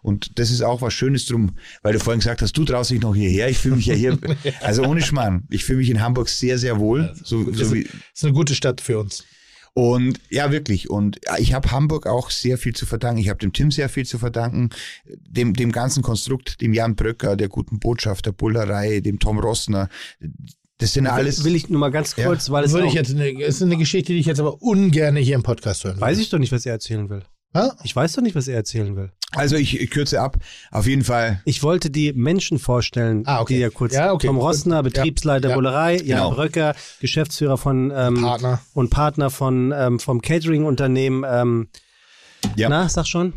[0.02, 3.00] Und das ist auch was Schönes drum, weil du vorhin gesagt hast, du traust dich
[3.00, 3.48] noch hierher.
[3.48, 4.18] Ich fühle mich ja hier,
[4.62, 7.14] also ohne Schmarrn, ich fühle mich in Hamburg sehr, sehr wohl.
[7.22, 9.24] So, so wie, Ist eine gute Stadt für uns.
[9.74, 10.90] Und ja, wirklich.
[10.90, 13.20] Und ich habe Hamburg auch sehr viel zu verdanken.
[13.20, 14.70] Ich habe dem Tim sehr viel zu verdanken,
[15.06, 19.88] dem, dem ganzen Konstrukt, dem Jan Bröcker, der guten Botschaft, der Bullerei, dem Tom Rossner.
[20.78, 21.44] Das sind alles.
[21.44, 24.12] Will ich nur mal ganz kurz, weil es Würde ich jetzt eine, ist eine Geschichte,
[24.12, 26.22] die ich jetzt aber ungern hier im Podcast hören Weiß würde.
[26.22, 27.22] ich doch nicht, was er erzählen will.
[27.54, 27.74] Ha?
[27.82, 29.10] Ich weiß doch nicht, was er erzählen will.
[29.32, 30.36] Also ich, ich kürze ab.
[30.70, 31.40] Auf jeden Fall.
[31.44, 33.54] Ich wollte die Menschen vorstellen, Ah, okay.
[33.54, 33.92] die ja kurz.
[33.94, 34.26] Ja, okay.
[34.28, 35.54] Tom Rossner, Ja, Betriebsleiter ja.
[35.54, 36.30] Bullerei, Jan Genau.
[36.32, 38.60] Bröcker, Geschäftsführer von ähm, Partner.
[38.74, 41.24] und Partner von ähm, vom Catering-Unternehmen.
[41.28, 41.68] Ähm,
[42.56, 42.68] Ja.
[42.68, 43.34] Na, sag schon.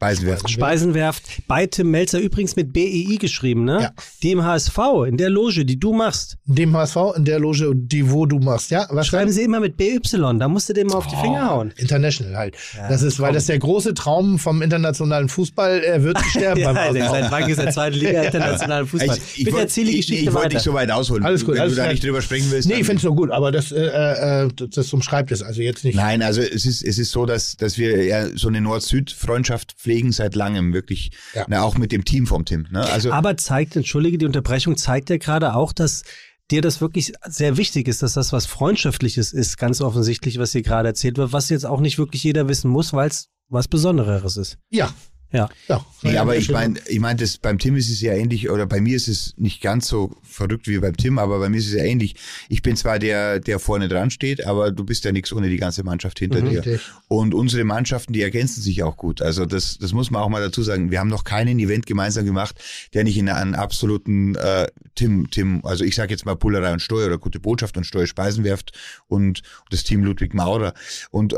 [0.00, 0.50] Speisenwerft.
[0.50, 1.22] Speisenwerft.
[1.48, 3.78] Bei Tim Melzer übrigens mit BEI geschrieben, ne?
[3.80, 3.90] Ja.
[4.22, 4.76] Die im HSV,
[5.08, 6.36] in der Loge, die du machst.
[6.44, 8.86] Dem HSV in der Loge, die wo du machst, ja?
[8.90, 10.00] Was Schreiben sie immer mit BY,
[10.38, 11.72] da musst du dem mal auf die Finger hauen.
[11.78, 12.56] International halt.
[12.90, 16.92] das ist, weil das der große Traum vom internationalen Fußball, er wird sterben beim Ja,
[16.92, 17.12] der HSV.
[17.22, 19.16] seit wann ist der zweite Liga internationalen Fußball?
[19.16, 20.54] Ich, ich, Bitte wollt- erzähl die ich, Geschichte ich wollte weiter.
[20.56, 21.24] nicht so weit ausholen.
[21.24, 22.68] Alles gut, Wenn alles du da nicht drüber sprechen willst.
[22.68, 25.84] Nee, ich finde es nur gut, aber das, äh, äh, das umschreibt es also jetzt
[25.84, 25.94] nicht.
[25.96, 30.10] Nein, also es ist, es ist so, dass, dass wir ja so eine Nord-Süd-Freundschaft pflegen
[30.10, 31.44] seit langem, wirklich, Ja.
[31.48, 32.66] na, auch mit dem Team vom Tim.
[32.72, 32.80] Ne?
[32.80, 36.02] Also, Aber zeigt, entschuldige die Unterbrechung, zeigt ja gerade auch, dass
[36.50, 40.62] dir das wirklich sehr wichtig ist, dass das was Freundschaftliches ist, ganz offensichtlich, was hier
[40.62, 44.36] gerade erzählt wird, was jetzt auch nicht wirklich jeder wissen muss, weil es was Besondereres
[44.36, 44.58] ist.
[44.70, 44.92] Ja.
[45.32, 45.48] Ja.
[45.68, 45.84] ja.
[46.02, 48.80] nee, aber ich meine, ich meine, das beim Tim ist es ja ähnlich, oder bei
[48.80, 51.74] mir ist es nicht ganz so verrückt wie beim Tim, aber bei mir ist es
[51.74, 52.14] ja ähnlich.
[52.48, 55.56] Ich bin zwar der, der vorne dran steht, aber du bist ja nichts ohne die
[55.56, 56.58] ganze Mannschaft hinter dir.
[56.58, 56.80] Richtig.
[57.08, 59.20] Und unsere Mannschaften, die ergänzen sich auch gut.
[59.20, 60.90] Also das, das muss man auch mal dazu sagen.
[60.90, 62.56] Wir haben noch keinen Event gemeinsam gemacht,
[62.94, 66.80] der nicht in einen absoluten äh, Tim, Tim, also ich sage jetzt mal Pullerei und
[66.80, 68.72] Steuer oder gute Botschaft und Steuer Speisenwerft
[69.08, 70.72] und das Team Ludwig Maurer.
[71.10, 71.36] Und äh,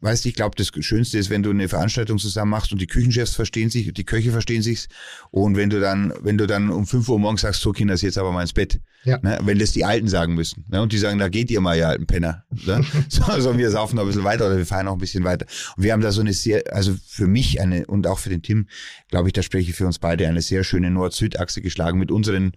[0.00, 2.86] weißt du, ich glaube, das Schönste ist, wenn du eine Veranstaltung zusammen machst und die
[2.86, 4.88] Küchenchefs verstehen sich, die Köche verstehen sich's.
[5.30, 8.18] Und wenn du dann, wenn du dann um 5 Uhr morgens sagst, so Kinder, jetzt
[8.18, 8.80] aber mal ins Bett.
[9.04, 9.18] Ja.
[9.22, 9.38] Ne?
[9.42, 10.64] Wenn das die Alten sagen müssen.
[10.68, 10.82] Ne?
[10.82, 12.44] Und die sagen, da geht ihr mal, ihr alten Penner.
[12.50, 12.84] Ne?
[13.08, 15.46] so, also wir saufen noch ein bisschen weiter oder wir fahren noch ein bisschen weiter.
[15.76, 18.42] Und wir haben da so eine sehr, also für mich eine und auch für den
[18.42, 18.68] Tim,
[19.08, 22.52] glaube ich, da spreche ich für uns beide, eine sehr schöne Nord-Süd-Achse geschlagen mit unseren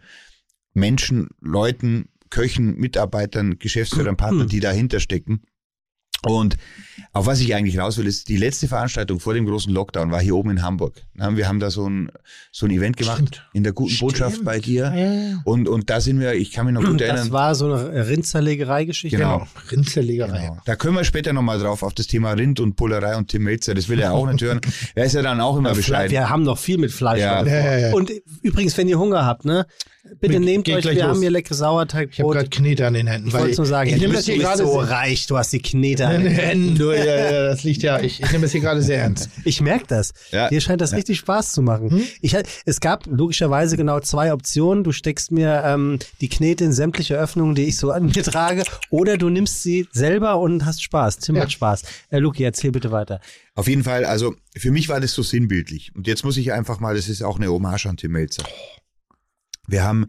[0.73, 5.43] Menschen, Leuten, Köchen, Mitarbeitern, Geschäftsführern, Partnern, die dahinter stecken.
[6.25, 6.57] Und
[7.13, 10.19] auf was ich eigentlich raus will, ist, die letzte Veranstaltung vor dem großen Lockdown war
[10.19, 10.95] hier oben in Hamburg.
[11.13, 12.11] Wir haben da so ein,
[12.51, 13.47] so ein Event gemacht Stimmt.
[13.53, 14.11] in der guten Stimmt.
[14.11, 14.93] Botschaft bei dir.
[14.95, 15.41] Ja.
[15.45, 17.31] Und, und da sind wir, ich kann mich noch gut Das erinnern.
[17.31, 19.17] war so eine Rindzerlegerei-Geschichte.
[19.17, 19.47] Genau.
[19.71, 20.39] Rindzerlegerei.
[20.47, 20.57] Genau.
[20.65, 23.73] Da können wir später nochmal drauf auf das Thema Rind und Bullerei und Tim Melzer.
[23.75, 24.61] Das will er auch nicht hören.
[24.95, 26.11] Er ist ja dann auch immer Fle- Bescheid.
[26.11, 27.19] Wir haben noch viel mit Fleisch.
[27.21, 27.93] Ja, ja.
[27.93, 28.11] Und
[28.41, 29.65] übrigens, wenn ihr Hunger habt, ne?
[30.19, 31.19] Bitte Mir nehmt euch, wir gleich haben los.
[31.19, 33.27] hier leckeres Ich habe gerade Knete an den Händen.
[33.27, 35.53] Ich wollte nur sagen, ich du nehme das hier gerade so sehr- reich, du hast
[35.53, 36.75] die Knete an den den Händen.
[36.77, 39.29] Du, ja, ja, das liegt ja, ich, ich nehme das hier gerade sehr ernst.
[39.45, 40.13] Ich merke das.
[40.31, 40.49] Ja.
[40.49, 42.03] Dir scheint das richtig Spaß zu machen.
[42.21, 42.35] Ich,
[42.65, 44.83] es gab logischerweise genau zwei Optionen.
[44.83, 48.63] Du steckst mir ähm, die Knete in sämtliche Öffnungen, die ich so an mir trage,
[48.89, 51.17] oder du nimmst sie selber und hast Spaß.
[51.19, 51.43] Tim Ja.
[51.43, 51.83] hat Spaß.
[52.09, 53.19] Äh, Luki, erzähl bitte weiter.
[53.55, 55.91] Auf jeden Fall, also für mich war das so sinnbildlich.
[55.95, 58.43] Und jetzt muss ich einfach mal, das ist auch eine Hommage an Tim Melzer.
[59.67, 60.07] Wir haben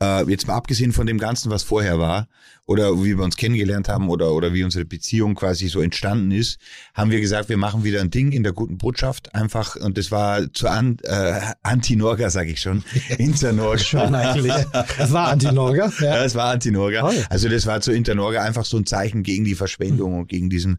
[0.00, 2.28] äh, jetzt mal abgesehen von dem Ganzen, was vorher war,
[2.64, 6.58] oder wie wir uns kennengelernt haben oder, oder wie unsere Beziehung quasi so entstanden ist,
[6.94, 9.34] haben wir gesagt, wir machen wieder ein Ding in der guten Botschaft.
[9.34, 12.84] Einfach, und das war zu an, äh, Anti-Norga, sag ich schon.
[13.18, 13.78] Inter-Norga.
[13.78, 14.54] Schon eigentlich.
[14.96, 15.92] Das war Anti-Norga.
[16.00, 16.22] Ja, Ja.
[16.22, 17.00] das war Antinorga.
[17.00, 17.26] Toll.
[17.30, 20.78] Also das war zu Internorga einfach so ein Zeichen gegen die Verschwendung und gegen diesen,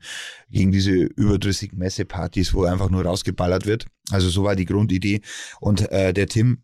[0.49, 3.87] gegen diese überdrüssigen Messepartys, wo einfach nur rausgeballert wird.
[4.09, 5.21] Also so war die Grundidee.
[5.59, 6.59] Und äh, der Tim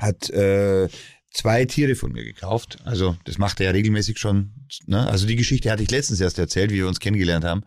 [0.00, 0.88] hat äh,
[1.32, 2.78] zwei Tiere von mir gekauft.
[2.84, 4.52] Also das macht er ja regelmäßig schon.
[4.86, 5.06] Ne?
[5.06, 7.62] Also die Geschichte hatte ich letztens erst erzählt, wie wir uns kennengelernt haben.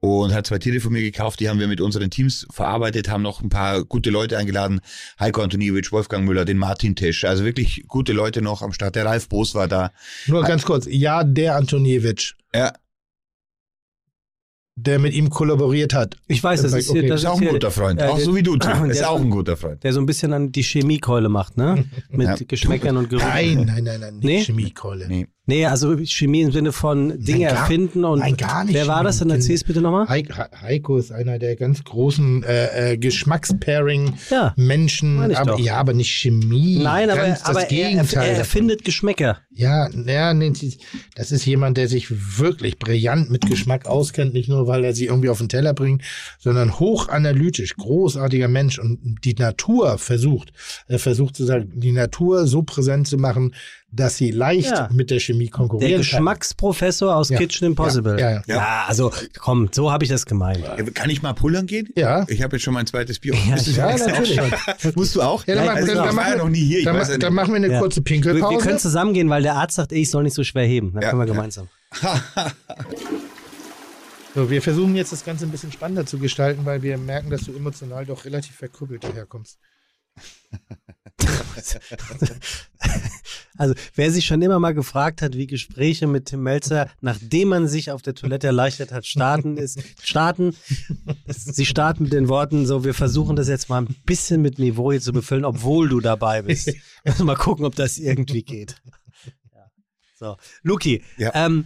[0.00, 1.40] Und hat zwei Tiere von mir gekauft.
[1.40, 4.80] Die haben wir mit unseren Teams verarbeitet, haben noch ein paar gute Leute eingeladen.
[5.18, 7.24] Heiko Antoniewicz, Wolfgang Müller, den Martin Tesch.
[7.24, 8.96] Also wirklich gute Leute noch am Start.
[8.96, 9.92] Der Ralf Boos war da.
[10.26, 10.86] Nur ganz kurz.
[10.88, 12.72] Ja, der Antoniewicz, Ja,
[14.78, 16.16] der mit ihm kollaboriert hat.
[16.28, 17.00] Ich weiß, das ist, Okay.
[17.00, 18.00] hier, das ist auch ein hier, guter Freund.
[18.00, 18.72] äh, auch so wie du, Tim.
[18.82, 19.82] der Ist ist- auch ein guter Freund.
[19.82, 21.84] der so ein bisschen an die Chemiekeule macht, ne?
[22.10, 22.36] Mit Ja.
[22.46, 23.26] Geschmäckern und Gerüchen.
[23.28, 24.14] Nein, nein, nein, nein.
[24.16, 24.44] Nicht Nee?
[24.44, 25.08] Chemiekeule.
[25.08, 25.26] Nee.
[25.48, 28.18] Nee, also Chemie im Sinne von Dinge gar- erfinden und.
[28.18, 29.28] nein, gar nicht Wer war das denn?
[29.28, 29.38] Chemie.
[29.40, 30.06] Erzähl's bitte nochmal.
[30.08, 35.30] Heik- He- Heiko ist einer der ganz großen äh, äh, Geschmackspairing-Menschen.
[35.30, 36.78] Ja, aber, ja, aber nicht Chemie.
[36.82, 38.38] Nein, aber, Ganz das aber er, er, Gegenteil er davon.
[38.38, 39.38] erfindet Geschmäcker.
[39.52, 40.52] Ja, ja, nee,
[41.14, 42.08] das ist jemand, der sich
[42.38, 46.02] wirklich brillant mit Geschmack auskennt, nicht nur, weil er sie irgendwie auf den Teller bringt,
[46.38, 50.52] sondern hochanalytisch, großartiger Mensch und die Natur versucht,
[50.88, 53.54] er versucht sozusagen die Natur so präsent zu machen,
[53.92, 54.88] dass sie leicht Ja.
[54.92, 56.00] mit der Chemie Der konkurrieren kann.
[56.00, 57.38] Geschmacksprofessor aus Ja.
[57.38, 58.18] Kitchen Impossible.
[58.20, 58.84] Ja, ja, ja.
[58.86, 60.64] also komm, so habe ich das gemeint.
[60.94, 61.88] Kann ich mal pullern gehen?
[61.96, 62.24] Ja.
[62.28, 63.34] Ich habe jetzt schon mein zweites Bier.
[63.34, 64.40] Ja, Ja, schon natürlich.
[64.96, 65.46] Musst du auch?
[65.46, 66.78] Ja, dann, also dann, ich dann, war ja machen, noch nie hier.
[66.80, 67.78] Ich dann, dann machen wir eine Ja.
[67.80, 68.58] kurze Wir, wir Pinkelpause.
[68.66, 70.92] können zusammengehen, weil der Arzt sagt, ey, ich soll nicht so schwer heben.
[70.92, 71.32] Dann Ja, können wir ja.
[71.32, 71.68] gemeinsam.
[74.34, 77.44] So, wir versuchen jetzt das Ganze ein bisschen spannender zu gestalten, weil wir merken, dass
[77.44, 79.56] du emotional doch relativ verkrüppelt daherkommst.
[83.58, 87.68] Also, wer sich schon immer mal gefragt hat, wie Gespräche mit Tim Melzer, nachdem man
[87.68, 90.54] sich auf der Toilette erleichtert hat, starten ist, starten,
[91.26, 94.92] sie starten mit den Worten, so, wir versuchen das jetzt mal ein bisschen mit Niveau
[94.92, 96.70] hier zu befüllen, obwohl du dabei bist.
[97.04, 98.76] Also mal gucken, ob das irgendwie geht.
[99.54, 99.70] Ja.
[100.18, 101.30] So, Luki, Ja.
[101.34, 101.64] ähm,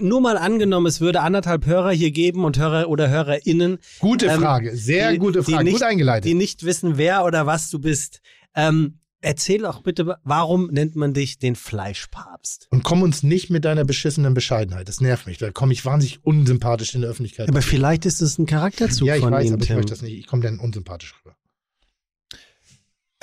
[0.00, 4.40] nur mal angenommen, es würde anderthalb Hörer hier geben und Hörer oder HörerInnen, Gute Ähm,
[4.40, 6.24] Frage, sehr die- gute Frage, nicht- gut eingeleitet.
[6.24, 8.20] die nicht wissen, wer oder was du bist.
[8.54, 12.66] Ähm, erzähl auch bitte, warum nennt man dich den Fleischpapst?
[12.70, 14.88] Und komm uns nicht mit deiner beschissenen Bescheidenheit.
[14.88, 15.38] Das nervt mich.
[15.38, 17.48] Da komme ich wahnsinnig unsympathisch in der Öffentlichkeit.
[17.48, 19.76] Aber vielleicht ist es ein Charakterzug ja, ich von weiß, ihm, aber ich Tim.
[19.76, 20.14] möchte das nicht.
[20.18, 21.36] Ich komme dann unsympathisch rüber.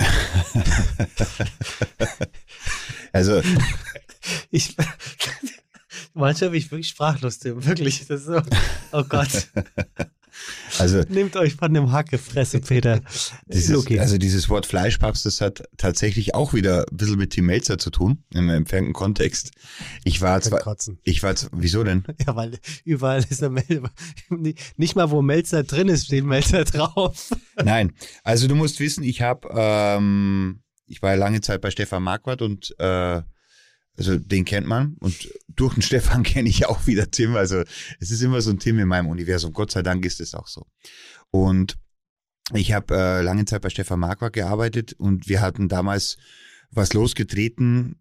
[3.12, 3.42] Also,
[4.50, 4.76] Ich,
[6.20, 7.64] manchmal bin ich wirklich sprachlos, Tim.
[7.64, 8.06] Wirklich.
[8.06, 8.40] Das ist so,
[8.92, 9.48] oh Gott.
[10.78, 13.00] also Nehmt euch von dem Hackefresse, Peter.
[13.46, 13.98] Dieses, Luki.
[13.98, 17.90] Also dieses Wort Fleischpapst, das hat tatsächlich auch wieder ein bisschen mit Tim Melzer zu
[17.90, 19.52] tun, im entfernten Kontext.
[20.04, 20.98] Ich war zwar, Kotzen.
[21.02, 22.04] ich war, wieso denn?
[22.26, 23.90] Ja, weil überall ist der Melzer.
[24.76, 27.30] Nicht mal, wo Melzer drin ist, steht Melzer drauf.
[27.64, 27.92] Nein,
[28.24, 32.42] also du musst wissen, ich habe, ähm, ich war ja lange Zeit bei Stefan Marquardt
[32.42, 33.22] und äh,
[33.96, 37.36] also den kennt man und durch den Stefan kenne ich auch wieder Tim.
[37.36, 37.62] Also
[37.98, 39.52] es ist immer so ein Tim in meinem Universum.
[39.52, 40.66] Gott sei Dank ist es auch so.
[41.30, 41.76] Und
[42.54, 46.16] ich habe äh, lange Zeit bei Stefan Marquardt gearbeitet und wir hatten damals
[46.70, 48.00] was losgetreten.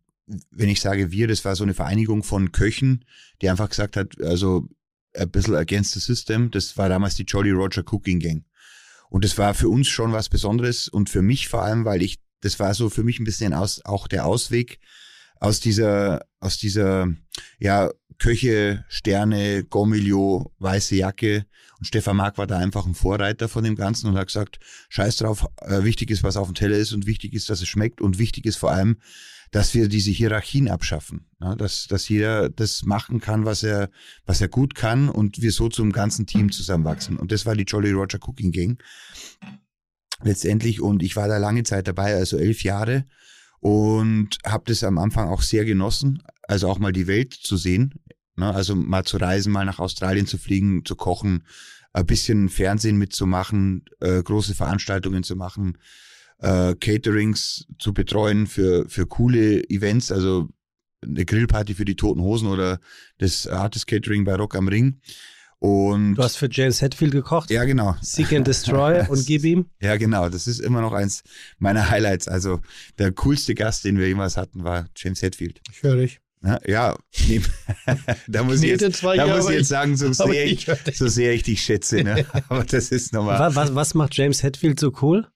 [0.51, 3.05] Wenn ich sage wir, das war so eine Vereinigung von Köchen,
[3.41, 4.67] die einfach gesagt hat, also
[5.15, 6.51] ein bisschen against the system.
[6.51, 8.45] Das war damals die Jolly Roger Cooking Gang.
[9.09, 12.19] Und das war für uns schon was Besonderes und für mich vor allem, weil ich,
[12.41, 14.79] das war so für mich ein bisschen aus, auch der Ausweg
[15.39, 17.13] aus dieser, aus dieser,
[17.59, 17.89] ja,
[18.19, 21.45] Köche, Sterne, Gomilio, weiße Jacke.
[21.79, 24.59] Und Stefan Mark war da einfach ein Vorreiter von dem Ganzen und hat gesagt,
[24.89, 27.69] scheiß drauf, äh, wichtig ist, was auf dem Teller ist und wichtig ist, dass es
[27.69, 28.97] schmeckt und wichtig ist vor allem,
[29.51, 31.27] dass wir diese Hierarchien abschaffen.
[31.41, 33.89] Ja, dass, dass jeder das machen kann, was er,
[34.25, 37.17] was er gut kann und wir so zum ganzen Team zusammenwachsen.
[37.17, 38.83] Und das war die Jolly Roger Cooking Gang
[40.21, 40.81] letztendlich.
[40.81, 43.05] Und ich war da lange Zeit dabei, also elf Jahre
[43.59, 47.93] und habe das am Anfang auch sehr genossen, also auch mal die Welt zu sehen.
[48.35, 48.53] Ne?
[48.53, 51.43] Also mal zu reisen, mal nach Australien zu fliegen, zu kochen,
[51.93, 55.77] ein bisschen Fernsehen mitzumachen, äh, große Veranstaltungen zu machen,
[56.39, 60.49] äh, Caterings zu betreuen für, für coole Events, also
[61.01, 62.79] eine Grillparty für die Toten Hosen oder
[63.17, 64.99] das Artist Catering bei Rock am Ring.
[65.59, 67.51] Und Du hast für James Hetfield gekocht.
[67.51, 67.95] ja, genau.
[68.01, 69.65] Seek and Destroy und gib ihm.
[69.81, 70.29] Ja, genau.
[70.29, 71.21] Das ist immer noch eins
[71.57, 72.29] meiner Highlights.
[72.29, 72.61] Also
[72.97, 75.59] der coolste Gast, den wir jemals hatten, war James Hetfield.
[75.69, 76.21] Ich höre dich.
[76.41, 77.41] Ja, ja nee.
[78.27, 80.97] da muss ich jetzt, zwei da Jahre, muss ich jetzt sagen, so sehr, ich ich,
[80.97, 82.03] so sehr ich dich schätze.
[82.03, 82.25] Ne?
[82.47, 83.39] Aber das ist nochmal.
[83.39, 85.27] Was, was, was macht James Hetfield so cool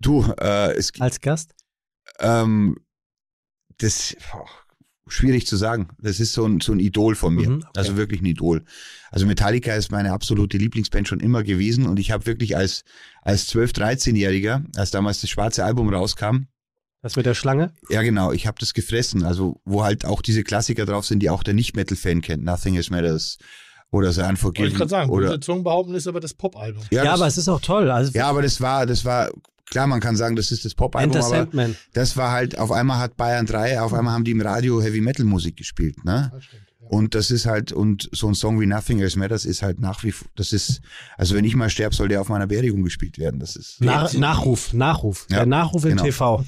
[0.00, 1.54] Du, äh, es, als Gast?
[2.20, 2.76] ähm,
[3.78, 4.46] das boah,
[5.08, 5.88] schwierig zu sagen.
[5.98, 7.48] Das ist so ein, so ein Idol von mir.
[7.48, 7.68] Mhm, okay.
[7.76, 8.64] Also wirklich ein Idol.
[9.10, 12.84] Also Metallica ist meine absolute Lieblingsband schon immer gewesen und ich habe wirklich als,
[13.22, 16.46] als 12-, 13-Jähriger, als damals das schwarze Album rauskam,
[17.02, 17.72] Das mit der Schlange?
[17.88, 18.32] Ja, genau.
[18.32, 19.22] Ich habe das gefressen.
[19.22, 22.44] Also, wo halt auch diese Klassiker drauf sind, die auch der Nicht-Metal-Fan kennt.
[22.44, 23.38] Nothing Else Matters
[23.90, 24.68] oder The Wollte Unforgiven.
[24.70, 26.82] ich gerade sagen, oder, böse Zungen behaupten, ist aber das Pop-Album.
[26.90, 27.90] ja, Ja, das, aber es ist auch toll.
[27.90, 29.30] Also ja, aber das war, das war,
[29.70, 31.76] klar, man kann sagen, das ist das Pop-Album, Enter aber Sandman.
[31.94, 35.56] das war halt, auf einmal hat Bayern 3, auf einmal haben die im Radio Heavy-Metal-Musik
[35.56, 36.30] gespielt, ne?
[36.34, 36.62] Das stimmt.
[36.88, 40.04] Und das ist halt, und so ein Song wie Nothing Else Matters ist halt nach
[40.04, 40.80] wie vor, das ist,
[41.16, 43.40] also wenn ich mal sterbe, soll der auf meiner Beerdigung gespielt werden.
[43.40, 43.80] Das ist.
[43.80, 45.26] Nach, Nachruf, Nachruf.
[45.30, 46.04] Ja, der Nachruf im genau.
[46.04, 46.44] TV.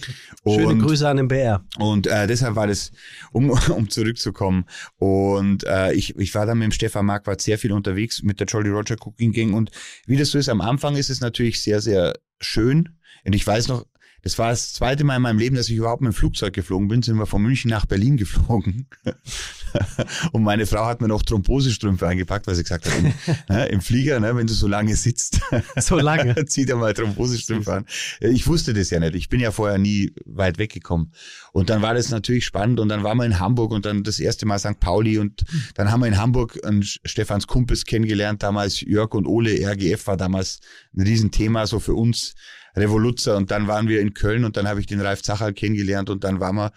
[0.47, 1.65] Schöne Und- Grüße an den BR.
[1.78, 2.93] Und äh, deshalb war das,
[3.32, 4.65] um, um zurückzukommen.
[4.98, 8.47] Und äh, ich, ich war dann mit dem Stefan Marquardt sehr viel unterwegs mit der
[8.47, 9.55] Jolly Roger Cooking Gang.
[9.55, 9.70] Und
[10.06, 12.90] wie das so ist, am Anfang ist es natürlich sehr, sehr schön.
[13.24, 13.85] Und ich weiß noch,
[14.23, 16.89] das war das zweite Mal in meinem Leben, dass ich überhaupt mit dem Flugzeug geflogen
[16.89, 17.03] bin.
[17.03, 18.86] Sind wir von München nach Berlin geflogen.
[20.32, 23.12] Und meine Frau hat mir noch Thrombosestrümpfe eingepackt, weil sie gesagt hat, im,
[23.49, 25.40] ne, im Flieger, ne, wenn du so lange sitzt,
[25.77, 26.47] So lange.
[26.47, 27.86] Zieh dir mal Thrombosestrümpfe an.
[28.20, 29.15] Ich wusste das ja nicht.
[29.15, 31.12] Ich bin ja vorher nie weit weggekommen.
[31.53, 34.20] Und dann war das natürlich spannend und dann waren wir in Hamburg und dann das
[34.20, 34.81] erste Mal St.
[34.81, 39.59] Pauli und dann haben wir in Hamburg einen Stefans Kumpels kennengelernt, damals Jörg und Ole,
[39.61, 40.61] RGF war damals
[40.97, 42.35] ein Riesenthema so für uns,
[42.77, 46.11] Revoluzzer und dann waren wir in Köln und dann habe ich den Ralf Zachal kennengelernt
[46.11, 46.73] und dann waren wir,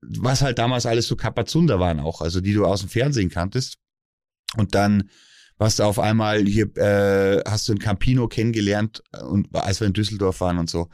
[0.00, 3.78] was halt damals alles so Kapazunder waren auch, also die du aus dem Fernsehen kanntest.
[4.56, 5.10] Und dann
[5.58, 9.92] warst du auf einmal hier, äh, hast du in Campino kennengelernt und als wir in
[9.92, 10.88] Düsseldorf waren und so.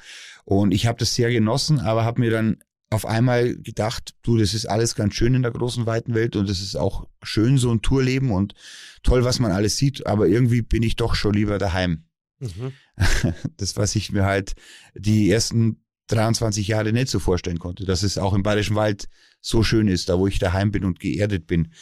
[0.44, 2.58] Und ich habe das sehr genossen, aber habe mir dann
[2.90, 6.48] auf einmal gedacht, du, das ist alles ganz schön in der großen, weiten Welt und
[6.48, 8.54] es ist auch schön, so ein Tourleben und
[9.02, 12.04] toll, was man alles sieht, aber irgendwie bin ich doch schon lieber daheim.
[12.38, 12.72] Mhm.
[13.56, 14.54] Das, was ich mir halt
[14.94, 19.08] die ersten 23 Jahre nicht so vorstellen konnte, dass es auch im Bayerischen Wald
[19.40, 21.72] so schön ist, da wo ich daheim bin und geerdet bin.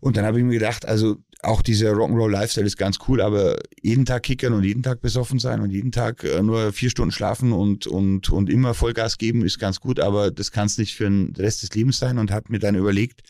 [0.00, 3.58] Und dann habe ich mir gedacht, also auch dieser Rock'n'Roll Lifestyle ist ganz cool, aber
[3.80, 7.12] jeden Tag kickern und jeden Tag besoffen sein und jeden Tag äh, nur vier Stunden
[7.12, 10.94] schlafen und, und, und immer Vollgas geben ist ganz gut, aber das kann es nicht
[10.94, 13.22] für den Rest des Lebens sein und habe mir dann überlegt,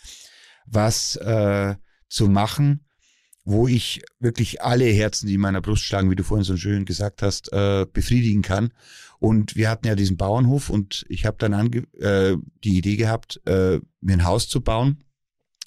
[0.67, 1.75] was äh,
[2.09, 2.87] zu machen,
[3.45, 6.85] wo ich wirklich alle Herzen, die in meiner Brust schlagen, wie du vorhin so schön
[6.85, 8.73] gesagt hast, äh, befriedigen kann.
[9.19, 13.41] Und wir hatten ja diesen Bauernhof und ich habe dann ange äh, die Idee gehabt,
[13.47, 15.05] äh, mir ein Haus zu bauen,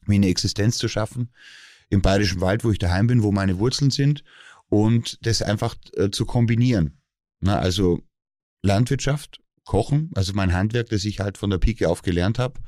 [0.05, 1.31] mir eine Existenz zu schaffen
[1.89, 4.23] im Bayerischen Wald, wo ich daheim bin, wo meine Wurzeln sind
[4.69, 6.97] und das einfach äh, zu kombinieren.
[7.39, 8.01] Na, also
[8.61, 12.59] Landwirtschaft, Kochen, also mein Handwerk, das ich halt von der Pike auf gelernt habe,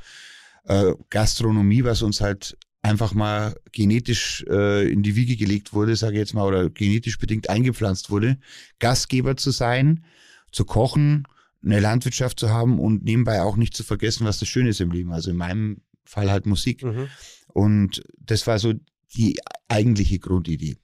[0.66, 2.58] äh, Gastronomie, was uns halt
[2.88, 7.18] einfach mal genetisch äh, in die Wiege gelegt wurde, sage ich jetzt mal, oder genetisch
[7.18, 8.38] bedingt eingepflanzt wurde,
[8.80, 10.06] Gastgeber zu sein,
[10.52, 11.28] zu kochen,
[11.64, 14.92] eine Landwirtschaft zu haben und nebenbei auch nicht zu vergessen, was das Schöne ist im
[14.92, 15.12] Leben.
[15.12, 16.84] Also in meinem Fall halt Musik.
[16.84, 17.08] Mhm.
[17.48, 18.74] Und das war so
[19.16, 19.38] die
[19.68, 20.78] eigentliche Grundidee.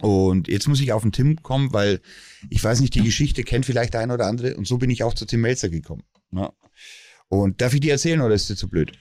[0.00, 2.00] Und jetzt muss ich auf den Tim kommen, weil
[2.50, 4.56] ich weiß nicht, die Geschichte kennt vielleicht der ein oder andere.
[4.56, 6.04] Und so bin ich auch zu Tim Melzer gekommen.
[6.30, 6.52] Ja.
[7.28, 8.92] Und darf ich dir erzählen oder ist dir zu blöd?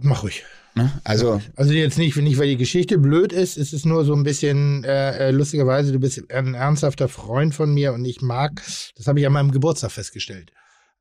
[0.00, 0.44] Mach ruhig.
[0.74, 0.90] Ne?
[1.04, 4.24] Also, Also jetzt nicht, nicht, weil die Geschichte blöd ist, es ist nur so ein
[4.24, 8.60] bisschen äh, äh, lustigerweise, du bist ein ernsthafter Freund von mir und ich mag,
[8.96, 10.50] das habe ich an meinem Geburtstag festgestellt.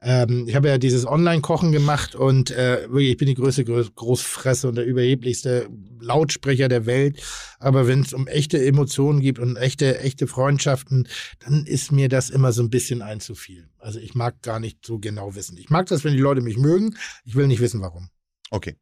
[0.04, 3.96] Ähm, ich habe ja dieses Online-Kochen gemacht und äh, wirklich, ich bin die größte Groß
[3.96, 5.70] Großfresse und der überheblichste
[6.00, 7.24] Lautsprecher der Welt.
[7.58, 11.08] Aber wenn es um echte Emotionen gibt und echte, echte Freundschaften,
[11.40, 13.70] dann ist mir das immer so ein bisschen ein zu viel.
[13.80, 15.58] Also ich mag gar nicht so genau wissen.
[15.58, 16.98] Ich mag das, wenn die Leute mich mögen.
[17.24, 18.10] Ich will nicht wissen, warum.
[18.52, 18.76] okay.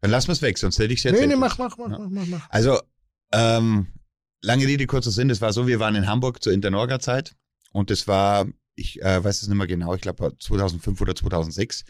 [0.00, 1.20] Dann lassen wir es weg, sonst hätte ich es jetzt.
[1.20, 1.98] Nee, nee, mach, mach, mach, Ja.
[1.98, 2.50] mach, mach, mach.
[2.50, 2.80] Also,
[3.32, 3.88] ähm,
[4.40, 5.28] lange Rede, kurzer Sinn.
[5.28, 7.34] Das war so, wir waren in Hamburg zur Internorga-Zeit
[7.72, 11.84] und das war, ich äh, weiß es nicht mehr genau, ich glaube 2005 oder 2006.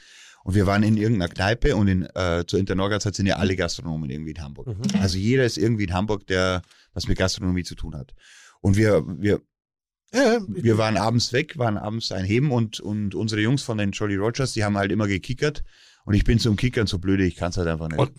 [0.45, 4.09] Und wir waren in irgendeiner Kneipe und in, äh, zur Internorga-Zeit sind ja alle Gastronomen
[4.09, 4.69] irgendwie in Hamburg.
[4.69, 5.01] Mhm.
[5.01, 6.63] Also jeder ist irgendwie in Hamburg, der
[6.95, 8.15] was mit Gastronomie zu tun hat.
[8.61, 9.43] Und wir, wir,
[10.15, 14.17] Ja, wir waren abends weg, waren abends einheben und, und unsere Jungs von den Jolly
[14.17, 15.65] Rogers, die haben halt immer gekickert.
[16.09, 17.99] Und ich bin zum Kickern so blöde, ich kann es halt einfach nicht.
[17.99, 18.13] Und-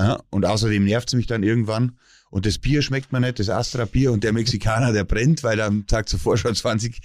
[0.00, 1.98] Ja, und außerdem nervt es mich dann irgendwann.
[2.30, 5.66] Und das Bier schmeckt mir nicht, das Astra-Bier und der Mexikaner, der brennt, weil er
[5.66, 7.00] am Tag zuvor schon 20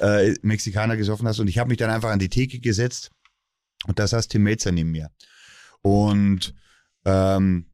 [0.00, 1.40] äh, Mexikaner gesoffen hast.
[1.40, 3.10] Und ich habe mich dann einfach an die Theke gesetzt
[3.86, 5.10] und da saß Tim Melzer neben mir.
[5.82, 6.54] Und
[7.04, 7.66] ähm,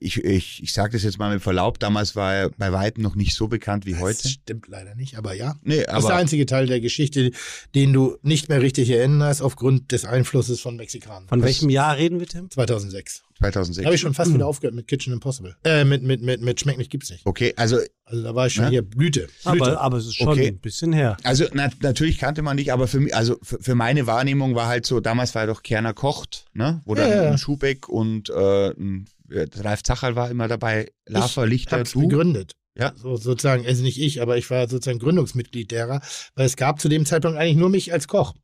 [0.00, 3.14] ich, ich, ich sage das jetzt mal mit Verlaub, damals war er bei Weitem noch
[3.14, 4.22] nicht so bekannt wie heute.
[4.22, 5.56] Das stimmt leider nicht, aber ja.
[5.62, 7.30] Nee, Das ist der aber einzige Teil der Geschichte,
[7.74, 11.28] den du nicht mehr richtig erinnerst, aufgrund des Einflusses von Mexikanern.
[11.28, 12.50] Von Das- welchem Jahr reden wir, Tim?
[12.50, 13.22] 2006.
[13.52, 13.82] 2006.
[13.82, 15.56] Da habe ich schon fast wieder aufgehört mit Kitchen Impossible.
[15.64, 17.24] Äh, mit, mit, mit, mit Schmeckt nicht, gibt's nicht.
[17.26, 18.70] Okay, also Also da war ich schon Ja?
[18.70, 19.28] hier Blüte.
[19.44, 19.64] Blüte.
[19.64, 20.48] Aber, aber es ist schon Okay.
[20.48, 21.16] ein bisschen her.
[21.22, 24.66] Also na, natürlich kannte man dich, aber für mich, also für, für meine Wahrnehmung war
[24.68, 26.80] halt so, damals war ja doch Kerner kocht, ne?
[26.84, 27.30] Wo dann Ja, ja.
[27.32, 31.14] ein Schubeck und äh, ein, Ralf Zacherl war immer dabei, ich
[31.46, 32.06] Lichter, hab's du.
[32.08, 32.52] gegründet.
[32.76, 32.92] Ja.
[32.96, 36.02] So, sozusagen, also nicht ich, aber ich war sozusagen Gründungsmitglied derer,
[36.34, 38.34] weil es gab zu dem Zeitpunkt eigentlich nur mich als Koch.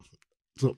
[0.59, 0.77] So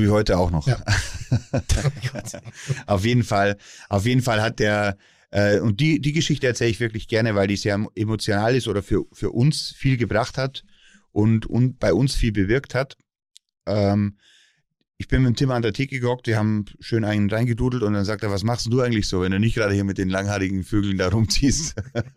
[0.00, 0.66] wie heute auch noch.
[0.66, 0.82] Ja.
[2.86, 3.56] auf jeden Fall,
[3.88, 4.96] auf jeden Fall hat der,
[5.30, 8.82] äh, und die, die Geschichte erzähle ich wirklich gerne, weil die sehr emotional ist oder
[8.82, 10.64] für, für uns viel gebracht hat
[11.10, 12.96] und, und bei uns viel bewirkt hat.
[13.66, 14.16] Ähm,
[15.02, 17.92] ich bin mit dem Tim an der Theke gehockt, wir haben schön einen reingedudelt und
[17.92, 20.08] dann sagt er, was machst du eigentlich so, wenn du nicht gerade hier mit den
[20.08, 21.74] langhaarigen Vögeln da rumziehst?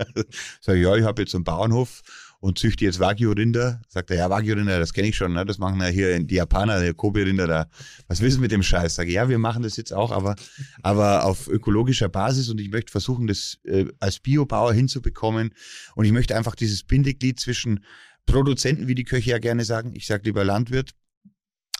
[0.61, 2.03] Sag ich, ja, ich habe jetzt so einen Bauernhof
[2.45, 3.81] und züchte jetzt Wagyu-Rinder.
[3.87, 5.45] Sagt er, ja, Wagyu-Rinder, das kenne ich schon, ne?
[5.45, 7.69] das machen ja hier die Japaner, der Kobe-Rinder da.
[8.07, 8.93] Was du mit dem Scheiß?
[8.93, 10.35] Sag ich, ja, wir machen das jetzt auch, aber,
[10.83, 15.55] aber auf ökologischer Basis und ich möchte versuchen, das äh, als Biobauer hinzubekommen
[15.95, 17.83] und ich möchte einfach dieses Bindeglied zwischen
[18.27, 20.91] Produzenten, wie die Köche ja gerne sagen, ich sage lieber Landwirt,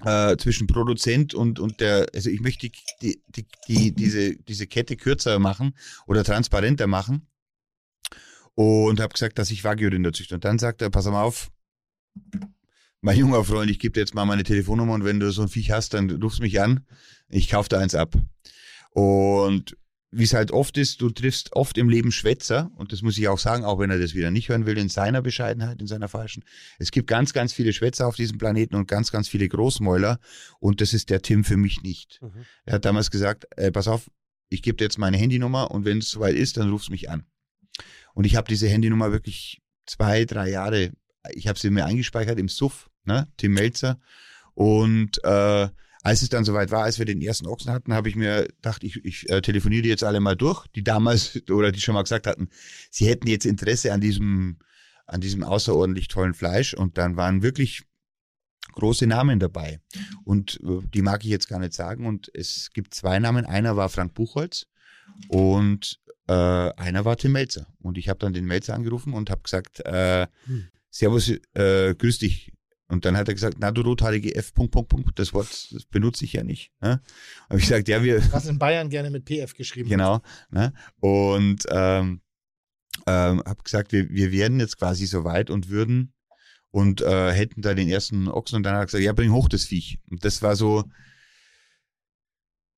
[0.04, 2.72] äh, zwischen Produzent und, und der, also ich möchte
[3.04, 5.76] die, die, die, diese, diese Kette kürzer machen
[6.08, 7.28] oder transparenter machen
[8.56, 10.36] und habe gesagt, dass ich Wagyu-Rinder züchte.
[10.36, 11.52] Und dann sagt er, pass mal auf,
[13.02, 15.50] mein junger Freund, ich gebe dir jetzt mal meine Telefonnummer und wenn du so ein
[15.50, 16.86] Viech hast, dann rufst mich an,
[17.30, 18.16] ich kaufe da eins ab.
[18.92, 19.78] Und
[20.18, 23.28] wie es halt oft ist, du triffst oft im Leben Schwätzer und das muss ich
[23.28, 26.08] auch sagen, auch wenn er das wieder nicht hören will, in seiner Bescheidenheit, in seiner
[26.08, 26.44] falschen.
[26.80, 30.20] Es gibt ganz, ganz viele Schwätzer auf diesem Planeten und ganz, ganz viele Großmäuler
[30.60, 32.22] und das ist der Tim für mich nicht.
[32.22, 32.46] Mhm.
[32.64, 34.10] Er hat damals gesagt, äh, pass auf,
[34.50, 37.26] ich gebe dir jetzt meine Handynummer und wenn es soweit ist, dann rufst mich an.
[38.16, 40.92] Und ich habe diese Handynummer wirklich zwei, drei Jahre,
[41.34, 44.00] ich habe sie mir eingespeichert im Suff, ne, Tim Melzer.
[44.54, 45.68] Und äh,
[46.02, 48.84] als es dann soweit war, als wir den ersten Ochsen hatten, habe ich mir gedacht,
[48.84, 52.26] ich, ich äh, telefoniere jetzt alle mal durch, die damals oder die schon mal gesagt
[52.26, 52.50] hatten,
[52.90, 54.60] sie hätten jetzt Interesse an diesem,
[55.08, 56.74] an diesem außerordentlich tollen Fleisch.
[56.74, 57.84] Und dann waren wirklich
[58.74, 59.82] große Namen dabei.
[60.24, 62.06] Und äh, die mag ich jetzt gar nicht sagen.
[62.06, 63.46] Und es gibt zwei Namen.
[63.46, 64.68] Einer war Frank Buchholz
[65.28, 67.68] und äh, einer war Tim Melzer.
[67.80, 70.68] Und ich habe dann den Melzer angerufen und habe gesagt, äh, Hm.
[70.90, 72.54] Servus, äh, grüß dich.
[72.88, 75.86] Und dann hat er gesagt, na du rothaalige F, Punkt, Punkt, Punkt, das Wort das
[75.86, 76.72] benutze ich ja nicht.
[76.82, 77.02] Ne?
[77.50, 79.90] Habe ich gesagt, ja, wir, Was in Bayern gerne mit PF geschrieben.
[79.90, 80.22] Genau.
[80.52, 80.72] Ne?
[81.02, 82.22] Und ähm,
[83.08, 86.14] ähm, habe gesagt, wir, wir werden jetzt quasi so weit und würden
[86.72, 89.50] und äh, hätten da den ersten Ochsen und dann hat er gesagt, ja, bring hoch
[89.50, 90.00] das Viech.
[90.10, 90.86] Und das war so,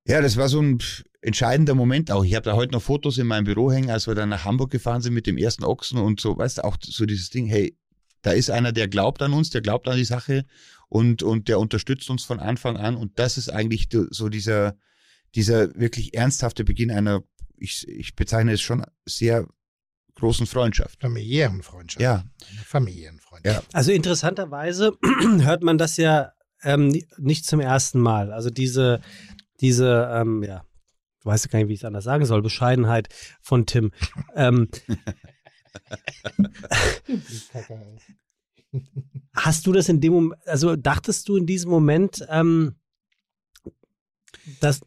[0.07, 0.79] ja, das war so ein
[1.21, 2.23] entscheidender Moment auch.
[2.23, 4.71] Ich habe da heute noch Fotos in meinem Büro hängen, als wir dann nach Hamburg
[4.71, 7.77] gefahren sind mit dem ersten Ochsen und so, weißt du, auch so dieses Ding, hey,
[8.21, 10.45] da ist einer, der glaubt an uns, der glaubt an die Sache
[10.89, 12.95] und, und der unterstützt uns von Anfang an.
[12.95, 14.75] Und das ist eigentlich so dieser,
[15.35, 17.23] dieser wirklich ernsthafte Beginn einer,
[17.57, 19.47] ich, ich bezeichne es schon sehr
[20.15, 20.99] großen Freundschaft.
[21.01, 22.01] Familiären Freundschaft.
[22.01, 22.23] Ja,
[22.65, 23.63] Familiären Freundschaft.
[23.63, 23.77] Ja.
[23.77, 24.93] Also interessanterweise
[25.41, 26.31] hört man das ja
[26.63, 28.31] ähm, ni- nicht zum ersten Mal.
[28.31, 28.99] Also diese,
[29.61, 30.65] diese, ähm, ja,
[31.19, 33.09] ich weiß gar nicht, wie ich es anders sagen soll, Bescheidenheit
[33.41, 33.91] von Tim.
[34.35, 34.69] ähm,
[39.33, 42.75] hast du das in dem Moment, also dachtest du in diesem Moment, ähm,
[44.59, 44.81] dass,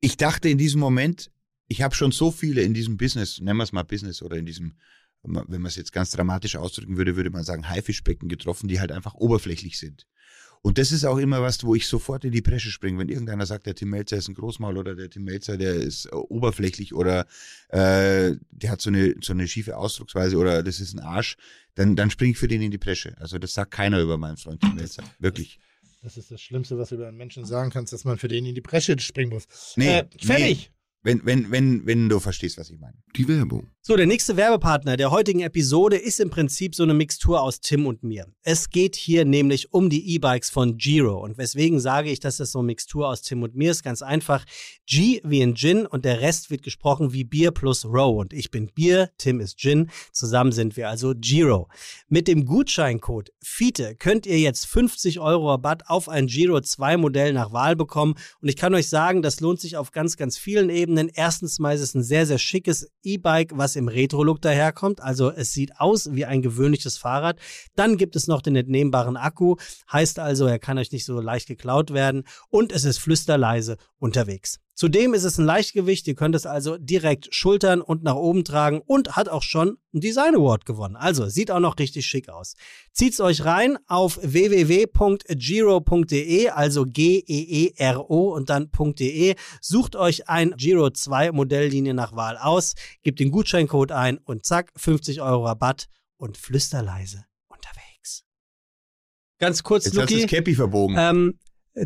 [0.00, 1.30] ich dachte in diesem Moment,
[1.68, 4.46] ich habe schon so viele in diesem Business, nennen wir es mal Business oder in
[4.46, 4.74] diesem,
[5.22, 8.92] wenn man es jetzt ganz dramatisch ausdrücken würde, würde man sagen Haifischbecken getroffen, die halt
[8.92, 10.06] einfach oberflächlich sind.
[10.64, 12.98] Und das ist auch immer was, wo ich sofort in die Bresche springe.
[12.98, 16.06] Wenn irgendeiner sagt, der Tim Melzer ist ein Großmaul oder der Tim Melzer, der ist
[16.06, 17.26] äh, oberflächlich oder
[17.68, 21.36] äh, der hat so eine, so eine schiefe Ausdrucksweise oder das ist ein Arsch,
[21.74, 23.14] dann, dann springe ich für den in die Bresche.
[23.18, 25.04] Also das sagt keiner über meinen Freund Tim Melzer.
[25.18, 25.60] Wirklich.
[26.02, 28.46] Das ist das Schlimmste, was du über einen Menschen sagen kannst, dass man für den
[28.46, 29.46] in die Bresche springen muss.
[29.76, 30.72] Nee, äh, fertig.
[31.02, 32.96] Wenn, wenn, wenn, wenn du verstehst, was ich meine.
[33.14, 33.68] Die Werbung.
[33.86, 37.86] So, der nächste Werbepartner der heutigen Episode ist im Prinzip so eine Mixtur aus Tim
[37.86, 38.26] und mir.
[38.42, 41.22] Es geht hier nämlich um die E-Bikes von Giro.
[41.22, 43.82] Und weswegen sage ich, dass das so eine Mixtur aus Tim und mir ist?
[43.82, 44.46] Ganz einfach.
[44.86, 48.18] G wie in Gin und der Rest wird gesprochen wie Bier plus Row.
[48.18, 49.90] Und ich bin Bier, Tim ist Gin.
[50.12, 51.68] Zusammen sind wir also Giro.
[52.08, 57.34] Mit dem Gutscheincode FITE könnt ihr jetzt 50 Euro Rabatt auf ein Giro 2 Modell
[57.34, 58.14] nach Wahl bekommen.
[58.40, 61.10] Und ich kann euch sagen, das lohnt sich auf ganz, ganz vielen Ebenen.
[61.12, 65.00] Erstens mal ist es ein sehr, sehr schickes E-Bike, was im Retro-Look daherkommt.
[65.00, 67.38] Also es sieht aus wie ein gewöhnliches Fahrrad.
[67.76, 69.56] Dann gibt es noch den entnehmbaren Akku.
[69.92, 72.24] Heißt also, er kann euch nicht so leicht geklaut werden.
[72.50, 74.63] Und es ist flüsterleise unterwegs.
[74.74, 76.06] Zudem ist es ein Leichtgewicht.
[76.08, 80.00] Ihr könnt es also direkt schultern und nach oben tragen und hat auch schon einen
[80.00, 80.96] Design Award gewonnen.
[80.96, 82.54] Also sieht auch noch richtig schick aus.
[82.92, 84.18] Zieht's euch rein auf
[85.34, 89.36] www.giro.de, also G-E-E-R-O und dann .de.
[89.60, 94.72] Sucht euch ein Giro 2 Modelllinie nach Wahl aus, gebt den Gutscheincode ein und zack,
[94.76, 95.86] 50 Euro Rabatt
[96.16, 98.24] und flüsterleise unterwegs.
[99.38, 100.22] Ganz kurz, Jetzt hast du Luki.
[100.26, 100.96] das Cappy verbogen.
[100.98, 101.38] Ähm,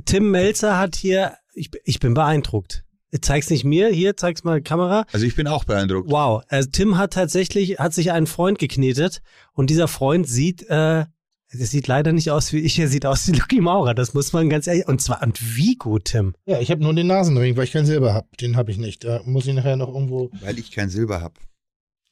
[0.04, 2.84] Tim Melzer hat hier, ich, ich bin beeindruckt.
[3.22, 5.06] Zeig's nicht mir, hier, zeig's mal Kamera.
[5.12, 6.10] Also ich bin auch beeindruckt.
[6.10, 9.22] Wow, also Tim hat tatsächlich, hat sich einen Freund geknetet
[9.54, 11.06] und dieser Freund sieht, äh,
[11.50, 14.34] das sieht leider nicht aus wie ich, er sieht aus wie Lucky Maurer, das muss
[14.34, 16.34] man ganz ehrlich, und zwar, und wie gut, Tim.
[16.44, 18.28] Ja, ich habe nur den Nasenring, weil ich kein Silber habe.
[18.38, 19.04] Den habe ich nicht.
[19.04, 20.30] Da muss ich nachher noch irgendwo.
[20.42, 21.38] Weil ich kein Silber hab.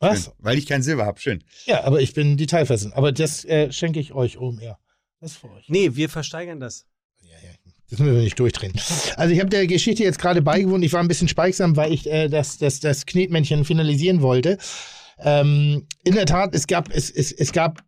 [0.01, 0.25] Was?
[0.25, 0.33] Schön.
[0.39, 1.45] Weil ich kein Silber hab, schön.
[1.67, 2.95] Ja, aber ich bin detailversessen.
[2.95, 4.79] Aber das äh, schenke ich euch oben, ja.
[5.21, 5.69] Das ist für euch.
[5.69, 6.87] Nee, wir versteigern das.
[7.91, 8.73] Das müssen wir nicht durchdrehen.
[9.17, 10.85] Also ich habe der Geschichte jetzt gerade beigewohnt.
[10.85, 14.59] Ich war ein bisschen speigsam, weil ich äh, das, das, das Knetmännchen finalisieren wollte.
[15.19, 17.83] Ähm, in der Tat, es gab, es, es, es gab,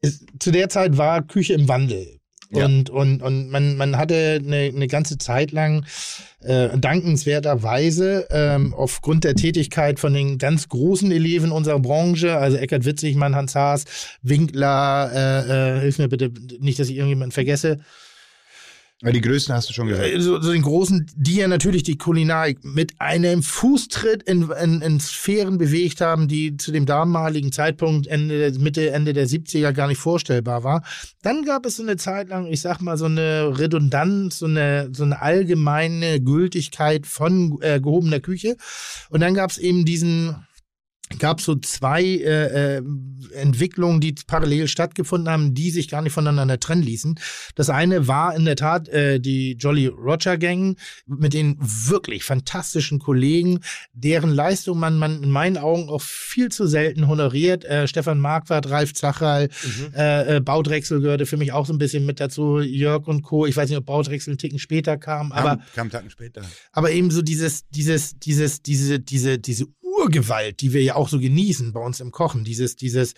[0.00, 2.18] es, zu der Zeit war Küche im Wandel.
[2.50, 2.66] Ja.
[2.66, 5.86] Und, und, und man, man hatte eine, eine ganze Zeit lang
[6.40, 12.84] äh, dankenswerterweise ähm, aufgrund der Tätigkeit von den ganz großen Eleven unserer Branche, also Eckert
[12.84, 13.84] Witzigmann, Hans Haas,
[14.20, 17.80] Winkler, äh, äh, hilf mir bitte nicht, dass ich irgendjemanden vergesse,
[19.02, 20.08] Weil die Größten hast du schon gesagt.
[20.08, 24.80] äh, so, so den großen, die ja natürlich die Kulinarik mit einem Fußtritt in, in,
[24.80, 29.88] in Sphären bewegt haben, die zu dem damaligen Zeitpunkt Ende, Mitte, Ende der 70er gar
[29.88, 30.84] nicht vorstellbar war.
[31.22, 34.90] Dann gab es so eine Zeit lang, ich sag mal, so eine Redundanz, so eine,
[34.92, 38.56] so eine allgemeine Gültigkeit von äh, gehobener Küche.
[39.10, 40.36] Und dann gab es eben diesen
[41.18, 42.82] gab so zwei äh, äh,
[43.34, 47.18] Entwicklungen, die parallel stattgefunden haben, die sich gar nicht voneinander trennen ließen.
[47.54, 52.98] Das eine war in der Tat äh, die Jolly Roger Gang mit den wirklich fantastischen
[52.98, 53.60] Kollegen,
[53.92, 57.64] deren Leistung man, man in meinen Augen auch viel zu selten honoriert.
[57.64, 59.94] Äh, Stefan Marquardt, Ralf Zacherl, mhm.
[59.94, 63.46] äh, äh, Baudrechsel gehörte für mich auch so ein bisschen mit dazu, Jörg und Co.
[63.46, 66.42] Ich weiß nicht, ob Baudrechsel einen Ticken später kam, kam aber kam einen Tacken später.
[66.72, 69.66] Aber eben so dieses, dieses, dieses, diese, diese, diese
[69.98, 73.14] Urgewalt, die wir ja auch so genießen bei uns im Kochen, dieses, dieses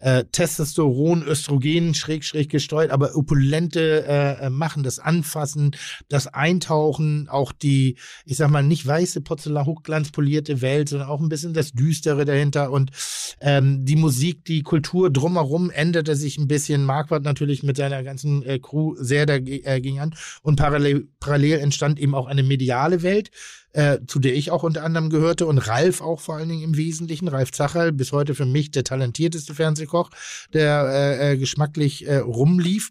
[0.00, 5.76] äh, Testosteron, Östrogen schräg, schräg gesteuert, aber opulente äh, äh, Machen, das Anfassen,
[6.08, 11.28] das Eintauchen, auch die, ich sag mal, nicht weiße Porzellan, hochglanzpolierte Welt, sondern auch ein
[11.28, 12.90] bisschen das Düstere dahinter und
[13.40, 16.84] ähm, die Musik, die Kultur drumherum änderte sich ein bisschen.
[16.84, 21.98] Marquardt natürlich mit seiner ganzen äh, Crew sehr dagegen äh, an und parallel, parallel entstand
[21.98, 23.30] eben auch eine mediale Welt,
[23.74, 26.76] äh, zu der ich auch unter anderem gehörte und Ralf auch vor allen Dingen im
[26.76, 27.28] Wesentlichen.
[27.28, 29.54] Ralf Zacherl, bis heute für mich der talentierteste
[29.84, 30.10] Fernsehkoch,
[30.52, 32.90] der äh, äh, geschmacklich äh, rumlief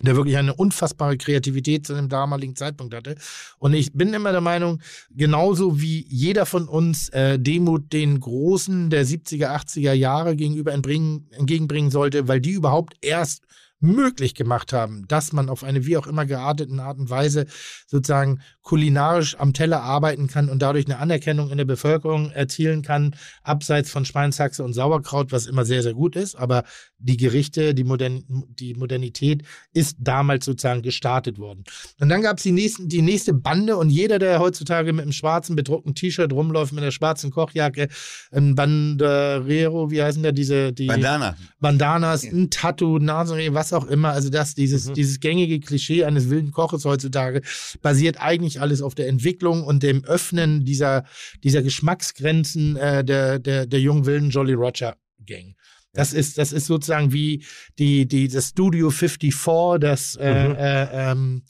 [0.00, 3.14] der wirklich eine unfassbare Kreativität zu dem damaligen Zeitpunkt hatte.
[3.58, 8.90] Und ich bin immer der Meinung, genauso wie jeder von uns äh, Demut den Großen
[8.90, 13.44] der 70er, 80er Jahre gegenüber entgegenbringen sollte, weil die überhaupt erst
[13.84, 17.46] möglich gemacht haben, dass man auf eine wie auch immer gearteten Art und Weise
[17.86, 23.14] sozusagen kulinarisch am Teller arbeiten kann und dadurch eine Anerkennung in der Bevölkerung erzielen kann,
[23.42, 26.34] abseits von Schweinshaxe und Sauerkraut, was immer sehr, sehr gut ist.
[26.34, 26.64] Aber
[26.98, 29.42] die Gerichte, die, Modern die Modernität
[29.74, 31.64] ist damals sozusagen gestartet worden.
[32.00, 35.12] Und dann gab es die, nächsten, die nächste Bande und jeder, der heutzutage mit einem
[35.12, 37.88] schwarzen bedruckten T-Shirt rumläuft, mit einer schwarzen Kochjacke,
[38.32, 40.72] ein Banderero, wie heißen da diese?
[40.72, 41.36] Die Bandana.
[41.60, 44.10] Bandanas, ein Tattoo, Nasenring, was auch immer.
[44.10, 44.94] Also das, dieses, mhm.
[44.94, 47.42] dieses gängige Klischee eines wilden Koches heutzutage
[47.82, 51.04] basiert eigentlich alles auf der Entwicklung und dem Öffnen dieser,
[51.42, 54.96] dieser Geschmacksgrenzen äh, der, der, der jungen wilden Jolly Roger
[55.26, 55.54] Gang.
[55.94, 57.44] Das ist, das ist sozusagen wie
[57.78, 60.54] die, die, das Studio 54, das, äh, mhm.
[60.56, 61.42] äh, ähm,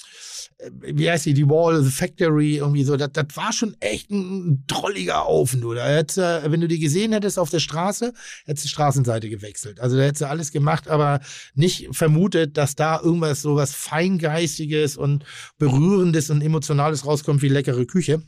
[0.81, 2.97] wie heißt die, die Wall, the Factory, irgendwie so.
[2.97, 5.75] Das, das war schon echt ein drolliger Ofen, du.
[5.75, 8.12] Da hättest, äh, wenn du die gesehen hättest auf der Straße,
[8.45, 9.81] hättest du die Straßenseite gewechselt.
[9.81, 11.21] Also da hättest du alles gemacht, aber
[11.55, 15.25] nicht vermutet, dass da irgendwas so was Feingeistiges und
[15.59, 18.23] Berührendes und Emotionales rauskommt wie leckere Küche.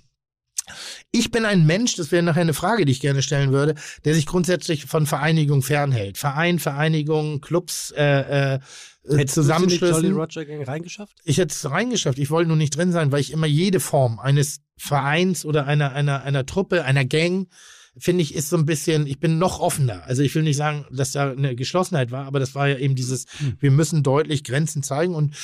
[1.13, 3.75] Ich bin ein Mensch, das wäre nachher eine Frage, die ich gerne stellen würde,
[4.05, 6.19] der sich grundsätzlich von Vereinigung fernhält.
[6.19, 8.61] Verein, Vereinigung, Clubs, äh, äh,
[9.09, 10.03] Hättest Zusammenschlüssen.
[10.03, 11.17] Jolly Roger Gang reingeschafft?
[11.25, 12.19] Ich hätte es reingeschafft.
[12.19, 15.93] Ich wollte nur nicht drin sein, weil ich immer jede Form eines Vereins oder einer,
[15.93, 17.49] einer, einer Truppe, einer Gang,
[17.97, 20.03] finde ich, ist so ein bisschen, ich bin noch offener.
[20.05, 22.95] Also ich will nicht sagen, dass da eine Geschlossenheit war, aber das war ja eben
[22.95, 23.57] dieses, hm.
[23.59, 25.35] wir müssen deutlich Grenzen zeigen und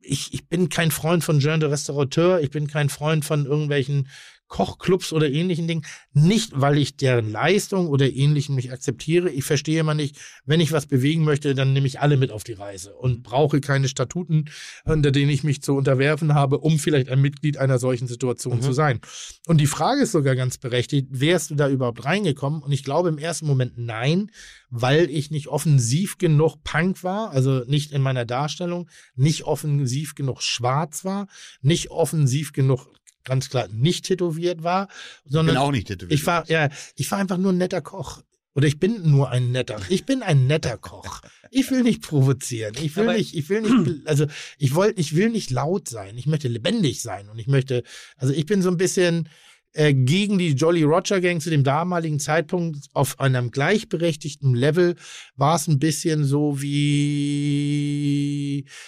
[0.00, 4.08] ich, ich bin kein Freund von Jean de Restaurateur, ich bin kein Freund von irgendwelchen
[4.48, 5.84] Kochclubs oder ähnlichen Dingen.
[6.12, 9.30] Nicht, weil ich deren Leistung oder ähnlichem nicht akzeptiere.
[9.30, 10.16] Ich verstehe immer nicht,
[10.46, 13.60] wenn ich was bewegen möchte, dann nehme ich alle mit auf die Reise und brauche
[13.60, 14.46] keine Statuten,
[14.84, 18.62] unter denen ich mich zu unterwerfen habe, um vielleicht ein Mitglied einer solchen Situation mhm.
[18.62, 19.00] zu sein.
[19.46, 22.62] Und die Frage ist sogar ganz berechtigt, wärst du da überhaupt reingekommen?
[22.62, 24.30] Und ich glaube im ersten Moment nein,
[24.70, 30.42] weil ich nicht offensiv genug Punk war, also nicht in meiner Darstellung, nicht offensiv genug
[30.42, 31.28] schwarz war,
[31.60, 32.86] nicht offensiv genug
[33.28, 34.88] ganz klar nicht tätowiert war,
[35.24, 36.12] sondern ich bin auch nicht tätowiert.
[36.18, 38.22] Ich war ja, ich war einfach nur ein netter Koch.
[38.54, 39.80] Oder ich bin nur ein netter.
[39.88, 41.20] Ich bin ein netter Koch.
[41.50, 42.74] Ich will nicht provozieren.
[42.82, 44.26] Ich will Aber nicht, ich will nicht, also
[44.58, 46.18] ich wollte, ich will nicht laut sein.
[46.18, 47.84] Ich möchte lebendig sein und ich möchte,
[48.16, 49.28] also ich bin so ein bisschen
[49.74, 54.96] äh, gegen die Jolly Roger Gang zu dem damaligen Zeitpunkt auf einem gleichberechtigten Level
[55.36, 57.84] war es ein bisschen so wie,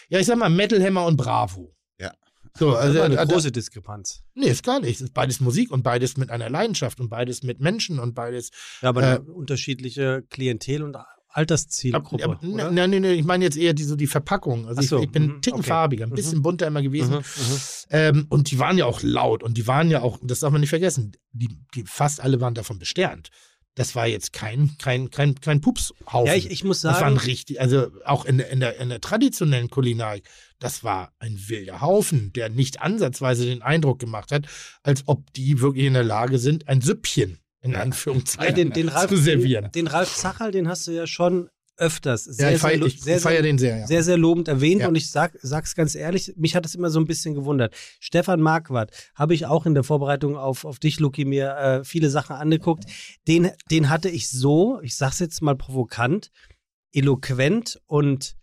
[0.08, 1.76] ja, ich sag mal Metal Hammer und Bravo.
[2.58, 4.22] So, also eine große Diskrepanz.
[4.34, 4.96] Nee, ist gar nicht.
[4.96, 8.50] Es ist beides Musik und beides mit einer Leidenschaft und beides mit Menschen und beides.
[8.82, 10.96] Ja, aber äh, unterschiedliche Klientel und
[11.32, 12.24] Alterszielgruppe.
[12.24, 14.66] Ab, ab, nein, nein, nein, ich meine jetzt eher die, so die Verpackung.
[14.66, 15.68] Also so, ich, ich, bin mhm, ticken okay.
[15.68, 16.42] farbiger, ein bisschen mhm.
[16.42, 17.14] bunter immer gewesen.
[17.14, 17.60] Mhm, mhm,
[17.90, 20.60] ähm, und die waren ja auch laut und die waren ja auch, das darf man
[20.60, 23.30] nicht vergessen, die, die fast alle waren davon besternt
[23.74, 26.26] das war jetzt kein, kein, kein, kein Pupshaufen.
[26.26, 26.94] Ja, ich, ich muss sagen.
[26.94, 30.24] Das waren richtig, also auch in, in, der, in der traditionellen Kulinarik,
[30.58, 34.46] das war ein wilder Haufen, der nicht ansatzweise den Eindruck gemacht hat,
[34.82, 38.88] als ob die wirklich in der Lage sind, ein Süppchen in Anführungszeichen ja, den, den
[38.88, 39.64] Ralf, zu servieren.
[39.66, 41.50] Den, den Ralf Zacherl, den hast du ja schon
[41.80, 43.86] öfters sehr, ja, ich feier, sehr, sehr, sehr, den sehr, ja.
[43.86, 44.82] sehr, sehr lobend erwähnt.
[44.82, 44.88] Ja.
[44.88, 47.74] Und ich sag, sag's ganz ehrlich, mich hat es immer so ein bisschen gewundert.
[47.98, 52.10] Stefan Marquardt habe ich auch in der Vorbereitung auf, auf dich, Luki, mir äh, viele
[52.10, 52.84] Sachen angeguckt.
[53.26, 56.30] Den, den hatte ich so, ich sag's jetzt mal provokant,
[56.92, 58.36] eloquent und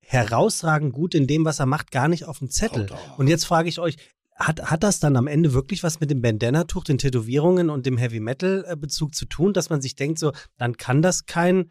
[0.00, 2.88] herausragend gut in dem, was er macht, gar nicht auf dem Zettel.
[3.16, 3.96] Und jetzt frage ich euch,
[4.36, 7.96] hat, hat das dann am Ende wirklich was mit dem Bandana-Tuch, den Tätowierungen und dem
[7.96, 11.70] Heavy-Metal-Bezug zu tun, dass man sich denkt, so, dann kann das kein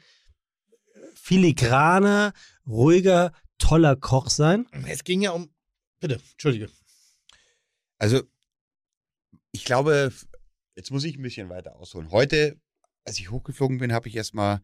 [1.24, 2.34] filigraner,
[2.68, 4.68] ruhiger, toller Koch sein?
[4.88, 5.50] Es ging ja um.
[6.02, 6.70] Bitte, Entschuldige.
[7.98, 8.24] Also,
[9.54, 10.12] ich glaube,
[10.76, 12.12] jetzt muss ich ein bisschen weiter ausholen.
[12.12, 12.60] Heute,
[13.06, 14.60] als ich hochgeflogen bin, habe ich erstmal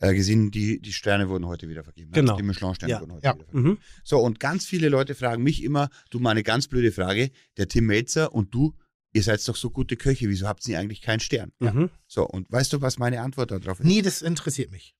[0.00, 2.12] äh, gesehen, die, die Sterne wurden heute wieder vergeben.
[2.12, 2.32] Genau.
[2.32, 3.00] Also die Michelin-Sterne Ja.
[3.00, 3.34] wurden heute Ja.
[3.34, 3.68] wieder vergeben.
[3.70, 3.78] Mhm.
[4.04, 7.68] So, und ganz viele Leute fragen mich immer, du mal eine ganz blöde Frage, der
[7.68, 8.74] Tim Melzer und du,
[9.14, 11.52] ihr seid doch so gute Köche, wieso habt ihr eigentlich keinen Stern?
[11.60, 11.88] Mhm.
[12.06, 13.86] So, und weißt du, was meine Antwort darauf ist?
[13.86, 14.94] Nee, das interessiert mich.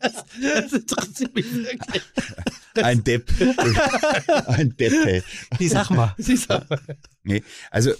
[0.00, 2.02] Das, das interessiert mich wirklich.
[2.74, 3.30] Ein Depp.
[4.46, 5.22] Ein Depp, hey.
[5.58, 6.14] Die sag mal.
[6.18, 6.64] Siehst du?
[7.22, 7.92] Nee, also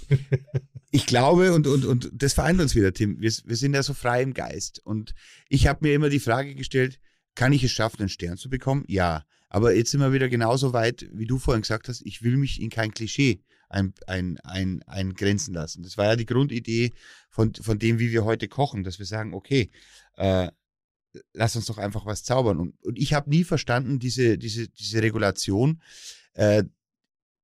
[0.90, 3.94] ich glaube, und, und, und das vereint uns wieder, Tim, wir, wir sind ja so
[3.94, 4.80] frei im Geist.
[4.84, 5.14] Und
[5.48, 7.00] ich habe mir immer die Frage gestellt,
[7.34, 8.84] kann ich es schaffen, einen Stern zu bekommen?
[8.88, 9.24] Ja.
[9.48, 12.60] Aber jetzt sind wir wieder genauso weit, wie du vorhin gesagt hast, ich will mich
[12.60, 15.82] in kein Klischee ein, ein, ein, eingrenzen lassen.
[15.82, 16.92] Das war ja die Grundidee
[17.30, 19.70] von, von dem, wie wir heute kochen, dass wir sagen, okay,
[20.16, 20.48] äh,
[21.32, 22.58] lass uns doch einfach was zaubern.
[22.58, 25.82] Und, und ich habe nie verstanden, diese, diese, diese Regulation.
[26.34, 26.64] Äh,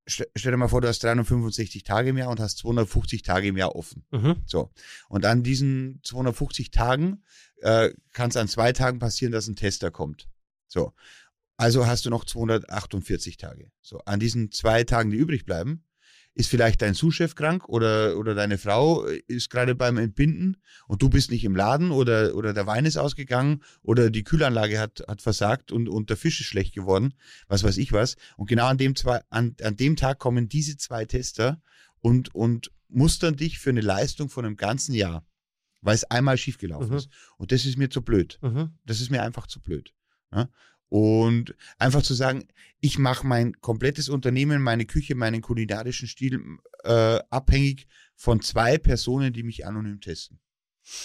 [0.06, 3.56] stell, dir mal vor, du hast 365 Tage im Jahr und hast 250 Tage im
[3.56, 4.04] Jahr offen.
[4.10, 4.36] Mhm.
[4.46, 4.70] So.
[5.08, 7.22] Und an diesen 250 Tagen
[7.58, 10.28] äh, kann es an zwei Tagen passieren, dass ein Tester kommt.
[10.66, 10.92] So.
[11.56, 13.70] Also hast du noch 248 Tage.
[13.80, 13.98] So.
[14.04, 15.84] An diesen zwei Tagen, die übrig bleiben,
[16.34, 20.56] ist vielleicht dein Sous-Chef krank oder, oder deine Frau ist gerade beim Entbinden
[20.86, 24.78] und du bist nicht im Laden oder, oder der Wein ist ausgegangen oder die Kühlanlage
[24.80, 27.14] hat, hat versagt und, und der Fisch ist schlecht geworden,
[27.48, 28.16] was weiß ich was.
[28.36, 31.60] Und genau an dem, zwei, an, an dem Tag kommen diese zwei Tester
[32.00, 35.26] und, und mustern dich für eine Leistung von einem ganzen Jahr,
[35.82, 36.96] weil es einmal schiefgelaufen Mhm.
[36.96, 37.08] ist.
[37.36, 38.38] Und das ist mir zu blöd.
[38.42, 38.70] Mhm.
[38.86, 39.92] Das ist mir einfach zu blöd.
[40.32, 40.48] Ja?
[40.92, 42.46] Und einfach zu sagen,
[42.80, 46.38] ich mache mein komplettes Unternehmen, meine Küche, meinen kulinarischen Stil
[46.84, 50.38] äh, abhängig von zwei Personen, die mich anonym testen.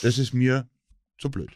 [0.01, 0.69] Das ist mir
[1.17, 1.51] zu blöd.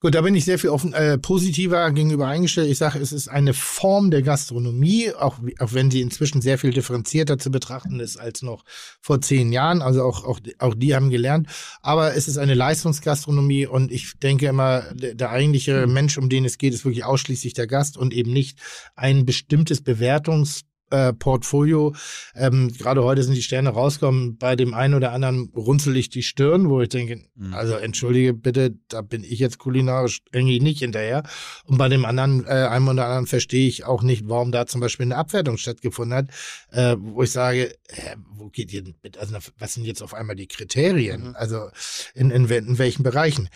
[0.00, 2.70] Gut, da bin ich sehr viel offen, äh, positiver gegenüber eingestellt.
[2.70, 6.70] Ich sage, es ist eine Form der Gastronomie, auch, auch wenn sie inzwischen sehr viel
[6.70, 8.64] differenzierter zu betrachten ist als noch
[9.00, 9.82] vor zehn Jahren.
[9.82, 11.48] Also auch, auch, auch die haben gelernt.
[11.82, 16.44] Aber es ist eine Leistungsgastronomie und ich denke immer, der, der eigentliche Mensch, um den
[16.44, 18.58] es geht, ist wirklich ausschließlich der Gast und eben nicht
[18.96, 21.94] ein bestimmtes Bewertungs äh, Portfolio.
[22.34, 24.38] Ähm, Gerade heute sind die Sterne rausgekommen.
[24.38, 27.54] Bei dem einen oder anderen runzel ich die Stirn, wo ich denke, Mhm.
[27.54, 31.22] also entschuldige bitte, da bin ich jetzt kulinarisch irgendwie nicht hinterher.
[31.64, 34.80] Und bei dem anderen, äh, einem oder anderen verstehe ich auch nicht, warum da zum
[34.80, 36.28] Beispiel eine Abwertung stattgefunden hat,
[36.72, 40.14] äh, wo ich sage, äh, wo geht ihr denn mit, also was sind jetzt auf
[40.14, 41.28] einmal die Kriterien?
[41.28, 41.36] Mhm.
[41.36, 41.68] Also
[42.14, 43.48] in, in, in welchen Bereichen?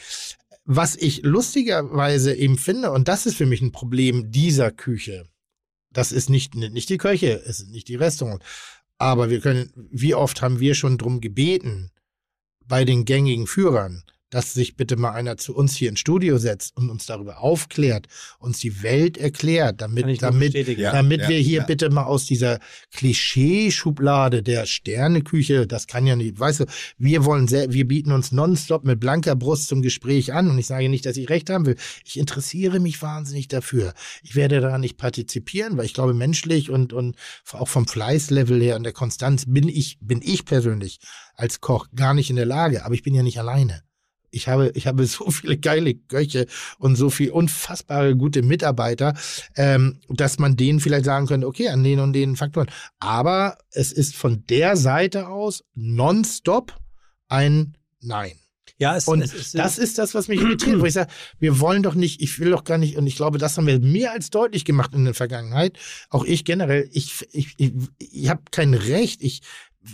[0.64, 5.26] Was ich lustigerweise eben finde, und das ist für mich ein Problem dieser Küche,
[5.92, 8.44] das ist nicht, nicht die Köche, es ist nicht die Restaurants.
[8.98, 11.90] Aber wir können, wie oft haben wir schon drum gebeten,
[12.64, 16.74] bei den gängigen Führern, dass sich bitte mal einer zu uns hier ins Studio setzt
[16.76, 18.06] und uns darüber aufklärt,
[18.38, 20.80] uns die Welt erklärt, damit, damit, bestätigen.
[20.80, 20.92] Ja.
[20.92, 21.64] damit wir hier ja.
[21.64, 22.58] bitte mal aus dieser
[22.92, 26.64] Klischeeschublade der Sterneküche, das kann ja nicht, weißt du,
[26.96, 30.66] wir wollen sehr, wir bieten uns nonstop mit blanker Brust zum Gespräch an und ich
[30.66, 31.76] sage nicht, dass ich recht haben will.
[32.06, 33.92] Ich interessiere mich wahnsinnig dafür.
[34.22, 37.16] Ich werde da nicht partizipieren, weil ich glaube, menschlich und, und
[37.52, 41.00] auch vom Fleißlevel her und der Konstanz bin ich, bin ich persönlich
[41.34, 43.82] als Koch gar nicht in der Lage, aber ich bin ja nicht alleine.
[44.32, 46.46] Ich habe, ich habe so viele geile Köche
[46.78, 49.14] und so viel unfassbare gute Mitarbeiter,
[49.56, 52.70] ähm, dass man denen vielleicht sagen könnte, okay, an den und den Faktoren.
[52.98, 56.74] Aber es ist von der Seite aus nonstop
[57.28, 58.32] ein Nein.
[58.78, 61.60] Ja, es, Und es ist, das ist das, was mich irritiert, wo ich sage, wir
[61.60, 64.10] wollen doch nicht, ich will doch gar nicht, und ich glaube, das haben wir mehr
[64.10, 65.78] als deutlich gemacht in der Vergangenheit.
[66.10, 69.42] Auch ich generell, ich, ich, ich, ich habe kein Recht, ich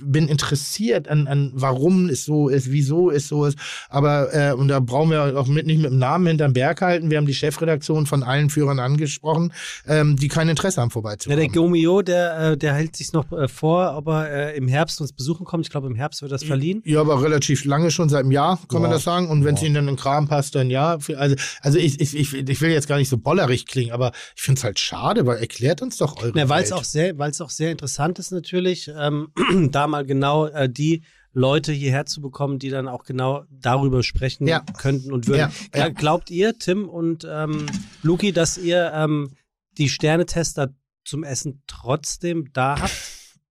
[0.03, 3.59] bin interessiert an, an warum es so ist, wieso es so ist.
[3.89, 7.11] Aber äh, und da brauchen wir auch mit, nicht mit dem Namen hinterm Berg halten.
[7.11, 9.53] Wir haben die Chefredaktion von allen Führern angesprochen,
[9.87, 11.39] ähm, die kein Interesse haben, Ja, vorbeizukommen.
[11.41, 15.01] der Gomio, der, äh, der hält sich noch äh, vor, ob er äh, im Herbst
[15.01, 15.65] uns besuchen kommt.
[15.67, 16.83] Ich glaube, im Herbst wird das verliehen.
[16.85, 18.97] Ja, aber relativ lange schon, seit einem Jahr, kann man Ja.
[18.97, 19.29] das sagen.
[19.29, 19.67] Und wenn es Ja.
[19.67, 20.99] Ihnen dann in den Kram passt, dann ja.
[21.17, 24.43] Also, also ich, ich, ich, ich will jetzt gar nicht so bollerig klingen, aber ich
[24.43, 27.31] finde es halt schade, weil erklärt uns doch eure Ja, weil es auch sehr, weil
[27.31, 29.29] es auch sehr interessant ist natürlich, ähm,
[29.79, 31.03] da mal genau äh, die
[31.33, 34.61] Leute hierher zu bekommen, die dann auch genau darüber sprechen Ja.
[34.77, 35.39] könnten und würden.
[35.41, 35.87] Ja, ja.
[35.87, 37.67] Ja, Glaubt ihr, Tim und ähm,
[38.03, 39.31] Luki, dass ihr ähm,
[39.77, 40.75] die Sternetester
[41.05, 42.93] zum Essen trotzdem da habt,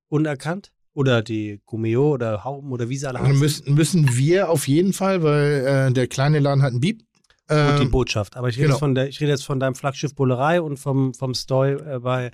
[0.09, 0.71] unerkannt?
[0.93, 3.37] Oder die Gumeo oder Hauben oder wie sie alle heißen?
[3.39, 7.01] müssen, müssen wir auf jeden Fall, weil äh, der kleine Laden hat einen Beep.
[7.49, 8.35] Und die Ähm, Botschaft.
[8.35, 8.75] Aber ich rede, genau.
[8.75, 11.99] jetzt von der, ich rede jetzt von deinem Flaggschiff Bullerei und vom, vom Stoy äh,
[11.99, 12.31] bei,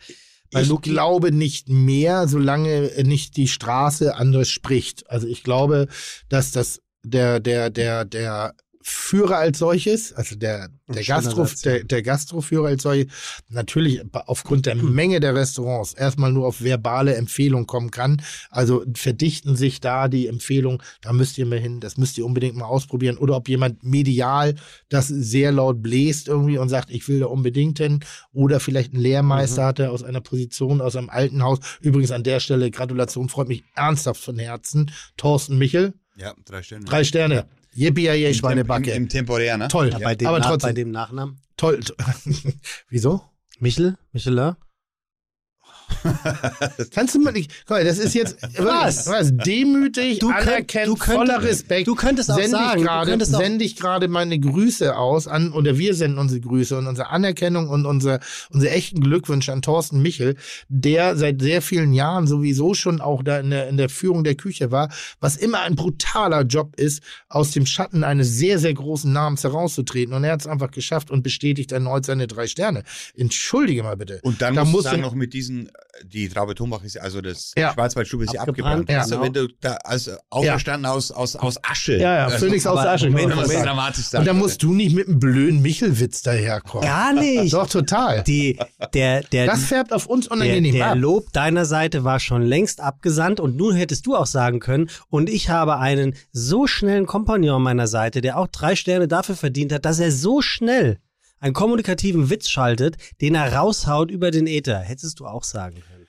[0.61, 5.09] ich Luki- glaube nicht mehr, solange nicht die Straße anders spricht.
[5.09, 5.87] Also ich glaube,
[6.29, 8.53] dass das der, der, der, der
[8.85, 13.07] Führer als solches, also der, der, Gastro, der, der Gastroführer als solches,
[13.49, 14.93] natürlich aufgrund der Hm.
[14.93, 18.21] Menge der Restaurants erstmal nur auf verbale Empfehlung kommen kann.
[18.49, 22.55] Also verdichten sich da die Empfehlungen, da müsst ihr mal hin, das müsst ihr unbedingt
[22.55, 23.17] mal ausprobieren.
[23.17, 24.55] Oder ob jemand medial
[24.89, 28.01] das sehr laut bläst irgendwie und sagt, ich will da unbedingt hin.
[28.33, 29.65] Oder vielleicht ein Lehrmeister Mhm.
[29.67, 31.59] hat, der aus einer Position, aus einem alten Haus.
[31.81, 34.91] Übrigens an der Stelle Gratulation, freut mich ernsthaft von Herzen.
[35.15, 36.85] Thorsten Michel, Ja, drei Sterne.
[36.85, 37.45] drei Sterne.
[37.73, 38.91] Yippie, Im, Schweinebacke.
[38.91, 39.67] im, Im Temporär, ne?
[39.67, 39.89] Toll.
[39.89, 41.39] Ja, bei, dem aber trotzdem, bei dem Nachnamen.
[41.57, 41.79] toll.
[42.89, 43.21] Wieso?
[43.59, 43.97] Michel?
[44.11, 44.55] Michelin?
[46.91, 47.51] Kannst du mal nicht.
[47.67, 49.07] Guck mal, das ist jetzt Was?
[49.07, 51.87] was demütig, Du könnt- anerkennt, du könnt- voller Respekt.
[51.87, 54.95] du könntest auch sende sagen, ich du gerade, könntest auch- sende ich gerade meine Grüße
[54.95, 58.19] aus an oder wir senden unsere Grüße und unsere Anerkennung und unsere
[58.51, 60.35] unsere echten Glückwünsche an Thorsten Michel,
[60.69, 64.35] der seit sehr vielen Jahren sowieso schon auch da in der in der Führung der
[64.35, 64.89] Küche war,
[65.19, 70.13] was immer ein brutaler Job ist, aus dem Schatten eines sehr sehr großen Namens herauszutreten
[70.13, 72.83] und er hat es einfach geschafft und bestätigt erneut seine drei Sterne.
[73.15, 74.19] Entschuldige mal bitte.
[74.23, 75.69] Und dann Da muss sagen, noch mit diesen,
[76.05, 77.71] die Traube Tombach ist ja, also das Ja.
[77.73, 78.89] Schwarzwaldstube ist ja Abgebrannt, abgebrannt.
[78.89, 79.01] ja.
[79.01, 81.97] Also wenn du da als auferstanden aus, aus, aus Asche.
[81.97, 83.09] Ja, ja, also, Phoenix aus der Asche.
[83.09, 83.63] Moment, es sagen.
[83.63, 84.13] dramatisch.
[84.13, 86.87] Und da musst du nicht mit einem blöden Michelwitz daherkommen.
[86.87, 87.53] Gar nicht.
[87.53, 88.23] Doch, total.
[88.23, 88.59] Die,
[88.93, 90.97] der, der, Das färbt auf uns der, unangenehm der ab.
[90.97, 95.29] Lob deiner Seite war schon längst abgesandt und nun hättest du auch sagen können, und
[95.29, 99.71] ich habe einen so schnellen Kompagnon an meiner Seite, der auch drei Sterne dafür verdient
[99.71, 100.97] hat, dass er so schnell
[101.43, 104.79] einen kommunikativen Witz schaltet, den er raushaut über den Äther.
[104.79, 106.07] Hättest du auch sagen können.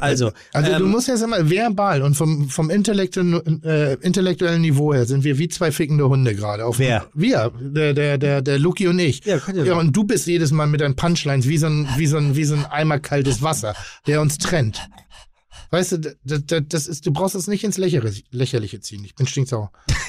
[0.00, 4.94] Also, Also du ähm, musst jetzt einmal verbal und vom, vom intellektuellen, äh, intellektuellen Niveau
[4.94, 6.64] her sind wir wie zwei fickende Hunde gerade.
[6.64, 7.06] Auf Wer?
[7.12, 9.24] Wir, der, der, der, der Luki und ich.
[9.24, 9.80] Ja, könnt ihr ja, doch.
[9.80, 12.44] und du bist jedes Mal mit deinen Punchlines wie so ein, wie so ein, wie
[12.44, 13.74] so ein Eimer kaltes Wasser,
[14.06, 14.88] der uns trennt.
[15.74, 16.14] Weißt du, das,
[16.46, 19.04] das, das ist, du brauchst es nicht ins Lächerliche, Lächerliche ziehen.
[19.04, 19.72] Ich bin stinksauer.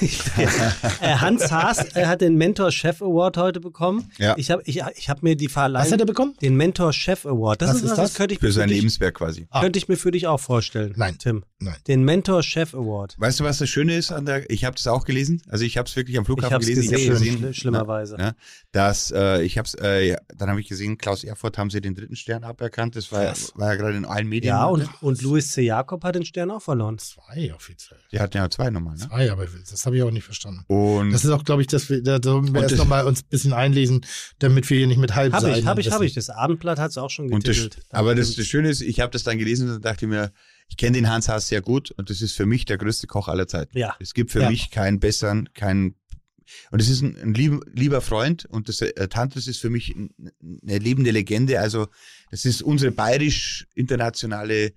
[1.00, 4.12] äh, Hans Haas äh, hat den Mentor Chef Award heute bekommen.
[4.16, 4.36] Ja.
[4.36, 5.84] Ich habe ich, ich hab mir die Verleihung.
[5.84, 6.34] Was hat er bekommen?
[6.40, 7.62] Den Mentor Chef Award.
[7.62, 8.10] Das Was ist ist was, das?
[8.10, 9.48] das könnte ich, für mir sein Lebenswerk quasi.
[9.60, 10.94] könnte ich mir für dich auch vorstellen.
[10.96, 11.16] Nein.
[11.18, 11.42] Tim.
[11.58, 11.76] Nein.
[11.86, 13.14] Den Mentor Chef Award.
[13.18, 15.78] Weißt du, was das Schöne ist an der, ich habe das auch gelesen, also ich
[15.78, 18.16] habe es wirklich am Ich Flughafen habe es gelesen, gesehen, ich schli- hab gesehen schlimmerweise.
[18.18, 18.32] Ja,
[18.72, 21.80] dass äh, ich habe es, äh, ja, dann habe ich gesehen, Klaus Erfurt haben sie
[21.80, 24.48] den dritten Stern aberkannt, das war, war ja gerade in allen Medien.
[24.50, 25.62] Ja, und, und Luis C.
[25.62, 26.98] Jakob hat den Stern auch verloren.
[26.98, 28.00] Zwei offiziell.
[28.12, 29.08] Die hatten ja zwei nochmal, ne?
[29.08, 30.62] Zwei, aber das habe ich auch nicht verstanden.
[30.66, 33.22] Und Das ist auch, glaube ich, dass wir, da sollten wir erst das- nochmal uns
[33.22, 34.04] ein bisschen einlesen,
[34.40, 35.58] damit wir hier nicht mit Habe Halbseiten.
[35.60, 36.12] ich, habe ich, habe ich.
[36.12, 37.86] Das Abendblatt hat es auch schon Und das, getitelt.
[37.88, 40.32] aber das, das Schöne ist, ich habe das dann gelesen und dachte mir,
[40.68, 43.28] ich kenne den Hans Haas sehr gut und das ist für mich der größte Koch
[43.28, 43.76] aller Zeiten.
[43.78, 43.96] Ja.
[44.00, 44.50] Es gibt für Ja.
[44.50, 45.94] mich keinen besseren, keinen
[46.70, 49.94] und es ist ein, ein lieb, lieber Freund und das äh, Tantris ist für mich
[49.96, 50.10] ein,
[50.62, 51.58] eine lebende Legende.
[51.60, 51.88] Also
[52.30, 54.72] das ist unsere bayerisch-internationale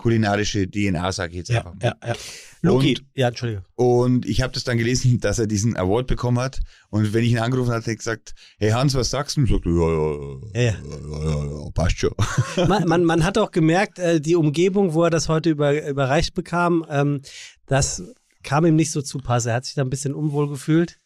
[0.00, 1.74] kulinarische DNA, sage ich jetzt Ja, einfach.
[1.74, 1.82] mal.
[1.84, 2.14] ja, ja.
[2.62, 3.64] Luki, Und- ja, Entschuldige.
[3.74, 6.60] Und ich habe das dann gelesen, dass er diesen Award bekommen hat.
[6.90, 9.40] Und wenn ich ihn angerufen hatte, hat er gesagt, hey Hans, was sagst du?
[9.40, 10.74] Und Ja, ja, ja,
[11.30, 12.12] ja, ja, passt schon.
[12.68, 16.34] man, man, man hat auch gemerkt, äh, die Umgebung, wo er das heute über, überreicht
[16.34, 17.22] bekam, ähm,
[17.66, 18.02] das
[18.42, 19.46] kam ihm nicht so zu Pass.
[19.46, 20.98] Er hat sich da ein bisschen unwohl gefühlt.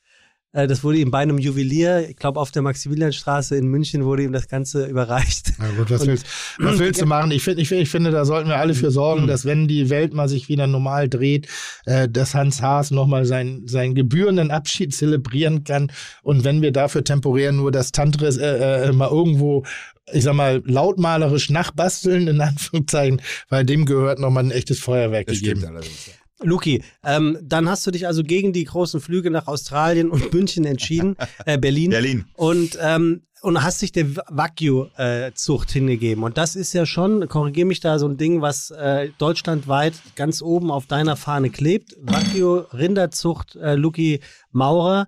[0.54, 4.22] Äh, das wurde ihm bei einem Juwelier, ich glaube auf der Maximilianstraße in München, wurde
[4.22, 5.52] ihm das Ganze überreicht.
[5.58, 6.26] Na gut, was Und- willst,
[6.58, 7.30] was willst du machen?
[7.32, 10.14] Ich, find, ich, ich finde, da sollten wir alle für sorgen, dass wenn die Welt
[10.14, 11.48] mal sich wieder normal dreht,
[11.84, 15.90] äh, dass Hans Haas nochmal seinen, seinen gebührenden Abschied zelebrieren kann.
[16.22, 19.64] Und wenn wir dafür temporär nur das Tantris äh, äh, mal irgendwo,
[20.12, 25.38] ich sag mal, lautmalerisch nachbasteln, in Anführungszeichen, weil dem gehört nochmal ein echtes Feuerwerk Das
[25.38, 25.60] gegeben.
[25.60, 26.06] stimmt allerdings.
[26.06, 26.12] ja.
[26.42, 30.64] Luki, ähm, dann hast du dich also gegen die großen Flüge nach Australien und München
[30.64, 31.16] entschieden,
[31.46, 31.90] äh, Berlin.
[31.90, 32.24] Berlin.
[32.34, 36.24] Und, ähm, und hast dich der Wagyu-Zucht hingegeben.
[36.24, 40.40] Und das ist ja schon, korrigiere mich da, so ein Ding, was äh, deutschlandweit ganz
[40.40, 41.94] oben auf deiner Fahne klebt.
[42.00, 44.20] Wagyu-Rinderzucht, äh, Luki
[44.50, 45.06] Maurer.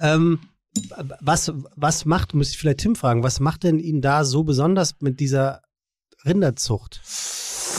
[0.00, 0.40] Ähm,
[1.20, 5.00] was, was macht, muss ich vielleicht Tim fragen, was macht denn ihn da so besonders
[5.00, 5.62] mit dieser
[6.24, 7.00] Rinderzucht?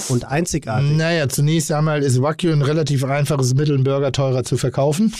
[0.10, 0.92] Und einzigartig.
[0.92, 5.14] Naja, zunächst einmal ist Wagyu ein relativ einfaches Mittel, einen Burger teurer zu verkaufen.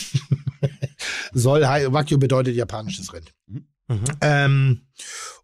[1.32, 3.32] Soll, Wagyu bedeutet japanisches Rind.
[3.88, 4.04] Mhm.
[4.20, 4.80] Ähm,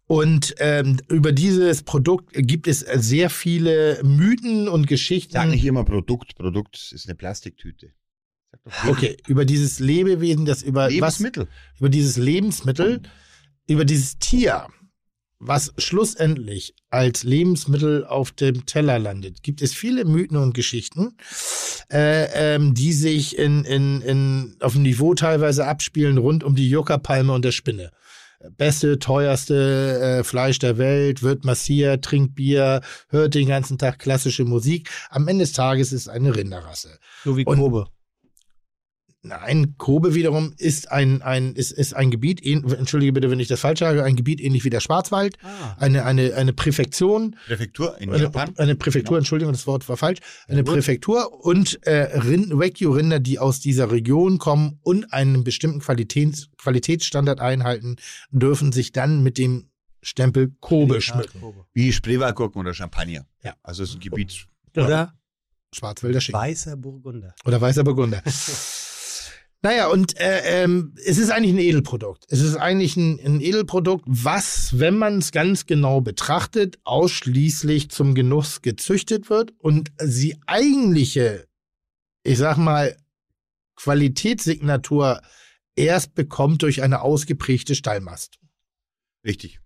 [0.07, 5.33] und ähm, über dieses Produkt gibt es sehr viele Mythen und Geschichten.
[5.33, 6.35] Sag nicht immer Produkt.
[6.35, 7.91] Produkt ist eine Plastiktüte.
[8.51, 11.47] Sag doch Okay, über dieses Lebewesen, das über was, Lebensmittel.
[11.77, 13.01] über dieses Lebensmittel,
[13.67, 14.67] über dieses Tier,
[15.39, 21.15] was schlussendlich als Lebensmittel auf dem Teller landet, gibt es viele Mythen und Geschichten,
[21.91, 26.69] äh, ähm, die sich in, in, in, auf dem Niveau teilweise abspielen rund um die
[26.69, 27.91] Yucca-Palme und der Spinne.
[28.57, 34.45] beste, teuerste äh, Fleisch der Welt, wird massiert, trinkt Bier, hört den ganzen Tag klassische
[34.45, 34.89] Musik.
[35.09, 36.97] Am Ende des Tages ist es eine Rinderrasse.
[37.23, 37.87] So wie Kobe.
[39.23, 43.59] Nein, Kobe wiederum ist ein, ein, ist, ist ein Gebiet, entschuldige bitte, wenn ich das
[43.59, 45.75] falsch sage, ein Gebiet ähnlich wie der Schwarzwald, Ah.
[45.79, 48.53] eine, eine, eine Präfektion, Präfektur in eine, Japan.
[48.57, 53.59] eine Präfektur, Entschuldigung, das Wort war falsch, eine Präfektur und äh, Rind, Wagyu-Rinder, die aus
[53.59, 57.97] dieser Region kommen und einen bestimmten Qualitäts, Qualitätsstandard einhalten,
[58.31, 59.69] dürfen sich dann mit dem
[60.03, 61.41] Stempel Kobe schmücken.
[61.73, 63.25] Wie Spreewaldgurken oder Champagner.
[63.43, 63.55] Ja.
[63.63, 64.47] Also es ist ein Gebiet.
[64.75, 65.13] Oder
[65.73, 66.39] Schwarzwälder Schinken.
[66.39, 67.35] weißer Burgunder.
[67.43, 68.21] Oder weißer Burgunder.
[69.63, 72.25] naja, und äh, ähm, es ist eigentlich ein Edelprodukt.
[72.29, 78.13] Es ist eigentlich ein, ein Edelprodukt, was, wenn man es ganz genau betrachtet, ausschließlich zum
[78.13, 81.47] Genuss gezüchtet wird und sie eigentliche,
[82.23, 82.95] ich sag mal,
[83.75, 85.21] Qualitätssignatur
[85.75, 88.39] erst bekommt durch eine ausgeprägte Stallmast.
[89.25, 89.59] Richtig.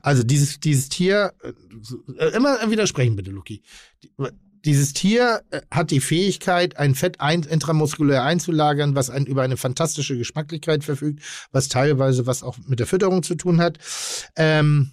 [0.00, 3.62] Also dieses, dieses Tier, äh, immer widersprechen bitte, Luki.
[4.64, 9.42] Die- Dieses Tier äh, hat die Fähigkeit, ein Fett ein, intramuskulär einzulagern, was ein, über
[9.42, 11.20] eine fantastische Geschmacklichkeit verfügt,
[11.52, 13.78] was teilweise was auch mit der Fütterung zu tun hat.
[14.36, 14.90] Ähm,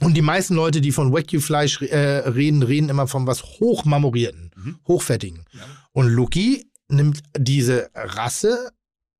[0.00, 1.96] und die meisten Leute, die von Wagyu-Fleisch äh,
[2.28, 4.78] reden, reden immer von was hochmarmorierten, Mhm.
[4.86, 5.44] hochfettigen.
[5.92, 8.70] Und Luki nimmt diese Rasse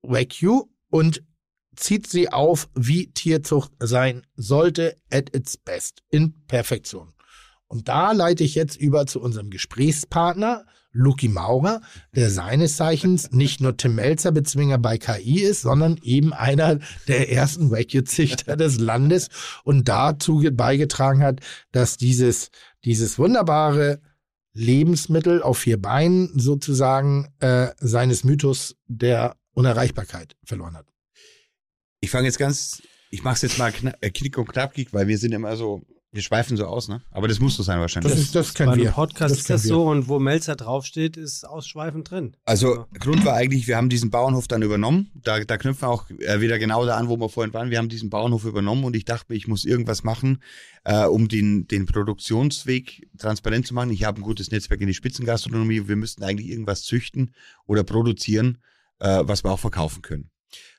[0.02, 1.22] Wagyu und
[1.76, 7.12] zieht sie auf, wie Tierzucht sein sollte, at its best, in Perfektion.
[7.68, 11.82] Und da leite ich jetzt über zu unserem Gesprächspartner, Luki Maurer,
[12.16, 17.30] der seines Zeichens nicht nur Tim Melzer Bezwinger bei KI ist, sondern eben einer der
[17.30, 19.28] ersten Wagyu-Züchter des Landes
[19.64, 21.40] und dazu ge- beigetragen hat,
[21.72, 22.50] dass dieses,
[22.86, 24.00] dieses wunderbare
[24.54, 30.86] Lebensmittel auf vier Beinen sozusagen äh, seines Mythos der Unerreichbarkeit verloren hat.
[32.00, 35.06] Ich fange jetzt ganz, ich mache es jetzt mal kna äh, knick und knackig, weil
[35.06, 37.02] wir sind immer so, wir schweifen so aus, ne?
[37.10, 38.10] Aber das muss so sein wahrscheinlich.
[38.10, 38.90] Das, ist, das Bei können einem wir.
[38.92, 42.34] Podcast Das ist das so und wo Melzer draufsteht, ist ausschweifend drin.
[42.46, 45.10] Also Grund war eigentlich, wir haben diesen Bauernhof dann übernommen.
[45.14, 47.70] Da, da knüpfen wir auch äh, wieder genau da an, wo wir vorhin waren.
[47.70, 50.42] Wir haben diesen Bauernhof übernommen und ich dachte mir, ich muss irgendwas machen,
[50.84, 53.90] äh, um den, den Produktionsweg transparent zu machen.
[53.90, 55.88] Ich habe ein gutes Netzwerk in die Spitzengastronomie.
[55.88, 57.34] Wir müssten eigentlich irgendwas züchten
[57.66, 58.58] oder produzieren,
[58.98, 60.30] äh, was wir auch verkaufen können.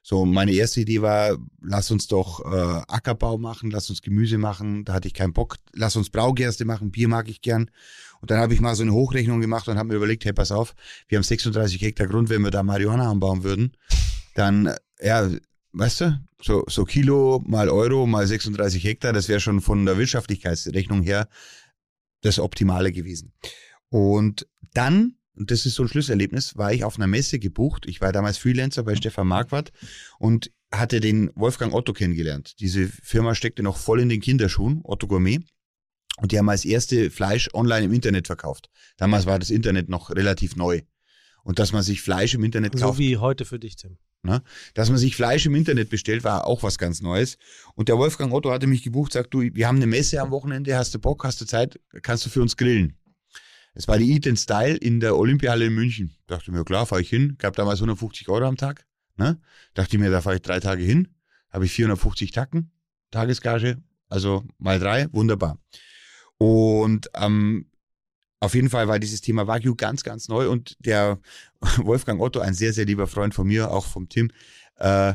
[0.02, 4.86] So, meine erste Idee war, lass uns doch äh, Ackerbau machen, lass uns Gemüse machen.
[4.86, 5.58] Da hatte ich keinen Bock.
[5.74, 7.70] Lass uns Braugerste machen, Bier mag ich gern.
[8.22, 10.52] Und dann habe ich mal so eine Hochrechnung gemacht und habe mir überlegt, hey, pass
[10.52, 10.74] auf,
[11.08, 13.74] wir haben 36 Hektar Grund, wenn wir da Marihuana anbauen würden,
[14.36, 15.30] dann, ja,
[15.74, 19.98] weißt du, so, so Kilo mal Euro mal 36 Hektar, das wäre schon von der
[19.98, 21.28] Wirtschaftlichkeitsrechnung her
[22.22, 23.34] das Optimale gewesen.
[23.90, 27.86] Und dann, und das ist so ein Schlüsselerlebnis, war ich auf einer Messe gebucht.
[27.88, 29.72] Ich war damals Freelancer bei Stefan Marquardt
[30.20, 32.60] und hatte den Wolfgang Otto kennengelernt.
[32.60, 35.40] Diese Firma steckte noch voll in den Kinderschuhen, Otto Gourmet.
[36.18, 38.70] Und die haben als erste Fleisch online im Internet verkauft.
[38.98, 40.82] Damals war das Internet noch relativ neu.
[41.44, 43.98] Und dass man sich Fleisch im Internet So kauft, wie heute für dich, Tim.
[44.24, 44.44] ne?
[44.74, 47.38] dass man sich Fleisch im Internet bestellt, war auch was ganz Neues.
[47.76, 50.76] Und der Wolfgang Otto hatte mich gebucht, sagt, du, wir haben eine Messe am Wochenende,
[50.76, 52.99] hast du Bock, hast du Zeit, kannst du für uns grillen?
[53.74, 56.16] Es war die Eat and Style in der Olympiahalle in München.
[56.28, 57.36] Dachte mir, klar, fahre ich hin.
[57.38, 58.86] Gab damals 150 Euro am Tag.
[59.16, 59.40] Ne?
[59.74, 61.10] Dachte mir, da fahre ich drei Tage hin.
[61.52, 62.72] Habe ich 450 Tacken,
[63.12, 65.58] Tagesgage, also mal drei, wunderbar.
[66.38, 67.70] Und ähm,
[68.40, 71.20] auf jeden Fall war dieses Thema Wagyu ganz, ganz neu und der
[71.78, 74.32] Wolfgang Otto, ein sehr, sehr lieber Freund von mir, auch vom Tim,
[74.78, 75.14] äh,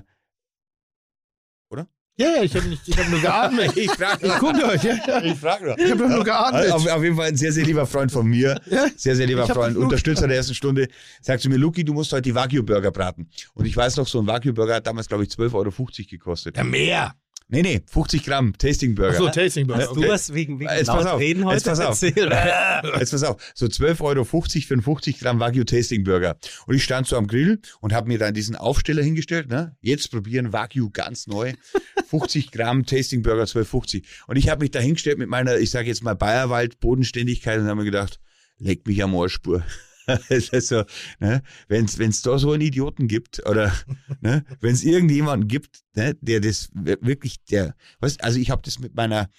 [2.17, 3.73] Ja, ja, ich habe hab nur geatmet.
[3.77, 4.85] ich frage Ich gucke euch.
[4.85, 5.79] Ja, ich frage nur.
[5.79, 6.71] Ich habe nur geatmet.
[6.71, 8.61] Auf, auf jeden Fall ein sehr, sehr lieber Freund von mir.
[8.67, 8.87] Ja.
[8.97, 9.77] Sehr, sehr lieber Freund.
[9.77, 10.87] Unterstützer der ersten Stunde.
[11.21, 13.29] Sagt zu mir, Luki, du musst heute die Wagyu-Burger braten.
[13.55, 15.73] Und ich weiß noch, so ein Wagyu-Burger hat damals, glaube ich, 12,50 Euro
[16.09, 16.57] gekostet.
[16.57, 17.15] Ja, mehr.
[17.49, 19.11] Nee, nee, 50 Gramm Tasting-Burger.
[19.11, 19.83] Achso, Tasting Burger.
[19.83, 22.03] Ja, Du hast wegen, wegen Jetzt pass auf, Reden heute jetzt pass auf.
[22.03, 22.17] erzählt.
[22.99, 26.37] Jetzt pass auf, so 12,50 Euro für einen 50 Gramm Wagyu Tasting Burger.
[26.67, 29.77] Und ich stand so am Grill und habe mir dann diesen Aufsteller hingestellt, ne?
[29.83, 31.53] Jetzt probieren Wagyu ganz neu.
[32.09, 34.05] 50 Gramm Tasting Burger 12,50.
[34.27, 37.67] Und ich habe mich da hingestellt mit meiner, ich sage jetzt mal Bayerwald Bodenständigkeit und
[37.67, 38.21] habe mir gedacht,
[38.59, 39.63] leck mich am Ohrspur.
[40.29, 40.85] Es ist so,
[41.21, 43.73] ne, wenn es da so einen Idioten gibt oder
[44.21, 48.63] ne, wenn es irgendjemanden gibt, ne, der das wir- wirklich, der, was, also ich habe
[48.65, 49.31] das mit meiner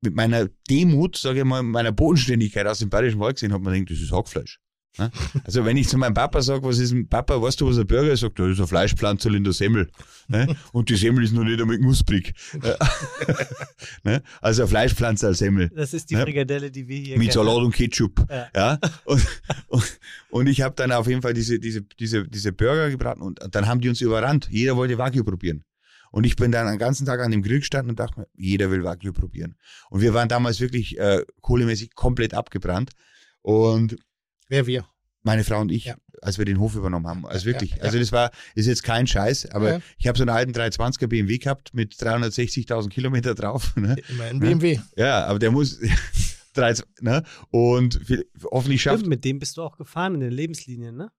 [0.00, 3.62] mit meiner Demut, sage ich mal, mit meiner Bodenständigkeit aus dem Bayerischen Wald gesehen, hat
[3.62, 4.60] man gedacht, das ist Hackfleisch.
[4.98, 5.10] Ne?
[5.44, 7.86] Also wenn ich zu meinem Papa sage, was ist ein Papa, weißt du, was ein
[7.86, 8.20] Burger ist?
[8.20, 9.90] Sagt, er, das ist ein Fleischpflanzerl in der Semmel.
[10.28, 10.54] Ne?
[10.72, 12.34] Und die Semmel ist noch nicht einmal knusprig.
[14.02, 14.22] Ne?
[14.40, 16.16] Also ein Fleischpflanzerl Semmel Das ist die.
[16.16, 17.46] Frikadelle, die wir hier mit kennen.
[17.46, 18.26] Salat und Ketchup.
[18.30, 18.48] Ja.
[18.54, 18.78] Ja.
[19.04, 19.26] Und,
[19.68, 19.98] und,
[20.30, 23.66] und ich habe dann auf jeden Fall diese, diese, diese, diese Burger gebraten und dann
[23.66, 24.48] haben die uns überrannt.
[24.50, 25.64] Jeder wollte Wagyu probieren.
[26.10, 28.70] Und ich bin dann den ganzen Tag an dem Grill gestanden und dachte mir, jeder
[28.70, 29.56] will Wagyu probieren.
[29.90, 32.90] Und wir waren damals wirklich äh, kohlemäßig komplett abgebrannt.
[33.42, 33.96] Und
[34.54, 34.86] Wer wir?
[35.26, 35.96] meine Frau und ich, Ja.
[36.20, 37.24] als wir den Hof übernommen haben.
[37.26, 37.70] Also wirklich.
[37.70, 37.82] ja, ja.
[37.84, 39.80] Also das war, ist jetzt kein Scheiß, aber Ja.
[39.96, 43.74] ich habe so einen alten 320er BMW gehabt mit 360.000 Kilometer drauf.
[43.76, 43.96] Ne?
[44.10, 44.78] Immer ein BMW.
[44.96, 45.80] Ja, aber der muss
[46.54, 47.22] 13, ne?
[47.50, 51.10] Und viel- hoffentlich schafft, mit dem bist du auch gefahren in den Lebenslinien, ne?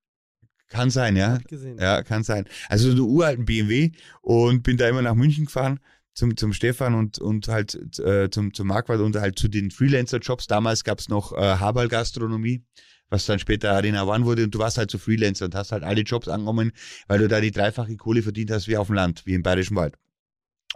[0.67, 1.37] kann sein, ja.
[1.79, 2.45] Ja, kann sein.
[2.69, 3.91] Also so einen uralten BMW
[4.21, 5.79] und bin da immer nach München gefahren
[6.13, 10.47] zum, zum Stefan und, und halt äh, zum, zum Marquardt und halt zu den Freelancer-Jobs.
[10.47, 12.63] Damals gab es noch äh, Haberl-Gastronomie,
[13.09, 15.83] was dann später Arena One wurde und du warst halt so Freelancer und hast halt
[15.83, 16.71] alle Jobs angenommen,
[17.07, 19.75] weil du da die dreifache Kohle verdient hast wie auf dem Land, wie im Bayerischen
[19.75, 19.95] Wald.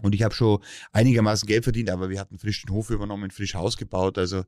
[0.01, 3.55] Und ich habe schon einigermaßen Geld verdient, aber wir hatten frisch den Hof übernommen, frisch
[3.55, 4.43] Haus gebaut, also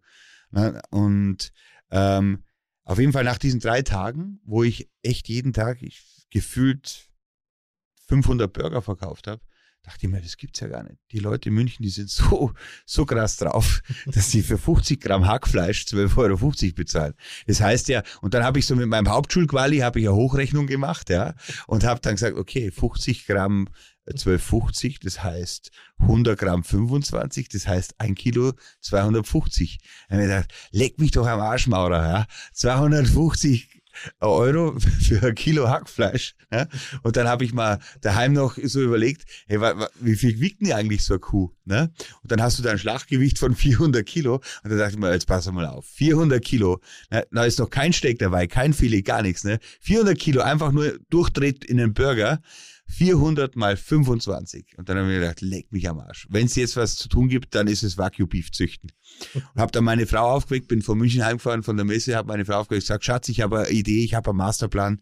[0.52, 1.52] ne, und
[1.90, 2.44] ähm,
[2.84, 7.10] auf jeden Fall nach diesen drei Tagen, wo ich echt jeden Tag ich, gefühlt
[8.08, 9.42] 500 Burger verkauft habe,
[9.84, 10.98] dachte ich mir, das gibt's ja gar nicht.
[11.12, 12.54] Die Leute in München, die sind so,
[12.86, 17.14] so krass drauf, dass sie für 50 Gramm Hackfleisch 12,50 Euro bezahlen.
[17.48, 20.68] Das heißt ja, und dann habe ich so mit meinem Hauptschulquali, habe ich eine Hochrechnung
[20.68, 21.34] gemacht, ja,
[21.68, 23.68] und habe dann gesagt, okay, 50 Gramm
[24.06, 29.80] äh, 12,50, das heißt 100 Gramm 25, das heißt ein Kilo 250.
[30.10, 33.81] Dann habe ich gedacht, leck mich doch am Arsch, Maurer, ja, 250
[34.20, 36.36] Euro für ein Kilo Hackfleisch.
[36.52, 36.68] Ja?
[37.04, 39.60] Und dann habe ich mal daheim noch so überlegt, hey,
[40.00, 41.52] wie viel wiegt denn eigentlich so eine Kuh?
[41.66, 41.92] Ne?
[42.22, 44.36] Und dann hast du da ein Schlaggewicht von 400 Kilo.
[44.64, 47.26] Und dann dachte ich mir, jetzt pass mal auf, 400 Kilo, ne?
[47.32, 49.44] da ist noch kein Steak dabei, kein Filet, gar nichts.
[49.44, 49.60] Ne?
[49.82, 52.42] 400 Kilo einfach nur durchdreht in den Burger.
[52.92, 54.78] 400 mal 25.
[54.78, 56.28] Und dann habe ich mir gedacht, leck mich am Arsch.
[56.30, 58.92] Wenn es jetzt was zu tun gibt, dann ist es Wagyu Beef züchten.
[59.34, 62.46] Und habe dann meine Frau aufgeweckt, bin von München heimgefahren von der Messe, habe meine
[62.46, 65.02] Frau aufgeweckt, gesagt, Schatz, ich habe eine Idee, ich habe einen Masterplan.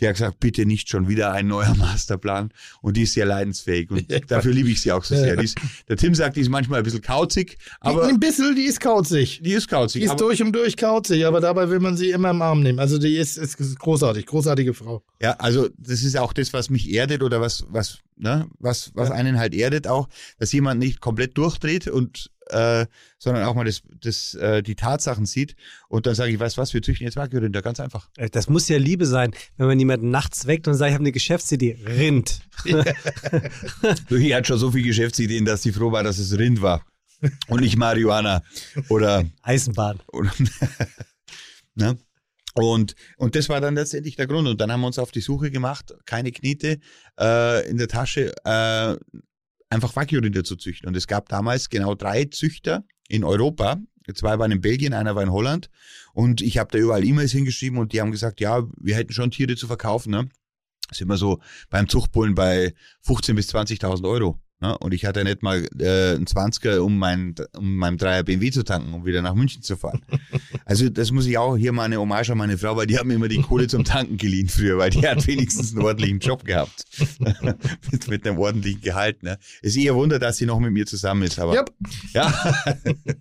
[0.00, 2.52] Die hat gesagt, bitte nicht schon wieder ein neuer Masterplan.
[2.80, 3.90] Und die ist sehr leidensfähig.
[3.90, 5.38] Und dafür liebe ich sie auch so sehr.
[5.38, 5.56] Ist,
[5.88, 9.40] der Tim sagt, die ist manchmal ein bisschen kauzig, aber ein bisschen, die ist kauzig.
[9.44, 10.00] die ist kauzig.
[10.00, 12.78] Die ist durch und durch kauzig, aber dabei will man sie immer im Arm nehmen.
[12.80, 15.02] Also die ist, ist großartig, großartige Frau.
[15.20, 19.10] Ja, also das ist auch das, was mich erdet oder was, was, ne, was, was
[19.10, 19.14] Ja.
[19.14, 20.08] einen halt erdet auch,
[20.38, 22.86] dass jemand nicht komplett durchdreht und äh,
[23.18, 25.54] sondern auch mal das, das, äh, die Tatsachen sieht
[25.88, 28.08] und dann sage ich, weißt du was, wir züchten jetzt Wagyu-Rinder, ganz einfach.
[28.16, 31.02] Äh, Das muss ja Liebe sein, wenn man jemanden nachts weckt und sagt, ich habe
[31.02, 31.78] eine Geschäftsidee.
[31.86, 32.40] Rind.
[34.10, 36.84] Ich hatte schon so viele Geschäftsideen, dass sie froh war, dass es Rind war
[37.48, 38.42] und nicht Marihuana
[38.88, 40.00] oder Eisenbahn.
[40.08, 40.32] oder
[41.74, 41.98] ne?
[42.54, 44.46] Und, und das war dann letztendlich der Grund.
[44.46, 46.78] Und dann haben wir uns auf die Suche gemacht, keine Knete
[47.18, 48.96] äh, in der Tasche, äh,
[49.72, 50.88] einfach Wagyu-Rinder zu züchten.
[50.88, 53.78] Und es gab damals genau drei Züchter in Europa.
[54.14, 55.70] Zwei waren in Belgien, einer war in Holland.
[56.12, 59.30] Und ich habe da überall E-Mails hingeschrieben und die haben gesagt, ja, wir hätten schon
[59.30, 60.10] Tiere zu verkaufen.
[60.10, 60.28] Ne?
[60.92, 61.40] Sind wir so
[61.70, 62.74] beim Zuchtbullen bei
[63.06, 64.40] 15.000 bis 20.000 Euro.
[64.62, 64.78] Ne?
[64.78, 68.62] Und ich hatte nicht mal äh, einen 20er, um, mein, um meinem Dreier BMW zu
[68.62, 70.02] tanken, um wieder nach München zu fahren.
[70.64, 73.04] Also das muss ich auch hier mal eine Hommage an meine Frau, weil die hat
[73.04, 76.44] mir immer die Kohle zum Tanken geliehen früher, weil die hat wenigstens einen ordentlichen Job
[76.44, 76.84] gehabt.
[77.90, 79.22] mit, mit einem ordentlichen Gehalt.
[79.22, 79.38] Ne?
[79.60, 81.38] Ist eher Wunder, dass sie noch mit mir zusammen ist.
[81.40, 81.74] Aber Yep.
[82.12, 82.64] ja,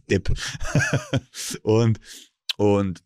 [0.09, 0.31] Depp.
[1.63, 1.99] und,
[2.57, 3.03] und,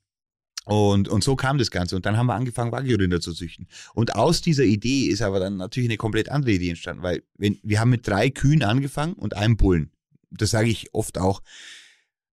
[0.65, 1.95] und, und so kam das Ganze.
[1.95, 3.67] Und dann haben wir angefangen, Wagyu-Rinder zu züchten.
[3.93, 7.57] Und aus dieser Idee ist aber dann natürlich eine komplett andere Idee entstanden, weil wenn,
[7.63, 9.91] wir haben mit drei Kühen angefangen und einem Bullen.
[10.31, 11.41] Das sage ich oft auch.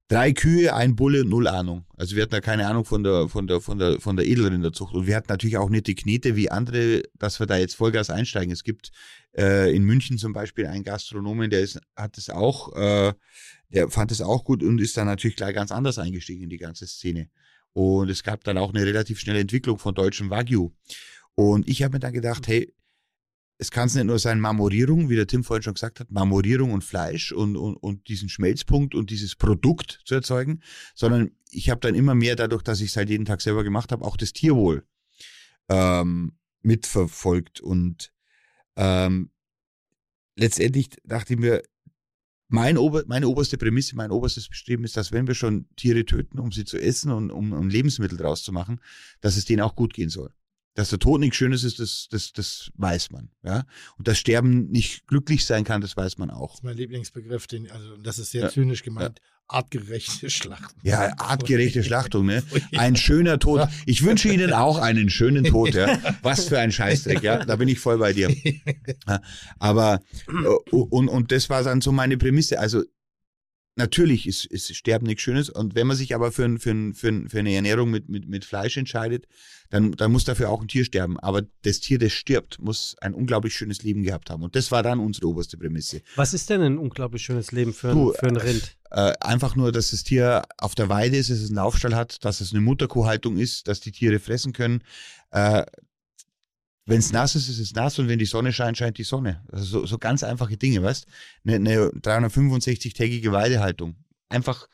[0.09, 1.86] Drei Kühe, ein Bulle, null Ahnung.
[1.96, 4.94] Also wir hatten da keine Ahnung von der, von der, von der, von der Edelrinderzucht.
[4.94, 8.10] Und wir hatten natürlich auch nicht die Knete wie andere, dass wir da jetzt Vollgas
[8.10, 8.52] einsteigen.
[8.52, 8.90] Es gibt
[9.36, 13.14] äh, in München zum Beispiel einen Gastronomen, der ist, hat es auch, äh,
[13.70, 16.59] der fand es auch gut und ist dann natürlich gleich ganz anders eingestiegen in die
[16.59, 17.30] ganze Szene.
[17.72, 20.70] Und es gab dann auch eine relativ schnelle Entwicklung von deutschem Wagyu.
[21.34, 22.74] Und ich habe mir dann gedacht, hey,
[23.58, 26.72] es kann es nicht nur sein Marmorierung, wie der Tim vorhin schon gesagt hat, Marmorierung
[26.72, 30.62] und Fleisch und, und, und diesen Schmelzpunkt und dieses Produkt zu erzeugen,
[30.94, 33.92] sondern ich habe dann immer mehr dadurch, dass ich es halt jeden Tag selber gemacht
[33.92, 34.84] habe, auch das Tierwohl
[35.68, 36.32] ähm,
[36.62, 37.60] mitverfolgt.
[37.60, 38.12] Und
[38.76, 39.30] ähm,
[40.34, 41.62] letztendlich dachte ich mir,
[42.52, 46.38] mein Ober, meine oberste Prämisse, mein oberstes Bestreben ist, dass wenn wir schon Tiere töten,
[46.38, 48.80] um sie zu essen und um, um Lebensmittel draus zu machen,
[49.22, 50.30] dass es denen auch gut gehen soll.
[50.74, 53.30] Dass der Tod nichts Schönes ist, das, das, das weiß man.
[53.42, 53.64] Ja?
[53.96, 56.50] Und dass Sterben nicht glücklich sein kann, das weiß man auch.
[56.50, 58.48] Das ist mein Lieblingsbegriff, den, also das ist sehr Ja.
[58.50, 59.20] zynisch gemeint.
[59.52, 60.80] Artgerechte Schlachten.
[60.82, 62.42] Ja, artgerechte Schlachtung, ne?
[62.76, 63.68] Ein schöner Tod.
[63.86, 65.98] Ich wünsche Ihnen auch einen schönen Tod, ja.
[66.22, 67.44] Was für ein Scheißdreck, ja.
[67.44, 68.34] Da bin ich voll bei dir.
[69.58, 72.58] Aber, äh, und, und das war dann so meine Prämisse.
[72.58, 72.82] Also,
[73.76, 75.48] natürlich ist, ist Sterben nichts Schönes.
[75.50, 78.08] Und wenn man sich aber für, ein- für, ein- für, ein- für eine Ernährung mit,
[78.08, 79.26] mit, mit Fleisch entscheidet,
[79.70, 81.18] dann, dann muss dafür auch ein Tier sterben.
[81.18, 84.42] Aber das Tier, das stirbt, muss ein unglaublich schönes Leben gehabt haben.
[84.42, 86.02] Und das war dann unsere oberste Prämisse.
[86.16, 88.76] Was ist denn ein unglaublich schönes Leben für ein, Du, für ein Rind?
[88.90, 92.22] Äh, einfach nur, dass das Tier auf der Weide ist, dass es einen Laufstall hat,
[92.24, 94.82] dass es eine Mutterkuhhaltung ist, dass die Tiere fressen können.
[95.30, 95.64] Äh,
[96.84, 99.42] wenn es nass ist, ist es nass und wenn die Sonne scheint, scheint die Sonne.
[99.52, 101.06] Also so, so ganz einfache Dinge, weißt
[101.44, 103.96] Eine, eine 365-tägige Weidehaltung.
[104.28, 104.68] Einfach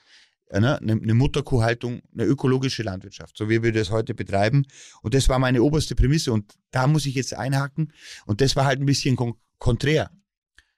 [0.51, 4.65] äh, ne, eine, eine Mutterkuhhaltung, eine ökologische Landwirtschaft, so wie wir das heute betreiben.
[5.03, 6.33] Und das war meine oberste Prämisse.
[6.33, 7.93] Und da muss ich jetzt einhaken.
[8.25, 10.11] Und das war halt ein bisschen kon konträr.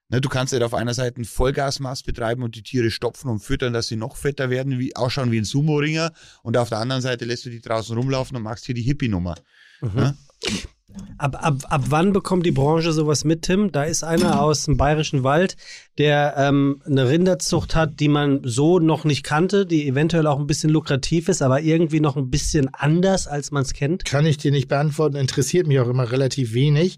[0.08, 3.40] Ne, du kannst nicht auf einer Seite einen Vollgasmast betreiben und die Tiere stopfen und
[3.40, 6.12] füttern, dass sie noch fetter werden, wie, ausschauen wie ein Sumo-Ringer.
[6.42, 9.36] Und auf der anderen Seite lässt du die draußen rumlaufen und machst hier die Hippie-Nummer.
[9.94, 10.16] Ne?
[11.18, 13.70] Ab, ab, ab wann bekommt die Branche sowas mit, Tim?
[13.72, 15.56] Da ist einer aus dem Bayerischen Wald,
[15.98, 20.46] der ähm, eine Rinderzucht hat, die man so noch nicht kannte, die eventuell auch ein
[20.46, 24.04] bisschen lukrativ ist, aber irgendwie noch ein bisschen anders, als man es kennt.
[24.04, 26.96] Kann ich dir nicht beantworten, interessiert mich auch immer relativ wenig.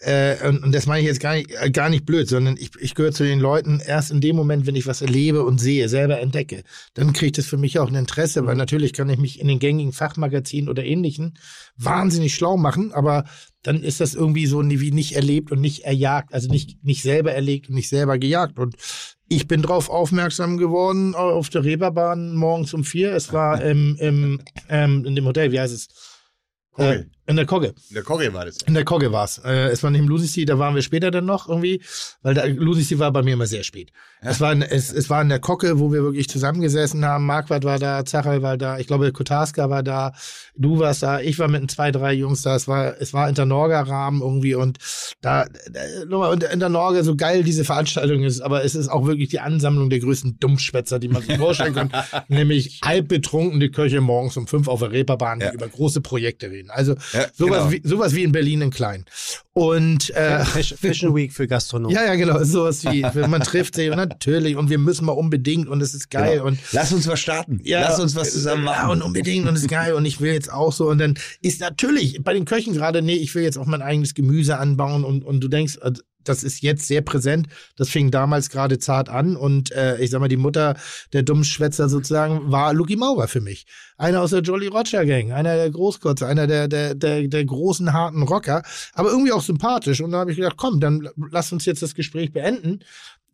[0.00, 2.70] Äh, und, und das meine ich jetzt gar nicht, äh, gar nicht blöd, sondern ich,
[2.78, 5.88] ich gehöre zu den Leuten erst in dem Moment, wenn ich was erlebe und sehe,
[5.88, 6.62] selber entdecke.
[6.94, 9.58] Dann kriegt es für mich auch ein Interesse, weil natürlich kann ich mich in den
[9.58, 11.36] gängigen Fachmagazinen oder ähnlichen
[11.76, 13.24] wahnsinnig schlau machen, aber
[13.62, 17.32] dann ist das irgendwie so wie nicht erlebt und nicht erjagt, also nicht, nicht selber
[17.32, 18.58] erlegt und nicht selber gejagt.
[18.58, 18.76] Und
[19.28, 23.14] ich bin drauf aufmerksam geworden auf der Reeperbahn morgens um vier.
[23.14, 25.88] Es war im, im, ähm, in dem Hotel, wie heißt es?
[26.76, 27.74] Äh, in der Kogge.
[27.90, 28.56] Der Kogge war das.
[28.66, 29.38] In der Kogge war's.
[29.44, 31.82] Äh, es war nicht im Lucy, da waren wir später dann noch irgendwie,
[32.22, 33.92] weil der Lucy war bei mir immer sehr spät.
[34.20, 37.26] Es, war in, es, es war in der Kogge, wo wir wirklich zusammengesessen haben.
[37.26, 40.12] Marquardt war da, Zachal war da, ich glaube Kotarska war da,
[40.56, 42.56] du warst da, ich war mit den zwei, drei Jungs da.
[42.56, 44.78] Es war, es war Internorga-Rahmen irgendwie und
[45.20, 49.28] da, da nochmal, und Internorga, so geil diese Veranstaltung ist, aber es ist auch wirklich
[49.28, 51.92] die Ansammlung der größten Dummschwätzer, die man sich vorstellen kann.
[52.28, 55.50] nämlich halbbetrunkene Köche morgens um fünf auf der Reeperbahn, Ja.
[55.50, 56.70] die über große Projekte reden.
[56.70, 57.70] Also Ja, sowas, genau.
[57.72, 59.04] wie, sowas wie in Berlin in klein.
[59.52, 61.94] Und äh, Fash- Fashion Week für Gastronomen.
[61.94, 65.68] ja, ja, genau, sowas wie, man trifft sich und natürlich und wir müssen mal unbedingt
[65.68, 66.46] und es ist geil Genau.
[66.46, 67.60] und Lass uns was starten.
[67.64, 68.90] ja, Lass uns was zusammen Ja, machen.
[68.90, 71.60] und unbedingt und es ist geil und ich will jetzt auch so und dann ist
[71.60, 75.24] natürlich bei den Köchen gerade, nee, ich will jetzt auch mein eigenes Gemüse anbauen und,
[75.24, 75.92] und du denkst, äh,
[76.28, 77.48] das ist jetzt sehr präsent.
[77.76, 80.76] Das fing damals gerade zart an und äh, ich sag mal, die Mutter
[81.12, 83.66] der dummen Schwätzer sozusagen war Lucky Maurer für mich.
[83.96, 87.92] Einer aus der Jolly Roger Gang, einer der Großkotze, einer der, der, der, der großen,
[87.92, 88.62] harten Rocker,
[88.94, 90.00] aber irgendwie auch sympathisch.
[90.00, 92.80] Und da habe ich gedacht, komm, dann lass uns jetzt das Gespräch beenden.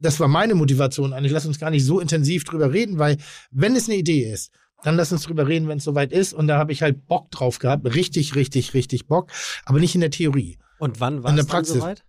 [0.00, 1.32] Das war meine Motivation eigentlich.
[1.32, 3.16] Lass uns gar nicht so intensiv drüber reden, weil
[3.50, 4.52] wenn es eine Idee ist,
[4.84, 6.34] dann lass uns drüber reden, wenn es soweit ist.
[6.34, 7.86] Und da habe ich halt Bock drauf gehabt.
[7.94, 9.30] Richtig, richtig, richtig Bock.
[9.64, 10.58] Aber nicht in der Theorie.
[10.78, 12.04] Und wann war In der es soweit?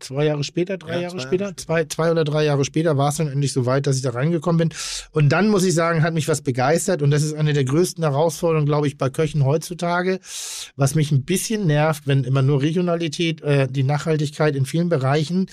[0.00, 2.96] Zwei Jahre später, drei Ja, Jahre zwei Jahre später, zwei, zwei oder drei Jahre später
[2.96, 4.78] war es dann endlich so weit, dass ich da reingekommen bin.
[5.10, 7.02] Und dann muss ich sagen, hat mich was begeistert.
[7.02, 10.20] Und das ist eine der größten Herausforderungen, glaube ich, bei Köchen heutzutage.
[10.76, 15.46] Was mich ein bisschen nervt, wenn immer nur Regionalität, äh, die Nachhaltigkeit in vielen Bereichen.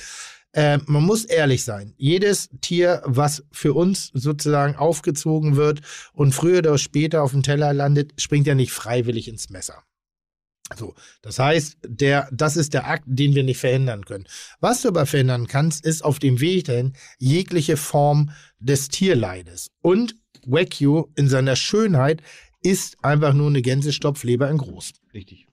[0.53, 1.93] Äh, man muss ehrlich sein.
[1.97, 5.81] Jedes Tier, was für uns sozusagen aufgezogen wird
[6.13, 9.83] und früher oder später auf dem Teller landet, springt ja nicht freiwillig ins Messer.
[10.77, 14.25] So, das heißt, der, das ist der Akt, den wir nicht verhindern können.
[14.59, 19.71] Was du aber verhindern kannst, ist auf dem Weg dahin jegliche Form des Tierleides.
[19.81, 22.21] Und Wagyu in seiner Schönheit
[22.61, 24.93] ist einfach nur eine Gänsestopfleber in groß.
[25.13, 25.47] Richtig.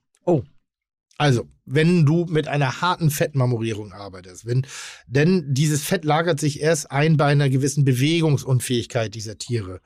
[1.21, 4.65] Also, wenn du mit einer harten Fettmarmorierung arbeitest, wenn,
[5.05, 9.81] denn dieses Fett lagert sich erst ein bei einer gewissen Bewegungsunfähigkeit dieser Tiere.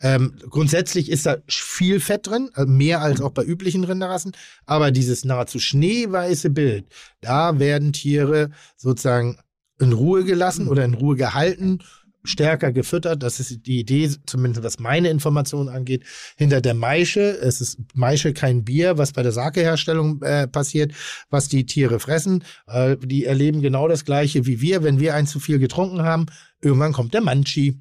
[0.00, 4.32] Ähm, grundsätzlich ist da viel Fett drin, äh, mehr als auch bei üblichen Rinderrassen,
[4.66, 6.86] aber dieses nahezu schneeweiße Bild,
[7.20, 9.38] da werden Tiere sozusagen
[9.78, 11.80] in Ruhe gelassen oder in Ruhe gehalten,
[12.24, 13.22] stärker gefüttert.
[13.22, 16.04] Das ist die Idee, zumindest was meine Informationen angeht,
[16.36, 17.20] hinter der Maische.
[17.20, 20.92] Es ist Maische kein Bier, was bei der Sakeherstellung äh, passiert,
[21.30, 22.44] was die Tiere fressen.
[22.66, 24.82] Äh, die erleben genau das Gleiche wie wir.
[24.82, 26.26] Wenn wir ein zu viel getrunken haben,
[26.60, 27.78] irgendwann kommt der Manchi.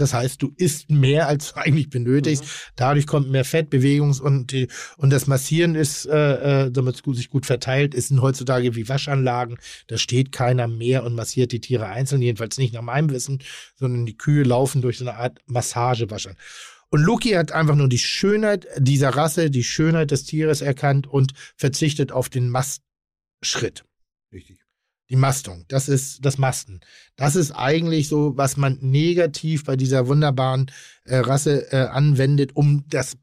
[0.00, 2.44] Das heißt, du isst mehr, als du eigentlich benötigst.
[2.76, 4.54] Dadurch kommt mehr Fett, Bewegungs- und,
[4.96, 8.88] und das Massieren ist, äh, äh, damit es gut, sich gut verteilt, ist heutzutage wie
[8.88, 9.58] Waschanlagen.
[9.88, 13.42] Da steht keiner mehr und massiert die Tiere einzeln, jedenfalls nicht nach meinem Wissen,
[13.76, 16.36] sondern die Kühe laufen durch so eine Art Massagewaschern.
[16.88, 21.32] Und Luki hat einfach nur die Schönheit dieser Rasse, die Schönheit des Tieres erkannt und
[21.56, 23.84] verzichtet auf den Mastschritt.
[24.32, 24.59] Richtig.
[25.10, 26.80] Die Mastung, das ist das Masten.
[27.16, 30.70] Das ist eigentlich so, was man negativ bei dieser wunderbaren
[31.04, 33.16] äh, Rasse äh, anwendet, um das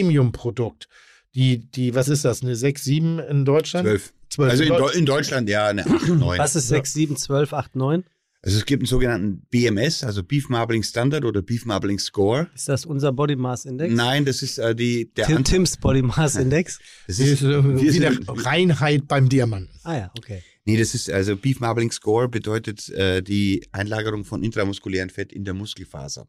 [0.00, 0.88] Premium-Produkt,
[1.34, 3.86] die, die, was ist das, eine 6, 7 in Deutschland?
[3.86, 4.12] Zwölf.
[4.30, 4.50] 12.
[4.50, 6.38] Also in, Deu- in Deutschland ja eine 8, 9.
[6.38, 8.04] Was ist 6, 7, 12, 8, 9?
[8.42, 12.48] Also es gibt einen sogenannten BMS, also Beef Marbling Standard oder Beef Marbling Score.
[12.54, 13.92] Ist das unser Body Mass Index?
[13.94, 16.78] Nein, das ist äh, die der Tim, Ant- Tims Body Mass Index?
[17.06, 19.70] das Das ist, ist äh, wieder Reinheit beim Diamanten.
[19.82, 20.42] Ah ja, okay.
[20.66, 25.44] Nee, das ist also Beef Marbling Score bedeutet äh, die Einlagerung von intramuskulären Fett in
[25.44, 26.26] der Muskelfaser.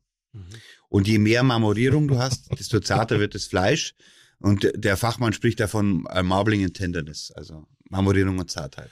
[0.90, 3.94] Und je mehr Marmorierung du hast, desto zarter wird das Fleisch.
[4.40, 8.92] Und der Fachmann spricht davon äh, Marbling and Tenderness, also Marmorierung und Zartheit.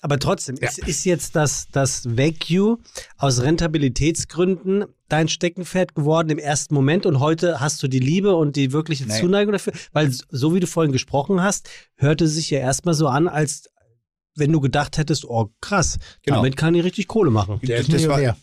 [0.00, 2.78] Aber trotzdem, ist, ist jetzt das, das Wagyu
[3.18, 8.56] aus Rentabilitätsgründen dein Steckenpferd geworden im ersten Moment und heute hast du die Liebe und
[8.56, 9.20] die wirkliche Nein.
[9.20, 9.74] Zuneigung dafür?
[9.92, 13.68] Weil so wie du vorhin gesprochen hast, hörte sich ja erstmal so an, als
[14.36, 16.36] wenn du gedacht hättest, oh krass, Genau.
[16.38, 17.58] damit kann ich richtig Kohle machen.
[17.62, 18.36] Der ist Das war-.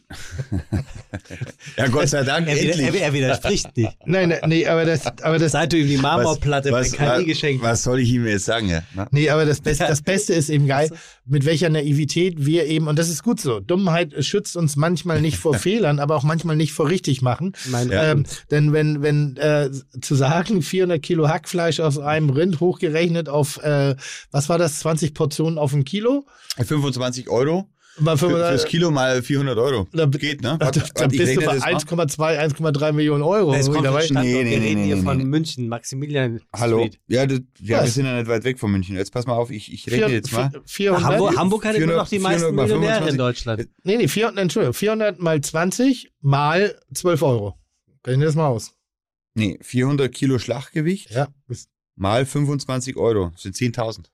[1.76, 3.96] Ja, Gott sei Dank, Er, er, er widerspricht nicht.
[4.04, 7.04] Nein, nein, nee, aber das, aber das, Seit du ihm die Marmorplatte bei was, KI
[7.04, 7.70] was, geschenkt hast.
[7.70, 8.68] was soll ich ihm jetzt sagen?
[8.68, 8.82] Ja?
[8.94, 9.06] Na?
[9.10, 10.90] nee, aber das Beste, das Beste ist eben geil,
[11.26, 15.36] mit welcher Naivität wir eben, und das ist gut so, Dummheit schützt uns manchmal nicht
[15.36, 17.52] vor Fehlern, aber auch manchmal nicht vor richtig machen.
[17.66, 19.70] Mein Ähm, denn wenn, wenn äh,
[20.00, 23.96] zu sagen, 400 Kilo Hackfleisch aus einem Rind hochgerechnet auf, äh,
[24.30, 26.26] was war das, 20 Portionen auf ein Kilo?
[26.56, 29.86] 25 Euro Mal für, 500 fürs Kilo mal 400 Euro.
[29.92, 30.56] Da- Geht, ne?
[30.58, 31.74] Da, Warte, da bist du bei das mal.
[31.74, 33.52] 1,2, 1,3 Millionen Euro.
[33.54, 33.98] Es kommt dabei.
[34.00, 34.24] ein Standort.
[34.26, 35.24] Nee, nee, Wir nee, reden nee, hier nee, von nee.
[35.24, 36.88] München, Maximilian Hallo?
[37.06, 38.96] Ja, das, ja wir sind ja nicht weit weg von München.
[38.96, 40.50] Jetzt pass mal auf, ich, ich rechne jetzt mal.
[40.64, 43.12] vier- 400, Hamburg, Hamburg hat immer 400 noch die meisten 400 mal Millionäre 25.
[43.12, 43.68] in Deutschland.
[43.84, 47.58] Nee, nee, 400, Entschuldigung, 400 mal 20 mal 12 Euro.
[48.06, 48.72] Rechne das mal aus.
[49.34, 51.28] Nee, 400 Kilo Schlachtgewicht Ja,
[51.96, 54.06] mal 25 Euro sind 10.000.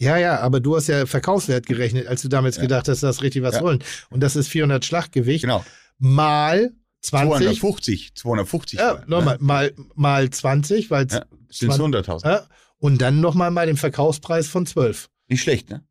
[0.00, 2.62] ja, ja, aber du hast ja Verkaufswert gerechnet, als du damals Ja.
[2.62, 3.60] gedacht hast, das richtig was Ja.
[3.62, 3.78] wollen.
[4.10, 5.64] Und das ist 400 Schlachtgewicht Genau.
[5.98, 6.72] mal
[7.02, 7.60] 20.
[7.60, 8.14] 250.
[8.14, 8.78] 250.
[8.78, 9.42] Ja, mal, nochmal, ne?
[9.44, 12.24] mal, mal 20, weil Ja, sind 100.000.
[12.28, 12.46] ja,
[12.78, 15.08] und dann nochmal mal den Verkaufspreis von 12.
[15.28, 15.84] Nicht schlecht, ne?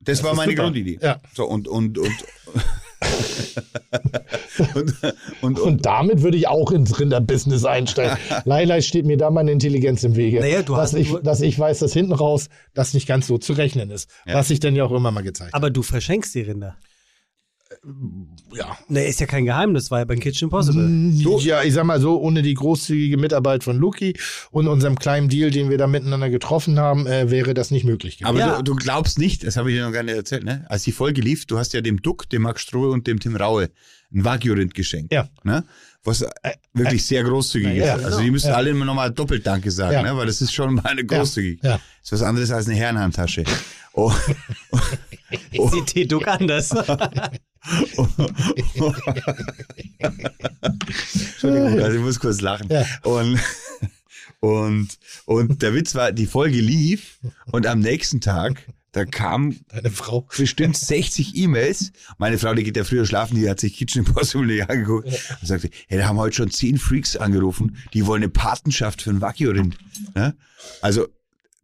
[0.00, 0.64] Das, Das war meine super.
[0.64, 0.98] Grundidee.
[1.02, 1.20] Ja.
[1.34, 2.12] So, und, und, und,
[4.74, 5.02] und, und,
[5.42, 8.16] und, Und damit würde ich auch ins Rinderbusiness einsteigen.
[8.44, 10.40] Leider steht mir da meine Intelligenz im Wege.
[10.40, 13.38] Naja, du dass, hast- ich, dass ich weiß, dass hinten raus das nicht ganz so
[13.38, 14.08] zu rechnen ist.
[14.26, 14.34] Ja.
[14.34, 15.54] Was ich dann ja auch immer mal gezeigt.
[15.54, 16.76] Aber du verschenkst die Rinder.
[18.52, 18.76] Ja.
[18.88, 21.12] Ne, ist ja kein Geheimnis, war ja beim Kitchen Impossible.
[21.14, 24.14] So, ja, ich sag mal so, ohne die großzügige Mitarbeit von Luki
[24.50, 28.18] und unserem kleinen Deal, den wir da miteinander getroffen haben, äh, wäre das nicht möglich
[28.18, 28.28] gewesen.
[28.28, 28.56] aber Ja.
[28.62, 30.64] du, du glaubst nicht, das habe ich dir noch gar nicht erzählt, ne?
[30.68, 33.36] Als die Folge lief, du hast ja dem Duck, dem Max Strohe und dem Tim
[33.36, 33.70] Raue
[34.12, 35.12] ein Wagyu-Rind geschenkt.
[35.12, 35.28] Ja.
[35.44, 35.64] Ne?
[36.06, 36.24] Was
[36.72, 37.96] wirklich sehr großzügig ja, ist.
[37.96, 38.06] genau.
[38.06, 38.54] Also die müssen Ja.
[38.54, 40.02] alle immer nochmal doppelt Danke sagen, Ja.
[40.02, 40.16] ne?
[40.16, 41.58] weil das ist schon mal eine großzügig.
[41.62, 41.80] Ja.
[42.02, 43.44] ist was anderes als eine Herrenhandtasche.
[43.92, 44.12] Oh.
[45.50, 46.70] Ich sehe T-Duck anders.
[50.62, 52.68] Entschuldigung, also ich muss kurz lachen.
[52.70, 52.84] Ja.
[53.02, 53.40] Und,
[54.40, 54.88] und,
[55.24, 57.18] und der Witz war, die Folge lief
[57.50, 58.66] und am nächsten Tag,
[58.96, 60.26] da kam Deine Frau.
[60.36, 61.92] bestimmt 60 E-Mails.
[62.16, 65.06] Meine Frau, die geht ja früher schlafen, die hat sich Kitchen Impossible nicht angeguckt.
[65.06, 69.10] Und sagte, hey, da haben heute schon 10 Freaks angerufen, die wollen eine Patenschaft für
[69.10, 69.76] ein Wagyu-Rind.
[70.14, 70.34] Ne?
[70.80, 71.06] Also,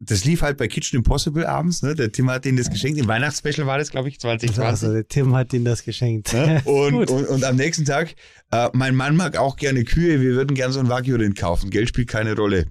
[0.04, 1.80] das lief halt bei Kitchen Impossible abends.
[1.82, 1.94] Ne?
[1.94, 2.98] Der Tim hat denen das geschenkt.
[2.98, 4.64] Im Weihnachtsspecial war das, glaube ich, 2020.
[4.66, 6.32] Also, der Tim hat ihnen das geschenkt.
[6.32, 6.60] Ne?
[6.66, 7.10] Und, Gut.
[7.10, 8.14] und, und am nächsten Tag,
[8.50, 11.70] äh, mein Mann mag auch gerne Kühe, wir würden gerne so ein Wagyu-Rind kaufen.
[11.70, 12.66] Geld spielt keine Rolle.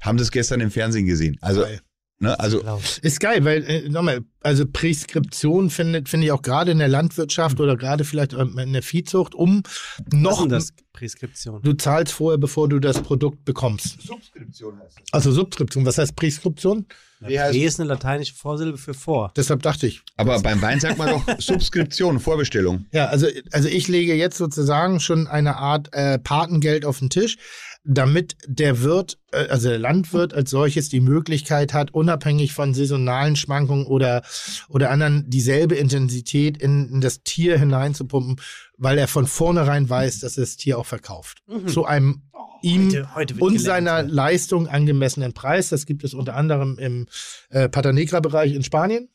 [0.00, 1.38] Haben das gestern im Fernsehen gesehen.
[1.40, 1.80] Also, Geil.
[2.18, 2.62] Ne, also
[3.02, 7.60] Ist geil, weil, äh, nochmal, also Präskription finde finde ich auch gerade in der Landwirtschaft
[7.60, 10.32] oder gerade vielleicht in der Viehzucht, um Was noch.
[10.32, 11.62] ist denn das Präskription?
[11.62, 14.00] Du zahlst vorher, bevor du das Produkt bekommst.
[14.02, 15.12] Subskription heißt das.
[15.12, 16.86] Also Subskription, was heißt Präskription?
[17.20, 19.32] Wie heißt- P ist eine lateinische Vorsilbe für vor.
[19.34, 20.02] Deshalb dachte ich.
[20.16, 22.84] Aber beim Wein sagt man doch Subskription, Vorbestellung.
[22.92, 27.38] Ja, also, also ich lege jetzt sozusagen schon eine Art äh, Patengeld auf den Tisch,
[27.84, 33.36] damit der Wirt, äh, also der Landwirt als solches die Möglichkeit hat, unabhängig von saisonalen
[33.36, 34.22] Schwankungen oder,
[34.68, 38.36] oder anderen dieselbe Intensität in, in das Tier hineinzupumpen,
[38.78, 41.42] weil er von vornherein weiß, dass er das Tier auch verkauft.
[41.66, 42.22] Zu einem
[42.62, 45.68] ihm Heute- heute und seiner Leistung angemessenen Preis.
[45.68, 47.06] Das gibt es unter anderem im
[47.50, 49.08] äh, Patanegra-Bereich in Spanien.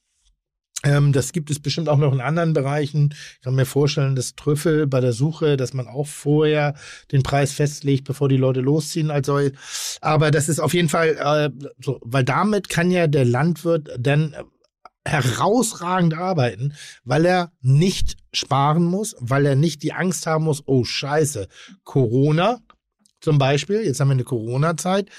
[0.84, 3.14] Ähm, das gibt es bestimmt auch noch in anderen Bereichen.
[3.36, 6.74] Ich kann mir vorstellen, dass Trüffel bei der Suche, dass man auch vorher
[7.12, 9.52] den Preis festlegt, bevor die Leute losziehen als soll.
[10.00, 14.36] Aber das ist auf jeden Fall äh, so, weil damit kann ja der Landwirt dann
[15.06, 16.74] herausragend arbeiten,
[17.04, 21.48] weil er nicht sparen muss, weil er nicht die Angst haben muss, oh Scheiße,
[21.84, 22.60] Corona
[23.22, 25.10] zum Beispiel, jetzt haben wir eine Corona-Zeit,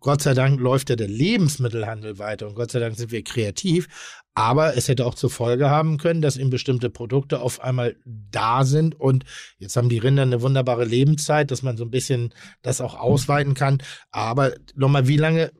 [0.00, 3.88] Gott sei Dank läuft ja der Lebensmittelhandel weiter und Gott sei Dank sind wir kreativ.
[4.34, 8.64] Aber es hätte auch zur Folge haben können, dass eben bestimmte Produkte auf einmal da
[8.64, 9.24] sind und
[9.58, 12.32] jetzt haben die Rinder eine wunderbare Lebenszeit, dass man so ein bisschen
[12.62, 13.82] das auch ausweiten kann.
[14.10, 15.52] Aber nochmal, wie lange,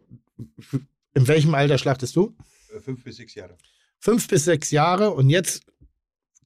[1.14, 2.34] in welchem Alter schlachtest du?
[2.82, 3.56] Fünf bis sechs Jahre.
[3.98, 5.62] Fünf bis sechs Jahre und jetzt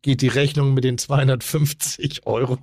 [0.03, 2.59] geht die Rechnung mit den 250 Euro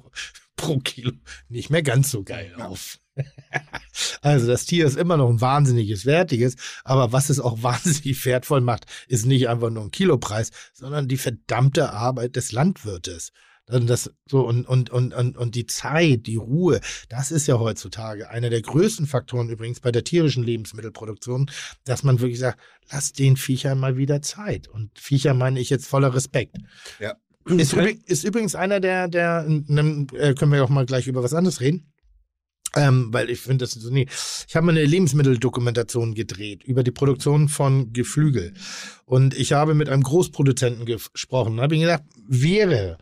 [0.56, 1.12] pro Kilo
[1.50, 3.00] nicht mehr ganz so geil auf.
[4.22, 8.62] Also das Tier ist immer noch ein wahnsinniges Wertiges, aber was es auch wahnsinnig wertvoll
[8.62, 13.32] macht, ist nicht einfach nur ein Kilopreis, sondern die verdammte Arbeit des Landwirtes.
[13.68, 17.58] Dann Das, so, und, und, und, und, und die Zeit, die Ruhe, das ist ja
[17.58, 21.50] heutzutage einer der größten Faktoren übrigens bei der tierischen Lebensmittelproduktion,
[21.86, 22.60] dass man wirklich sagt,
[22.92, 24.68] lass den Viechern mal wieder Zeit.
[24.68, 26.58] Und Viecher meine ich jetzt voller Respekt.
[27.00, 27.16] Ja.
[27.46, 31.60] Ist, ist übrigens einer der, der, äh, können wir auch mal gleich über was anderes
[31.62, 31.92] reden.
[32.76, 34.08] Ähm, weil ich finde das so nie.
[34.48, 38.54] Ich habe eine Lebensmitteldokumentation gedreht über die Produktion von Geflügel.
[39.06, 41.58] Und ich habe mit einem Großproduzenten gesprochen.
[41.58, 42.98] Da habe ich gedacht, wäre,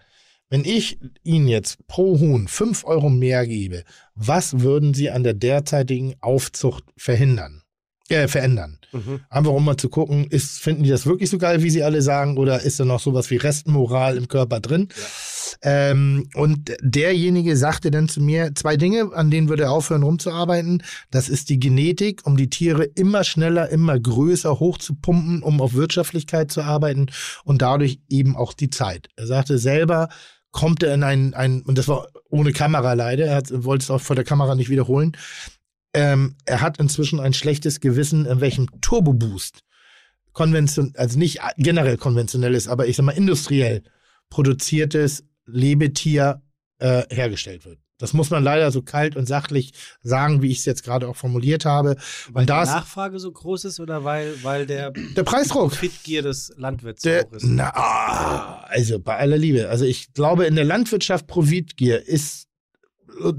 [0.50, 3.84] wenn ich Ihnen jetzt pro Huhn fünf Euro mehr gebe,
[4.16, 7.62] was würden Sie an der derzeitigen Aufzucht verhindern?
[8.10, 8.80] Äh, verändern.
[8.92, 9.20] Mhm.
[9.30, 12.02] Einfach um mal zu gucken, ist, finden die das wirklich so geil, wie sie alle
[12.02, 14.88] sagen, oder ist da noch sowas wie Restmoral im Körper drin?
[15.62, 15.92] Ja.
[15.92, 20.84] Ähm, und derjenige sagte dann zu mir zwei Dinge, an denen würde er aufhören rumzuarbeiten.
[21.12, 26.52] Das ist die Genetik, um die Tiere immer schneller, immer größer hochzupumpen, um auf Wirtschaftlichkeit
[26.52, 27.08] zu arbeiten
[27.44, 29.10] und dadurch eben auch die Zeit.
[29.18, 30.10] Er sagte selber,
[30.52, 34.02] kommt er in ein, ein und das war ohne Kamera leider, er wollte es auch
[34.02, 35.16] vor der Kamera nicht wiederholen.
[35.94, 39.64] Ähm, er hat inzwischen ein schlechtes Gewissen, in welchem Turbo-Boost
[40.34, 43.84] konvention, also nicht generell konventionelles, aber ich sag mal industriell
[44.30, 46.42] produziertes Lebetier
[46.78, 47.80] äh, hergestellt wird.
[48.00, 51.18] Das muss man leider so kalt und sachlich sagen, wie ich es jetzt gerade auch
[51.18, 51.98] formuliert habe.
[52.32, 57.02] Weil die Nachfrage so groß ist oder weil, weil der, der Preisdruck Fitgier des Landwirts
[57.02, 57.44] der, hoch ist?
[57.44, 59.68] Na, also bei aller Liebe.
[59.68, 62.48] Also ich glaube, in der Landwirtschaft Profitgier ist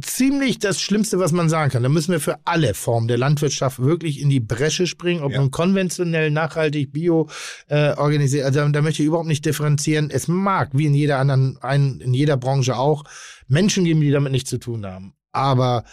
[0.02, 1.82] ziemlich das Schlimmste, was man sagen kann.
[1.82, 5.38] Da müssen wir für alle Formen der Landwirtschaft wirklich in die Bresche springen, ob ja.
[5.38, 7.28] nun konventionell, nachhaltig, bio
[7.68, 8.44] äh, organisiert.
[8.44, 10.10] Also da möchte ich überhaupt nicht differenzieren.
[10.10, 13.04] Es mag, wie in jeder anderen, ein, in jeder Branche auch,
[13.48, 15.14] Menschen geben, die damit nichts zu tun haben.
[15.32, 15.84] Aber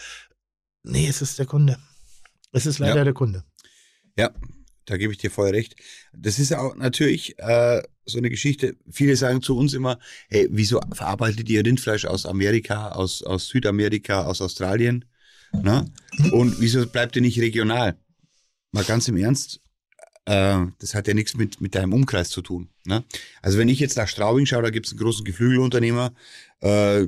[0.83, 1.77] nee, es ist der Kunde.
[2.51, 3.03] Es ist leider ja.
[3.03, 3.43] der Kunde.
[4.17, 4.31] Ja,
[4.85, 5.75] da gebe ich dir voll recht.
[6.13, 8.75] Das ist auch natürlich äh, so eine Geschichte.
[8.89, 14.23] Viele sagen zu uns immer, hey, wieso verarbeitet ihr Rindfleisch aus Amerika, aus, aus Südamerika,
[14.23, 15.05] aus Australien?
[15.51, 15.85] Ne?
[16.31, 17.97] Und wieso bleibt ihr nicht regional?
[18.71, 19.61] Mal ganz im Ernst,
[20.25, 22.69] äh, das hat ja nichts mit, mit deinem Umkreis zu tun.
[22.85, 23.03] Ne?
[23.41, 26.13] Also wenn ich jetzt nach Straubing schaue, da gibt es einen großen Geflügelunternehmer,
[26.61, 27.05] äh,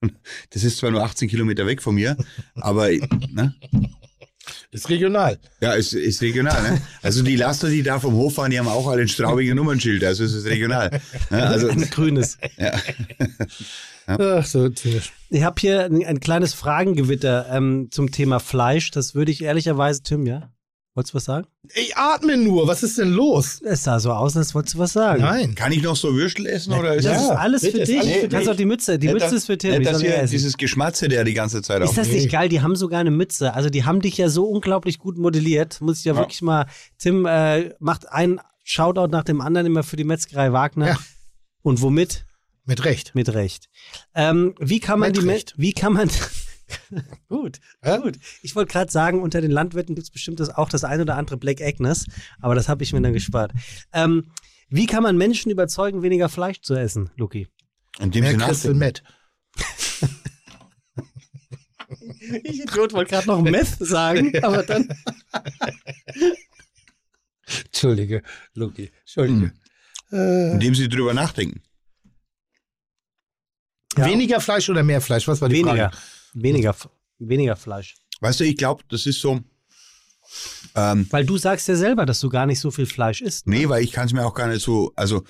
[0.50, 2.16] das ist zwar nur 18 Kilometer weg von mir,
[2.54, 3.54] aber ne?
[4.70, 5.38] Ist regional.
[5.60, 6.62] Ja, ist, ist regional.
[6.62, 6.82] Ne?
[7.02, 10.04] Also die Laster, die da vom Hof fahren, die haben auch alle ein Straubinger Nummernschild.
[10.04, 11.00] Also es ist regional.
[11.30, 11.46] Ne?
[11.46, 12.38] Also, ein grünes.
[12.56, 12.72] Ja.
[14.08, 14.38] ja.
[14.38, 15.12] Ach so, zynisch.
[15.28, 18.90] Ich habe hier ein, ein, kleines Fragengewitter ähm, zum Thema Fleisch.
[18.90, 20.50] Das würde ich ehrlicherweise, Tim, ja?
[20.98, 21.46] Wolltest du was sagen?
[21.76, 22.66] Ich atme nur.
[22.66, 23.62] Was ist denn los?
[23.62, 25.22] Es sah so aus, als wolltest du was sagen.
[25.22, 25.54] Nein.
[25.54, 26.72] Kann ich noch so Würstel essen?
[26.72, 28.00] Oder ist das ja, ist alles für dich.
[28.00, 28.98] Alles du kannst auch die Mütze.
[28.98, 29.80] Die Mütze das, ist für Tim.
[29.84, 32.48] Das hier, dieses Geschmatze, der die ganze Zeit Ist das nicht geil?
[32.48, 33.54] Die haben sogar eine Mütze.
[33.54, 35.80] Also die haben dich ja so unglaublich gut modelliert.
[35.80, 36.18] Muss ich ja, ja.
[36.18, 36.66] wirklich mal.
[36.98, 40.88] Tim äh, macht einen Shoutout nach dem anderen immer für die Metzgerei Wagner.
[40.88, 40.98] Ja.
[41.62, 42.26] Und womit?
[42.64, 43.14] Mit Recht.
[43.14, 43.68] Mit Recht.
[44.16, 45.54] Ähm, wie kann man Mit die Recht.
[45.56, 46.10] Wie kann man
[47.28, 47.98] gut, ja?
[47.98, 48.18] gut.
[48.42, 51.16] Ich wollte gerade sagen, unter den Landwirten gibt es bestimmt das auch das ein oder
[51.16, 52.06] andere Black Agnes,
[52.40, 53.52] aber das habe ich mir dann gespart.
[53.92, 54.30] Ähm,
[54.68, 57.48] wie kann man Menschen überzeugen, weniger Fleisch zu essen, Luki?
[57.98, 59.02] Indem Mehr Crystal Meth.
[62.44, 64.88] ich Idiot wollte gerade noch Meth sagen, aber dann.
[67.64, 68.22] Entschuldige,
[68.54, 68.90] Luki.
[69.00, 69.52] Entschuldige.
[70.10, 70.52] Hm.
[70.52, 71.62] Indem sie drüber nachdenken.
[73.96, 74.06] Ja.
[74.06, 75.26] Weniger Fleisch oder mehr Fleisch?
[75.26, 75.90] Was war die weniger.
[75.90, 76.17] Frage?
[76.34, 76.76] Weniger,
[77.18, 77.96] weniger Fleisch.
[78.20, 79.40] Weißt du, ich glaube, das ist so.
[80.74, 83.46] Ähm, weil du sagst ja selber, dass du gar nicht so viel Fleisch isst.
[83.46, 83.56] Ne?
[83.56, 84.92] Nee, weil ich kann es mir auch gar nicht so.
[84.94, 85.24] Also,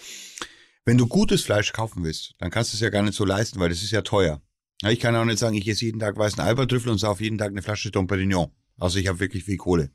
[0.84, 3.60] wenn du gutes Fleisch kaufen willst, dann kannst du es ja gar nicht so leisten,
[3.60, 4.40] weil das ist ja teuer.
[4.82, 7.38] Ja, ich kann auch nicht sagen, ich esse jeden Tag weißen Albertrüffel und sauf jeden
[7.38, 8.50] Tag eine Flasche Dom Perignon.
[8.76, 9.90] Also ich habe wirklich viel Kohle.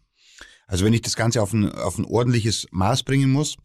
[0.68, 3.58] Also wenn ich das Ganze auf ein, auf ein ordentliches Maß bringen muss,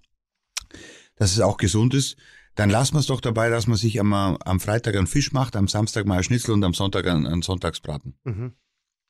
[1.17, 2.17] dass es auch gesund ist,
[2.59, 5.55] dann lassen wir es doch dabei, dass man sich am, am Freitag einen Fisch macht,
[5.55, 8.15] am Samstag mal ein Schnitzel und am Sonntag einen, einen Sonntagsbraten.
[8.25, 8.53] Mhm.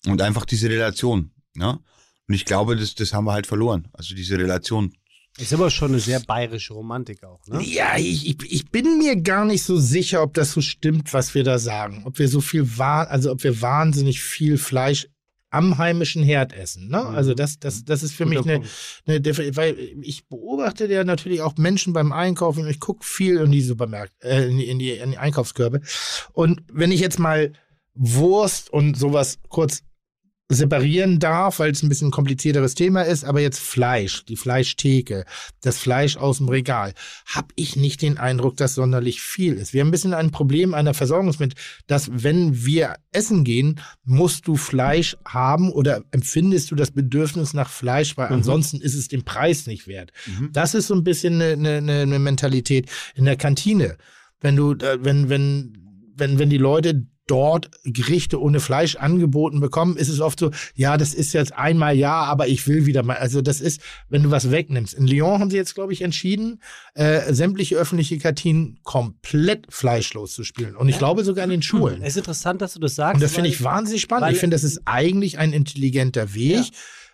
[0.06, 1.30] Und einfach diese Relation.
[1.56, 1.80] Ja?
[2.28, 3.88] Und ich glaube, das, das haben wir halt verloren.
[3.94, 4.92] Also diese Relation.
[5.38, 7.62] Ist aber schon eine sehr bayerische Romantik auch, ne?
[7.62, 11.34] Ja, ich, ich, ich bin mir gar nicht so sicher, ob das so stimmt, was
[11.34, 12.02] wir da sagen.
[12.04, 15.08] Ob wir so viel, also ob wir wahnsinnig viel Fleisch
[15.50, 16.88] am heimischen Herd essen.
[16.88, 16.98] Ne?
[16.98, 17.14] Mhm.
[17.14, 18.48] Also das, das, das ist für Guter mich
[19.06, 23.38] eine, eine, weil ich beobachte ja natürlich auch Menschen beim Einkaufen und ich gucke viel
[23.38, 25.80] in die Supermärkte, äh, in, die, in, die, in die Einkaufskörbe.
[26.32, 27.52] Und wenn ich jetzt mal
[27.94, 29.82] Wurst und sowas kurz
[30.48, 35.26] separieren darf, weil es ein bisschen ein komplizierteres Thema ist, aber jetzt Fleisch, die Fleischtheke,
[35.60, 36.94] das Fleisch aus dem Regal,
[37.26, 39.74] habe ich nicht den Eindruck, dass sonderlich viel ist.
[39.74, 44.56] Wir haben ein bisschen ein Problem einer Versorgungsmittel, dass wenn wir essen gehen, musst du
[44.56, 48.36] Fleisch haben oder empfindest du das Bedürfnis nach Fleisch, weil mhm.
[48.36, 50.12] ansonsten ist es den Preis nicht wert.
[50.26, 50.50] Mhm.
[50.52, 53.98] Das ist so ein bisschen eine, eine, eine Mentalität in der Kantine.
[54.40, 55.76] Wenn du, äh, wenn, wenn,
[56.16, 60.96] wenn, wenn die Leute dort Gerichte ohne Fleisch angeboten bekommen, ist es oft so, ja,
[60.96, 63.16] das ist jetzt einmal ja, aber ich will wieder mal.
[63.16, 64.94] Also das ist, wenn du was wegnimmst.
[64.94, 66.60] In Lyon haben sie jetzt, glaube ich, entschieden,
[66.94, 70.74] äh, sämtliche öffentliche Kantinen komplett fleischlos zu spielen.
[70.74, 72.02] Und ich glaube sogar in den Schulen.
[72.02, 73.14] Es ist interessant, dass du das sagst.
[73.14, 74.32] Und das finde ich wahnsinnig spannend.
[74.32, 76.56] Ich finde, das ist eigentlich ein intelligenter Weg.
[76.56, 76.70] Ja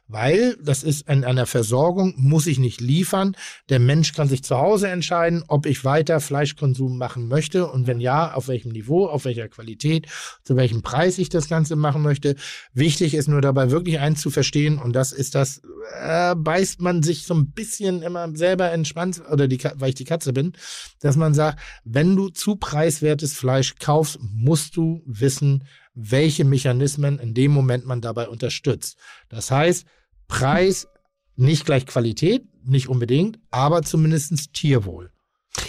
[0.07, 3.37] weil das ist in einer Versorgung, muss ich nicht liefern.
[3.69, 8.01] Der Mensch kann sich zu Hause entscheiden, ob ich weiter Fleischkonsum machen möchte und wenn
[8.01, 10.07] ja, auf welchem Niveau, auf welcher Qualität,
[10.45, 12.37] zu welchem Preis ich das Ganze machen möchte.
[12.75, 15.63] Wichtig ist nur dabei wirklich eins zu verstehen und das ist das,
[16.01, 20.05] äh, beißt man sich so ein bisschen immer selber entspannt oder die, weil ich die
[20.05, 20.53] Katze bin,
[21.01, 27.35] dass man sagt, wenn du zu preiswertes Fleisch kaufst, musst du wissen, welche Mechanismen in
[27.35, 28.99] dem Moment man dabei unterstützt.
[29.29, 29.87] Das heißt,
[30.29, 30.89] Preis
[31.37, 35.11] nicht gleich Qualität, nicht unbedingt, aber zumindest Tierwohl.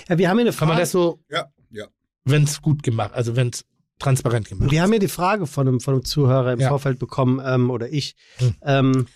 [0.07, 0.69] Ja, wir haben hier eine Frage.
[0.69, 1.87] Kann man das so, ja, ja.
[2.23, 3.65] wenn es gut gemacht, also wenn es
[3.99, 6.69] transparent gemacht Wir haben hier die Frage von einem, von einem Zuhörer im ja.
[6.69, 8.15] Vorfeld bekommen, ähm, oder ich.
[8.37, 8.55] Hm.
[8.63, 9.07] Ähm,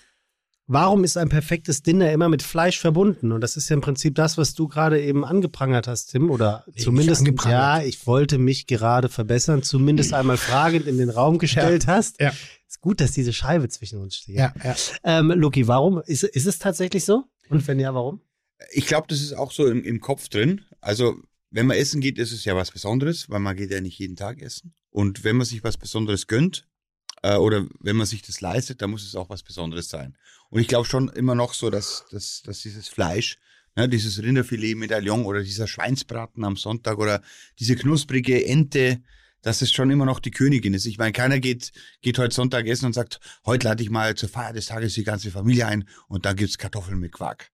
[0.69, 3.31] warum ist ein perfektes Dinner immer mit Fleisch verbunden?
[3.31, 6.63] Und das ist ja im Prinzip das, was du gerade eben angeprangert hast, Tim, oder
[6.67, 11.85] nee, zumindest, ja, ich wollte mich gerade verbessern, zumindest einmal fragend in den Raum gestellt
[11.85, 11.93] ja.
[11.93, 12.21] hast.
[12.21, 12.31] Ja.
[12.67, 14.35] Ist gut, dass diese Scheibe zwischen uns steht.
[14.35, 14.75] Ja, ja.
[15.03, 16.01] Ähm, Luki, warum?
[16.05, 17.23] Ist, ist es tatsächlich so?
[17.49, 18.21] Und wenn ja, warum?
[18.71, 20.61] Ich glaube, das ist auch so im, im Kopf drin.
[20.81, 21.15] Also,
[21.49, 24.15] wenn man essen geht, ist es ja was Besonderes, weil man geht ja nicht jeden
[24.15, 24.75] Tag essen.
[24.91, 26.67] Und wenn man sich was Besonderes gönnt,
[27.23, 30.17] äh, oder wenn man sich das leistet, dann muss es auch was Besonderes sein.
[30.49, 33.37] Und ich glaube schon immer noch so, dass, dass, dass dieses Fleisch,
[33.75, 37.21] ne, dieses Rinderfilet Medaillon oder dieser Schweinsbraten am Sonntag oder
[37.59, 39.01] diese knusprige Ente,
[39.41, 40.85] dass es schon immer noch die Königin ist.
[40.85, 44.29] Ich meine, keiner geht, geht heute Sonntag essen und sagt, heute lade ich mal zur
[44.29, 47.51] Feier des Tages die ganze Familie ein und dann gibt's Kartoffeln mit Quark.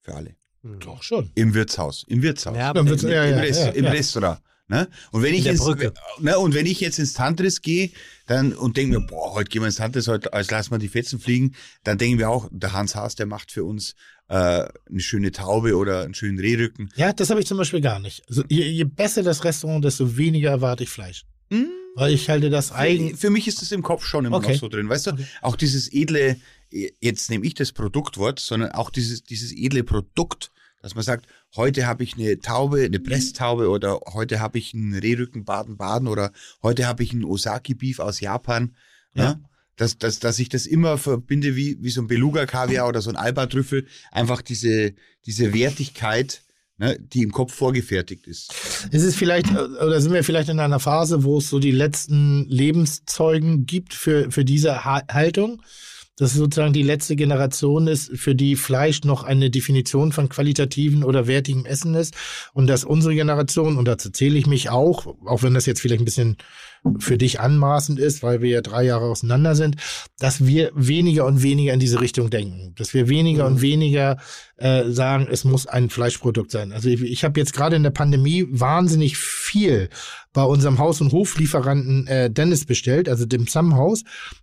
[0.00, 0.36] Für alle.
[0.62, 1.30] Doch schon.
[1.34, 2.04] Im Wirtshaus.
[2.08, 2.56] Im Wirtshaus.
[2.56, 4.40] Ja, im, Wirtshaus, ja, ja, im, Rest, im Restaurant.
[4.66, 4.88] Ne?
[5.12, 5.62] Und wenn ich jetzt,
[6.20, 7.90] ne, und wenn ich jetzt ins Tantris gehe,
[8.26, 10.88] dann und denke mir, boah, heute gehen wir ins Tantris, heute als lassen wir die
[10.88, 13.94] Fetzen fliegen, dann denken wir auch, der Hans Haas, der macht für uns
[14.28, 16.90] äh, eine schöne Taube oder einen schönen Rehrücken.
[16.96, 18.22] Ja, das habe ich zum Beispiel gar nicht.
[18.28, 21.26] Also, je, je, besser das Restaurant, desto weniger erwarte ich Fleisch.
[21.50, 21.64] Mm.
[21.96, 23.10] Weil ich halte das eigen.
[23.10, 24.52] Für, für, mich ist das im Kopf schon immer okay.
[24.52, 25.10] noch so drin, weißt du?
[25.12, 25.26] Okay.
[25.42, 26.36] Auch dieses edle,
[26.70, 30.50] jetzt nehme ich das Produktwort, sondern auch dieses, dieses edle Produkt,
[30.84, 34.92] dass man sagt, heute habe ich eine Taube, eine Presstaube oder heute habe ich einen
[34.92, 36.30] Rehrücken Baden-Baden oder
[36.62, 38.76] heute habe ich einen Osaki-Beef aus Japan.
[39.14, 39.30] Ja.
[39.30, 39.44] Ne?
[39.76, 43.16] Dass, dass, dass ich das immer verbinde wie, wie so ein Beluga-Kaviar oder so ein
[43.16, 43.86] Alba-Trüffel.
[44.12, 44.92] Einfach diese,
[45.24, 46.42] diese Wertigkeit,
[46.76, 48.52] ne, die im Kopf vorgefertigt ist.
[48.90, 52.44] Ist es vielleicht, oder sind wir vielleicht in einer Phase, wo es so die letzten
[52.44, 55.62] Lebenszeugen gibt für, für diese Haltung?
[56.16, 61.02] Dass es sozusagen die letzte Generation ist, für die Fleisch noch eine Definition von qualitativen
[61.04, 62.14] oder wertigem Essen ist
[62.52, 66.02] und dass unsere Generation, und dazu zähle ich mich auch, auch wenn das jetzt vielleicht
[66.02, 66.36] ein bisschen
[66.98, 69.76] für dich anmaßend ist, weil wir ja drei Jahre auseinander sind,
[70.18, 72.74] dass wir weniger und weniger in diese Richtung denken.
[72.76, 73.54] Dass wir weniger mhm.
[73.54, 74.18] und weniger
[74.56, 76.72] äh, sagen, es muss ein Fleischprodukt sein.
[76.72, 79.88] Also ich, ich habe jetzt gerade in der Pandemie wahnsinnig viel
[80.34, 84.02] bei unserem Haus- und Hoflieferanten äh, Dennis bestellt, also dem Sam-Haus,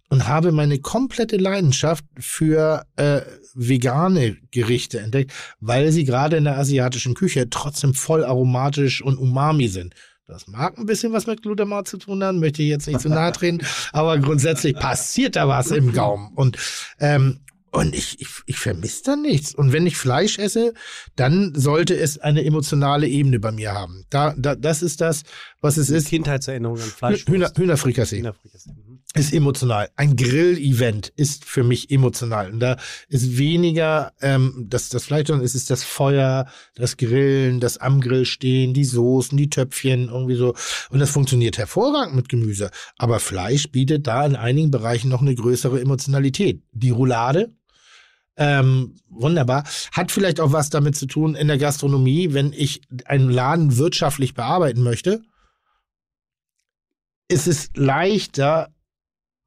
[0.09, 3.21] und habe meine komplette Leidenschaft für äh,
[3.53, 9.67] vegane Gerichte entdeckt, weil sie gerade in der asiatischen Küche trotzdem voll aromatisch und umami
[9.67, 9.93] sind.
[10.27, 13.09] Das mag ein bisschen was mit Glutamat zu tun haben, möchte ich jetzt nicht zu
[13.09, 13.59] nahe treten,
[13.91, 16.31] aber grundsätzlich passiert da was im Gaumen.
[16.35, 16.57] Und
[16.99, 17.41] ähm,
[17.73, 19.55] und ich, ich, ich vermisse da nichts.
[19.55, 20.73] Und wenn ich Fleisch esse,
[21.15, 24.05] dann sollte es eine emotionale Ebene bei mir haben.
[24.09, 25.23] Da, da, das ist das,
[25.61, 26.09] was es ist.
[26.09, 27.25] Kindheitserinnerung an Fleisch.
[27.27, 28.17] Hühner, Hühnerfrikassee.
[28.17, 28.71] Hühnerfrikassee.
[28.71, 28.99] Mhm.
[29.13, 29.89] Ist emotional.
[29.95, 32.51] Ein Grill-Event ist für mich emotional.
[32.51, 32.75] Und da
[33.07, 38.01] ist weniger ähm, das, das Fleisch, sondern es ist das Feuer, das Grillen, das am
[38.01, 40.55] Grill stehen, die Soßen, die Töpfchen, irgendwie so.
[40.89, 42.69] Und das funktioniert hervorragend mit Gemüse.
[42.97, 46.63] Aber Fleisch bietet da in einigen Bereichen noch eine größere Emotionalität.
[46.73, 47.53] Die Roulade,
[48.37, 49.63] ähm, wunderbar.
[49.91, 54.33] Hat vielleicht auch was damit zu tun in der Gastronomie, wenn ich einen Laden wirtschaftlich
[54.33, 55.21] bearbeiten möchte,
[57.27, 58.73] ist es leichter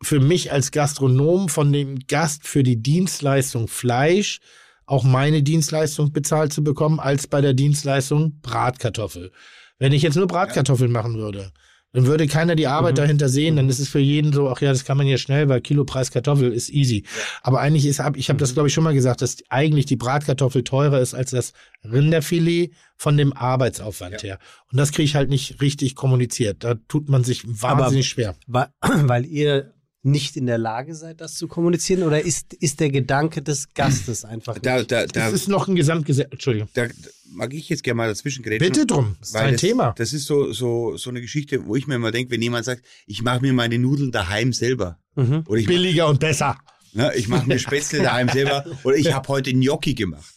[0.03, 4.41] für mich als Gastronom von dem Gast für die Dienstleistung Fleisch
[4.87, 9.33] auch meine Dienstleistung bezahlt zu bekommen, als bei der Dienstleistung Bratkartoffel.
[9.79, 11.53] Wenn ich jetzt nur Bratkartoffeln machen würde,
[11.95, 12.97] Dann würde keiner die Arbeit Mhm.
[12.97, 15.49] dahinter sehen, dann ist es für jeden so, ach ja, das kann man ja schnell,
[15.49, 17.05] weil Kilopreis Kartoffel ist easy.
[17.43, 18.55] Aber eigentlich ist, ich habe das Mhm.
[18.55, 21.53] glaube ich schon mal gesagt, dass eigentlich die Bratkartoffel teurer ist als das
[21.85, 24.39] Rinderfilet von dem Arbeitsaufwand her.
[24.73, 26.65] Und das kriege ich halt nicht richtig kommuniziert.
[26.65, 28.35] Da tut man sich wahnsinnig schwer.
[28.47, 29.74] Weil, weil ihr
[30.05, 32.03] nicht in der Lage seid, das zu kommunizieren?
[32.03, 34.93] Oder ist, ist der Gedanke des Gastes einfach Da, nicht?
[34.93, 36.29] da, da, Das ist noch ein Gesamtgesetz.
[36.31, 36.69] Entschuldigung.
[36.75, 36.87] da
[37.33, 38.71] mag ich jetzt gerne mal dazwischen grätschen.
[38.71, 39.95] Bitte drum, das ist Weil dein das, Thema.
[39.97, 42.85] Das ist so, so, so eine Geschichte, wo ich mir immer denke, wenn jemand sagt,
[43.07, 44.99] ich mache mir meine Nudeln daheim selber.
[45.17, 45.43] Mhm.
[45.47, 46.59] Oder ich, mach, Billiger und besser.
[46.93, 48.65] ne, ich mache mir Spätzle daheim selber.
[48.85, 50.33] Oder ich habe heute Gnocchi gemacht.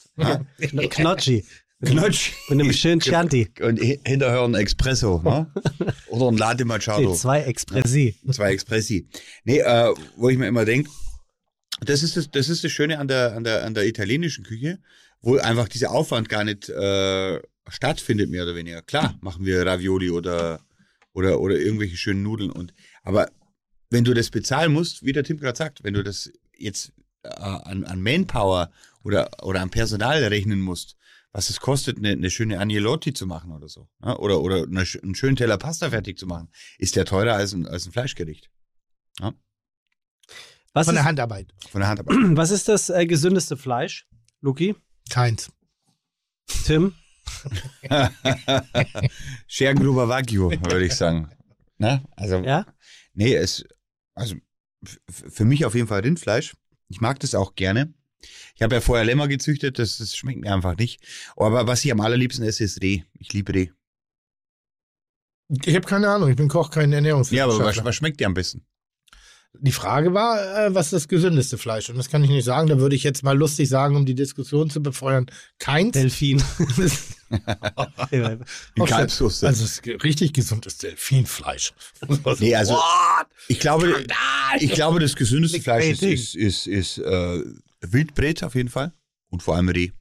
[0.90, 1.46] Knotschi.
[1.84, 2.32] Knotsch.
[2.50, 3.50] Mit einem schönen Chianti.
[3.62, 5.22] Und hi- hinterher ein Espresso.
[5.24, 5.52] Ne?
[6.08, 7.12] Oder ein Latte Machado.
[7.12, 8.16] Nee, zwei Expressi.
[8.32, 9.08] Zwei Expressi.
[9.44, 10.90] Nee, äh, wo ich mir immer denke,
[11.82, 14.80] das ist das, das ist das Schöne an der, an der, an der italienischen Küche,
[15.22, 17.40] wo einfach dieser Aufwand gar nicht äh,
[17.70, 18.82] stattfindet, mehr oder weniger.
[18.82, 20.62] Klar, machen wir Ravioli oder,
[21.14, 22.50] oder, oder irgendwelche schönen Nudeln.
[22.52, 22.74] Und,
[23.04, 23.30] aber
[23.92, 26.92] wenn du das bezahlen musst, wie der Tim gerade sagt, wenn du das jetzt
[27.22, 28.72] äh, an, an Manpower
[29.04, 30.97] oder, oder an Personal rechnen musst,
[31.32, 33.88] was es kostet, eine, eine schöne Agnolotti zu machen oder so.
[34.00, 34.18] Ne?
[34.18, 37.68] Oder, oder eine, einen schönen Teller Pasta fertig zu machen, ist der teurer als ein,
[37.68, 38.50] als ein Fleischgericht.
[40.74, 41.54] Was Von der ist, Handarbeit.
[41.72, 42.14] Von der Hand aber.
[42.38, 44.08] was ist das äh, gesündeste Fleisch,
[44.42, 44.76] Luki?
[45.10, 45.52] Keins.
[46.66, 46.94] Tim?
[49.48, 51.32] Scherengruber Wagyu, würde ich sagen.
[51.78, 52.04] Ne?
[52.16, 52.66] Also, Ja?
[53.14, 53.66] nee, es,
[54.14, 54.36] also
[55.10, 56.56] für mich auf jeden Fall Rindfleisch.
[56.90, 57.94] Ich mag das auch gerne.
[58.56, 61.02] Ich habe ja vorher Lämmer gezüchtet, das, das schmeckt mir einfach nicht.
[61.36, 63.04] Aber was ich am allerliebsten esse, ist Reh.
[63.20, 63.70] Ich liebe Reh.
[65.50, 67.66] Ich habe keine Ahnung, ich bin Koch, kein Ja, aber Ernährungswissenschaftler.
[67.66, 68.66] was, was schmeckt dir am besten?
[69.60, 71.90] Die Frage war, äh, was ist das gesündeste Fleisch?
[71.90, 72.68] Und das kann ich nicht sagen.
[72.68, 75.26] Da würde ich jetzt mal lustig sagen, um die Diskussion zu befeuern.
[75.58, 75.94] Keins.
[75.94, 76.44] Delfin.
[78.12, 79.48] Die Kalbssoße.
[79.48, 81.74] Also richtig gesundes Delfinfleisch.
[82.40, 82.78] Nee, also
[83.48, 84.06] ich glaube,
[84.60, 87.44] ich glaube, das gesündeste Fleisch ist, ist, ist, ist äh,
[87.82, 88.94] Wildbret auf jeden Fall.
[89.30, 89.92] Und vor allem Reh.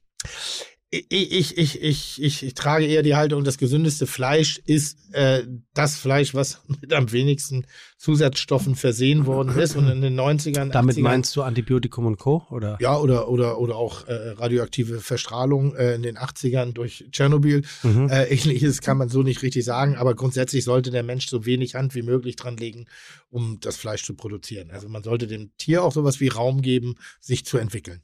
[0.89, 5.43] Ich, ich, ich, ich, ich, ich trage eher die Haltung, das gesündeste Fleisch ist äh,
[5.73, 7.65] das Fleisch, was mit am wenigsten
[7.97, 9.75] Zusatzstoffen versehen worden ist.
[9.75, 12.45] Und in den 90ern, Damit 80ern, meinst du Antibiotikum und Co.
[12.51, 12.77] Oder?
[12.79, 17.63] ja, oder, oder, oder auch äh, radioaktive Verstrahlung äh, in den 80ern durch Tschernobyl.
[17.83, 18.07] Mhm.
[18.09, 21.75] Äh, ähnliches kann man so nicht richtig sagen, aber grundsätzlich sollte der Mensch so wenig
[21.75, 22.85] Hand wie möglich dran legen,
[23.29, 24.71] um das Fleisch zu produzieren.
[24.71, 28.01] Also man sollte dem Tier auch sowas wie Raum geben, sich zu entwickeln.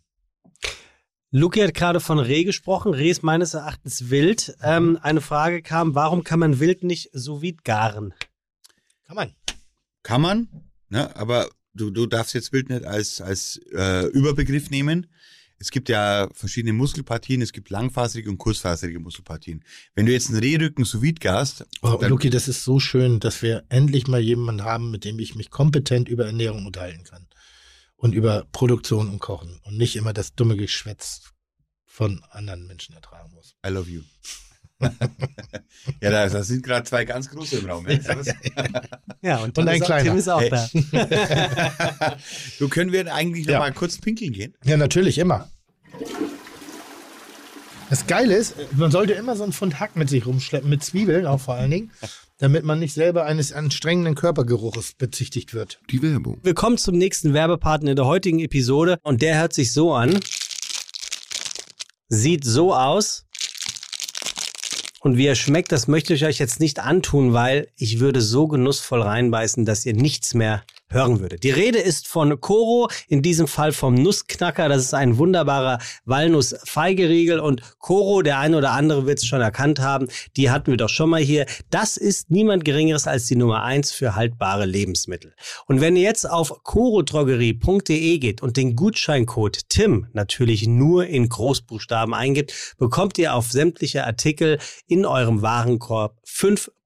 [1.35, 2.93] Luki hat gerade von Reh gesprochen.
[2.93, 4.55] Reh ist meines Erachtens wild.
[4.61, 8.13] Ähm, eine Frage kam, warum kann man Wild nicht sous vide garen?
[9.07, 9.31] Kann man.
[10.03, 10.47] Kann man,
[10.89, 11.15] ne?
[11.15, 15.07] aber du, du darfst jetzt Wild nicht als, als äh, Überbegriff nehmen.
[15.57, 19.63] Es gibt ja verschiedene Muskelpartien, es gibt langfaserige und kurzfaserige Muskelpartien.
[19.95, 23.41] Wenn du jetzt einen Rehrücken sous vide garst, Oh, Luki, das ist so schön, dass
[23.41, 27.25] wir endlich mal jemanden haben, mit dem ich mich kompetent über Ernährung unterhalten kann.
[28.03, 29.59] Und über Produktion und Kochen.
[29.63, 31.31] Und nicht immer das dumme Geschwätz
[31.85, 33.55] von anderen Menschen ertragen muss.
[33.65, 34.01] I love you.
[36.01, 37.87] ja, da, da sind gerade zwei ganz große im Raum.
[37.87, 37.97] Ja,
[39.21, 40.03] Ja, und, Und ein ist auch, kleiner.
[40.03, 40.49] Tim ist auch Hey.
[40.49, 42.17] da.
[42.59, 43.59] du können wir eigentlich noch Ja.
[43.59, 44.53] mal kurz pinkeln gehen?
[44.65, 45.49] Ja, natürlich, immer.
[47.89, 51.25] Das Geile ist, man sollte immer so einen Pfund Hack mit sich rumschleppen, mit Zwiebeln
[51.25, 51.91] auch vor allen Dingen,
[52.43, 55.79] damit man nicht selber eines anstrengenden Körpergeruches bezichtigt wird.
[55.89, 56.39] Die Werbung.
[56.43, 58.97] Willkommen zum nächsten Werbepartner der heutigen Episode.
[59.01, 60.19] Und der hört sich so an.
[62.09, 63.25] Sieht so aus.
[64.99, 68.49] Und wie er schmeckt, das möchte ich euch jetzt nicht antun, weil ich würde so
[68.49, 71.43] genussvoll reinbeißen, dass ihr nichts mehr hören würdet.
[71.43, 74.69] Die Rede ist von Koro, in diesem Fall vom Nussknacker.
[74.69, 77.39] Das ist ein wunderbarer Walnuss-Feigeriegel.
[77.39, 80.89] Und Koro, der eine oder andere wird es schon erkannt haben, die hatten wir doch
[80.89, 81.45] schon mal hier.
[81.69, 85.33] Das ist niemand Geringeres als die Nummer eins für haltbare Lebensmittel.
[85.65, 92.13] Und wenn ihr jetzt auf korodrogerie.de geht und den Gutscheincode TIM natürlich nur in Großbuchstaben
[92.13, 96.19] eingibt, bekommt ihr auf sämtliche Artikel in eurem Warenkorb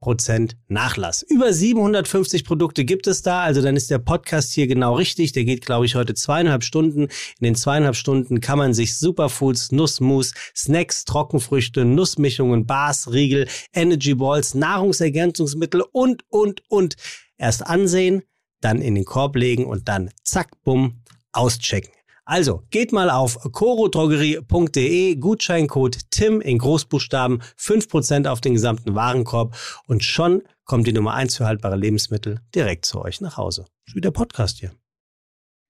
[0.03, 1.24] 5% Nachlass.
[1.24, 5.32] Über 750 Produkte gibt es da, also dann ist der Podcast hier genau richtig.
[5.32, 7.03] Der geht, glaube ich, heute zweieinhalb Stunden.
[7.03, 14.14] In den zweieinhalb Stunden kann man sich Superfoods, Nussmus, Snacks, Trockenfrüchte, Nussmischungen, Bars, Riegel, Energy
[14.14, 16.95] Balls, Nahrungsergänzungsmittel und, und, und
[17.38, 18.24] erst ansehen,
[18.61, 21.01] dann in den Korb legen und dann zack, bumm,
[21.32, 21.97] auschecken.
[22.30, 29.56] Also, geht mal auf corodrogerie.de, Gutscheincode TIM in Großbuchstaben, 5% auf den gesamten Warenkorb
[29.88, 33.64] und schon kommt die Nummer 1 für haltbare Lebensmittel direkt zu euch nach Hause.
[33.85, 34.73] Ist wie der Podcast hier.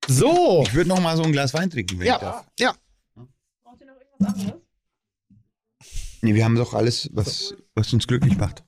[0.07, 0.63] So!
[0.65, 2.47] Ich würde noch mal so ein Glas Wein trinken, wenn ich Ja, darf.
[2.59, 2.73] ja.
[6.23, 8.63] Nee, wir haben doch alles, was, was uns glücklich macht.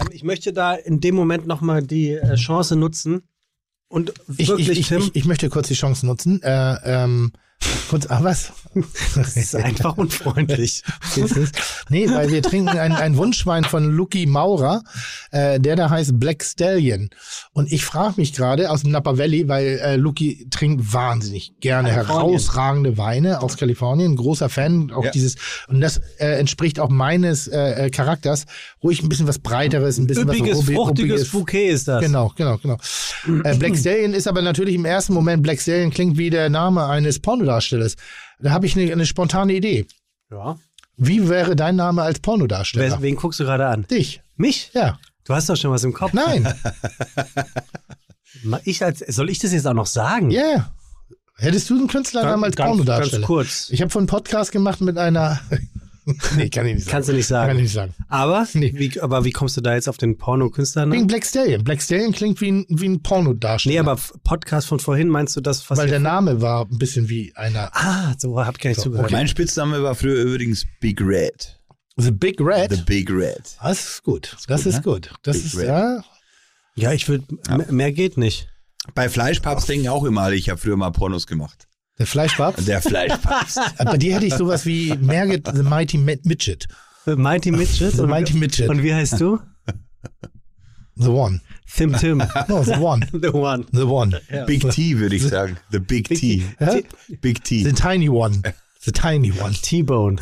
[0.00, 3.22] Ähm, ich möchte da in dem Moment nochmal die äh, Chance nutzen
[3.88, 6.42] und Ich, wirklich, ich, ich, Tim, ich, ich möchte kurz die Chance nutzen.
[6.42, 7.32] Äh, ähm,
[7.88, 8.52] kurz, ah, was?
[9.16, 10.82] das ist einfach unfreundlich.
[11.90, 14.82] Nee, weil wir trinken ein, ein Wunschwein von Lucky Maurer,
[15.30, 17.08] äh, der da heißt Black Stallion.
[17.52, 21.90] Und ich frage mich gerade aus dem Napa Valley, weil äh, Lucky trinkt wahnsinnig gerne
[21.90, 25.10] herausragende Weine aus Kalifornien, großer Fan, auch Ja.
[25.10, 25.36] dieses,
[25.68, 28.44] und das äh, entspricht auch meines äh, äh, Charakters,
[28.82, 31.30] ruhig ein bisschen was Breiteres, ein bisschen Üppiges, was Rubi- fruchtiges Ruppiges.
[31.32, 32.02] Bouquet ist das.
[32.04, 32.76] Genau, genau, genau.
[33.44, 36.84] Äh, Black Stallion ist aber natürlich im ersten Moment, Black Stallion klingt wie der Name
[36.86, 37.18] eines
[37.48, 37.96] Pornodarstellers.
[38.38, 39.86] Da habe ich eine, eine spontane Idee.
[40.30, 40.58] Ja.
[40.96, 42.90] Wie wäre dein Name als Pornodarsteller?
[42.90, 43.86] Wer, wen guckst du gerade an?
[43.90, 44.20] Dich.
[44.36, 44.70] Mich?
[44.74, 44.98] Ja.
[45.24, 46.12] Du hast doch schon was im Kopf.
[46.12, 46.52] Nein.
[48.64, 50.30] Ich als, soll ich das jetzt auch noch sagen?
[50.30, 50.42] Ja.
[50.42, 50.72] Yeah.
[51.38, 53.22] Hättest du einen Künstlernamen als ganz, Pornodarsteller?
[53.22, 53.70] ganz kurz.
[53.70, 55.40] Ich habe von einen Podcast gemacht mit einer.
[56.36, 56.90] Nee, kann ich nicht sagen.
[56.92, 57.48] Kannst du nicht sagen.
[57.48, 57.94] Kann ich nicht sagen.
[58.08, 58.72] Aber, Nee.
[58.74, 60.90] wie, aber wie kommst du da jetzt auf den Porno-Künstler?
[60.90, 61.62] Wegen Black Stallion.
[61.64, 63.72] Black Stallion klingt wie ein, wie ein Pornodarsteller.
[63.74, 67.08] Nee, aber Podcast von vorhin meinst du das, was Weil der Name war ein bisschen
[67.08, 67.70] wie einer.
[67.74, 69.10] Ah, so hab ich gar nicht So, zugehört.
[69.10, 71.58] Mein Spitzname war früher übrigens Big Red.
[71.96, 72.70] The Big Red.
[72.72, 73.56] The Big Red.
[73.62, 74.36] das ist gut.
[74.46, 75.10] Das ist gut.
[75.22, 75.66] Das ist, Red.
[75.68, 76.04] ja.
[76.74, 77.24] Ja, ich würde,
[77.70, 78.48] mehr geht nicht.
[78.94, 81.67] Bei Fleischpapst denken auch immer alle, ich habe früher mal Pornos gemacht.
[81.98, 82.68] Der Fleischpapst.
[82.68, 83.58] Der Fleischpapst.
[83.84, 86.66] Bei dir hätte ich sowas wie Merget the Mighty Mi- Midget.
[87.06, 87.92] Mighty Midget.
[87.96, 88.68] The Mighty Midget.
[88.68, 89.40] und wie heißt du?
[90.96, 91.40] The One.
[91.74, 92.18] Tim Tim.
[92.48, 93.06] No, the One.
[93.12, 93.64] The One.
[93.72, 94.20] The One.
[94.46, 95.56] Big T würde ich sagen.
[95.70, 96.42] The Big T.
[96.60, 96.76] Ja?
[97.20, 97.62] Big T.
[97.64, 98.42] The Tiny One.
[98.80, 99.54] The Tiny One.
[99.54, 100.16] T-Bone.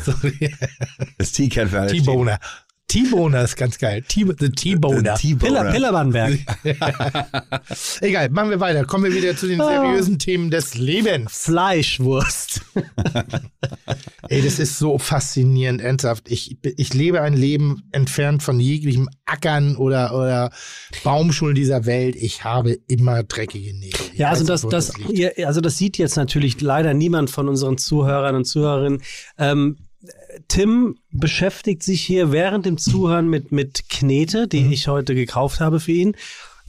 [1.17, 2.03] Das T alle stehen.
[2.03, 2.39] T-Boner.
[2.87, 4.01] T-Boner ist ganz geil.
[4.07, 5.01] T the T-Boner.
[5.01, 5.71] Piller, T-Boner.
[5.71, 6.39] Pillermannberg.
[8.01, 8.85] Egal, machen wir weiter.
[8.85, 11.33] Kommen wir wieder zu den seriösen Themen des Lebens.
[11.33, 12.61] Fleischwurst.
[14.29, 16.31] Ey, das ist so faszinierend, ernsthaft.
[16.31, 20.51] Ich, ich lebe ein Leben entfernt von jeglichem Ackern oder, oder
[21.03, 22.15] Baumschulen dieser Welt.
[22.15, 23.99] Ich habe immer dreckige Nägel.
[24.15, 27.77] Ja, also weiß das, das, ja, also das sieht jetzt natürlich leider niemand von unseren
[27.77, 29.01] Zuhörern und Zuhörerinnen.
[29.37, 29.77] Ähm,
[30.47, 35.79] Tim beschäftigt sich hier während dem Zuhören mit, mit Knete, die ich heute gekauft habe
[35.79, 36.15] für ihn.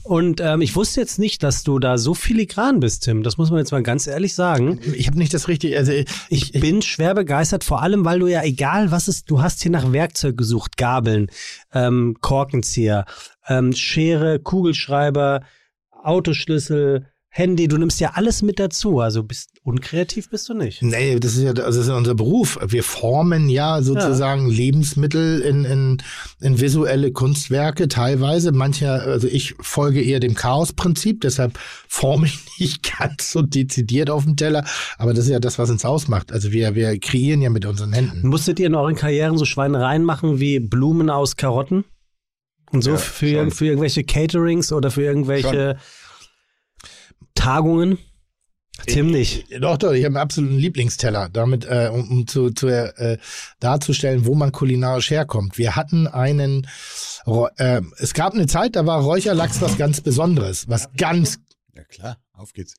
[0.03, 3.21] Und ähm, ich wusste jetzt nicht, dass du da so filigran bist, Tim.
[3.21, 4.79] Das muss man jetzt mal ganz ehrlich sagen.
[4.93, 8.27] Ich habe nicht das richtige, also ich, Ich bin schwer begeistert, vor allem, weil du
[8.27, 11.27] ja egal was ist, du hast hier nach Werkzeug gesucht, Gabeln,
[11.73, 13.05] ähm, Korkenzieher,
[13.47, 15.41] ähm, Schere, Kugelschreiber,
[15.91, 18.99] Autoschlüssel, Handy, du nimmst ja alles mit dazu.
[19.01, 20.81] Also bist unkreativ bist du nicht.
[20.81, 22.57] Nee, das ist ja das ist ja unser Beruf.
[22.65, 25.97] Wir formen ja sozusagen Lebensmittel in, in,
[26.41, 28.51] in visuelle Kunstwerke teilweise.
[28.51, 31.57] Manche, also ich folge eher dem Chaos-Prinzip, deshalb
[31.87, 34.65] forme ich nicht ganz so dezidiert auf dem Teller.
[34.97, 36.31] Aber das ist ja das, was uns ausmacht.
[36.31, 38.27] Also wir, wir kreieren ja mit unseren Händen.
[38.27, 41.85] Musstet ihr in euren Karrieren so Schweinereien machen wie Blumen aus Karotten?
[42.71, 43.51] Und so Ja, für, schon.
[43.51, 45.77] für irgendwelche Caterings oder für irgendwelche
[47.35, 47.97] Tagungen?
[48.87, 49.47] Tim nicht.
[49.61, 53.17] Doch, doch, ich habe einen absoluten Lieblingsteller, damit, äh, um, um zu, zu äh,
[53.59, 55.57] darzustellen, wo man kulinarisch herkommt.
[55.57, 56.67] Wir hatten einen,
[57.57, 61.39] äh, es gab eine Zeit, da war Räucherlachs was ganz Besonderes, was ganz,
[61.75, 62.75] Ja klar, auf geht's.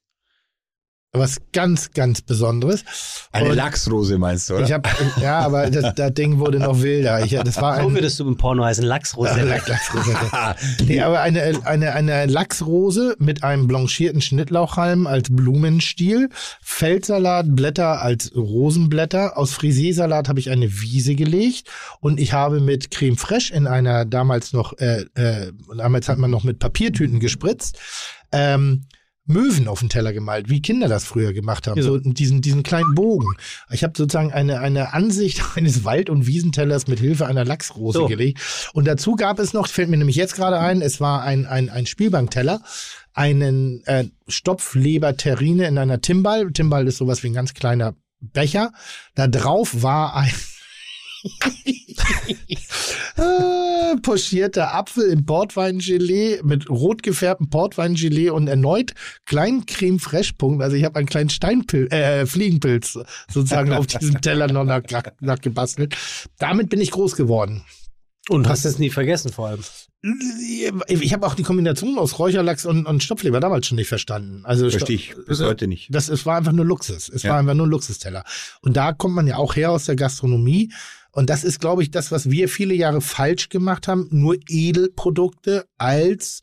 [1.12, 2.84] Was ganz, ganz Besonderes.
[3.32, 4.64] Eine Und Lachsrose meinst du, oder?
[4.64, 4.88] Ich habe,
[5.20, 7.24] ja, aber das, das Ding wurde noch wilder.
[7.24, 9.42] Ich, das war So ein, würdest du im Porno heißen, Lachsrose.
[9.42, 10.16] Lachs- Lachsrose.
[10.86, 16.28] Nee, aber eine, eine, eine Lachsrose mit einem blanchierten Schnittlauchhalm als Blumenstiel,
[16.62, 19.36] Feldsalat, Blätter als Rosenblätter.
[19.36, 21.68] Aus Frisiersalat habe ich eine Wiese gelegt
[22.00, 26.30] und ich habe mit Creme Fraiche in einer damals noch, äh, äh, damals hat man
[26.30, 27.78] noch mit Papiertüten gespritzt,
[28.32, 28.84] ähm,
[29.30, 31.78] Möwen auf den Teller gemalt, wie Kinder das früher gemacht haben.
[31.78, 31.84] Ja.
[31.84, 33.26] So diesen, diesen kleinen Bogen.
[33.70, 38.06] Ich habe sozusagen eine, eine Ansicht eines Wald- und Wiesentellers mit Hilfe einer Lachsrose So.
[38.06, 38.40] gelegt.
[38.74, 41.70] Und dazu gab es noch, fällt mir nämlich jetzt gerade ein, es war ein, ein,
[41.70, 42.60] ein Spielbankteller,
[43.14, 46.52] einen äh, Stopfleber-Terrine in einer Timbal.
[46.52, 48.72] Timbal ist sowas wie ein ganz kleiner Becher.
[49.14, 50.32] Da drauf war ein
[53.16, 58.94] äh, pochierter Apfel im Portweingelee mit rot gefärbtem Portweingelee und erneut
[59.26, 60.62] kleinen Creme Fraiche Punkt.
[60.62, 62.98] Also ich habe einen kleinen Steinpilz, äh, Fliegenpilz
[63.30, 64.82] sozusagen auf diesem Teller noch nach,
[65.20, 65.96] nachgebastelt.
[66.38, 67.64] Damit bin ich groß geworden.
[68.28, 69.60] Und hast es nie vergessen vor allem.
[70.88, 74.42] Ich habe auch die Kombination aus Räucherlachs und, und Stopfleber damals schon nicht verstanden.
[74.44, 75.88] Also Verstehe ich bis heute nicht.
[75.90, 77.08] das es war einfach nur Luxus.
[77.08, 77.30] Es Ja.
[77.32, 78.24] war einfach nur ein Luxusteller.
[78.62, 80.70] Und da kommt man ja auch her aus der Gastronomie.
[81.12, 85.66] Und das ist, glaube ich, das, was wir viele Jahre falsch gemacht haben, nur Edelprodukte
[85.78, 86.42] als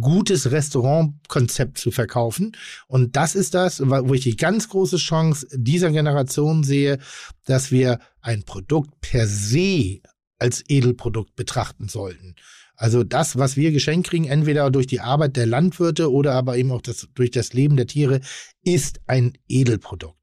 [0.00, 2.52] gutes Restaurantkonzept zu verkaufen.
[2.88, 6.98] Und das ist das, wo ich die ganz große Chance dieser Generation sehe,
[7.46, 10.00] dass wir ein Produkt per se
[10.38, 12.34] als Edelprodukt betrachten sollten.
[12.76, 16.70] Also das, was wir geschenkt kriegen, entweder durch die Arbeit der Landwirte oder aber eben
[16.70, 18.20] auch das, durch das Leben der Tiere,
[18.62, 20.17] ist ein Edelprodukt.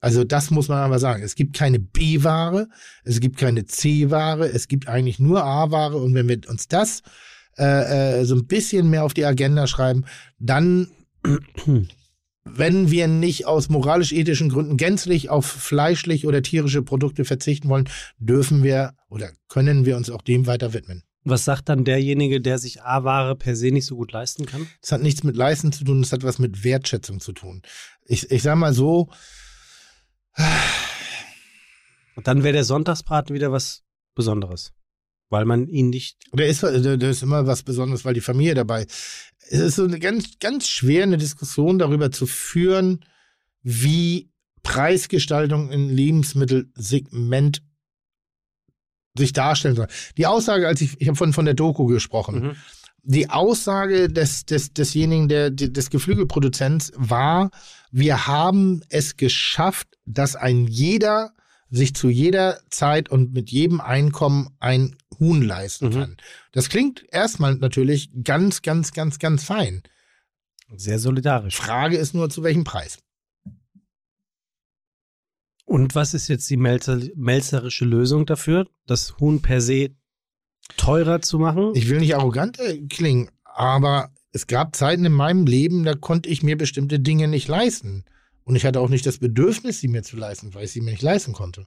[0.00, 1.22] Also das muss man aber sagen.
[1.22, 2.68] Es gibt keine B-Ware,
[3.04, 5.96] es gibt keine C-Ware, es gibt eigentlich nur A-Ware.
[5.98, 7.02] Und wenn wir uns das
[7.58, 10.04] äh, äh, so ein bisschen mehr auf die Agenda schreiben,
[10.38, 10.88] dann
[12.44, 17.88] wenn wir nicht aus moralisch-ethischen Gründen gänzlich auf fleischlich oder tierische Produkte verzichten wollen,
[18.18, 21.02] dürfen wir oder können wir uns auch dem weiter widmen.
[21.22, 24.66] Was sagt dann derjenige, der sich A-Ware per se nicht so gut leisten kann?
[24.80, 27.60] Das hat nichts mit Leisten zu tun, das hat was mit Wertschätzung zu tun.
[28.06, 29.10] Ich, ich sag mal so.
[32.16, 33.82] Und dann wäre der Sonntagsbraten wieder was
[34.14, 34.72] Besonderes.
[35.28, 36.18] Weil man ihn nicht.
[36.32, 38.86] Der ist, der ist immer was Besonderes, weil die Familie dabei.
[39.48, 43.04] Es ist so eine ganz, ganz schwer, eine Diskussion darüber zu führen,
[43.62, 44.30] wie
[44.62, 47.62] Preisgestaltung im Lebensmittelsegment
[49.16, 49.88] sich darstellen soll.
[50.16, 52.56] Die Aussage, als ich, ich habe von, von der Doku gesprochen, Mhm.
[53.02, 57.50] die Aussage des, des, desjenigen, der, des Geflügelproduzents war,
[57.90, 61.32] wir haben es geschafft, dass ein jeder
[61.72, 65.92] sich zu jeder Zeit und mit jedem Einkommen ein Huhn leisten Mhm.
[65.92, 66.16] kann.
[66.52, 69.82] Das klingt erstmal natürlich ganz, ganz, ganz, ganz fein.
[70.74, 71.56] Sehr solidarisch.
[71.56, 72.98] Frage ist nur, zu welchem Preis?
[75.64, 79.90] Und was ist jetzt die Melzer, melzerische Lösung dafür, das Huhn per se
[80.76, 81.72] teurer zu machen?
[81.74, 86.28] Ich will nicht arrogant äh, klingen, aber es gab Zeiten in meinem Leben, da konnte
[86.28, 88.04] ich mir bestimmte Dinge nicht leisten.
[88.44, 90.90] Und ich hatte auch nicht das Bedürfnis, sie mir zu leisten, weil ich sie mir
[90.92, 91.66] nicht leisten konnte.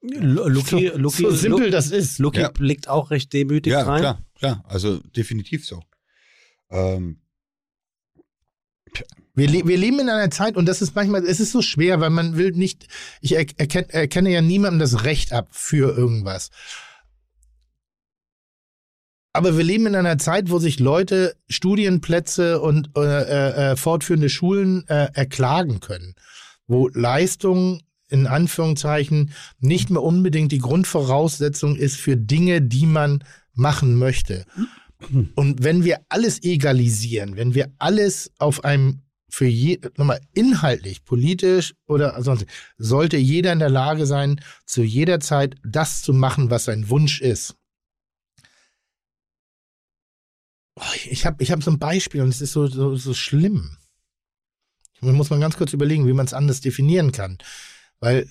[0.00, 2.18] Lu- Luki, so, Luki, so simpel Lu- das ist.
[2.18, 2.50] Luki Ja.
[2.50, 4.00] blickt auch recht demütig Ja, rein.
[4.00, 4.64] klar, klar.
[4.68, 5.82] Also definitiv so.
[6.70, 7.20] Ähm,
[9.34, 12.00] Wir, le wir leben in einer Zeit und das ist manchmal, es ist so schwer,
[12.00, 12.86] weil man will nicht,
[13.20, 16.50] ich er erken erkenne ja niemandem das Recht ab für irgendwas.
[19.36, 24.86] Aber wir leben in einer Zeit, wo sich Leute Studienplätze und äh, äh, fortführende Schulen
[24.86, 26.14] äh, erklagen können,
[26.68, 33.96] wo Leistung in Anführungszeichen nicht mehr unbedingt die Grundvoraussetzung ist für Dinge, die man machen
[33.96, 34.44] möchte.
[35.34, 41.74] Und wenn wir alles egalisieren, wenn wir alles auf einem für je, nochmal inhaltlich, politisch
[41.88, 42.46] oder sonst,
[42.78, 47.20] sollte jeder in der Lage sein, zu jeder Zeit das zu machen, was sein Wunsch
[47.20, 47.56] ist.
[47.56, 47.64] Oh,
[51.08, 53.76] Ich habe ich hab so ein Beispiel und es ist so, so, so schlimm.
[55.00, 57.38] Da muss man ganz kurz überlegen, wie man es anders definieren kann.
[58.00, 58.28] Weil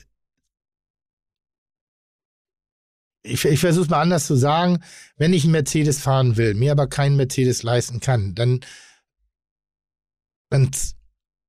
[3.24, 4.84] ich, ich versuche es mal anders zu sagen,
[5.16, 8.60] wenn ich einen Mercedes fahren will, mir aber keinen Mercedes leisten kann, dann,
[10.50, 10.72] dann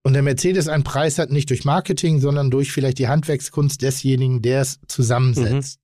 [0.02, 4.42] und der Mercedes einen Preis hat, nicht durch Marketing, sondern durch vielleicht die Handwerkskunst desjenigen,
[4.42, 5.80] der es zusammensetzt.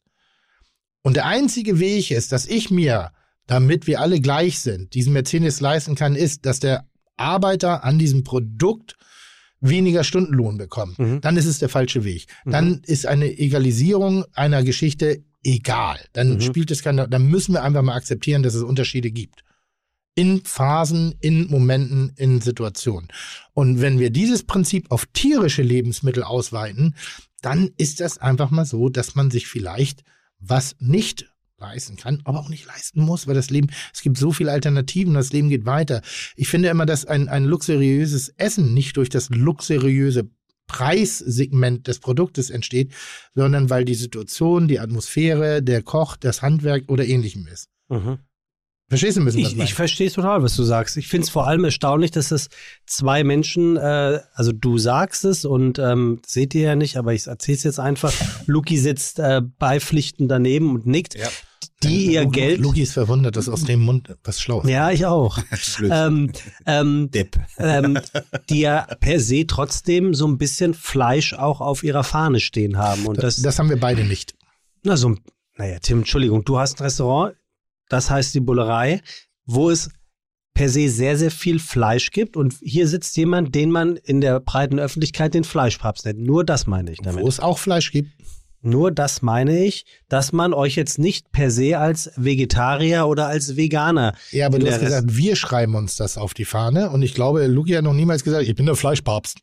[1.02, 3.12] Und der einzige Weg ist, dass ich mir,
[3.50, 8.22] damit wir alle gleich sind, diesen Mercedes leisten kann, ist, dass der Arbeiter an diesem
[8.22, 8.96] Produkt
[9.60, 11.00] weniger Stundenlohn bekommt.
[11.00, 11.20] Mhm.
[11.20, 12.28] Dann ist es der falsche Weg.
[12.44, 15.98] Dann ist eine Egalisierung einer Geschichte egal.
[16.12, 16.40] Dann Mhm.
[16.42, 19.42] spielt es keine, dann müssen wir einfach mal akzeptieren, dass es Unterschiede gibt.
[20.14, 23.08] In Phasen, in Momenten, in Situationen.
[23.52, 26.94] Und wenn wir dieses Prinzip auf tierische Lebensmittel ausweiten,
[27.42, 30.04] dann ist das einfach mal so, dass man sich vielleicht
[30.38, 31.26] was nicht
[31.60, 35.14] leisten kann, aber auch nicht leisten muss, weil das Leben, es gibt so viele Alternativen,
[35.14, 36.02] das Leben geht weiter.
[36.36, 40.28] Ich finde immer, dass ein, ein luxuriöses Essen nicht durch das luxuriöse
[40.66, 42.92] Preissegment des Produktes entsteht,
[43.34, 47.68] sondern weil die Situation, die Atmosphäre, der Koch, das Handwerk oder ähnlichem ist.
[47.88, 48.18] Mhm.
[48.88, 50.96] Verstehst du ein bisschen, was Ich, ich verstehe total, was du sagst.
[50.96, 52.48] Ich finde es vor allem erstaunlich, dass es
[52.86, 57.28] zwei Menschen, äh, also du sagst es und ähm, seht ihr ja nicht, aber ich
[57.28, 58.12] erzähle es jetzt einfach.
[58.46, 61.14] Luki sitzt äh, beipflichtend daneben und nickt.
[61.14, 61.28] Ja.
[61.82, 62.60] Die ihr Lu- Geld.
[62.60, 64.68] Luki ist verwundert, dass aus dem Mund was schlau ist.
[64.68, 65.38] Ja, ich auch.
[65.82, 66.30] Ähm,
[66.66, 67.38] ähm, Depp.
[67.58, 67.98] ähm,
[68.50, 73.06] die ja per se trotzdem so ein bisschen Fleisch auch auf ihrer Fahne stehen haben.
[73.06, 74.34] Und das, Das haben wir beide nicht.
[74.82, 75.14] na so,
[75.56, 77.34] naja, Tim, Entschuldigung, du hast ein Restaurant,
[77.88, 79.00] das heißt die Bullerei,
[79.46, 79.88] wo es
[80.54, 82.36] per se sehr, sehr viel Fleisch gibt.
[82.36, 86.20] Und hier sitzt jemand, den man in der breiten Öffentlichkeit den Fleischpapst nennt.
[86.20, 87.22] Nur das meine ich damit.
[87.22, 88.10] Wo es auch Fleisch gibt.
[88.62, 93.56] Nur das meine ich, dass man euch jetzt nicht per se als Vegetarier oder als
[93.56, 94.14] Veganer.
[94.32, 96.90] Ja, aber du hast gesagt, wir schreiben uns das auf die Fahne.
[96.90, 99.38] Und ich glaube, Luki hat noch niemals gesagt, ich bin der Fleischpapst.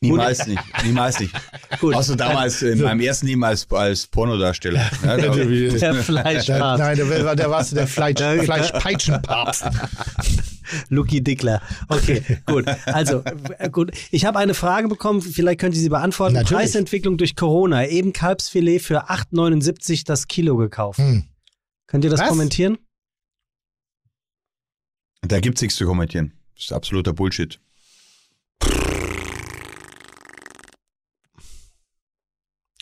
[0.00, 0.62] Niemals nicht.
[0.84, 1.34] Niemals nicht.
[1.80, 1.94] Gut.
[1.94, 4.90] Außer damals in meinem ersten Leben als, als Pornodarsteller.
[5.02, 6.78] Ja, da, Der Da, Fleischpapst.
[6.78, 9.64] nein, da, war- da warst du der Fleisch, Fleischpeitschenpapst.
[10.88, 11.62] Lucky Dickler.
[11.88, 12.66] Okay, gut.
[12.86, 13.22] Also,
[13.70, 13.92] gut.
[14.10, 16.34] Ich habe eine Frage bekommen, vielleicht könnt ihr sie beantworten.
[16.34, 16.64] Natürlich.
[16.64, 17.86] Preisentwicklung durch Corona.
[17.86, 20.98] Eben Kalbsfilet für 8,79 das Kilo gekauft.
[20.98, 21.24] Hm.
[21.86, 22.28] Könnt ihr das Was?
[22.28, 22.78] kommentieren?
[25.22, 26.32] Da gibt's nichts zu kommentieren.
[26.54, 27.60] Das ist absoluter Bullshit.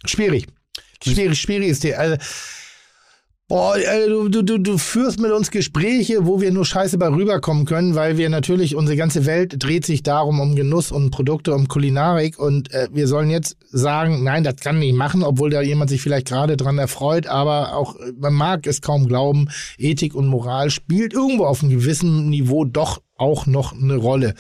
[0.06, 0.46] Schwierig.
[1.02, 1.98] Schwierig, schwieriges Thema.
[1.98, 2.16] Also,
[3.48, 7.66] boah, äh, du, du, du, führst mit uns Gespräche, wo wir nur scheiße bei rüberkommen
[7.66, 11.68] können, weil wir natürlich, unsere ganze Welt dreht sich darum, um Genuss und Produkte, um
[11.68, 15.90] Kulinarik und äh, wir sollen jetzt sagen, nein, das kann nicht machen, obwohl da jemand
[15.90, 20.70] sich vielleicht gerade dran erfreut, aber auch, man mag es kaum glauben, Ethik und Moral
[20.70, 24.34] spielt irgendwo auf einem gewissen Niveau doch auch noch eine Rolle.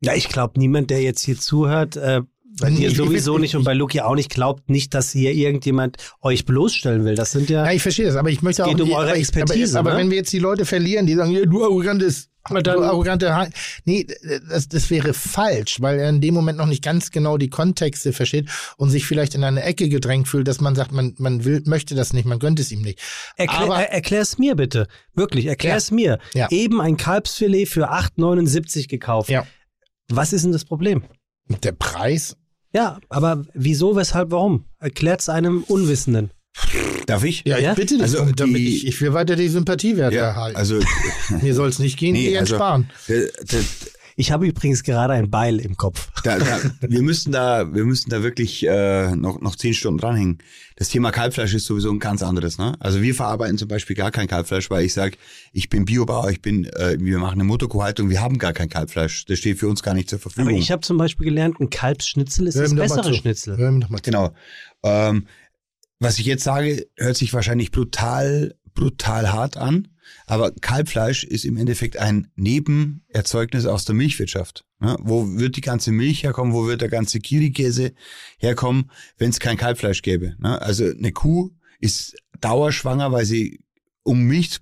[0.00, 2.22] Ja, ich glaube, niemand, der jetzt hier zuhört, äh,
[2.60, 5.32] bei dir ich- sowieso ich- nicht und bei Luki auch nicht, glaubt nicht, dass hier
[5.32, 7.14] irgendjemand euch bloßstellen will.
[7.14, 7.64] Das sind ja.
[7.66, 8.68] Ja, ich verstehe das, aber ich möchte auch.
[8.68, 10.04] geht um nicht- eure aber Expertise, Aber, aber ne?
[10.04, 13.34] wenn wir jetzt die Leute verlieren, die sagen, ja, du arrogantes, dann- du arrogante.
[13.34, 13.46] Ha
[13.84, 14.06] nee,
[14.50, 18.12] das, das wäre falsch, weil er in dem Moment noch nicht ganz genau die Kontexte
[18.12, 21.62] versteht und sich vielleicht in eine Ecke gedrängt fühlt, dass man sagt, man, man will,
[21.66, 22.98] möchte das nicht, man gönnt es ihm nicht.
[23.36, 24.88] Erklär, aber- er, erklär es mir bitte.
[25.14, 25.78] Wirklich, erklär Ja.
[25.78, 26.18] es mir.
[26.34, 26.48] Ja.
[26.50, 29.30] Eben ein Kalbsfilet für 8,79 gekauft.
[29.30, 29.46] Ja.
[30.10, 31.04] Was ist denn das Problem?
[31.62, 32.36] Der Preis?
[32.74, 34.64] Ja, aber wieso, weshalb, warum?
[34.78, 36.30] Erklärt es einem Unwissenden.
[37.06, 37.42] Darf ich?
[37.46, 37.74] Ja, ich Ja?
[37.74, 40.56] bitte dich, Also damit, damit die- ich, ich will weiter die Sympathiewerte Ja, erhalten.
[40.56, 40.80] also,
[41.42, 42.90] Mir soll es nicht gehen, nee, eher also, sparen.
[43.08, 43.20] der,
[43.50, 43.60] der,
[44.16, 46.10] Ich habe übrigens gerade ein Beil im Kopf.
[46.24, 50.38] da, da, wir müssen da, wir müssen da wirklich äh, noch noch zehn Stunden dranhängen.
[50.76, 52.58] Das Thema Kalbfleisch ist sowieso ein ganz anderes.
[52.58, 52.74] Ne?
[52.80, 55.16] Also wir verarbeiten zum Beispiel gar kein Kalbfleisch, weil ich sage,
[55.52, 59.24] ich bin Biobauer, ich bin, äh, wir machen eine Motokuhhaltung, wir haben gar kein Kalbfleisch.
[59.26, 60.50] Das steht für uns gar nicht zur Verfügung.
[60.50, 63.14] Aber ich habe zum Beispiel gelernt, ein Kalbsschnitzel ist das bessere zu.
[63.14, 63.56] Schnitzel.
[63.56, 64.10] Hör doch mal zu.
[64.10, 64.34] Genau.
[64.82, 65.26] Ähm,
[66.00, 69.88] was ich jetzt sage, hört sich wahrscheinlich brutal, brutal hart an.
[70.32, 74.64] Aber Kalbfleisch ist im Endeffekt ein Nebenerzeugnis aus der Milchwirtschaft.
[74.80, 74.96] Ne?
[74.98, 76.54] Wo wird die ganze Milch herkommen?
[76.54, 77.92] Wo wird der ganze Kirikäse
[78.38, 80.34] herkommen, wenn es kein Kalbfleisch gäbe?
[80.38, 80.58] Ne?
[80.62, 83.60] Also eine Kuh ist dauerschwanger, weil sie
[84.04, 84.58] um Milch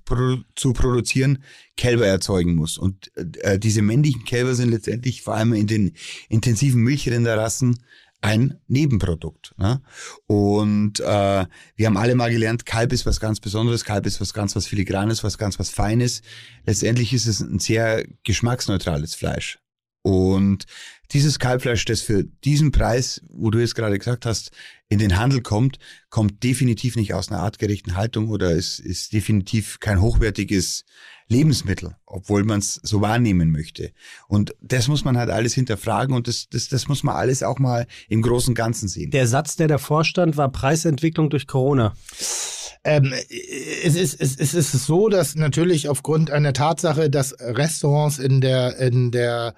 [0.57, 1.39] zu produzieren,
[1.76, 2.76] Kälber erzeugen muss.
[2.76, 5.92] Und äh, diese männlichen Kälber sind letztendlich vor allem in den
[6.28, 7.78] intensiven Milchrinderrassen
[8.20, 9.55] ein Nebenprodukt.
[9.57, 9.81] Ne?
[10.26, 14.34] Und äh, wir haben alle mal gelernt, Kalb ist was ganz Besonderes, Kalb ist was
[14.34, 16.23] ganz was Filigranes, was ganz was Feines.
[16.66, 19.58] Letztendlich ist es ein sehr geschmacksneutrales Fleisch.
[20.02, 20.65] Und
[21.12, 24.50] dieses Kalbfleisch, das für diesen Preis, wo du jetzt gerade gesagt hast,
[24.89, 29.78] in den Handel kommt, kommt definitiv nicht aus einer artgerechten Haltung oder ist, ist definitiv
[29.81, 30.84] kein hochwertiges
[31.31, 33.92] Lebensmittel, obwohl man es so wahrnehmen möchte.
[34.26, 37.59] Und das muss man halt alles hinterfragen und das, das, das muss man alles auch
[37.59, 39.12] mal im großen und Ganzen sehen.
[39.12, 41.94] Der Satz, der davor stand, war Preisentwicklung durch Corona.
[42.83, 43.12] Ähm,
[43.84, 48.78] es, ist, es, es ist so, dass natürlich aufgrund einer Tatsache, dass Restaurants in der,
[48.78, 49.55] in der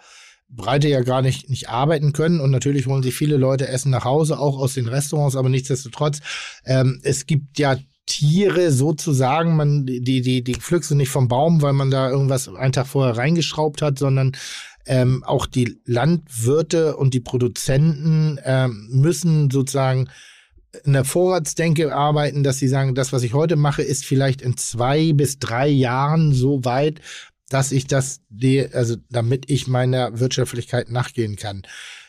[0.48, 4.04] Breite ja gar nicht, nicht arbeiten können und natürlich holen sich viele Leute Essen nach
[4.04, 6.20] Hause, auch aus den Restaurants, aber nichtsdestotrotz,
[6.66, 7.76] ähm, es gibt ja
[8.12, 12.48] Tiere sozusagen, man, die, die, die pflückst du nicht vom Baum, weil man da irgendwas
[12.48, 14.32] einen Tag vorher reingeschraubt hat, sondern
[14.86, 20.10] ähm, auch die Landwirte und die Produzenten ähm, müssen sozusagen
[20.84, 24.56] in der Vorratsdenke arbeiten, dass sie sagen, das, was ich heute mache, ist vielleicht in
[24.56, 27.00] zwei bis drei Jahren so weit,
[27.48, 28.20] dass ich das,
[28.72, 31.62] also damit ich meiner Wirtschaftlichkeit nachgehen kann.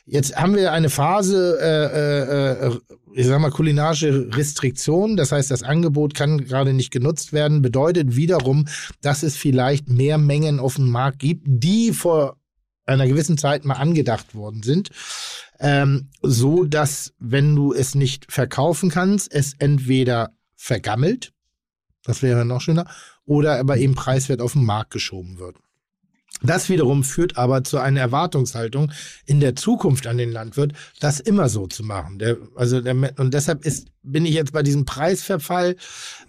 [0.05, 2.79] Jetzt haben wir eine Phase, äh, äh,
[3.13, 5.15] ich sag mal, kulinarische Restriktion.
[5.15, 7.61] Das heißt, das Angebot kann gerade nicht genutzt werden.
[7.61, 8.67] Bedeutet wiederum,
[9.01, 12.37] dass es vielleicht mehr Mengen auf dem Markt gibt, die vor
[12.85, 14.89] einer gewissen Zeit mal angedacht worden sind.
[15.59, 21.31] Ähm, so dass, wenn du es nicht verkaufen kannst, es entweder vergammelt,
[22.03, 22.87] das wäre noch schöner,
[23.25, 25.55] oder aber eben preiswert auf den Markt geschoben wird.
[26.43, 28.91] Das wiederum führt aber zu einer Erwartungshaltung
[29.25, 32.19] in der Zukunft an den Landwirt, das immer so zu machen.
[32.19, 35.77] Der, also der, und deshalb ist, bin ich jetzt bei diesem Preisverfall,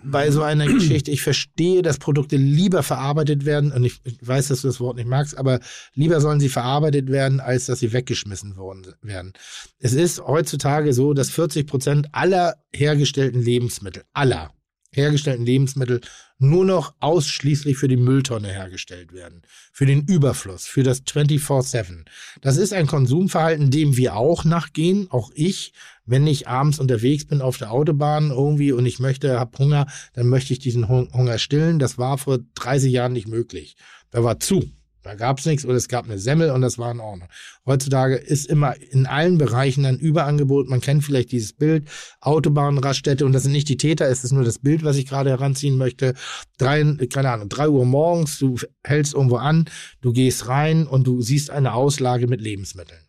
[0.04, 1.10] bei so einer Geschichte.
[1.10, 4.96] Ich verstehe, dass Produkte lieber verarbeitet werden, und ich, ich weiß, dass du das Wort
[4.96, 5.58] nicht magst, aber
[5.94, 9.32] lieber sollen sie verarbeitet werden, als dass sie weggeschmissen worden werden.
[9.80, 14.52] Es ist heutzutage so, dass 40 Prozent aller hergestellten Lebensmittel, aller
[14.96, 16.00] hergestellten Lebensmittel
[16.38, 19.42] nur noch ausschließlich für die Mülltonne hergestellt werden.
[19.72, 22.04] Für den Überfluss, für das 24-7.
[22.40, 25.72] Das ist ein Konsumverhalten, dem wir auch nachgehen, auch ich.
[26.06, 30.28] Wenn ich abends unterwegs bin auf der Autobahn irgendwie und ich möchte, hab Hunger, dann
[30.28, 31.78] möchte ich diesen Hun- Hunger stillen.
[31.78, 33.76] Das war vor 30 Jahren nicht möglich.
[34.10, 34.70] Da war zu.
[35.04, 37.28] Da gab's nichts oder es gab eine Semmel und das war in Ordnung.
[37.66, 40.70] Heutzutage ist immer in allen Bereichen ein Überangebot.
[40.70, 41.88] Man kennt vielleicht dieses Bild,
[42.22, 45.28] Autobahnraststätte und das sind nicht die Täter, es ist nur das Bild, was ich gerade
[45.28, 46.14] heranziehen möchte.
[46.56, 49.66] Drei, keine Ahnung, drei Uhr morgens, du hältst irgendwo an,
[50.00, 53.00] du gehst rein und du siehst eine Auslage mit Lebensmitteln.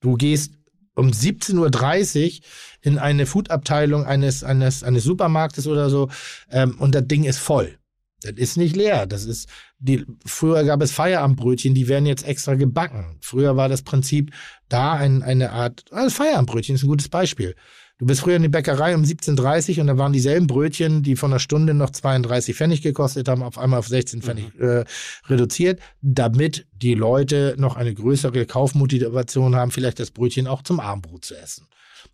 [0.00, 0.52] Du gehst
[0.96, 2.44] um 17.30 Uhr
[2.82, 6.10] in eine Foodabteilung eines, eines, eines Supermarktes oder so
[6.50, 7.78] ähm, und das Ding ist voll.
[8.26, 9.06] Das ist nicht leer.
[9.06, 9.48] Das ist,
[9.78, 13.18] die, früher gab es Feierabendbrötchen, die werden jetzt extra gebacken.
[13.20, 14.32] Früher war das Prinzip
[14.68, 17.54] da ein, eine Art, also Feierabendbrötchen ist ein gutes Beispiel.
[17.98, 21.32] Du bist früher in die Bäckerei um 17.30 und da waren dieselben Brötchen, die von
[21.32, 24.68] einer Stunde noch 32 Pfennig gekostet haben, auf einmal auf 16 Pfennig Mhm.
[24.68, 24.84] äh,
[25.28, 31.24] reduziert, damit die Leute noch eine größere Kaufmotivation haben, vielleicht das Brötchen auch zum Abendbrot
[31.24, 31.66] zu essen.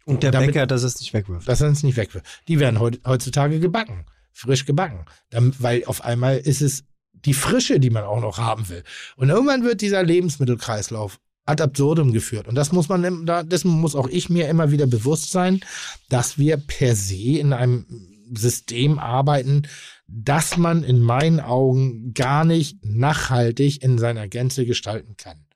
[0.04, 1.48] Und der Damit- Bäcker, dass es nicht wegwirft.
[1.48, 2.22] dass er es nicht weg will.
[2.48, 7.78] Die werden heut, heutzutage gebacken, frisch gebacken, Dann, weil auf einmal ist es die Frische,
[7.78, 8.82] die man auch noch haben will.
[9.16, 12.48] Und irgendwann wird dieser Lebensmittelkreislauf ad absurdum geführt.
[12.48, 15.60] Und das muss man, im- da, dessen muss auch ich mir immer wieder bewusst sein,
[16.08, 17.86] dass wir per se in einem
[18.34, 19.62] System arbeiten,
[20.06, 25.46] das man in meinen Augen gar nicht nachhaltig in seiner Gänze gestalten kann.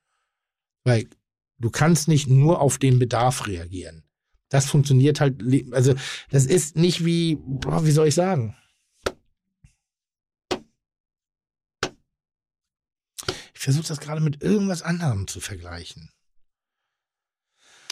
[0.85, 1.09] Weil
[1.59, 4.05] du kannst nicht nur auf den Bedarf reagieren.
[4.49, 5.95] Das funktioniert halt, also
[6.31, 8.57] das ist nicht wie, boah, wie soll ich sagen?
[13.55, 16.09] Ich versuche das gerade mit irgendwas anderem zu vergleichen.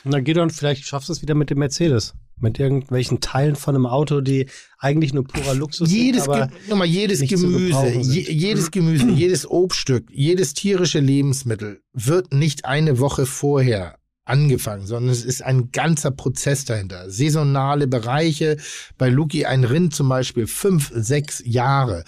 [0.04, 2.14] Und dann geh doch, vielleicht schaffst du es wieder mit dem Mercedes.
[2.36, 4.46] Mit irgendwelchen Teilen von einem Auto, die
[4.78, 10.08] eigentlich nur purer Luxus jedes, sind, Ge nochmal, jedes Gemüse, je, jedes Gemüse, jedes Obststück,
[10.12, 16.64] jedes tierische Lebensmittel wird nicht eine Woche vorher angefangen, sondern es ist ein ganzer Prozess
[16.64, 17.10] dahinter.
[17.10, 18.56] Saisonale Bereiche,
[18.96, 22.04] bei Luki ein Rind zum Beispiel fünf, sechs Jahre.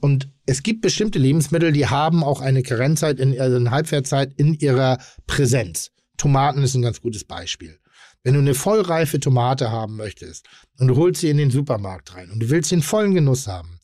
[0.00, 4.54] Und es gibt bestimmte Lebensmittel, die haben auch eine Karenzzeit, in, also eine Halbwertzeit in
[4.54, 5.90] ihrer Präsenz.
[6.16, 7.78] Tomaten ist ein ganz gutes Beispiel.
[8.22, 10.46] Wenn du eine vollreife Tomate haben möchtest
[10.78, 13.79] und du holst sie in den Supermarkt rein und du willst den vollen Genuss haben,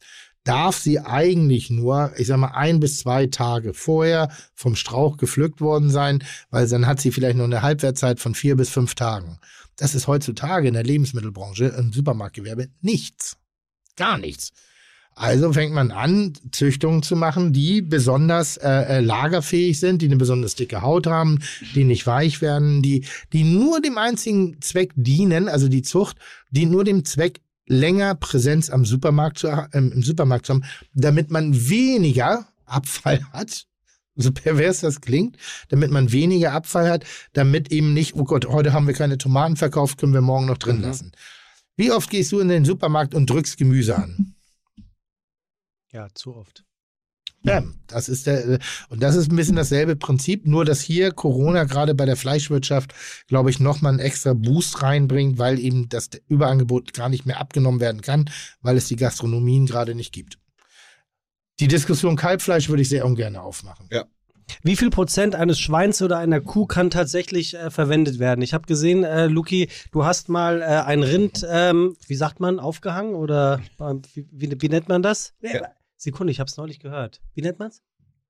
[0.46, 5.60] darf sie eigentlich nur, ich sag mal, ein bis zwei Tage vorher vom Strauch gepflückt
[5.60, 9.38] worden sein, weil dann hat sie vielleicht nur eine Halbwertzeit von vier bis fünf Tagen.
[9.76, 13.36] Das ist heutzutage in der Lebensmittelbranche, im Supermarktgewerbe nichts.
[13.96, 14.52] Gar nichts.
[15.18, 20.16] Also fängt man an, Züchtungen zu machen, die besonders äh, äh, lagerfähig sind, die eine
[20.16, 21.38] besonders dicke Haut haben,
[21.74, 26.18] die nicht weich werden, die, die nur dem einzigen Zweck dienen, also die Zucht,
[26.50, 30.64] die nur dem Zweck länger Präsenz am Supermarkt zu, ähm, im Supermarkt zu haben,
[30.94, 33.66] damit man weniger Abfall hat.
[34.18, 35.36] So pervers das klingt,
[35.68, 37.04] damit man weniger Abfall hat,
[37.34, 40.56] damit eben nicht, oh Gott, heute haben wir keine Tomaten verkauft, können wir morgen noch
[40.56, 41.12] drin lassen.
[41.76, 44.34] Wie oft gehst du in den Supermarkt und drückst Gemüse an?
[45.96, 46.65] ja, zu oft.
[47.42, 48.58] Ja, das ist der,
[48.88, 52.92] und das ist ein bisschen dasselbe Prinzip, nur dass hier Corona gerade bei der Fleischwirtschaft,
[53.28, 57.80] glaube ich, nochmal einen extra Boost reinbringt, weil eben das Überangebot gar nicht mehr abgenommen
[57.80, 58.30] werden kann,
[58.62, 60.38] weil es die Gastronomien gerade nicht gibt.
[61.60, 63.86] Die Diskussion Kalbfleisch würde ich sehr ungern aufmachen.
[64.62, 68.42] Wie viel Prozent eines Schweins oder einer Kuh kann tatsächlich äh, verwendet werden?
[68.42, 72.60] Ich habe gesehen, äh, Luki, du hast mal äh, ein Rind, ähm, wie sagt man,
[72.60, 75.34] aufgehangen oder äh, wie, wie, wie nennt man das?
[75.40, 75.68] Ja.
[75.96, 77.20] Sekunde, ich habe es neulich gehört.
[77.34, 77.82] Wie nennt man es?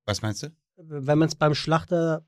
[0.04, 0.52] Was meinst du?
[0.76, 2.24] Wenn man es beim Schlachter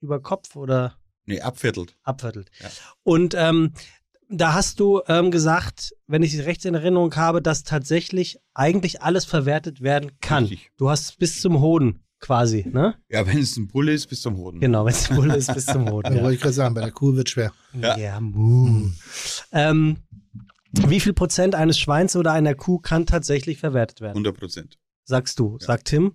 [0.00, 1.96] über Kopf oder Nee, abviertelt.
[2.02, 2.50] abviertelt.
[2.60, 2.68] Ja.
[3.04, 3.72] Und ähm,
[4.28, 9.02] da hast du ähm, gesagt, wenn ich es recht in Erinnerung habe, dass tatsächlich eigentlich
[9.02, 10.44] alles verwertet werden kann.
[10.44, 10.70] Richtig.
[10.78, 12.94] Du hast bis zum Hoden quasi, ne?
[13.08, 14.58] Ja, wenn es ein Bulle ist, bis zum Hoden.
[14.60, 16.16] Genau, wenn es Bulle ist, bis zum Hoden.
[16.16, 16.22] Ja.
[16.22, 17.52] wollte ich gerade sagen, bei der Kuh wird schwer.
[17.74, 17.96] Ja.
[17.98, 18.88] Ja, mu.
[19.52, 19.98] Ähm,
[20.72, 24.12] wie viel Prozent eines Schweins oder einer Kuh kann tatsächlich verwertet werden?
[24.12, 24.78] 100 Prozent.
[25.04, 26.14] Sagst du, sagt Tim?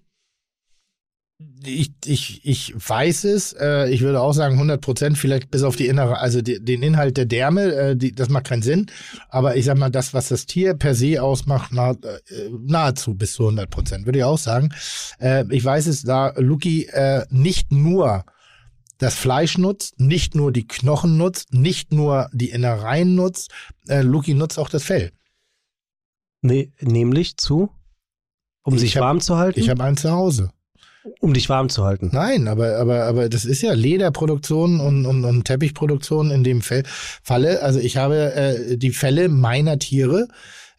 [1.63, 3.53] Ich, ich, ich weiß es.
[3.53, 6.81] Äh, ich würde auch sagen 100 Prozent, vielleicht bis auf die innere, also die, den
[6.81, 7.73] Inhalt der Därme.
[7.75, 8.87] Äh, die, das macht keinen Sinn.
[9.29, 13.33] Aber ich sag mal, das, was das Tier per se ausmacht, nah, äh, nahezu bis
[13.33, 14.73] zu 100 Prozent, würde ich auch sagen.
[15.19, 18.25] Äh, ich weiß es, da Luki äh, nicht nur
[18.97, 23.51] das Fleisch nutzt, nicht nur die Knochen nutzt, nicht nur die Innereien nutzt,
[23.87, 25.11] äh, Luki nutzt auch das Fell.
[26.41, 27.69] Nee, nämlich zu?
[28.63, 29.59] Um Ich sich hab- warm zu halten?
[29.59, 30.51] Ich habe einen zu Hause.
[31.21, 32.09] um dich warm zu halten.
[32.11, 36.83] Nein, aber, aber, aber das ist ja Lederproduktion und, und, und Teppichproduktion in dem Fall-
[37.23, 37.61] Falle.
[37.61, 40.27] Also ich habe äh, die Fälle meiner Tiere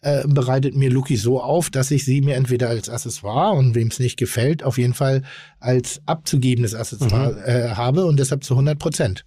[0.01, 3.89] äh, bereitet mir Luki so auf, dass ich sie mir entweder als Accessoire und wem
[3.89, 5.23] es nicht gefällt, auf jeden Fall
[5.59, 9.25] als abzugebendes Accessoire äh, habe und deshalb zu 100 Prozent.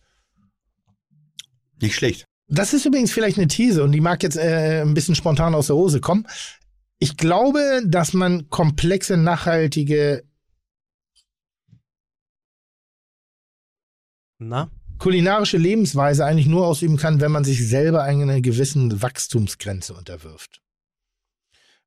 [1.81, 2.25] Nicht schlecht.
[2.49, 5.68] Das ist übrigens vielleicht eine These und die mag jetzt äh, ein bisschen spontan aus
[5.68, 6.26] der Hose kommen.
[6.99, 10.23] Ich glaube, dass man komplexe, nachhaltige
[14.39, 14.70] Na?
[14.99, 20.61] kulinarische Lebensweise eigentlich nur ausüben kann, wenn man sich selber einer gewissen Wachstumsgrenze unterwirft.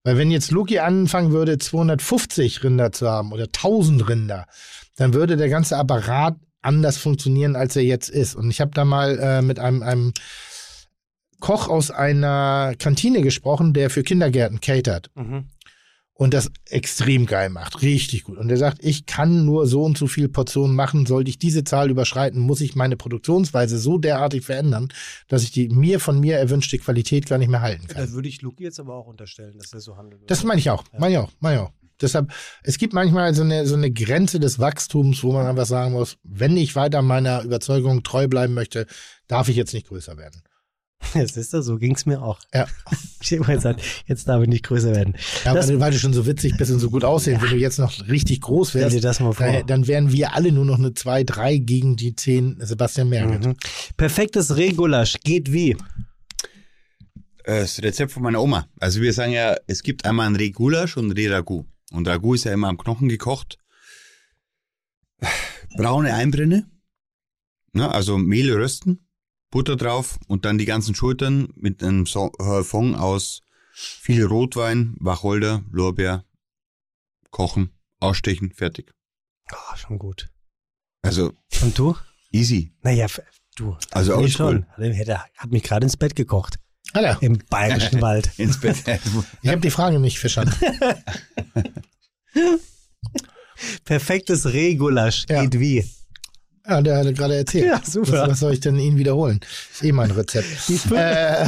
[0.05, 4.45] Weil wenn jetzt Luki anfangen würde, 250 Rinder zu haben oder 1000 Rinder,
[4.97, 8.35] dann würde der ganze Apparat anders funktionieren, als er jetzt ist.
[8.35, 10.13] Und ich habe da mal äh, mit einem, einem
[11.39, 15.09] Koch aus einer Kantine gesprochen, der für Kindergärten catert.
[15.15, 15.45] Mhm.
[16.17, 17.81] Und das extrem geil macht.
[17.81, 18.37] Richtig gut.
[18.37, 21.05] Und er sagt, ich kann nur so und so viel Portionen machen.
[21.05, 24.87] Sollte ich diese Zahl überschreiten, muss ich meine Produktionsweise so derartig verändern,
[25.27, 28.05] dass ich die mir von mir erwünschte Qualität gar nicht mehr halten kann.
[28.05, 30.21] Da würde ich Luki jetzt aber auch unterstellen, dass er so handelt.
[30.27, 30.85] Das meine ich auch.
[30.97, 31.31] Meine ich auch.
[31.41, 31.71] Meine ich auch.
[32.01, 32.31] Deshalb,
[32.63, 36.17] es gibt manchmal so eine, so eine Grenze des Wachstums, wo man einfach sagen muss,
[36.23, 38.85] wenn ich weiter meiner Überzeugung treu bleiben möchte,
[39.27, 40.41] darf ich jetzt nicht größer werden.
[41.13, 42.39] Es ist das, so ging es mir auch.
[42.53, 42.67] Ja.
[43.21, 45.15] Ich habe immer gesagt, jetzt darf ich nicht größer werden.
[45.45, 47.41] Ja, Das- weil, du- weil du schon so witzig bist und so gut aussehen.
[47.41, 49.47] Wenn du jetzt noch richtig groß wärst, dir das mal vor.
[49.47, 53.45] dann, dann wären wir alle nur noch eine 2, 3 gegen die 10 Sebastian Merget.
[53.45, 53.55] Mhm.
[53.97, 55.71] Perfektes Rehgulasch geht wie?
[57.45, 58.67] Äh, Das Rezept von meiner Oma.
[58.79, 61.65] Also wir sagen ja, es gibt einmal ein Reh-Gulasch und ein Reh-Ragout.
[61.91, 63.57] Und Ragout ist ja immer am Knochen gekocht.
[65.77, 66.69] Braune Einbrenne,
[67.73, 69.04] ne, also Mehl rösten,
[69.55, 73.39] Butter drauf und dann die ganzen Schultern mit einem so äh, Fond aus
[73.71, 76.25] viel Rotwein, Wacholder, Lorbeer,
[77.29, 77.69] kochen,
[78.01, 78.91] ausstechen, fertig.
[79.53, 80.27] Oh, schon gut.
[81.03, 81.95] Also Und du?
[82.31, 82.73] easy.
[82.81, 83.07] Naja,
[83.55, 83.77] du.
[83.91, 84.65] Also oldschool.
[84.77, 84.93] schon.
[85.05, 86.59] Der hat mich gerade ins Bett gekocht.
[86.91, 88.31] Alter, Im bayerischen Wald.
[88.37, 88.83] Ins Bett.
[89.41, 90.53] ich habe die Frage nicht verstanden.
[93.85, 95.43] Perfektes Rehgulasch Ja.
[95.45, 95.89] geht wie?
[96.67, 97.65] Ja, der hat gerade erzählt.
[97.65, 98.13] Ja, super.
[98.23, 99.39] Was, was soll ich denn Ihnen wiederholen?
[99.71, 100.47] Ist eh mein Rezept.
[100.91, 101.45] äh,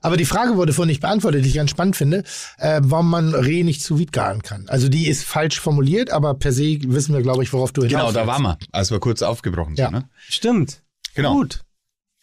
[0.00, 2.24] aber die Frage wurde vorhin nicht beantwortet, die ich ganz spannend finde,
[2.58, 4.66] äh, warum man Reh nicht zu vide garen kann.
[4.68, 8.12] Also die ist falsch formuliert, aber per se wissen wir, glaube ich, worauf du hinaus
[8.12, 9.84] Genau, da waren wir, als wir kurz aufgebrochen sind.
[9.84, 9.90] Ja.
[9.90, 10.08] Ne?
[10.28, 10.82] Stimmt.
[11.14, 11.34] Genau.
[11.34, 11.60] Gut.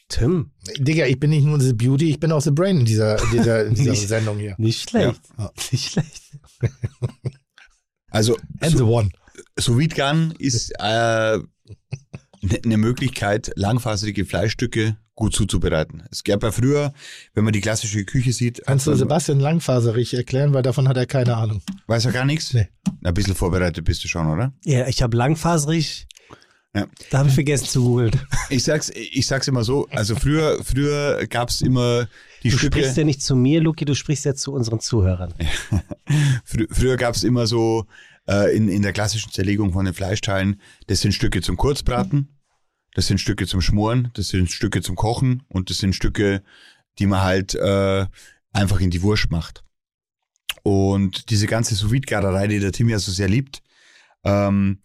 [0.08, 3.18] Tim, Digga, ich bin nicht nur the Beauty, ich bin auch the Brain in dieser,
[3.34, 4.54] dieser, in dieser Nicht- Sendung hier.
[4.60, 5.20] nicht schlecht.
[5.72, 6.22] Nicht schlecht.
[8.12, 9.10] Also And the one.
[9.58, 11.40] Sous garen ist äh,
[12.64, 16.04] eine Möglichkeit, langfaserige Fleischstücke gut zuzubereiten.
[16.12, 16.94] Es gab ja früher,
[17.34, 21.06] wenn man die klassische Küche sieht, Kannst du Sebastian langfaserig erklären, weil davon hat er
[21.06, 21.62] keine Ahnung.
[21.88, 22.54] weiß er gar nichts?
[22.54, 22.68] Nee.
[23.04, 24.54] Ein bisschen vorbereitet bist du schon, oder?
[24.66, 26.08] Ja, ich habe langfaserig.
[26.74, 26.88] Ja.
[27.10, 28.12] Da habe ich vergessen zu googeln.
[28.50, 32.10] Ich sag's, ich sag's immer so, also früher, früher gab's immer
[32.44, 35.34] die Du Stücke, sprichst ja nicht zu mir, Luki, du sprichst ja zu unseren Zuhörern.
[36.44, 37.86] frü früher gab's immer so
[38.28, 42.30] äh, in, in der klassischen Zerlegung von den Fleischteilen, das sind Stücke zum Kurzbraten,
[42.94, 46.42] das sind Stücke zum Schmoren, das sind Stücke zum Kochen und das sind Stücke,
[47.00, 48.06] die man halt äh,
[48.54, 49.64] einfach in die Wurst macht.
[50.64, 53.62] Und diese ganze sous garerei die der Tim ja so sehr liebt,
[54.24, 54.80] ähm,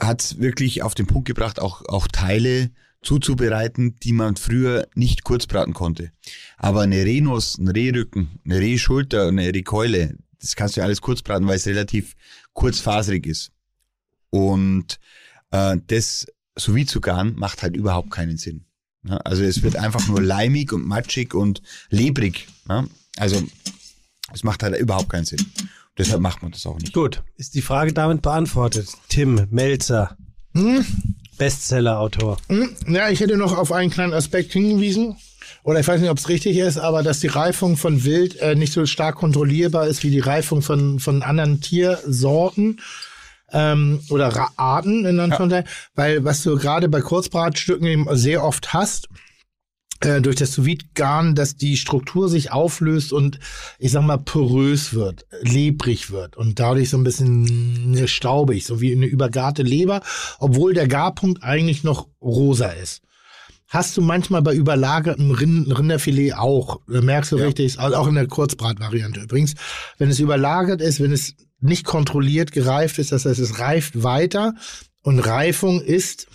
[0.00, 2.70] hat wirklich auf den Punkt gebracht, auch, auch Teile
[3.02, 6.10] zuzubereiten, die man früher nicht kurz braten konnte.
[6.56, 11.22] Aber eine Rehnuss, ein Rehrücken, eine Rehschulter, eine Rehkeule, das kannst du ja alles kurz
[11.22, 12.14] braten, weil es relativ
[12.56, 13.52] kurzfaserig ist.
[14.30, 14.98] Und
[15.52, 16.26] äh, das
[16.58, 18.64] sous zu garen macht halt überhaupt keinen Sinn.
[19.04, 22.48] Ja, also es wird einfach nur leimig und matschig und lebrig.
[22.68, 22.84] Ja?
[23.18, 23.40] Also
[24.32, 25.44] es macht halt überhaupt keinen Sinn.
[25.96, 26.92] Deshalb macht man das auch nicht.
[26.92, 28.88] Gut, ist die Frage damit beantwortet.
[29.08, 30.16] Tim Melzer,
[30.54, 30.84] Hm?
[31.38, 32.38] Bestseller-Autor.
[32.48, 35.16] Hm, Ja, ich hätte noch auf einen kleinen Aspekt hingewiesen.
[35.62, 38.54] Oder ich weiß nicht, ob es richtig ist, aber dass die Reifung von Wild äh,
[38.54, 42.80] nicht so stark kontrollierbar ist wie die Reifung von, von anderen Tiersorten
[43.52, 45.68] ähm, oder Ra Arten in Anführungszeichen.
[45.94, 49.08] Weil was du gerade bei Kurzbratstücken eben sehr oft hast,
[50.00, 53.38] äh, durch das sous garn dass die Struktur sich auflöst und
[53.78, 58.80] ich sag mal porös wird, lebrig wird und dadurch so ein bisschen ne, staubig, so
[58.80, 60.02] wie eine übergarte Leber,
[60.38, 63.05] obwohl der Garpunkt eigentlich noch rosa ist.
[63.68, 68.14] Hast du manchmal bei überlagertem Rind Rinderfilet auch, da merkst du richtig, also auch in
[68.14, 69.54] der Kurzbratvariante übrigens,
[69.98, 74.54] wenn es überlagert ist, wenn es nicht kontrolliert gereift ist, das heißt, es reift weiter
[75.02, 76.28] und Reifung ist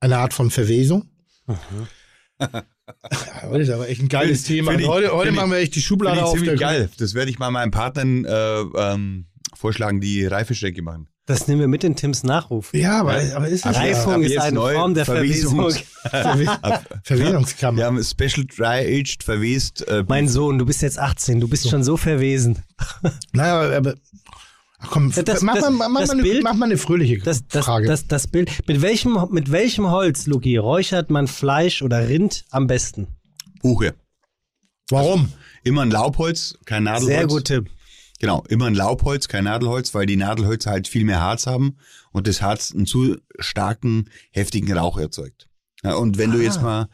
[0.00, 1.08] eine Art von Verwesung.
[3.42, 4.70] Heute ist aber echt ein geiles Find- Thema.
[4.72, 6.34] find ich- heute heute machen wir echt die Schublade ich auf.
[6.38, 6.90] ziemlich geil.
[6.98, 11.06] Das werde ich mal meinen Partnern äh, ähm, vorschlagen, die Reifestrecke machen.
[11.30, 12.74] Das nehmen wir mit in Tims Nachruf.
[12.74, 15.60] Ja, aber, aber ist das Reifung ist eine Form der Verwesung.
[15.60, 17.78] Verwesungs- Verwe Verwesungskammer?
[17.78, 19.86] Wir haben Special Dry Aged verwest.
[19.86, 22.58] Äh, Mein Sohn, du bist jetzt 18, du bist schon so verwesen.
[23.32, 23.94] Naja, aber, aber
[24.80, 27.46] ach komm, Das- mach, das- mal, mach, mal eine, Bild- mach mal eine fröhliche Das,
[27.46, 27.86] das, Frage.
[27.86, 28.50] das, das Bild.
[28.66, 33.06] Mit welchem, mit welchem Holz, Luki, räuchert man Fleisch oder Rind am besten?
[33.62, 33.94] Buche.
[34.90, 35.32] Warum?
[35.62, 37.14] Immer ein Laubholz, kein Nadelholz.
[37.16, 37.66] Sehr gut, Tim.
[38.20, 41.78] Genau, immer ein Laubholz, kein Nadelholz, weil die Nadelhölzer halt viel mehr Harz haben
[42.12, 45.48] und das Harz einen zu starken, heftigen Rauch erzeugt.
[45.82, 46.88] Ja, und wenn du Ah, jetzt mal,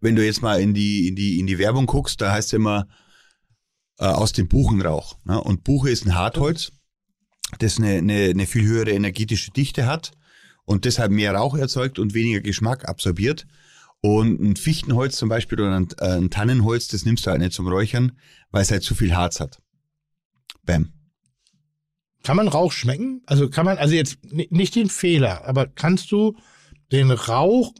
[0.00, 2.52] wenn du jetzt mal in die, in die, in die Werbung guckst, da heißt es
[2.52, 2.86] immer
[3.98, 5.16] äh, aus dem Buchenrauch.
[5.24, 5.40] Ne?
[5.40, 6.72] Und Buche ist ein Hartholz,
[7.58, 10.12] das eine, eine, eine viel höhere energetische Dichte hat
[10.66, 13.46] und deshalb mehr Rauch erzeugt und weniger Geschmack absorbiert.
[14.02, 17.54] Und ein Fichtenholz zum Beispiel oder ein, äh, ein Tannenholz, das nimmst du halt nicht
[17.54, 18.12] zum Räuchern,
[18.50, 19.62] weil es halt zu viel Harz hat.
[20.66, 20.92] Bam.
[22.24, 23.22] Kann man Rauch schmecken?
[23.26, 26.36] Also kann man, also jetzt ni- nicht den Fehler, aber kannst du
[26.90, 27.72] den Rauch,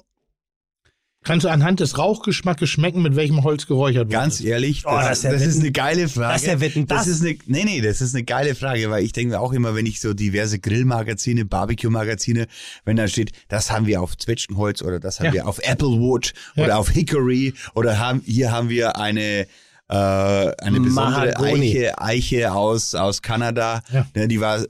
[1.24, 4.50] kannst du anhand des Rauchgeschmackes schmecken, mit welchem Holz geräuchert Ganz wurde?
[4.50, 6.32] ehrlich, Oh, das, das ist das ist eine geile Frage.
[6.34, 7.08] das ist ja Wetten, das.
[7.08, 9.74] ist eine, nee, nee, das ist eine geile Frage, weil ich denke mir auch immer,
[9.74, 12.46] wenn ich so diverse Grillmagazine, Barbecue-Magazine,
[12.84, 15.32] wenn da steht, das haben wir auf Zwetschgenholz oder das haben Ja.
[15.32, 16.64] wir auf Applewood Ja.
[16.64, 19.48] oder auf Hickory oder haben, hier haben wir eine,
[19.88, 21.70] äh, eine besondere Mahagoni.
[21.70, 23.82] Eiche, Eiche aus, aus Kanada.
[23.92, 24.06] Ja.
[24.14, 24.64] Ne, die war,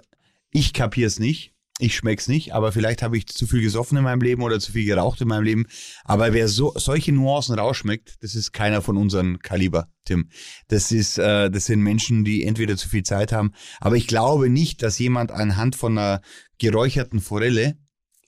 [0.50, 1.52] ich kapier's nicht.
[1.78, 4.72] Ich schmeck's nicht, aber vielleicht habe ich zu viel gesoffen in meinem Leben oder zu
[4.72, 5.66] viel geraucht in meinem Leben.
[6.04, 10.30] Aber wer so solche Nuancen rausschmeckt, das ist keiner von unseren Kaliber, Tim.
[10.68, 13.52] Das ist, äh, das sind Menschen, die entweder zu viel Zeit haben.
[13.78, 16.22] Aber ich glaube nicht, dass jemand anhand von einer
[16.58, 17.76] geräucherten Forelle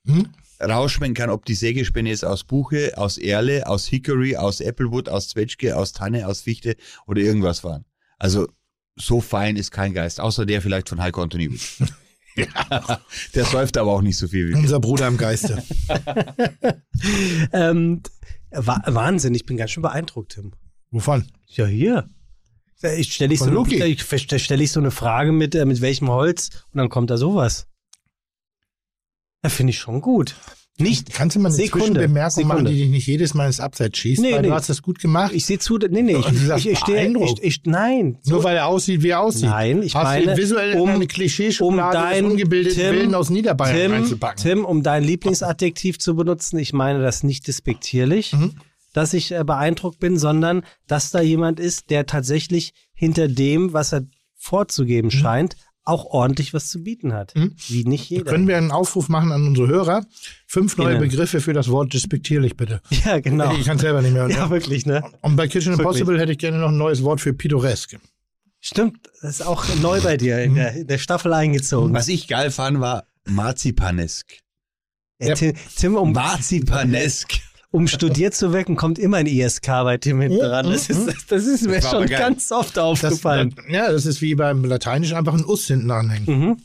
[0.09, 0.29] Hm?
[0.61, 5.29] Rausschmecken kann, ob die Sägespäne jetzt aus Buche, aus Erle, aus Hickory, aus Applewood, aus
[5.29, 7.85] Zwetschge, aus Tanne, aus Fichte oder irgendwas waren.
[8.19, 8.49] Also
[8.97, 11.83] so fein ist kein Geist, außer der vielleicht von Heiko Antoniewicz.
[13.35, 14.59] der säuft aber auch nicht so viel wie wir.
[14.59, 15.63] Unser Bruder im Geiste.
[17.53, 18.03] Ähm,
[18.51, 20.53] Wa- Wahnsinn, ich bin ganz schön beeindruckt, Tim.
[20.91, 21.27] Wovon?
[21.47, 22.09] Ja, hier.
[22.97, 26.09] Ich stelle ich, so eine- ich stelle ich so eine Frage mit, äh, mit welchem
[26.09, 27.67] Holz und dann kommt da sowas.
[29.43, 30.35] Ja, finde ich schon gut.
[30.81, 32.71] Nicht, Kannst du mal eine Sekunde, Zwischenbemerkung machen, Sekunde.
[32.71, 34.23] die dich nicht jedes Mal ins Abseits schießt?
[34.23, 34.49] Nee, weil nee.
[34.49, 35.33] du hast das gut gemacht.
[35.35, 38.19] ich sehe zu, nee, nee, ich, sagst, ich, ich stehe, ich, ich, nein.
[38.27, 39.47] Nur weil er aussieht, wie er aussieht.
[39.49, 43.77] Nein, ich hast meine, visuell um- eine um Klischeeschublade dein ungebildeten Tim- Willen aus Niederbayern
[43.77, 44.41] Tim, reinzupacken.
[44.41, 48.53] Tim, um dein Lieblingsadjektiv zu benutzen, ich meine das nicht despektierlich, Mhm.
[48.93, 53.93] dass ich äh, beeindruckt bin, sondern dass da jemand ist, der tatsächlich hinter dem, was
[53.93, 54.03] er
[54.37, 55.57] vorzugeben scheint,
[55.89, 57.35] auch ordentlich was zu bieten hat.
[57.35, 57.55] Mhm.
[57.69, 58.31] Wie nicht jeder.
[58.31, 60.05] Können wir einen Aufruf machen an unsere Hörer?
[60.47, 61.09] Fünf neue Innen.
[61.09, 62.81] Begriffe für das Wort despektierlich, bitte.
[63.05, 63.55] ja, genau.
[63.57, 64.29] Ich kann es selber nicht mehr.
[64.29, 65.03] Ja, wirklich, ne?
[65.23, 65.87] Und bei Kitchen Wirklich.
[65.87, 67.99] Impossible hätte ich gerne noch ein neues Wort für pittoresk.
[68.61, 71.95] Stimmt, das ist auch neu bei dir in der, in der Staffel eingezogen.
[71.95, 74.41] Was ich geil fand, war Marzipanesk.
[75.19, 77.41] Äh, Tim, Tim um, Marzipanesk.
[77.71, 80.71] Um studiert zu wirken, kommt immer ein ISK bei Tim hinten dran.
[80.71, 83.55] Das ist, das ist mir Das schon ganz oft Das, aufgefallen.
[83.69, 86.27] ja, das ist wie beim Lateinisch einfach ein Us hinten anhängen.
[86.41, 86.57] mhm.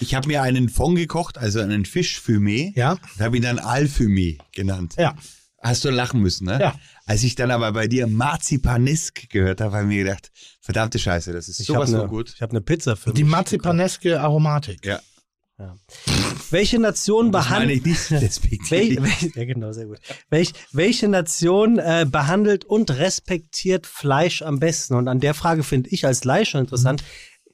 [0.00, 2.72] Ich habe mir einen Fond gekocht, also einen Fischfumé.
[2.76, 2.98] Ja?
[3.16, 4.96] Da habe ich dann Alfumé genannt.
[4.98, 5.14] Ja.
[5.62, 6.58] Hast du lachen müssen, ne?
[6.60, 6.74] Ja.
[7.06, 11.32] Als ich dann aber bei dir Marzipanesk gehört habe, habe ich mir gedacht, verdammte Scheiße,
[11.32, 12.32] das ist Ich habe sowas eine, von gut.
[12.34, 13.30] ich hab eine Pizza für Die mich.
[13.32, 14.84] marzipaneske Aromatik.
[14.84, 15.00] Ja.
[16.50, 17.84] Welche Nation behandelt.
[18.70, 19.98] Wel, wel, ja, genau, sehr gut.
[20.30, 24.94] Welch, welche Nation äh, behandelt und respektiert Fleisch am besten?
[24.94, 27.02] Und an der Frage finde ich als Laie schon interessant.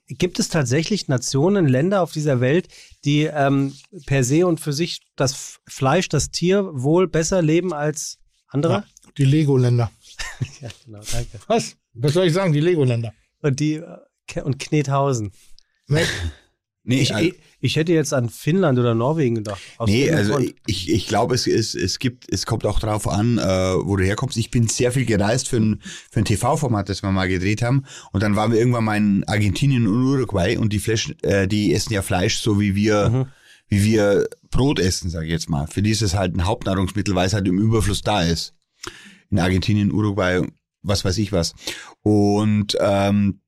[0.09, 2.69] Gibt es tatsächlich Nationen, Länder auf dieser Welt,
[3.05, 3.75] die ähm,
[4.07, 8.73] per se und für sich das Fleisch, das Tier wohl besser leben als andere?
[8.73, 8.85] Ja,
[9.17, 9.91] die Lego-Länder.
[10.61, 11.39] Ja, genau, danke.
[11.49, 11.77] Was?
[11.95, 12.53] Was soll ich sagen?
[12.53, 13.13] Die Lego-Länder.
[13.43, 15.33] Und die äh, und Knethausen.
[15.89, 16.05] Ne?
[16.85, 17.31] Nee, Ich, also,
[17.61, 19.61] ich, hätte jetzt an Finnland oder Norwegen gedacht.
[19.79, 20.55] Aus nee, also Grund.
[20.67, 24.05] ich, ich glaube, es, es, es gibt, es kommt auch drauf an, äh, wo du
[24.05, 24.37] herkommst.
[24.37, 25.81] Ich bin sehr viel gereist für ein,
[26.11, 27.85] für ein TV-Format, das wir mal gedreht haben.
[28.13, 31.73] Und dann waren wir irgendwann mal in Argentinien und Uruguay und die Fleisch, äh, die
[31.75, 33.27] essen ja Fleisch, so wie wir, Mhm.
[33.69, 35.67] wie wir Brot essen, sage ich jetzt mal.
[35.67, 38.55] Für die ist es halt ein Hauptnahrungsmittel, weil es halt im Überfluss da ist.
[39.31, 40.43] In Argentinien, Uruguay,
[40.83, 41.55] was weiß ich was.
[42.03, 43.41] Und ähm,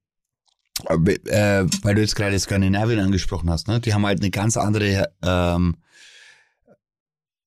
[0.88, 3.80] äh, weil du jetzt gerade Skandinavien angesprochen hast, ne?
[3.80, 5.76] Die haben halt eine ganz andere, ähm,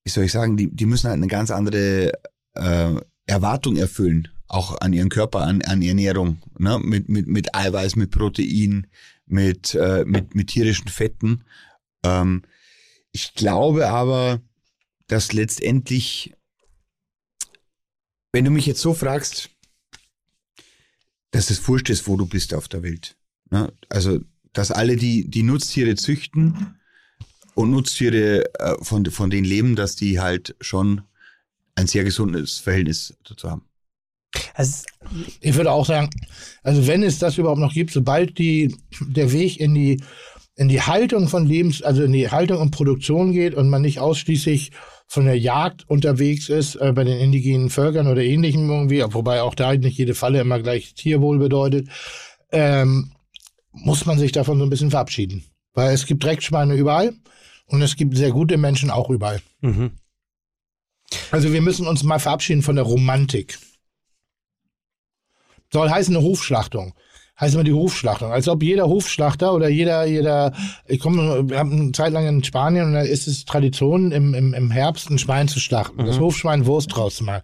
[0.04, 2.12] wie soll ich sagen, die, die müssen halt eine ganz andere
[2.54, 2.96] äh,
[3.26, 6.80] Erwartung erfüllen, auch an ihren Körper, an, an Ernährung, ne?
[6.80, 8.88] Mit, mit, mit Eiweiß, mit Protein,
[9.26, 11.44] mit, äh, mit, mit tierischen Fetten.
[12.04, 12.44] Ähm,
[13.12, 14.42] ich glaube aber,
[15.08, 16.34] dass letztendlich,
[18.32, 19.50] wenn du mich jetzt so fragst,
[21.32, 23.16] dass es wurscht ist, wo du bist auf der Welt.
[23.54, 23.72] Ne?
[23.88, 24.20] Also,
[24.52, 26.76] dass alle, die, die Nutztiere züchten
[27.54, 31.02] und Nutztiere äh, von, von denen leben, dass die halt schon
[31.76, 33.64] ein sehr gesundes Verhältnis dazu haben.
[34.56, 34.84] Also,
[35.40, 36.10] Ich würde auch sagen,
[36.64, 40.02] also wenn es das überhaupt noch gibt, sobald die, der Weg in die,
[40.56, 44.00] in die Haltung von Lebens, also in die Haltung und Produktion geht und man nicht
[44.00, 44.72] ausschließlich
[45.08, 49.54] von der Jagd unterwegs ist, äh, bei den indigenen Völkern oder ähnlichem irgendwie, wobei auch
[49.54, 51.88] da nicht jede Falle immer gleich Tierwohl bedeutet,
[52.52, 53.12] ähm,
[53.74, 55.44] muss man sich davon so ein bisschen verabschieden.
[55.74, 57.14] Weil es gibt Dreckschweine überall
[57.66, 59.42] und es gibt sehr gute Menschen auch überall.
[59.62, 59.92] mhm.
[61.30, 63.60] Also wir müssen uns mal verabschieden von der Romantik.
[65.72, 66.94] Soll heißen eine Hofschlachtung.
[67.40, 68.32] Heißt immer die Hofschlachtung.
[68.32, 70.54] Als ob jeder Hofschlachter oder jeder, jeder,
[70.88, 74.34] ich komme, wir haben eine Zeit lang in Spanien und da ist es Tradition, im,
[74.34, 76.06] im, im Herbst ein Schwein zu schlachten.
[76.06, 77.42] Das Hofschwein Wurst draus zu machen.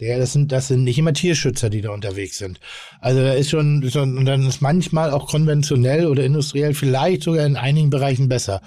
[0.00, 2.60] Der, das sind, das sind nicht immer Tierschützer, die da unterwegs sind.
[3.00, 7.44] Also da ist schon, schon, und dann ist manchmal auch konventionell oder industriell vielleicht sogar
[7.44, 8.62] in einigen Bereichen besser.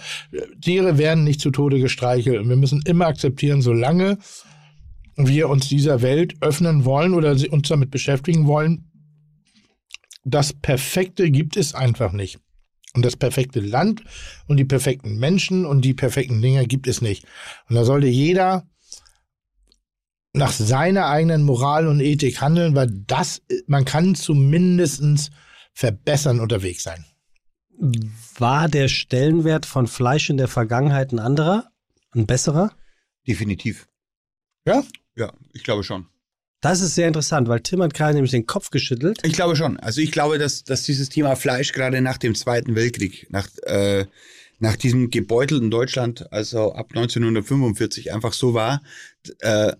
[0.61, 4.17] Tiere werden nicht zu Tode gestreichelt und wir müssen immer akzeptieren, solange
[5.15, 8.89] wir uns dieser Welt öffnen wollen oder uns damit beschäftigen wollen,
[10.25, 12.39] das Perfekte gibt es einfach nicht.
[12.93, 14.03] Und das perfekte Land
[14.47, 17.25] und die perfekten Menschen und die perfekten Dinge gibt es nicht.
[17.69, 18.67] Und da sollte jeder
[20.33, 25.29] nach seiner eigenen Moral und Ethik handeln, weil das, man kann zumindestens
[25.73, 27.05] verbessern unterwegs sein.
[28.37, 31.69] War der Stellenwert von Fleisch in der Vergangenheit ein anderer?
[32.11, 32.71] Ein besserer?
[33.27, 33.87] Definitiv.
[34.65, 34.83] Ja?
[35.15, 36.07] Ja, ich glaube schon.
[36.61, 39.19] Das ist sehr interessant, weil Tim hat gerade nämlich den Kopf geschüttelt.
[39.23, 39.77] Ich glaube schon.
[39.77, 44.05] Also ich glaube, dass, dass dieses Thema Fleisch gerade nach dem Zweiten Weltkrieg, nach, äh,
[44.59, 48.81] nach diesem gebeutelten Deutschland, also ab 1945 einfach so war,
[49.39, 49.73] äh,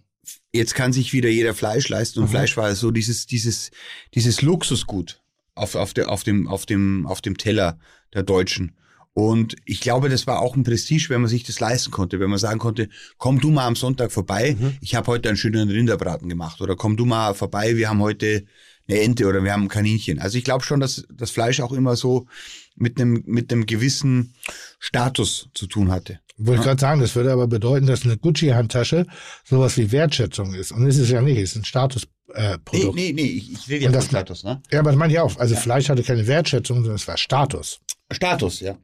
[0.53, 3.71] jetzt kann sich wieder jeder Fleisch leisten und Fleisch war so dieses, dieses,
[4.13, 5.21] dieses Luxusgut
[5.55, 7.79] auf, auf, der, auf, dem, auf, dem, auf dem Teller
[8.13, 8.75] der Deutschen.
[9.17, 12.29] Und ich glaube, das war auch ein Prestige, wenn man sich das leisten konnte, wenn
[12.29, 16.27] man sagen konnte, komm du mal am Sonntag vorbei, ich habe heute einen schönen Rinderbraten
[16.27, 18.43] gemacht oder komm du mal vorbei, wir haben heute
[18.89, 20.19] eine Ente oder wir haben ein Kaninchen.
[20.19, 22.27] Also ich glaube schon, dass das Fleisch auch immer so
[22.75, 24.33] mit einem mit einem gewissen
[24.79, 26.19] Status zu tun hatte.
[26.37, 29.07] Wollte ich gerade sagen, das würde aber bedeuten, dass eine Gucci-Handtasche
[29.45, 30.73] sowas wie Wertschätzung ist.
[30.73, 32.11] Und es ist ja nicht, es ist ein Statusprodukt.
[32.33, 32.95] Äh, Nee, Produkt.
[32.95, 34.61] nee, nee, ich, ich rede ja von Status, ne?
[34.71, 35.37] Ja, aber das meine ich auch.
[35.37, 37.79] Also Fleisch hatte keine Wertschätzung, sondern es war Status.
[38.11, 38.77] Status, ja.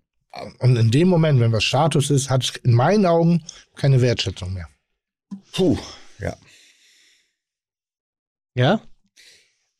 [0.59, 3.43] Und in dem Moment, wenn was Status ist, hat es in meinen Augen
[3.75, 4.67] keine Wertschätzung mehr.
[5.51, 5.77] Puh,
[6.19, 6.35] ja.
[8.55, 8.81] Ja?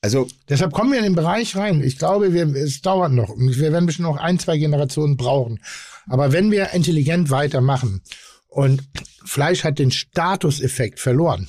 [0.02, 1.84] Also Deshalb kommen wir in den Bereich rein.
[1.84, 3.30] Ich glaube, wir, es dauert noch.
[3.38, 5.62] Wir werden bestimmt noch ein, zwei Generationen brauchen.
[6.08, 8.02] Aber wenn wir intelligent weitermachen
[8.48, 8.84] und
[9.24, 11.48] Fleisch hat den Statuseffekt verloren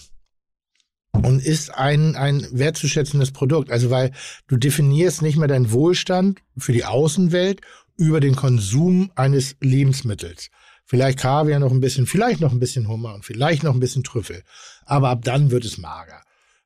[1.13, 3.71] und ist ein, ein wertzuschätzendes Produkt.
[3.71, 4.13] Also weil
[4.47, 7.61] du definierst nicht mehr deinen Wohlstand für die Außenwelt
[8.03, 10.51] über den Konsum eines Lebensmittels.
[10.85, 14.03] Vielleicht Kaviar noch ein bisschen, vielleicht noch ein bisschen Hummer und vielleicht noch ein bisschen
[14.03, 14.43] Trüffel.
[14.85, 16.21] Aber ab dann wird es mager.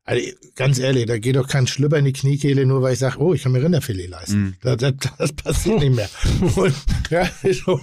[0.05, 0.25] Also
[0.55, 3.35] ganz ehrlich, da geht doch kein Schlüpper in die Kniekehle, nur weil ich sage, oh,
[3.35, 4.57] ich kann mir Rinderfilet leisten.
[4.63, 6.09] Das, das, das passiert nicht mehr.
[6.57, 6.75] Und,
[7.11, 7.81] ja, so.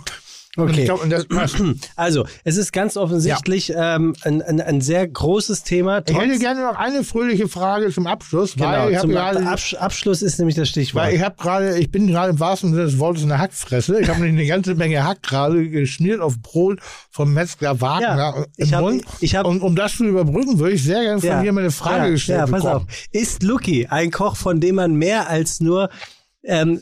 [0.56, 0.86] Okay.
[0.86, 1.02] glaub,
[1.96, 6.04] Also, es ist ganz offensichtlich ähm, ein, ein, ein sehr großes Thema.
[6.08, 9.46] ich hätte gerne noch eine fröhliche Frage zum Abschluss, genau, weil ich habe zum gerade
[9.48, 11.06] Absch Abschluss ist nämlich das Stichwort.
[11.06, 14.00] Weil ich habe gerade, ich bin gerade im wahrsten Sinne des Wortes eine Hackfresse.
[14.00, 18.36] Ich habe nämlich eine ganze Menge Hack gerade geschmiert auf Brot vom Metzger Wagner Ja,
[18.38, 19.04] im ich hab- Mund.
[19.22, 21.72] ich hab- Und um das zu überbrücken, würde ich sehr gerne von dir mal eine
[21.72, 22.86] Frage ja, gestellt Ja, pass bekommen.
[22.88, 22.94] auf.
[23.12, 25.90] Ist Lucky ein Koch, von dem man mehr als nur.
[26.44, 26.82] Ähm,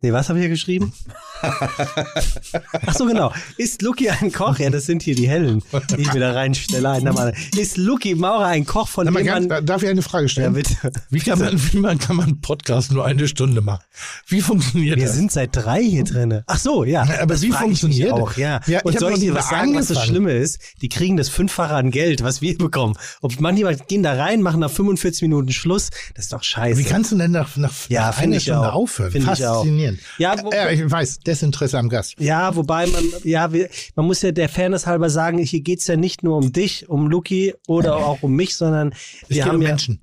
[0.00, 0.94] nee, was habe ich hier geschrieben?
[2.86, 3.32] Ach so, genau.
[3.56, 4.58] Ist Lucky ein Koch?
[4.58, 5.62] Ja, das sind hier die Hellen,
[5.96, 7.32] die ich wieder reinstelle.
[7.56, 9.64] Ist Lucky Maurer ein Koch, von mal dem ganz, man.
[9.66, 10.52] darf ich eine Frage Ja, stellen?
[10.54, 10.74] bitte.
[11.10, 13.82] Wie kann man, wie man kann man Podcast nur eine Stunde machen?
[14.26, 15.14] Wie funktioniert Wir das?
[15.16, 16.44] sind seit drei hier drinne.
[16.46, 17.04] Ach so, ja.
[17.06, 18.36] Na, aber wie funktioniert auch, das?
[18.36, 18.60] ja.
[18.66, 20.04] Ja, Und dir nie was sagen, was das.
[20.04, 20.58] Schlimme ist?
[20.82, 22.94] Die kriegen das Fünffache an Geld, was wir bekommen.
[23.20, 25.90] Ob manchmal gehen da rein, machen nach 45 Minuten Schluss.
[26.14, 26.78] Das ist doch scheiße.
[26.78, 28.74] Wie kannst du denn nach, nach, Ja, einer Stunde auch.
[28.74, 29.10] aufhören?
[29.12, 29.58] Finde ich auch.
[29.60, 30.00] Faszinierend.
[30.18, 32.14] Ja, wo- ja, ich weiß, Desinteresse am Gast.
[32.18, 35.96] Ja, wobei man, ja, wir, man muss ja der Fairness halber sagen, hier geht's ja
[35.96, 39.56] nicht nur um dich, um Luki oder auch um mich, sondern Es wir geht haben
[39.56, 40.00] um ja, Menschen.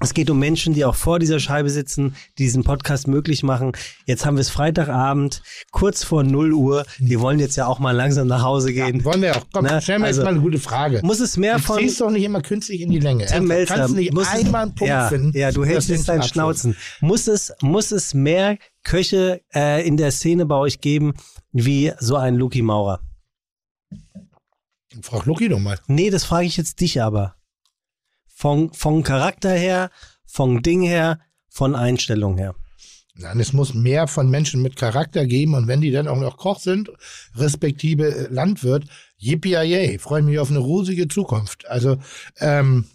[0.00, 3.72] es geht um Menschen, die auch vor dieser Scheibe sitzen, die diesen Podcast möglich machen.
[4.06, 5.42] Jetzt haben wir es Freitagabend,
[5.72, 6.86] kurz vor 0 Uhr.
[6.98, 9.04] Wir wollen jetzt ja auch mal langsam nach Hause gehen.
[9.04, 9.44] Wollen wir auch.
[9.52, 11.00] Komm, Ne, stell mir also- jetzt mal eine gute Frage.
[11.02, 13.26] Muss es mehr Du von ziehst doch nicht immer künstlich in die Länge.
[13.26, 13.74] Tim Melzer?
[13.74, 15.36] Kannst du nicht es- einmal einen Punkt ja, finden?
[15.36, 16.22] Ja, du hältst jetzt deinen?
[16.22, 16.76] Schnauzen.
[17.00, 18.56] Muss es, muss es mehr
[18.88, 21.12] Köche äh, in der Szene bei euch geben,
[21.52, 23.00] wie so ein Luki Maurer?
[25.02, 25.78] Frag Lucky doch mal.
[25.88, 27.36] Nee, das frage ich jetzt dich aber.
[28.26, 29.90] Von, von Charakter her,
[30.24, 32.54] von Ding her, von Einstellung her.
[33.14, 36.38] Nein, es muss mehr von Menschen mit Charakter geben und wenn die dann auch noch
[36.38, 36.90] Koch sind,
[37.34, 38.84] respektive äh, Landwirt,
[39.18, 41.68] yippie freue mich auf eine rosige Zukunft.
[41.68, 41.98] Also,
[42.38, 42.86] ähm,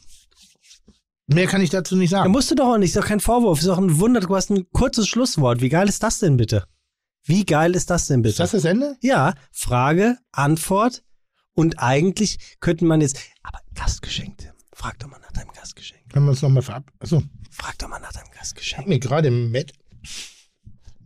[1.27, 2.31] mehr kann ich dazu nicht sagen.
[2.31, 4.49] musst du doch auch nicht, ist doch kein Vorwurf, ist doch ein Wunder, du hast
[4.51, 5.61] ein kurzes Schlusswort.
[5.61, 6.65] Wie geil ist das denn bitte?
[7.25, 8.31] Wie geil ist das denn bitte?
[8.33, 8.97] Ist das das Ende?
[9.01, 11.03] ja, Frage, Antwort
[11.53, 14.51] und eigentlich könnte man jetzt, aber Gastgeschenk, Tim.
[14.75, 16.01] Frag doch mal nach deinem Gastgeschenk.
[16.11, 16.91] Können wir uns nochmal verab...
[16.99, 18.79] Achso, Frag doch mal nach deinem ich Gastgeschenk.
[18.81, 19.71] habe mir gerade Met,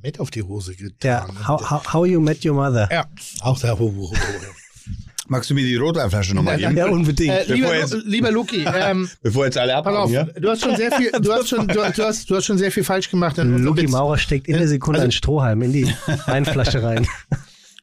[0.02, 0.88] Met auf die Hose Ja,
[1.26, 1.48] getan.
[1.48, 2.90] how, how, how you met your mother.
[2.92, 3.06] Ja,
[3.42, 3.78] auch da.
[5.30, 6.78] Magst du mir die Rotweinflasche nochmal geben?
[6.78, 7.34] Ja, unbedingt.
[7.34, 10.24] Äh, lieber, jetzt- lieber Luki, ähm, Bevor jetzt alle pass auf, abhauen, ja?
[10.24, 12.72] du hast schon sehr viel, du hast schon, du, du hast, du hast schon sehr
[12.72, 13.38] viel falsch gemacht.
[13.38, 15.86] Luki Maurer steckt in der Sekunde Also- einen Strohhalm in die
[16.28, 17.08] Weinflasche rein.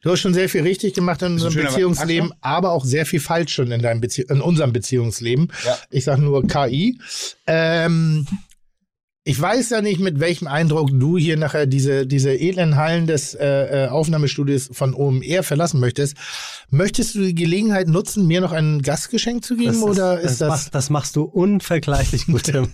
[0.01, 3.53] Du hast schon sehr viel richtig gemacht in unserem Beziehungsleben, aber auch sehr viel falsch
[3.55, 5.47] schon in deinem Bezie in unserem Beziehungsleben.
[5.65, 5.77] Ja.
[5.89, 6.99] Ich sage nur KI.
[7.47, 8.27] Ähm,
[9.27, 13.33] ich weiß ja nicht, mit welchem Eindruck du hier nachher diese, diese edlen Hallen des
[13.33, 16.15] äh, äh, Aufnahmestudios von OMR verlassen möchtest.
[16.69, 19.73] Möchtest du die Gelegenheit nutzen, mir noch ein Gastgeschenk zu geben?
[19.73, 22.67] Das, oder das, ist das, Machst, das machst du unvergleichlich gut, Tim.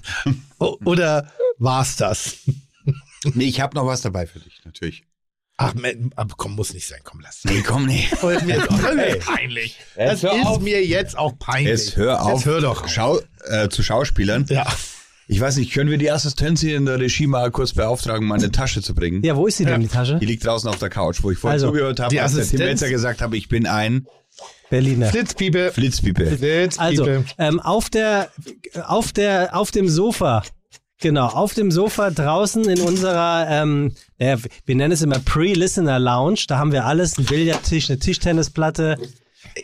[0.59, 2.35] oder war's das?
[3.33, 5.05] Nee, ich habe noch was dabei für dich, natürlich.
[5.55, 5.73] Ach,
[6.15, 7.45] aber komm, muss nicht sein, komm, lass.
[7.45, 8.07] Nee, komm, nee.
[8.09, 9.79] Das ist mir jetzt peinlich.
[9.95, 10.59] Das ist auf.
[10.59, 11.69] mir jetzt auch peinlich.
[11.69, 12.33] Jetzt hör auf.
[12.33, 12.89] Jetzt hör doch.
[12.89, 14.47] Schau, äh, zu Schauspielern.
[14.49, 14.65] Ja.
[15.31, 18.51] Ich weiß nicht, können wir die Assistenz hier in der Regie mal kurz beauftragen, meine
[18.51, 19.23] Tasche zu bringen?
[19.23, 20.19] Ja, wo ist sie denn, die Tasche?
[20.19, 22.45] Die liegt draußen auf der Couch, wo ich vorhin Also, zugehört habe, die als der
[22.45, 24.07] Tim Melzer gesagt habe, ich bin ein
[24.69, 25.07] Berliner.
[25.07, 25.71] Flitzpiepe.
[25.71, 26.25] Flitzpiepe.
[26.35, 26.77] Flitzpiepe.
[26.77, 28.29] Also, ähm, auf der,
[28.85, 30.43] auf der, auf dem Sofa,
[30.99, 34.35] genau, auf dem Sofa draußen in unserer, ähm, ja,
[34.65, 36.43] wir nennen es immer Pre-Listener Lounge.
[36.49, 38.97] Da haben wir alles, einen Billardtisch, eine Tischtennisplatte.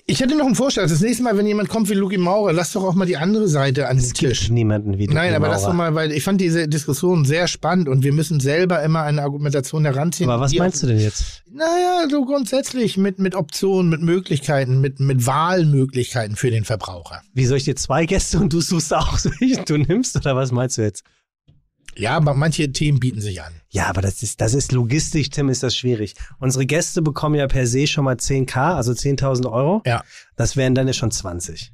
[0.06, 0.84] Ich hätte noch einen Vorschlag.
[0.84, 3.48] Das nächste Mal, wenn jemand kommt wie Luki Maurer, lass doch auch mal die andere
[3.48, 4.50] Seite an den Tisch.
[4.50, 7.88] Niemanden wie Nein, Luki aber lass doch mal, weil ich fand diese Diskussion sehr spannend
[7.88, 10.30] und wir müssen selber immer eine Argumentation heranziehen.
[10.30, 11.44] Aber was meinst du denn jetzt?
[11.52, 17.22] Naja, so grundsätzlich mit, mit Optionen, mit Möglichkeiten, mit, mit Wahlmöglichkeiten für den Verbraucher.
[17.34, 19.18] Wie soll ich dir zwei Gäste und du suchst auch
[19.66, 21.04] du nimmst oder was meinst du jetzt?
[21.98, 23.54] Ja, aber manche Themen bieten sich an.
[23.70, 26.14] Ja, aber das ist, das ist logistisch, Tim, ist das schwierig.
[26.40, 29.82] Unsere Gäste bekommen ja per se schon mal 10k, also 10.000 Euro.
[29.86, 30.04] Ja.
[30.36, 31.72] Das wären dann ja schon 20.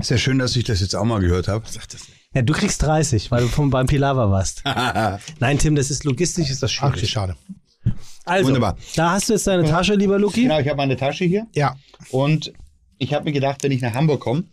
[0.00, 1.64] Ist ja schön, dass ich das jetzt auch mal gehört habe.
[1.68, 2.20] Sag das nicht.
[2.34, 4.62] Ja, du kriegst 30, weil du vom, beim Pilava warst.
[5.40, 7.10] Nein, Tim, das ist logistisch, ist das Ach, wie schwierig.
[7.10, 7.36] schade.
[8.24, 8.76] Also, Wunderbar.
[8.96, 10.42] da hast du jetzt deine Tasche, lieber Luki.
[10.42, 11.76] Genau, ich habe meine Tasche hier Ja.
[12.10, 12.52] und
[12.98, 14.44] ich habe mir gedacht, wenn ich nach Hamburg komme,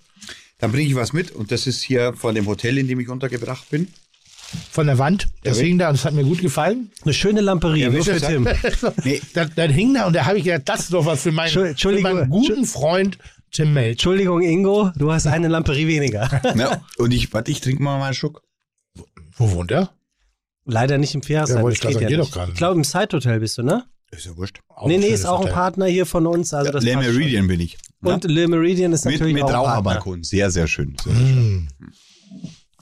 [0.58, 3.08] dann bringe ich was mit und das ist hier von dem Hotel, in dem ich
[3.10, 3.88] untergebracht bin.
[4.72, 5.28] Von der Wand.
[5.44, 6.92] Das hing da und das hat mir gut gefallen.
[7.04, 8.48] Eine schöne Lamperie, Ja, nur für Tim.
[9.04, 11.32] Nee, Das, das hing da und da habe ich gedacht, das ist doch was für
[11.32, 13.18] meinen, für meinen guten Freund
[13.52, 13.92] Tim Melch.
[13.92, 16.30] Entschuldigung, Ingo, du hast eine Lamperie weniger.
[16.56, 18.42] ja, und ich, warte, ich trinke mal mal einen Schluck.
[19.36, 19.90] Wo wohnt er?
[20.66, 21.50] Leider nicht im Fährhaus.
[21.50, 22.18] Ja, ich nicht.
[22.20, 23.86] doch gerade Ich glaube, im Side-Hotel bist du, ne?
[24.12, 24.60] Ist ja wurscht.
[24.86, 25.54] nee, nee, schönes ist auch ein Hotel.
[25.54, 26.54] Partner hier von uns.
[26.54, 26.98] Also das Le.
[26.98, 27.78] Meridian bin ich.
[28.02, 29.70] Und Le Meridian ist mit natürlich mit auch ein Partner.
[29.72, 30.24] Raucherbalkon.
[30.24, 30.96] Sehr, sehr schön.
[31.04, 31.68] Sehr, sehr schön.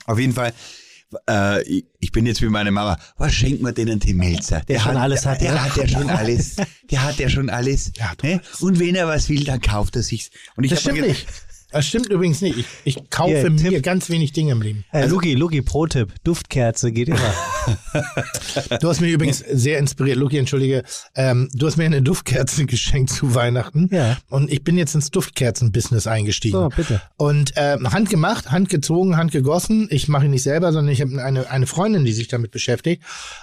[0.06, 0.52] Auf jeden Fall.
[1.28, 2.98] Äh, ich- ich bin jetzt wie meine Mama.
[3.16, 4.60] Was schenkt man denen dem Melzer?
[4.60, 5.62] Der schon alles hat, Der ne?
[5.64, 6.56] hat ja schon alles.
[6.90, 7.92] Der hat ja schon alles.
[8.22, 8.40] ne?
[8.60, 10.30] Und wenn er was will, dann kauft er sich's.
[10.56, 11.26] Und ich Das stimmt gedacht- nicht.
[11.72, 12.58] Das stimmt übrigens nicht.
[12.58, 13.82] Ich, ich kaufe Hier, mir Tipp.
[13.82, 14.84] ganz wenig Dinge im Leben.
[14.92, 16.12] Äh, Luki, Luki, Pro-Tipp.
[16.24, 17.18] Duftkerze geht immer.
[18.80, 20.82] Du hast mir übrigens sehr inspiriert, Luki, entschuldige.
[21.14, 23.88] Ähm, du hast mir eine Duftkerze geschenkt zu Weihnachten.
[23.92, 24.18] Ja.
[24.28, 26.56] Und ich bin jetzt ins Duftkerzen-Business eingestiegen.
[26.56, 27.02] So, bitte.
[27.16, 29.88] Und ähm, handgemacht, handgezogen, handgegossen.
[29.90, 33.02] Ich mache ihn nicht selber, sondern ich habe eine, eine Freundin, die sich damit beschäftigt.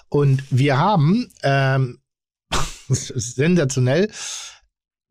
[0.09, 1.99] Und wir haben, ähm,
[2.89, 4.09] sensationell,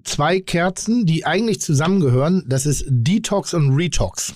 [0.07, 2.45] zwei Kerzen, die eigentlich zusammengehören.
[2.47, 4.35] Das ist Detox und Retox.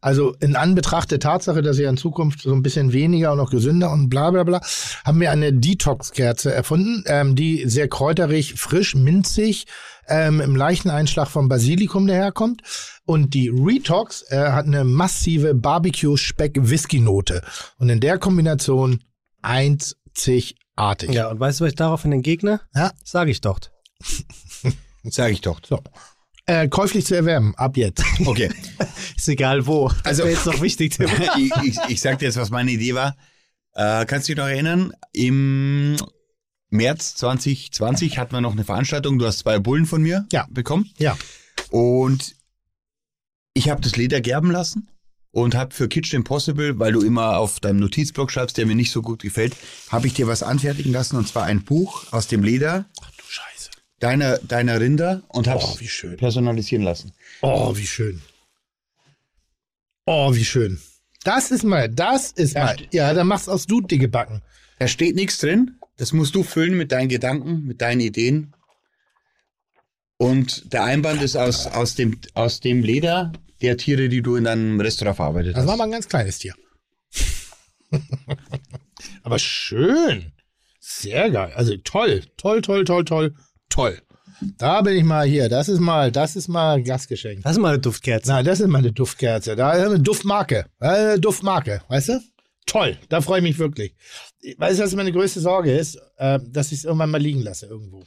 [0.00, 3.50] Also in Anbetracht der Tatsache, dass wir in Zukunft so ein bisschen weniger und noch
[3.50, 4.60] gesünder und bla bla bla,
[5.04, 9.66] haben wir eine Detox-Kerze erfunden, ähm, die sehr kräuterig, frisch, minzig,
[10.08, 12.62] ähm, im leichten Einschlag vom Basilikum daherkommt.
[13.04, 17.42] Und die Retox äh, hat eine massive Barbecue-Speck-Whisky-Note.
[17.78, 19.00] Und in der Kombination
[19.42, 21.10] einzigartig.
[21.10, 22.60] Ja, und weißt du, was ich daraufhin entgegne?
[22.74, 22.92] Ja.
[23.04, 23.58] Sag ich doch.
[25.10, 25.60] Sag ich doch.
[25.66, 25.80] So.
[26.46, 28.04] Äh, käuflich zu erwerben, ab jetzt.
[28.24, 28.50] Okay.
[29.16, 29.88] Ist egal wo.
[29.88, 30.96] Das Also- jetzt noch wichtig,
[31.38, 33.16] ich, ich, ich sag dir jetzt, was meine Idee war.
[33.74, 34.92] Äh, kannst du dich noch erinnern?
[35.12, 35.96] Im
[36.70, 39.18] März 2020 hatten wir noch eine Veranstaltung.
[39.18, 40.46] Du hast zwei Bullen von mir Ja.
[40.50, 40.90] bekommen.
[40.98, 41.16] Ja.
[41.70, 42.36] Und
[43.54, 44.88] ich habe das Leder gerben lassen
[45.32, 48.90] und habe für Kitchen Impossible, weil du immer auf deinem Notizblock schreibst, der mir nicht
[48.92, 49.56] so gut gefällt,
[49.90, 53.10] habe ich dir was anfertigen lassen und zwar ein Buch aus dem Leder Ach.
[54.00, 56.16] Deiner, deiner Rinder und habe Oh, wie schön.
[56.16, 57.12] personalisieren lassen.
[57.42, 58.22] Oh, wie schön.
[60.04, 60.80] Oh, wie schön.
[61.24, 62.76] Das ist mal, das ist mal.
[62.92, 64.42] Ja, dann machst aus Dude die gebacken.
[64.78, 65.78] Da steht nichts drin.
[65.96, 68.52] Das musst du füllen mit deinen Gedanken, mit deinen Ideen.
[70.18, 74.44] Und der Einband ist aus, aus, dem, aus dem Leder der Tiere, die du in
[74.44, 75.68] deinem Restaurant verarbeitet Das hast.
[75.68, 76.54] war mal ein ganz kleines Tier.
[79.22, 80.32] Aber schön.
[80.78, 81.52] Sehr geil.
[81.54, 83.34] Also toll, toll, toll, toll, toll,
[83.68, 84.00] toll.
[84.58, 85.48] Da bin ich mal hier.
[85.48, 87.42] Das ist mal, das ist mal ein Gastgeschenk.
[87.42, 88.30] Das ist mal eine Duftkerze.
[88.30, 89.56] Na, das ist mal eine Duftkerze.
[89.56, 90.66] Da ist eine Duftmarke.
[90.78, 92.20] Eine Duftmarke, weißt du?
[92.66, 92.98] Toll.
[93.08, 93.94] Da freue ich mich wirklich.
[94.58, 95.98] Weißt du, was meine größte Sorge ist?
[96.18, 98.04] Äh, dass ich es irgendwann mal liegen lasse irgendwo.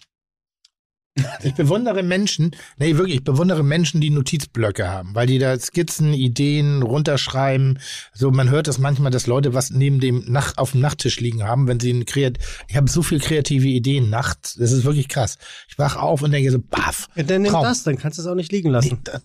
[1.43, 6.13] Ich bewundere Menschen, nee, wirklich, ich bewundere Menschen, die Notizblöcke haben, weil die da Skizzen,
[6.13, 7.79] Ideen runterschreiben.
[8.13, 11.43] So, man hört das manchmal, dass Leute was neben dem Nach auf dem Nachttisch liegen
[11.43, 14.55] haben, wenn sie ein Kreat ich habe so viel kreative Ideen nachts.
[14.55, 15.37] Das ist wirklich krass.
[15.67, 17.07] Ich wach auf und denke so, baff.
[17.15, 17.63] Ja, dann nimm Traum.
[17.63, 19.01] das, dann kannst du es auch nicht liegen lassen.
[19.05, 19.19] Nee,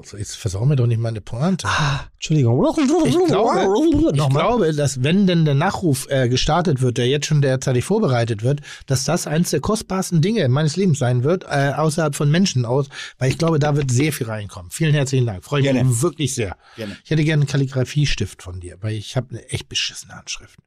[0.00, 1.66] also jetzt versauen wir doch nicht meine Pointe.
[1.68, 2.66] Ah, Entschuldigung.
[3.04, 7.42] Ich glaube, ich glaube, dass wenn denn der Nachruf äh, gestartet wird, der jetzt schon
[7.42, 12.14] derzeitig vorbereitet wird, dass das eins der kostbarsten Dinge meines Lebens sein wird, äh, außerhalb
[12.14, 12.88] von Menschen aus,
[13.18, 14.70] weil ich glaube, da wird sehr viel reinkommen.
[14.70, 15.44] Vielen herzlichen Dank.
[15.44, 15.84] Freue ich Gerne.
[15.84, 16.56] mich wirklich sehr.
[16.76, 16.96] Gerne.
[17.04, 20.58] Ich hätte gerne einen Kalligrafiestift von dir, weil ich habe eine echt beschissene Handschrift.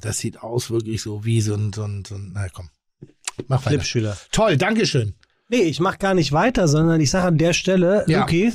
[0.00, 2.70] Das sieht aus wirklich so wie so ein, so ein, so ein na komm.
[3.48, 3.70] Mach weiter.
[3.70, 4.16] Flipschüler.
[4.30, 5.14] Toll, Dankeschön.
[5.52, 8.20] Nee, ich mach gar nicht weiter, sondern ich sage an der Stelle, Ja.
[8.20, 8.52] Luki,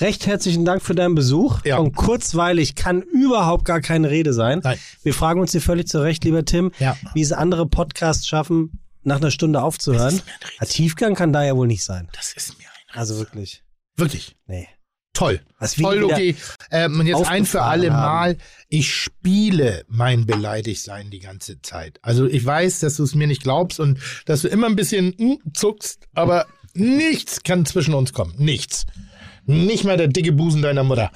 [0.00, 1.64] recht herzlichen Dank für deinen Besuch.
[1.64, 1.78] Ja.
[1.78, 4.60] Und kurzweilig kann überhaupt gar keine Rede sein.
[4.64, 4.76] Nein.
[5.04, 6.96] Wir fragen uns hier völlig zurecht, lieber Tim, Ja.
[7.14, 10.06] wie es andere Podcasts schaffen, nach einer Stunde aufzuhören.
[10.06, 10.68] Das ist mir ein Rätsel.
[10.76, 12.08] Tiefgang kann da ja wohl nicht sein.
[12.12, 13.62] Das ist mir ein Also wirklich.
[13.96, 14.34] Wirklich.
[14.46, 14.66] Nee.
[15.12, 15.40] Toll.
[15.78, 16.36] Toll, Loki.
[16.70, 17.90] Ähm, und jetzt ein für alle.
[17.90, 21.98] Mal, ich spiele mein Beleidigtsein die ganze Zeit.
[22.02, 25.14] Also ich weiß, dass du es mir nicht glaubst und dass du immer ein bisschen
[25.18, 28.34] hm, zuckst, aber nichts kann zwischen uns kommen.
[28.38, 28.86] Nichts.
[29.44, 31.10] Nicht mal der dicke Busen deiner Mutter.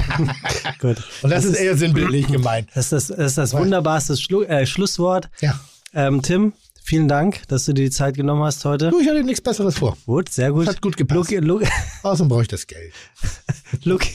[0.80, 0.96] Gut.
[1.22, 2.70] Und das, ist eher sinnbildlich gemeint.
[2.74, 5.28] Das ist das, das, ist das wunderbarste Schlu äh, Schlusswort.
[5.40, 5.60] Ja.
[5.94, 6.54] Ähm, Tim,
[6.84, 8.90] vielen Dank, dass du dir die Zeit genommen hast heute.
[8.90, 9.96] Du, ich hatte nichts Besseres vor.
[10.06, 10.66] Gut, sehr gut.
[10.66, 11.30] Hat gut gepasst.
[11.30, 11.68] Luki, Luki,
[12.02, 12.92] Außerdem brauche ich das Geld.
[13.84, 14.10] Luki,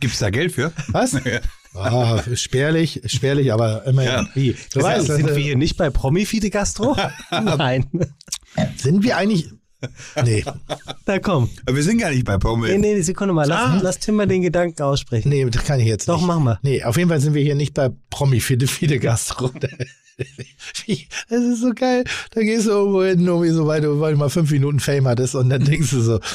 [0.00, 0.72] Gibt's da Geld für?
[0.88, 1.16] Was?
[1.78, 4.10] Ah, spärlich, spärlich, aber immerhin.
[4.10, 4.26] Ja.
[4.32, 4.56] Wie?
[4.72, 6.96] Du weißt, sind dass, wir äh, hier nicht bei Promi-Fide Gastro?
[7.30, 7.84] Nein.
[8.78, 9.50] Sind wir eigentlich.
[10.24, 10.42] Nee,
[11.04, 11.50] Na komm.
[11.66, 12.78] Aber wir sind gar nicht bei Nee, Pommes.
[12.78, 13.46] nee, Sekunde mal.
[13.46, 13.80] Lass, Ah.
[13.82, 15.28] lass Tim mal den Gedanken aussprechen.
[15.28, 16.26] nee, das kann ich jetzt Doch, nicht.
[16.26, 16.58] mach mal.
[16.62, 18.40] Nee, auf jeden Fall sind wir hier nicht bei Promi
[21.28, 22.04] Das ist so geil.
[22.30, 25.08] Da gehst du irgendwo hin, irgendwie so, weil du, weil du mal fünf Minuten Fame
[25.08, 26.20] hattest und dann denkst du so.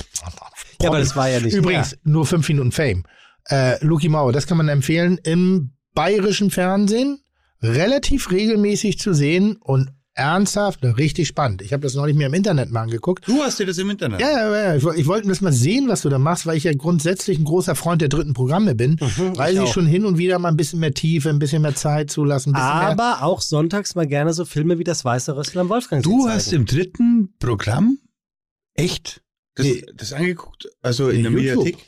[0.81, 3.03] Ja, aber das war ja nicht Übrigens, nur fünf Minuten Fame.
[3.45, 7.19] Äh, Luki Mauer, das kann man empfehlen, im bayerischen Fernsehen
[7.61, 11.61] relativ regelmäßig zu sehen und ernsthaft, richtig spannend.
[11.61, 13.27] Ich habe das neulich mir im Internet mal angeguckt.
[13.27, 14.19] Du hast dir das im Internet.
[14.19, 14.75] Ja, ja, ja.
[14.75, 17.45] Ich, ich wollte das mal sehen, was du da machst, weil ich ja grundsätzlich ein
[17.45, 18.97] großer Freund der dritten Programme bin,
[19.35, 21.75] weil ich sie schon hin und wieder mal ein bisschen mehr Tiefe, ein bisschen mehr
[21.75, 22.53] Zeit zulassen.
[22.53, 22.87] Bisschen mehr.
[22.89, 26.03] Aber auch sonntags mal gerne so Filme wie das Weiße Rössel am Wolfgang.
[26.03, 27.97] Du hast im dritten Programm
[28.73, 29.21] echt
[29.55, 29.83] das, Nee.
[29.95, 30.67] das angeguckt?
[30.81, 31.63] Also in Nee, der YouTube.
[31.65, 31.85] Mediathek?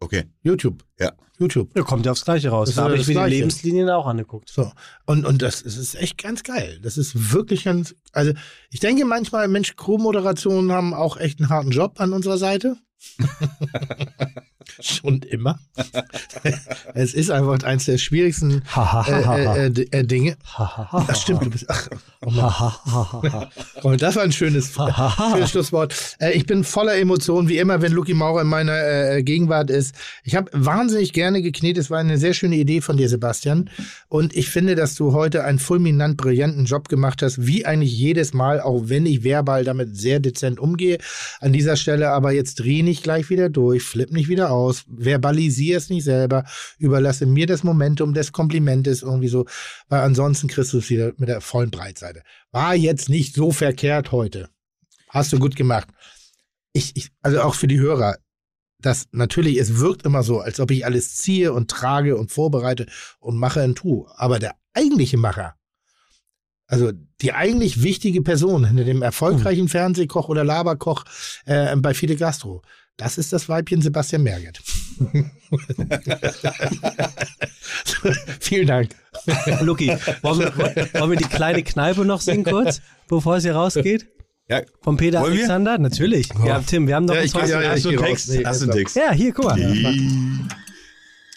[0.00, 0.24] Okay.
[0.42, 0.84] YouTube.
[0.98, 1.12] Ja.
[1.38, 1.72] YouTube.
[1.74, 2.68] Da kommt ja aufs Gleiche raus.
[2.68, 3.36] Das Da habe ich mir die.
[3.36, 4.50] Lebenslinien auch angeguckt.
[4.50, 4.72] So.
[5.06, 6.78] Und, und das, das ist echt ganz geil.
[6.82, 8.32] Das ist wirklich ganz, also
[8.70, 12.76] ich denke manchmal, Mensch, Crew-Moderationen haben auch echt einen harten Job an unserer Seite.
[14.80, 15.58] Schon immer.
[16.94, 20.36] es ist einfach eins der schwierigsten äh, äh, äh, äh, Dinge.
[20.56, 21.66] Ach stimmt, du bist.
[21.68, 21.88] Ach,
[23.82, 25.94] oh das war ein schönes, schönes Schlusswort.
[26.20, 29.94] Äh, ich bin voller Emotionen, wie immer, wenn Lucky Maurer in meiner äh, Gegenwart ist.
[30.24, 31.84] Ich habe wahnsinnig gerne geknetet.
[31.84, 33.70] Es war eine sehr schöne Idee von dir, Sebastian.
[34.08, 38.34] Und ich finde, dass du heute einen fulminant brillanten Job gemacht hast, wie eigentlich jedes
[38.34, 40.98] Mal, auch wenn ich verbal damit sehr dezent umgehe.
[41.40, 45.76] An dieser Stelle aber jetzt dreh nicht gleich wieder durch, flipp nicht wieder aus, verbalisier
[45.76, 46.44] es nicht selber,
[46.78, 49.46] überlasse mir das Momentum des Komplimentes irgendwie so,
[49.88, 52.22] weil ansonsten kriegst du es wieder mit der vollen Breitseite.
[52.52, 54.48] War jetzt nicht so verkehrt heute.
[55.08, 55.88] Hast du gut gemacht.
[56.72, 58.16] Ich, ich, also auch für die Hörer,
[58.80, 62.86] das natürlich, es wirkt immer so, als ob ich alles ziehe und trage und vorbereite
[63.18, 64.06] und mache und tue.
[64.16, 65.54] Aber der eigentliche Macher,
[66.66, 71.04] also die eigentlich wichtige Person hinter dem erfolgreichen Fernsehkoch oder Laberkoch
[71.46, 72.62] äh, bei Fide Gastro,
[72.98, 74.60] das ist das Weibchen Sebastian Merget.
[78.40, 78.90] Vielen Dank.
[79.60, 80.56] Luki, wollen wir,
[81.00, 84.06] wollen wir die kleine Kneipe noch singen kurz, bevor es hier rausgeht?
[84.48, 84.62] Ja.
[84.82, 85.40] Vom Peter Wollen wir?
[85.40, 85.78] Alexander?
[85.78, 86.28] Natürlich.
[86.44, 88.28] Ja, Tim, wir haben noch Ja, ein ich- ja, ja, Hast du ich einen Text?
[88.30, 88.96] Nee, Hast du einen Text?
[88.96, 89.60] Ja, hier, guck mal.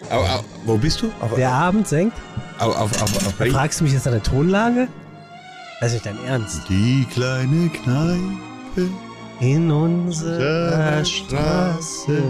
[0.10, 1.12] Au, au, wo bist du?
[1.20, 2.18] Auf, Der Abend senkt.
[2.58, 4.88] auf, auf, auf, auf, Fragst du mich jetzt an der Tonlage?
[5.80, 6.62] Das ist nicht dein Ernst.
[6.70, 8.90] Die kleine Kneipe,
[9.42, 12.22] In unserer Straße,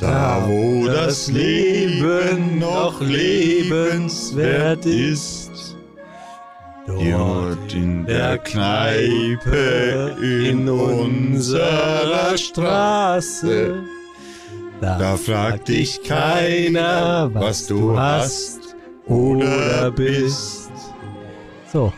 [0.00, 5.76] da wo das Leben noch lebenswert ist.
[6.88, 13.84] Dort in der Kneipe in unserer Straße,
[14.80, 18.74] da fragt dich keiner, was du hast
[19.06, 20.72] oder bist.
[21.72, 21.92] So.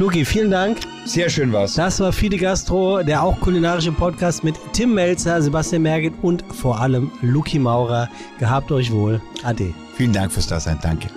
[0.00, 0.78] Luki, vielen Dank.
[1.04, 1.74] Sehr schön war's.
[1.74, 6.80] Das war Fide Gastro, der auch kulinarische Podcast mit Tim Melzer, Sebastian Merget und vor
[6.80, 8.08] allem Luki Maurer.
[8.38, 9.20] Gehabt euch wohl.
[9.42, 9.74] Ade.
[9.96, 10.78] Vielen Dank fürs Dasein.
[10.80, 11.08] Danke.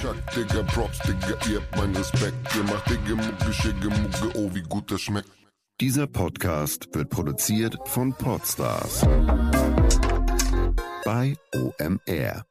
[0.00, 2.36] Chuck, Digga, Props, Digga, ihr habt meinen Respekt.
[2.54, 5.28] Ihr macht Digga, Mucke, Schicke, Mucke, oh, wie gut das schmeckt.
[5.80, 9.04] Dieser Podcast wird produziert von Podstars.
[11.04, 12.44] Bei OMR.